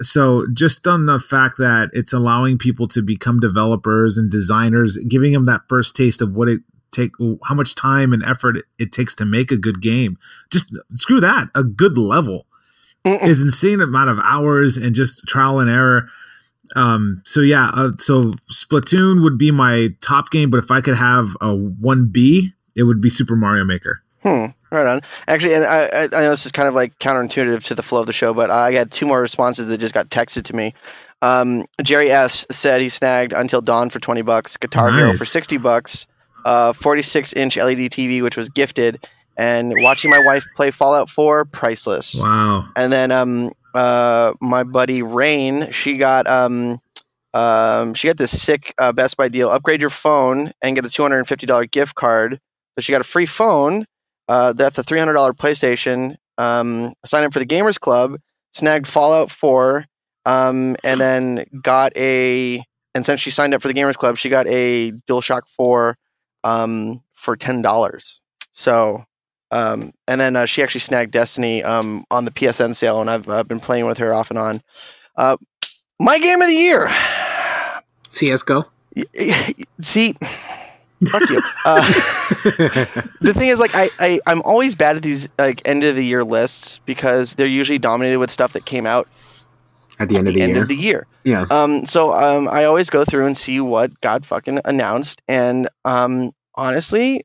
So 0.00 0.46
just 0.52 0.86
on 0.86 1.06
the 1.06 1.20
fact 1.20 1.58
that 1.58 1.90
it's 1.92 2.14
allowing 2.14 2.56
people 2.56 2.88
to 2.88 3.02
become 3.02 3.40
developers 3.40 4.16
and 4.16 4.30
designers, 4.30 4.96
giving 4.96 5.32
them 5.32 5.44
that 5.44 5.68
first 5.68 5.94
taste 5.94 6.22
of 6.22 6.32
what 6.32 6.48
it 6.48 6.62
take 6.92 7.12
how 7.44 7.54
much 7.54 7.74
time 7.74 8.12
and 8.12 8.22
effort 8.22 8.56
it, 8.56 8.64
it 8.78 8.92
takes 8.92 9.14
to 9.16 9.24
make 9.24 9.50
a 9.50 9.56
good 9.56 9.80
game. 9.80 10.18
Just 10.50 10.76
screw 10.94 11.20
that. 11.20 11.48
A 11.54 11.64
good 11.64 11.98
level 11.98 12.46
Mm-mm. 13.04 13.26
is 13.26 13.40
insane 13.40 13.80
amount 13.80 14.10
of 14.10 14.18
hours 14.20 14.76
and 14.76 14.94
just 14.94 15.26
trial 15.26 15.58
and 15.58 15.70
error 15.70 16.08
um, 16.74 17.22
so 17.24 17.40
yeah, 17.40 17.70
uh, 17.74 17.92
so 17.98 18.32
Splatoon 18.50 19.22
would 19.22 19.38
be 19.38 19.50
my 19.50 19.90
top 20.00 20.30
game, 20.30 20.50
but 20.50 20.58
if 20.58 20.70
I 20.70 20.80
could 20.80 20.96
have 20.96 21.36
a 21.40 21.54
one 21.54 22.06
B, 22.06 22.52
it 22.74 22.84
would 22.84 23.00
be 23.00 23.10
Super 23.10 23.36
Mario 23.36 23.64
Maker. 23.64 24.02
Hmm. 24.22 24.46
Right 24.70 24.86
on. 24.86 25.00
Actually, 25.28 25.54
and 25.54 25.64
I, 25.64 26.04
I 26.04 26.22
know 26.22 26.30
this 26.30 26.46
is 26.46 26.52
kind 26.52 26.66
of 26.66 26.74
like 26.74 26.98
counterintuitive 26.98 27.62
to 27.64 27.74
the 27.74 27.82
flow 27.82 28.00
of 28.00 28.06
the 28.06 28.12
show, 28.14 28.32
but 28.32 28.50
I 28.50 28.72
got 28.72 28.90
two 28.90 29.04
more 29.04 29.20
responses 29.20 29.66
that 29.66 29.78
just 29.78 29.92
got 29.92 30.08
texted 30.08 30.44
to 30.44 30.56
me. 30.56 30.72
Um, 31.20 31.66
Jerry 31.82 32.10
S 32.10 32.46
said 32.50 32.80
he 32.80 32.88
snagged 32.88 33.34
Until 33.34 33.60
Dawn 33.60 33.90
for 33.90 34.00
twenty 34.00 34.22
bucks, 34.22 34.56
Guitar 34.56 34.90
nice. 34.90 34.98
Hero 34.98 35.16
for 35.16 35.26
sixty 35.26 35.58
bucks, 35.58 36.06
uh, 36.44 36.72
forty 36.72 37.02
six 37.02 37.32
inch 37.32 37.56
LED 37.56 37.90
TV 37.90 38.22
which 38.22 38.36
was 38.36 38.48
gifted, 38.48 39.04
and 39.36 39.74
watching 39.78 40.10
my 40.10 40.18
wife 40.18 40.44
play 40.56 40.70
Fallout 40.70 41.08
Four, 41.08 41.44
priceless. 41.44 42.14
Wow. 42.20 42.68
And 42.76 42.92
then 42.92 43.10
um, 43.10 43.52
uh, 43.74 44.34
my 44.40 44.64
buddy 44.64 45.02
Rain, 45.02 45.70
she 45.70 45.96
got 45.96 46.26
um, 46.26 46.80
um, 47.34 47.94
she 47.94 48.08
got 48.08 48.18
this 48.18 48.40
sick 48.40 48.74
uh, 48.78 48.92
Best 48.92 49.16
Buy 49.16 49.28
deal. 49.28 49.50
Upgrade 49.50 49.80
your 49.80 49.90
phone 49.90 50.52
and 50.60 50.74
get 50.74 50.84
a 50.84 50.90
two 50.90 51.02
hundred 51.02 51.18
and 51.18 51.28
fifty 51.28 51.46
dollar 51.46 51.66
gift 51.66 51.94
card. 51.94 52.40
So 52.74 52.82
she 52.82 52.92
got 52.92 53.00
a 53.00 53.04
free 53.04 53.26
phone. 53.26 53.86
Uh, 54.28 54.52
that's 54.52 54.78
a 54.78 54.82
three 54.82 54.98
hundred 54.98 55.14
dollar 55.14 55.32
PlayStation. 55.32 56.16
Um, 56.38 56.94
sign 57.04 57.24
up 57.24 57.32
for 57.32 57.38
the 57.38 57.46
Gamers 57.46 57.78
Club. 57.78 58.16
Snagged 58.54 58.86
Fallout 58.86 59.30
Four, 59.30 59.86
um, 60.26 60.76
and 60.84 61.00
then 61.00 61.44
got 61.62 61.96
a. 61.96 62.62
And 62.94 63.06
since 63.06 63.22
she 63.22 63.30
signed 63.30 63.54
up 63.54 63.62
for 63.62 63.68
the 63.68 63.74
Gamers 63.74 63.96
Club, 63.96 64.18
she 64.18 64.28
got 64.28 64.46
a 64.46 64.92
DualShock 65.08 65.42
Four 65.48 65.96
um, 66.44 67.02
for 67.12 67.36
ten 67.36 67.62
dollars. 67.62 68.20
So 68.52 69.06
um, 69.52 69.92
and 70.08 70.18
then 70.18 70.34
uh, 70.34 70.46
she 70.46 70.62
actually 70.62 70.80
snagged 70.80 71.12
Destiny 71.12 71.62
um, 71.62 72.04
on 72.10 72.24
the 72.24 72.30
PSN 72.30 72.74
sale, 72.74 73.02
and 73.02 73.10
I've 73.10 73.28
uh, 73.28 73.44
been 73.44 73.60
playing 73.60 73.86
with 73.86 73.98
her 73.98 74.14
off 74.14 74.30
and 74.30 74.38
on. 74.38 74.62
Uh, 75.14 75.36
my 76.00 76.18
game 76.18 76.40
of 76.40 76.48
the 76.48 76.54
year, 76.54 76.90
CS:GO. 78.12 78.64
See, 79.82 80.16
fuck 81.06 81.28
you. 81.28 81.42
Uh, 81.66 81.86
the 83.20 83.34
thing 83.36 83.48
is, 83.48 83.60
like, 83.60 83.72
I, 83.74 83.90
I 84.00 84.20
I'm 84.26 84.40
always 84.40 84.74
bad 84.74 84.96
at 84.96 85.02
these 85.02 85.28
like 85.38 85.60
end 85.66 85.84
of 85.84 85.96
the 85.96 86.04
year 86.04 86.24
lists 86.24 86.80
because 86.86 87.34
they're 87.34 87.46
usually 87.46 87.78
dominated 87.78 88.18
with 88.18 88.30
stuff 88.30 88.54
that 88.54 88.64
came 88.64 88.86
out 88.86 89.06
at 90.02 90.08
the 90.08 90.16
end 90.16 90.28
of 90.28 90.34
the, 90.34 90.42
end 90.42 90.52
year. 90.52 90.62
of 90.62 90.68
the 90.68 90.76
year. 90.76 91.06
Yeah. 91.24 91.46
Um. 91.50 91.86
So 91.86 92.12
um, 92.12 92.48
I 92.48 92.64
always 92.64 92.90
go 92.90 93.04
through 93.04 93.26
and 93.26 93.36
see 93.36 93.60
what 93.60 94.00
God 94.00 94.26
fucking 94.26 94.60
announced, 94.64 95.22
and 95.28 95.68
um, 95.84 96.32
honestly, 96.54 97.24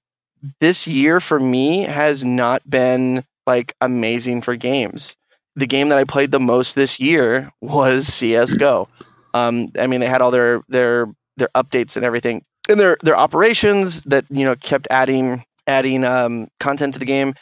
this 0.60 0.88
year 0.88 1.20
for 1.20 1.40
me 1.40 1.82
has 1.82 2.24
not 2.24 2.70
been 2.70 3.24
like 3.45 3.74
amazing 3.82 4.41
for 4.41 4.56
games. 4.56 5.16
The 5.56 5.68
game 5.68 5.90
that 5.90 5.98
I 5.98 6.04
played 6.04 6.32
the 6.32 6.40
most 6.40 6.76
this 6.76 6.99
year 6.99 7.52
was 7.62 8.08
CS:GO. 8.08 8.88
Um, 9.34 9.72
I 9.80 9.88
mean, 9.88 9.99
they 9.99 10.08
had 10.08 10.22
all 10.22 10.32
their 10.32 10.62
their 10.68 11.08
their 11.38 11.49
updates 11.56 11.95
and 11.95 12.06
everything, 12.06 12.44
and 12.70 12.80
their 12.80 12.98
their 13.04 13.18
operations 13.18 14.02
that 14.04 14.26
you 14.30 14.45
know 14.45 14.56
kept 14.56 14.88
adding 14.91 15.44
adding 15.66 16.04
um, 16.04 16.48
content 16.60 16.94
to 16.94 16.99
the 16.99 17.06
game. 17.06 17.34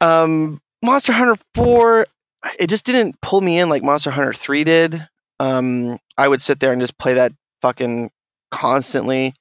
Um, 0.00 0.60
Monster 0.84 1.12
Hunter 1.12 1.36
Four, 1.54 2.06
it 2.58 2.68
just 2.68 2.84
didn't 2.84 3.20
pull 3.20 3.40
me 3.40 3.58
in 3.58 3.68
like 3.68 3.82
Monster 3.82 4.10
Hunter 4.10 4.32
Three 4.32 4.64
did. 4.64 5.08
Um, 5.40 5.98
I 6.16 6.28
would 6.28 6.42
sit 6.42 6.60
there 6.60 6.72
and 6.72 6.80
just 6.80 6.98
play 6.98 7.14
that 7.14 7.32
fucking 7.62 8.10
constantly. 8.50 9.34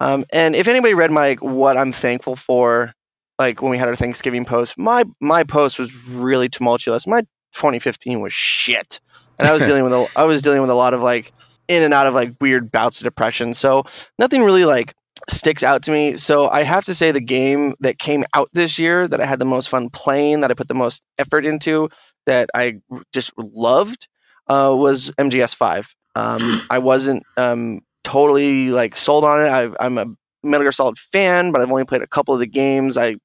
Um, 0.00 0.24
and 0.32 0.56
if 0.56 0.68
anybody 0.68 0.94
read 0.94 1.10
my 1.10 1.34
what 1.40 1.76
I'm 1.76 1.92
thankful 1.92 2.36
for, 2.36 2.92
like 3.38 3.62
when 3.62 3.70
we 3.70 3.78
had 3.78 3.88
our 3.88 3.96
Thanksgiving 3.96 4.44
post, 4.44 4.76
my 4.76 5.04
my 5.20 5.44
post 5.44 5.78
was 5.78 6.06
really 6.06 6.48
tumultuous. 6.48 7.06
My 7.06 7.22
2015 7.52 8.20
was 8.20 8.32
shit, 8.32 9.00
and 9.38 9.48
I 9.48 9.52
was 9.52 9.62
dealing 9.62 9.84
with 9.84 9.92
a, 9.92 10.06
I 10.16 10.24
was 10.24 10.42
dealing 10.42 10.60
with 10.60 10.70
a 10.70 10.74
lot 10.74 10.94
of 10.94 11.00
like 11.00 11.32
in 11.68 11.82
and 11.82 11.94
out 11.94 12.06
of 12.06 12.14
like 12.14 12.34
weird 12.40 12.70
bouts 12.70 13.00
of 13.00 13.04
depression. 13.04 13.54
So 13.54 13.84
nothing 14.18 14.42
really 14.42 14.64
like 14.64 14.94
sticks 15.28 15.62
out 15.62 15.82
to 15.84 15.90
me. 15.90 16.16
So 16.16 16.48
I 16.48 16.62
have 16.62 16.84
to 16.84 16.94
say 16.94 17.12
the 17.12 17.20
game 17.20 17.74
that 17.80 17.98
came 17.98 18.24
out 18.34 18.50
this 18.52 18.78
year 18.78 19.08
that 19.08 19.20
I 19.20 19.26
had 19.26 19.38
the 19.38 19.44
most 19.44 19.68
fun 19.68 19.88
playing, 19.90 20.40
that 20.40 20.50
I 20.50 20.54
put 20.54 20.68
the 20.68 20.74
most 20.74 21.02
effort 21.18 21.46
into, 21.46 21.88
that 22.26 22.50
I 22.54 22.80
just 23.12 23.32
loved, 23.36 24.08
uh, 24.48 24.74
was 24.76 25.10
MGS5. 25.12 25.94
Um, 26.14 26.60
I 26.70 26.78
wasn't 26.78 27.24
um, 27.36 27.80
totally 28.02 28.70
like 28.70 28.96
sold 28.96 29.24
on 29.24 29.40
it. 29.40 29.48
I, 29.48 29.86
am 29.86 29.98
a 29.98 30.06
Metal 30.42 30.64
Gear 30.64 30.72
Solid 30.72 30.98
fan, 30.98 31.52
but 31.52 31.60
I've 31.60 31.70
only 31.70 31.84
played 31.84 32.02
a 32.02 32.06
couple 32.06 32.34
of 32.34 32.40
the 32.40 32.46
games. 32.46 32.96
I 32.96 33.16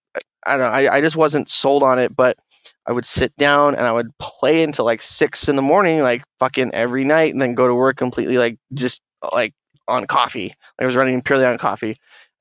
I 0.45 0.57
don't 0.57 0.59
know. 0.59 0.65
I, 0.67 0.95
I 0.95 1.01
just 1.01 1.15
wasn't 1.15 1.49
sold 1.49 1.83
on 1.83 1.99
it, 1.99 2.15
but 2.15 2.37
I 2.85 2.91
would 2.91 3.05
sit 3.05 3.35
down 3.35 3.75
and 3.75 3.85
I 3.85 3.91
would 3.91 4.17
play 4.19 4.63
until 4.63 4.85
like 4.85 5.01
six 5.01 5.47
in 5.47 5.55
the 5.55 5.61
morning, 5.61 6.01
like 6.01 6.23
fucking 6.39 6.73
every 6.73 7.03
night, 7.03 7.33
and 7.33 7.41
then 7.41 7.53
go 7.53 7.67
to 7.67 7.75
work 7.75 7.97
completely 7.97 8.37
like 8.37 8.57
just 8.73 9.01
like 9.33 9.53
on 9.87 10.05
coffee. 10.05 10.53
I 10.79 10.85
was 10.85 10.95
running 10.95 11.21
purely 11.21 11.45
on 11.45 11.57
coffee. 11.57 11.97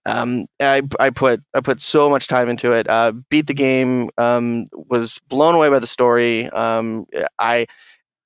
Um, 0.08 0.46
I 0.58 0.82
I 0.98 1.10
put 1.10 1.42
I 1.54 1.60
put 1.60 1.82
so 1.82 2.08
much 2.08 2.28
time 2.28 2.48
into 2.48 2.72
it. 2.72 2.88
Uh, 2.88 3.12
beat 3.28 3.46
the 3.46 3.54
game. 3.54 4.08
Um, 4.16 4.66
was 4.72 5.20
blown 5.28 5.54
away 5.54 5.68
by 5.68 5.78
the 5.78 5.86
story. 5.86 6.48
Um, 6.50 7.06
I 7.38 7.66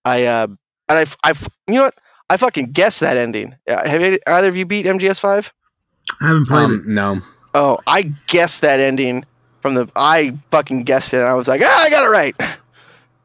I 0.04 0.26
uh, 0.26 0.46
and 0.88 0.98
I 0.98 1.06
I 1.24 1.34
you 1.66 1.74
know 1.74 1.84
what 1.84 1.98
I 2.30 2.36
fucking 2.36 2.72
guessed 2.72 3.00
that 3.00 3.16
ending. 3.16 3.56
Uh, 3.68 3.88
have 3.88 4.00
you, 4.00 4.18
either 4.26 4.48
of 4.48 4.56
you 4.56 4.64
beat 4.64 4.86
MGS 4.86 5.18
Five? 5.18 5.52
I 6.20 6.28
haven't 6.28 6.46
played 6.46 6.64
um, 6.64 6.74
it. 6.74 6.86
No. 6.86 7.20
Oh, 7.54 7.78
I 7.86 8.12
guessed 8.28 8.60
that 8.60 8.78
ending 8.78 9.24
from 9.60 9.74
the. 9.74 9.90
I 9.96 10.38
fucking 10.50 10.84
guessed 10.84 11.12
it. 11.14 11.18
and 11.18 11.26
I 11.26 11.34
was 11.34 11.48
like, 11.48 11.62
ah, 11.64 11.82
I 11.82 11.90
got 11.90 12.04
it 12.04 12.10
right. 12.10 12.36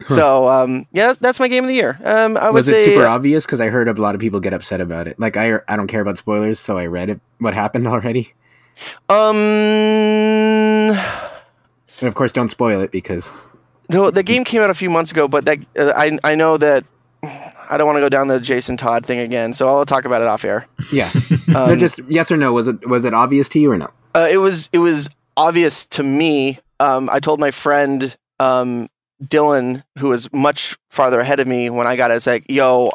So 0.05 0.47
um, 0.47 0.85
yeah, 0.91 1.07
that's, 1.07 1.19
that's, 1.19 1.39
my 1.39 1.47
game 1.47 1.63
of 1.63 1.67
the 1.67 1.73
year. 1.73 1.99
Um, 2.03 2.37
I 2.37 2.45
would 2.45 2.53
was 2.53 2.67
it 2.69 2.71
say, 2.71 2.85
super 2.85 3.07
obvious? 3.07 3.45
Because 3.45 3.59
I 3.59 3.67
heard 3.67 3.87
a 3.87 3.93
lot 3.93 4.13
of 4.13 4.21
people 4.21 4.39
get 4.39 4.53
upset 4.53 4.79
about 4.79 5.07
it. 5.07 5.19
Like 5.19 5.37
I, 5.37 5.59
I 5.67 5.75
don't 5.75 5.87
care 5.87 6.01
about 6.01 6.17
spoilers, 6.17 6.59
so 6.59 6.77
I 6.77 6.85
read 6.85 7.09
it. 7.09 7.19
What 7.39 7.53
happened 7.53 7.87
already? 7.87 8.33
Um, 9.09 9.27
and 11.99 12.07
of 12.07 12.15
course, 12.15 12.31
don't 12.31 12.49
spoil 12.49 12.81
it 12.81 12.91
because 12.91 13.29
the 13.89 14.11
the 14.11 14.23
game 14.23 14.43
came 14.43 14.61
out 14.61 14.69
a 14.69 14.75
few 14.75 14.89
months 14.89 15.11
ago. 15.11 15.27
But 15.27 15.45
that 15.45 15.59
uh, 15.77 15.93
I 15.95 16.17
I 16.23 16.35
know 16.35 16.57
that 16.57 16.85
I 17.23 17.77
don't 17.77 17.87
want 17.87 17.97
to 17.97 18.01
go 18.01 18.09
down 18.09 18.27
the 18.27 18.39
Jason 18.39 18.77
Todd 18.77 19.05
thing 19.05 19.19
again, 19.19 19.53
so 19.53 19.67
I'll 19.67 19.85
talk 19.85 20.05
about 20.05 20.21
it 20.21 20.27
off 20.27 20.45
air. 20.45 20.67
Yeah, 20.91 21.09
um, 21.47 21.53
no, 21.53 21.75
just 21.75 21.99
yes 22.07 22.31
or 22.31 22.37
no. 22.37 22.53
Was 22.53 22.67
it 22.67 22.87
was 22.87 23.05
it 23.05 23.13
obvious 23.13 23.49
to 23.49 23.59
you 23.59 23.71
or 23.71 23.77
no? 23.77 23.89
Uh, 24.15 24.27
it 24.29 24.37
was 24.37 24.69
it 24.73 24.79
was 24.79 25.09
obvious 25.35 25.85
to 25.87 26.03
me. 26.03 26.59
Um, 26.79 27.09
I 27.09 27.19
told 27.19 27.39
my 27.39 27.51
friend 27.51 28.15
um, 28.39 28.87
Dylan, 29.23 29.83
who 29.97 30.09
was 30.09 30.31
much 30.31 30.77
farther 30.89 31.19
ahead 31.19 31.39
of 31.39 31.47
me 31.47 31.69
when 31.69 31.87
I 31.87 31.95
got 31.95 32.11
it. 32.11 32.15
It's 32.15 32.27
like, 32.27 32.45
yo, 32.47 32.91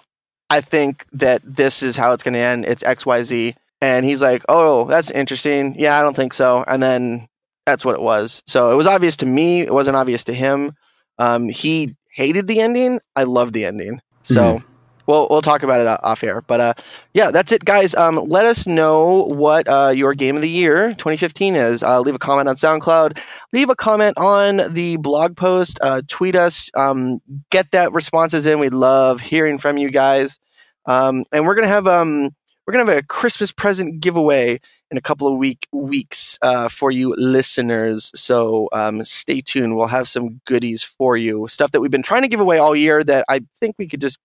I 0.50 0.60
think 0.60 1.06
that 1.12 1.42
this 1.44 1.82
is 1.82 1.96
how 1.96 2.12
it's 2.12 2.22
going 2.22 2.34
to 2.34 2.40
end. 2.40 2.64
It's 2.64 2.82
X 2.84 3.04
Y 3.04 3.22
Z, 3.22 3.54
and 3.82 4.06
he's 4.06 4.22
like, 4.22 4.44
oh, 4.48 4.84
that's 4.84 5.10
interesting. 5.10 5.74
Yeah, 5.76 5.98
I 5.98 6.02
don't 6.02 6.14
think 6.14 6.34
so. 6.34 6.64
And 6.68 6.80
then 6.80 7.26
that's 7.66 7.84
what 7.84 7.96
it 7.96 8.00
was. 8.00 8.40
So 8.46 8.70
it 8.70 8.76
was 8.76 8.86
obvious 8.86 9.16
to 9.16 9.26
me. 9.26 9.62
It 9.62 9.74
wasn't 9.74 9.96
obvious 9.96 10.22
to 10.24 10.32
him. 10.32 10.74
Um, 11.18 11.48
he 11.48 11.96
hated 12.14 12.46
the 12.46 12.60
ending. 12.60 13.00
I 13.16 13.24
loved 13.24 13.54
the 13.54 13.64
ending. 13.64 14.00
So 14.22 14.40
mm-hmm. 14.40 14.72
we'll 15.06 15.26
we'll 15.28 15.42
talk 15.42 15.64
about 15.64 15.80
it 15.80 16.00
off 16.04 16.22
air. 16.22 16.42
But 16.42 16.60
uh, 16.60 16.74
yeah, 17.12 17.32
that's 17.32 17.50
it, 17.50 17.64
guys. 17.64 17.96
Um, 17.96 18.24
let 18.28 18.46
us 18.46 18.68
know 18.68 19.24
what 19.24 19.66
uh, 19.66 19.92
your 19.92 20.14
game 20.14 20.36
of 20.36 20.42
the 20.42 20.48
year 20.48 20.90
2015 20.90 21.56
is. 21.56 21.82
Uh, 21.82 22.00
leave 22.02 22.14
a 22.14 22.20
comment 22.20 22.48
on 22.48 22.54
SoundCloud. 22.54 23.18
Leave 23.52 23.68
a 23.68 23.74
comment 23.74 24.16
on 24.16 24.72
the 24.72 24.96
blog 24.98 25.36
post. 25.36 25.80
Uh, 25.82 26.02
tweet 26.06 26.36
us. 26.36 26.70
Um, 26.76 27.20
get 27.50 27.72
that 27.72 27.92
responses 27.92 28.46
in. 28.46 28.60
We 28.60 28.68
love 28.68 29.20
hearing 29.20 29.58
from 29.58 29.76
you 29.76 29.90
guys. 29.90 30.38
Um, 30.86 31.24
and 31.32 31.46
we're 31.46 31.56
gonna 31.56 31.66
have 31.66 31.88
um, 31.88 32.30
we're 32.66 32.72
gonna 32.72 32.90
have 32.90 32.98
a 32.98 33.02
Christmas 33.02 33.52
present 33.52 34.00
giveaway 34.00 34.60
in 34.90 34.98
a 34.98 35.00
couple 35.00 35.26
of 35.26 35.38
week 35.38 35.66
weeks 35.72 36.38
uh, 36.42 36.68
for 36.68 36.90
you 36.90 37.14
listeners. 37.16 38.12
So 38.14 38.68
um, 38.72 39.04
stay 39.04 39.40
tuned. 39.40 39.76
We'll 39.76 39.86
have 39.86 40.06
some 40.06 40.40
goodies 40.44 40.82
for 40.82 41.16
you, 41.16 41.48
stuff 41.48 41.72
that 41.72 41.80
we've 41.80 41.90
been 41.90 42.02
trying 42.02 42.22
to 42.22 42.28
give 42.28 42.40
away 42.40 42.58
all 42.58 42.76
year. 42.76 43.02
That 43.02 43.24
I 43.28 43.40
think 43.60 43.76
we 43.78 43.88
could 43.88 44.00
just 44.00 44.18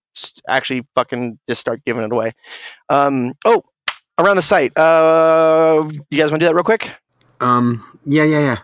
actually 0.47 0.85
fucking 0.95 1.39
just 1.47 1.61
start 1.61 1.81
giving 1.85 2.03
it 2.03 2.11
away. 2.11 2.33
Um, 2.89 3.33
oh, 3.45 3.63
around 4.19 4.35
the 4.35 4.41
site. 4.41 4.77
Uh, 4.77 5.89
you 6.09 6.17
guys 6.17 6.31
want 6.31 6.41
to 6.41 6.45
do 6.45 6.49
that 6.49 6.55
real 6.55 6.63
quick? 6.63 6.91
Um, 7.39 7.99
yeah, 8.05 8.23
yeah, 8.23 8.39
yeah. 8.39 8.57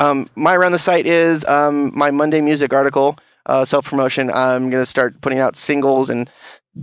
Um, 0.00 0.28
my 0.34 0.54
around 0.54 0.72
the 0.72 0.78
site 0.78 1.06
is 1.06 1.44
um, 1.46 1.92
my 1.94 2.10
Monday 2.10 2.40
music 2.40 2.72
article, 2.72 3.16
uh, 3.46 3.64
self 3.64 3.86
promotion. 3.86 4.30
I'm 4.30 4.70
gonna 4.70 4.86
start 4.86 5.20
putting 5.20 5.38
out 5.38 5.56
singles 5.56 6.10
and 6.10 6.28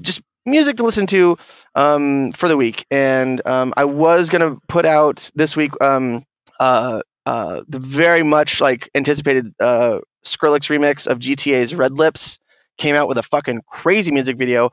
just 0.01 0.21
music 0.45 0.77
to 0.77 0.83
listen 0.83 1.05
to 1.07 1.38
um, 1.76 2.31
for 2.31 2.48
the 2.48 2.57
week. 2.57 2.85
And 2.91 3.45
um, 3.48 3.73
I 3.77 3.85
was 3.85 4.30
gonna 4.30 4.57
put 4.68 4.85
out 4.85 5.30
this 5.35 5.56
week 5.56 5.72
um, 5.81 6.26
uh, 6.60 7.02
uh, 7.26 7.61
the 7.68 7.80
very 7.80 8.23
much 8.23 8.61
like 8.61 8.89
anticipated 8.95 9.53
uh, 9.60 9.99
Skrillex 10.26 10.69
remix 10.69 11.07
of 11.07 11.19
GTA's 11.19 11.76
Red 11.76 11.93
Lips. 11.93 12.38
Came 12.77 12.95
out 12.95 13.07
with 13.07 13.18
a 13.18 13.23
fucking 13.23 13.61
crazy 13.68 14.11
music 14.11 14.38
video, 14.38 14.69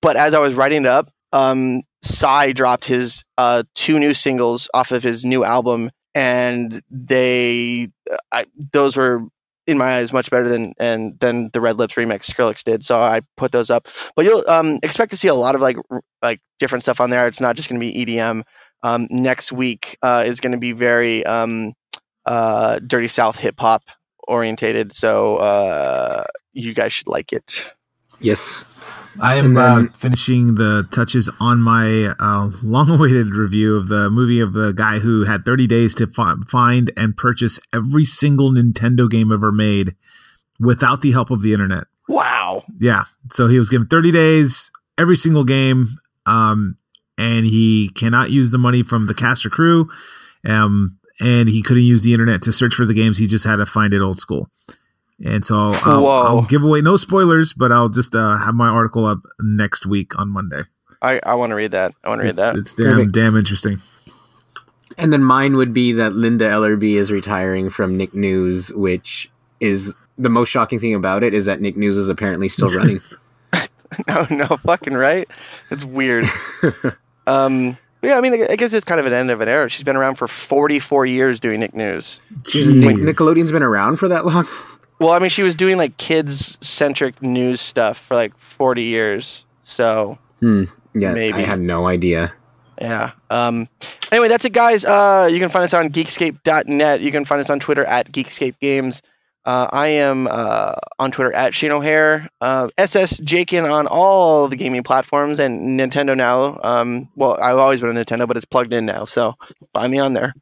but 0.00 0.16
as 0.16 0.32
I 0.32 0.38
was 0.38 0.54
writing 0.54 0.82
it 0.84 0.88
up, 0.88 1.10
um, 1.32 1.82
Psy 2.02 2.52
dropped 2.52 2.86
his 2.86 3.24
uh, 3.36 3.64
two 3.74 3.98
new 3.98 4.14
singles 4.14 4.70
off 4.72 4.90
of 4.92 5.02
his 5.02 5.24
new 5.24 5.44
album, 5.44 5.90
and 6.14 6.80
they 6.90 7.88
I, 8.32 8.46
those 8.72 8.96
were 8.96 9.24
in 9.66 9.78
my 9.78 9.96
eyes 9.96 10.12
much 10.12 10.30
better 10.30 10.48
than 10.48 10.74
and 10.78 11.18
than 11.20 11.50
the 11.52 11.60
Red 11.60 11.78
Lips 11.78 11.94
remix 11.94 12.30
Skrillex 12.30 12.62
did. 12.64 12.84
So 12.84 13.00
I 13.00 13.22
put 13.36 13.52
those 13.52 13.70
up. 13.70 13.88
But 14.14 14.24
you'll 14.24 14.44
um, 14.48 14.78
expect 14.82 15.10
to 15.10 15.16
see 15.16 15.28
a 15.28 15.34
lot 15.34 15.54
of 15.54 15.60
like 15.60 15.76
r- 15.90 16.00
like 16.22 16.40
different 16.58 16.82
stuff 16.82 17.00
on 17.00 17.10
there. 17.10 17.26
It's 17.26 17.40
not 17.40 17.56
just 17.56 17.68
going 17.68 17.80
to 17.80 17.86
be 17.86 18.04
EDM. 18.04 18.42
Um, 18.82 19.08
next 19.10 19.52
week 19.52 19.98
uh, 20.02 20.24
is 20.26 20.40
going 20.40 20.52
to 20.52 20.58
be 20.58 20.72
very 20.72 21.24
um, 21.26 21.72
uh, 22.24 22.78
dirty 22.86 23.08
South 23.08 23.36
hip 23.36 23.56
hop 23.58 23.82
orientated. 24.28 24.94
So 24.94 25.36
uh, 25.36 26.24
you 26.52 26.74
guys 26.74 26.92
should 26.92 27.08
like 27.08 27.32
it. 27.32 27.70
Yes. 28.20 28.64
I 29.20 29.36
am 29.36 29.56
And 29.56 29.88
uh, 29.88 29.92
finishing 29.92 30.56
the 30.56 30.86
touches 30.90 31.30
on 31.40 31.60
my 31.60 32.14
uh, 32.18 32.50
long-awaited 32.62 33.28
review 33.34 33.76
of 33.76 33.88
the 33.88 34.10
movie 34.10 34.40
of 34.40 34.52
the 34.52 34.72
guy 34.72 34.98
who 34.98 35.24
had 35.24 35.44
30 35.44 35.66
days 35.66 35.94
to 35.96 36.06
fi- 36.06 36.34
find 36.48 36.92
and 36.96 37.16
purchase 37.16 37.58
every 37.72 38.04
single 38.04 38.50
Nintendo 38.50 39.10
game 39.10 39.32
ever 39.32 39.52
made 39.52 39.94
without 40.60 41.00
the 41.00 41.12
help 41.12 41.30
of 41.30 41.42
the 41.42 41.52
internet. 41.52 41.84
Wow. 42.08 42.64
Yeah, 42.78 43.04
so 43.32 43.46
he 43.48 43.58
was 43.58 43.68
given 43.68 43.86
30 43.86 44.12
days, 44.12 44.70
every 44.96 45.16
single 45.16 45.44
game, 45.44 45.98
um, 46.24 46.76
and 47.18 47.46
he 47.46 47.90
cannot 47.94 48.30
use 48.30 48.50
the 48.50 48.58
money 48.58 48.82
from 48.82 49.06
the 49.06 49.14
cast 49.14 49.44
or 49.46 49.50
crew, 49.50 49.88
um, 50.46 50.98
and 51.20 51.48
he 51.48 51.62
couldn't 51.62 51.82
use 51.82 52.02
the 52.02 52.12
internet 52.12 52.42
to 52.42 52.52
search 52.52 52.74
for 52.74 52.84
the 52.84 52.94
games. 52.94 53.18
He 53.18 53.26
just 53.26 53.44
had 53.44 53.56
to 53.56 53.66
find 53.66 53.94
it 53.94 54.00
old 54.00 54.18
school. 54.18 54.48
And 55.24 55.44
so 55.44 55.72
I'll, 55.72 56.06
I'll 56.06 56.42
give 56.42 56.62
away 56.62 56.82
no 56.82 56.96
spoilers, 56.96 57.52
but 57.54 57.72
I'll 57.72 57.88
just 57.88 58.14
uh, 58.14 58.36
have 58.36 58.54
my 58.54 58.68
article 58.68 59.06
up 59.06 59.20
next 59.40 59.86
week 59.86 60.18
on 60.18 60.28
Monday. 60.28 60.62
I, 61.00 61.20
I 61.24 61.34
want 61.34 61.50
to 61.50 61.56
read 61.56 61.70
that. 61.72 61.94
I 62.04 62.08
want 62.08 62.20
to 62.20 62.26
read 62.26 62.36
that. 62.36 62.56
it's 62.56 62.74
damn 62.74 62.86
Perfect. 62.96 63.12
damn 63.12 63.36
interesting. 63.36 63.80
And 64.98 65.12
then 65.12 65.22
mine 65.22 65.56
would 65.56 65.72
be 65.74 65.92
that 65.92 66.14
Linda 66.14 66.46
Ellerbee 66.46 66.94
is 66.96 67.10
retiring 67.10 67.70
from 67.70 67.96
Nick 67.96 68.14
News, 68.14 68.72
which 68.72 69.30
is 69.60 69.94
the 70.18 70.28
most 70.28 70.48
shocking 70.48 70.80
thing 70.80 70.94
about 70.94 71.22
it 71.22 71.34
is 71.34 71.44
that 71.44 71.60
Nick 71.60 71.76
News 71.76 71.96
is 71.96 72.08
apparently 72.08 72.48
still 72.48 72.68
running. 72.76 73.00
no, 74.08 74.26
no, 74.30 74.46
fucking 74.64 74.94
right. 74.94 75.28
It's 75.70 75.84
weird. 75.84 76.24
um, 77.26 77.76
yeah, 78.02 78.16
I 78.16 78.20
mean, 78.20 78.46
I 78.48 78.56
guess 78.56 78.72
it's 78.72 78.84
kind 78.84 79.00
of 79.00 79.06
an 79.06 79.12
end 79.12 79.30
of 79.30 79.40
an 79.40 79.48
era. 79.48 79.68
She's 79.68 79.84
been 79.84 79.96
around 79.96 80.16
for 80.16 80.28
44 80.28 81.06
years 81.06 81.40
doing 81.40 81.60
Nick 81.60 81.74
News. 81.74 82.20
Jeez, 82.42 82.74
Nick- 82.74 82.96
Jeez. 82.96 83.12
Nickelodeon's 83.12 83.52
been 83.52 83.62
around 83.62 83.96
for 83.96 84.08
that 84.08 84.24
long. 84.26 84.46
Well, 84.98 85.10
I 85.10 85.18
mean, 85.18 85.30
she 85.30 85.42
was 85.42 85.54
doing 85.56 85.76
like 85.76 85.96
kids 85.98 86.56
centric 86.66 87.20
news 87.22 87.60
stuff 87.60 87.98
for 87.98 88.14
like 88.14 88.36
40 88.38 88.82
years. 88.82 89.44
So, 89.62 90.18
Hmm. 90.40 90.64
Yeah, 90.94 91.12
Maybe. 91.12 91.38
I 91.38 91.42
had 91.42 91.60
no 91.60 91.86
idea. 91.86 92.32
yeah. 92.80 93.10
Um, 93.28 93.68
anyway, 94.10 94.28
that's 94.28 94.44
it, 94.46 94.52
guys. 94.54 94.84
Uh, 94.84 95.28
you 95.30 95.38
can 95.38 95.50
find 95.50 95.64
us 95.64 95.74
on 95.74 95.90
geekscape.net. 95.90 97.00
You 97.00 97.12
can 97.12 97.24
find 97.26 97.40
us 97.40 97.50
on 97.50 97.60
Twitter 97.60 97.84
at 97.84 98.12
Geekscape 98.12 98.54
Games. 98.60 99.02
Uh, 99.44 99.68
I 99.72 99.88
am 99.88 100.26
uh, 100.28 100.72
on 100.98 101.10
Twitter 101.12 101.32
at 101.34 101.54
Shane 101.54 101.70
O'Hare, 101.70 102.28
uh, 102.40 102.68
SS 102.78 103.18
Jakin 103.18 103.64
on 103.64 103.86
all 103.86 104.48
the 104.48 104.56
gaming 104.56 104.82
platforms 104.82 105.38
and 105.38 105.78
Nintendo 105.78 106.16
now. 106.16 106.58
Um, 106.64 107.08
well, 107.14 107.38
I've 107.40 107.58
always 107.58 107.80
been 107.80 107.90
on 107.90 107.94
Nintendo, 108.02 108.26
but 108.26 108.36
it's 108.36 108.46
plugged 108.46 108.72
in 108.72 108.86
now, 108.86 109.04
so 109.04 109.34
find 109.72 109.92
me 109.92 109.98
on 109.98 110.14
there. 110.14 110.34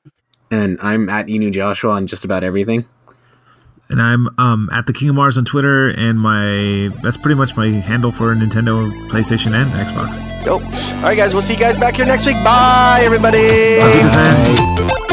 And 0.50 0.78
I'm 0.80 1.08
at 1.10 1.26
Inu 1.26 1.52
Joshua 1.52 1.90
on 1.92 2.06
just 2.06 2.24
about 2.24 2.44
everything. 2.44 2.86
And 3.90 4.00
I'm 4.00 4.28
um, 4.38 4.70
at 4.72 4.86
the 4.86 4.92
King 4.92 5.10
of 5.10 5.14
Mars 5.14 5.36
on 5.36 5.44
Twitter, 5.44 5.88
and 5.90 6.18
my 6.18 6.90
that's 7.02 7.16
pretty 7.16 7.34
much 7.34 7.56
my 7.56 7.68
handle 7.68 8.10
for 8.10 8.34
Nintendo, 8.34 8.90
PlayStation, 9.08 9.52
and 9.52 9.70
Xbox. 9.72 10.44
Dope. 10.44 10.62
All 10.62 11.02
right, 11.02 11.16
guys, 11.16 11.34
we'll 11.34 11.42
see 11.42 11.52
you 11.54 11.60
guys 11.60 11.76
back 11.76 11.96
here 11.96 12.06
next 12.06 12.26
week. 12.26 12.36
Bye, 12.36 13.02
everybody. 13.04 13.78
Auf 13.80 13.94
Wiedersehen. 13.94 15.03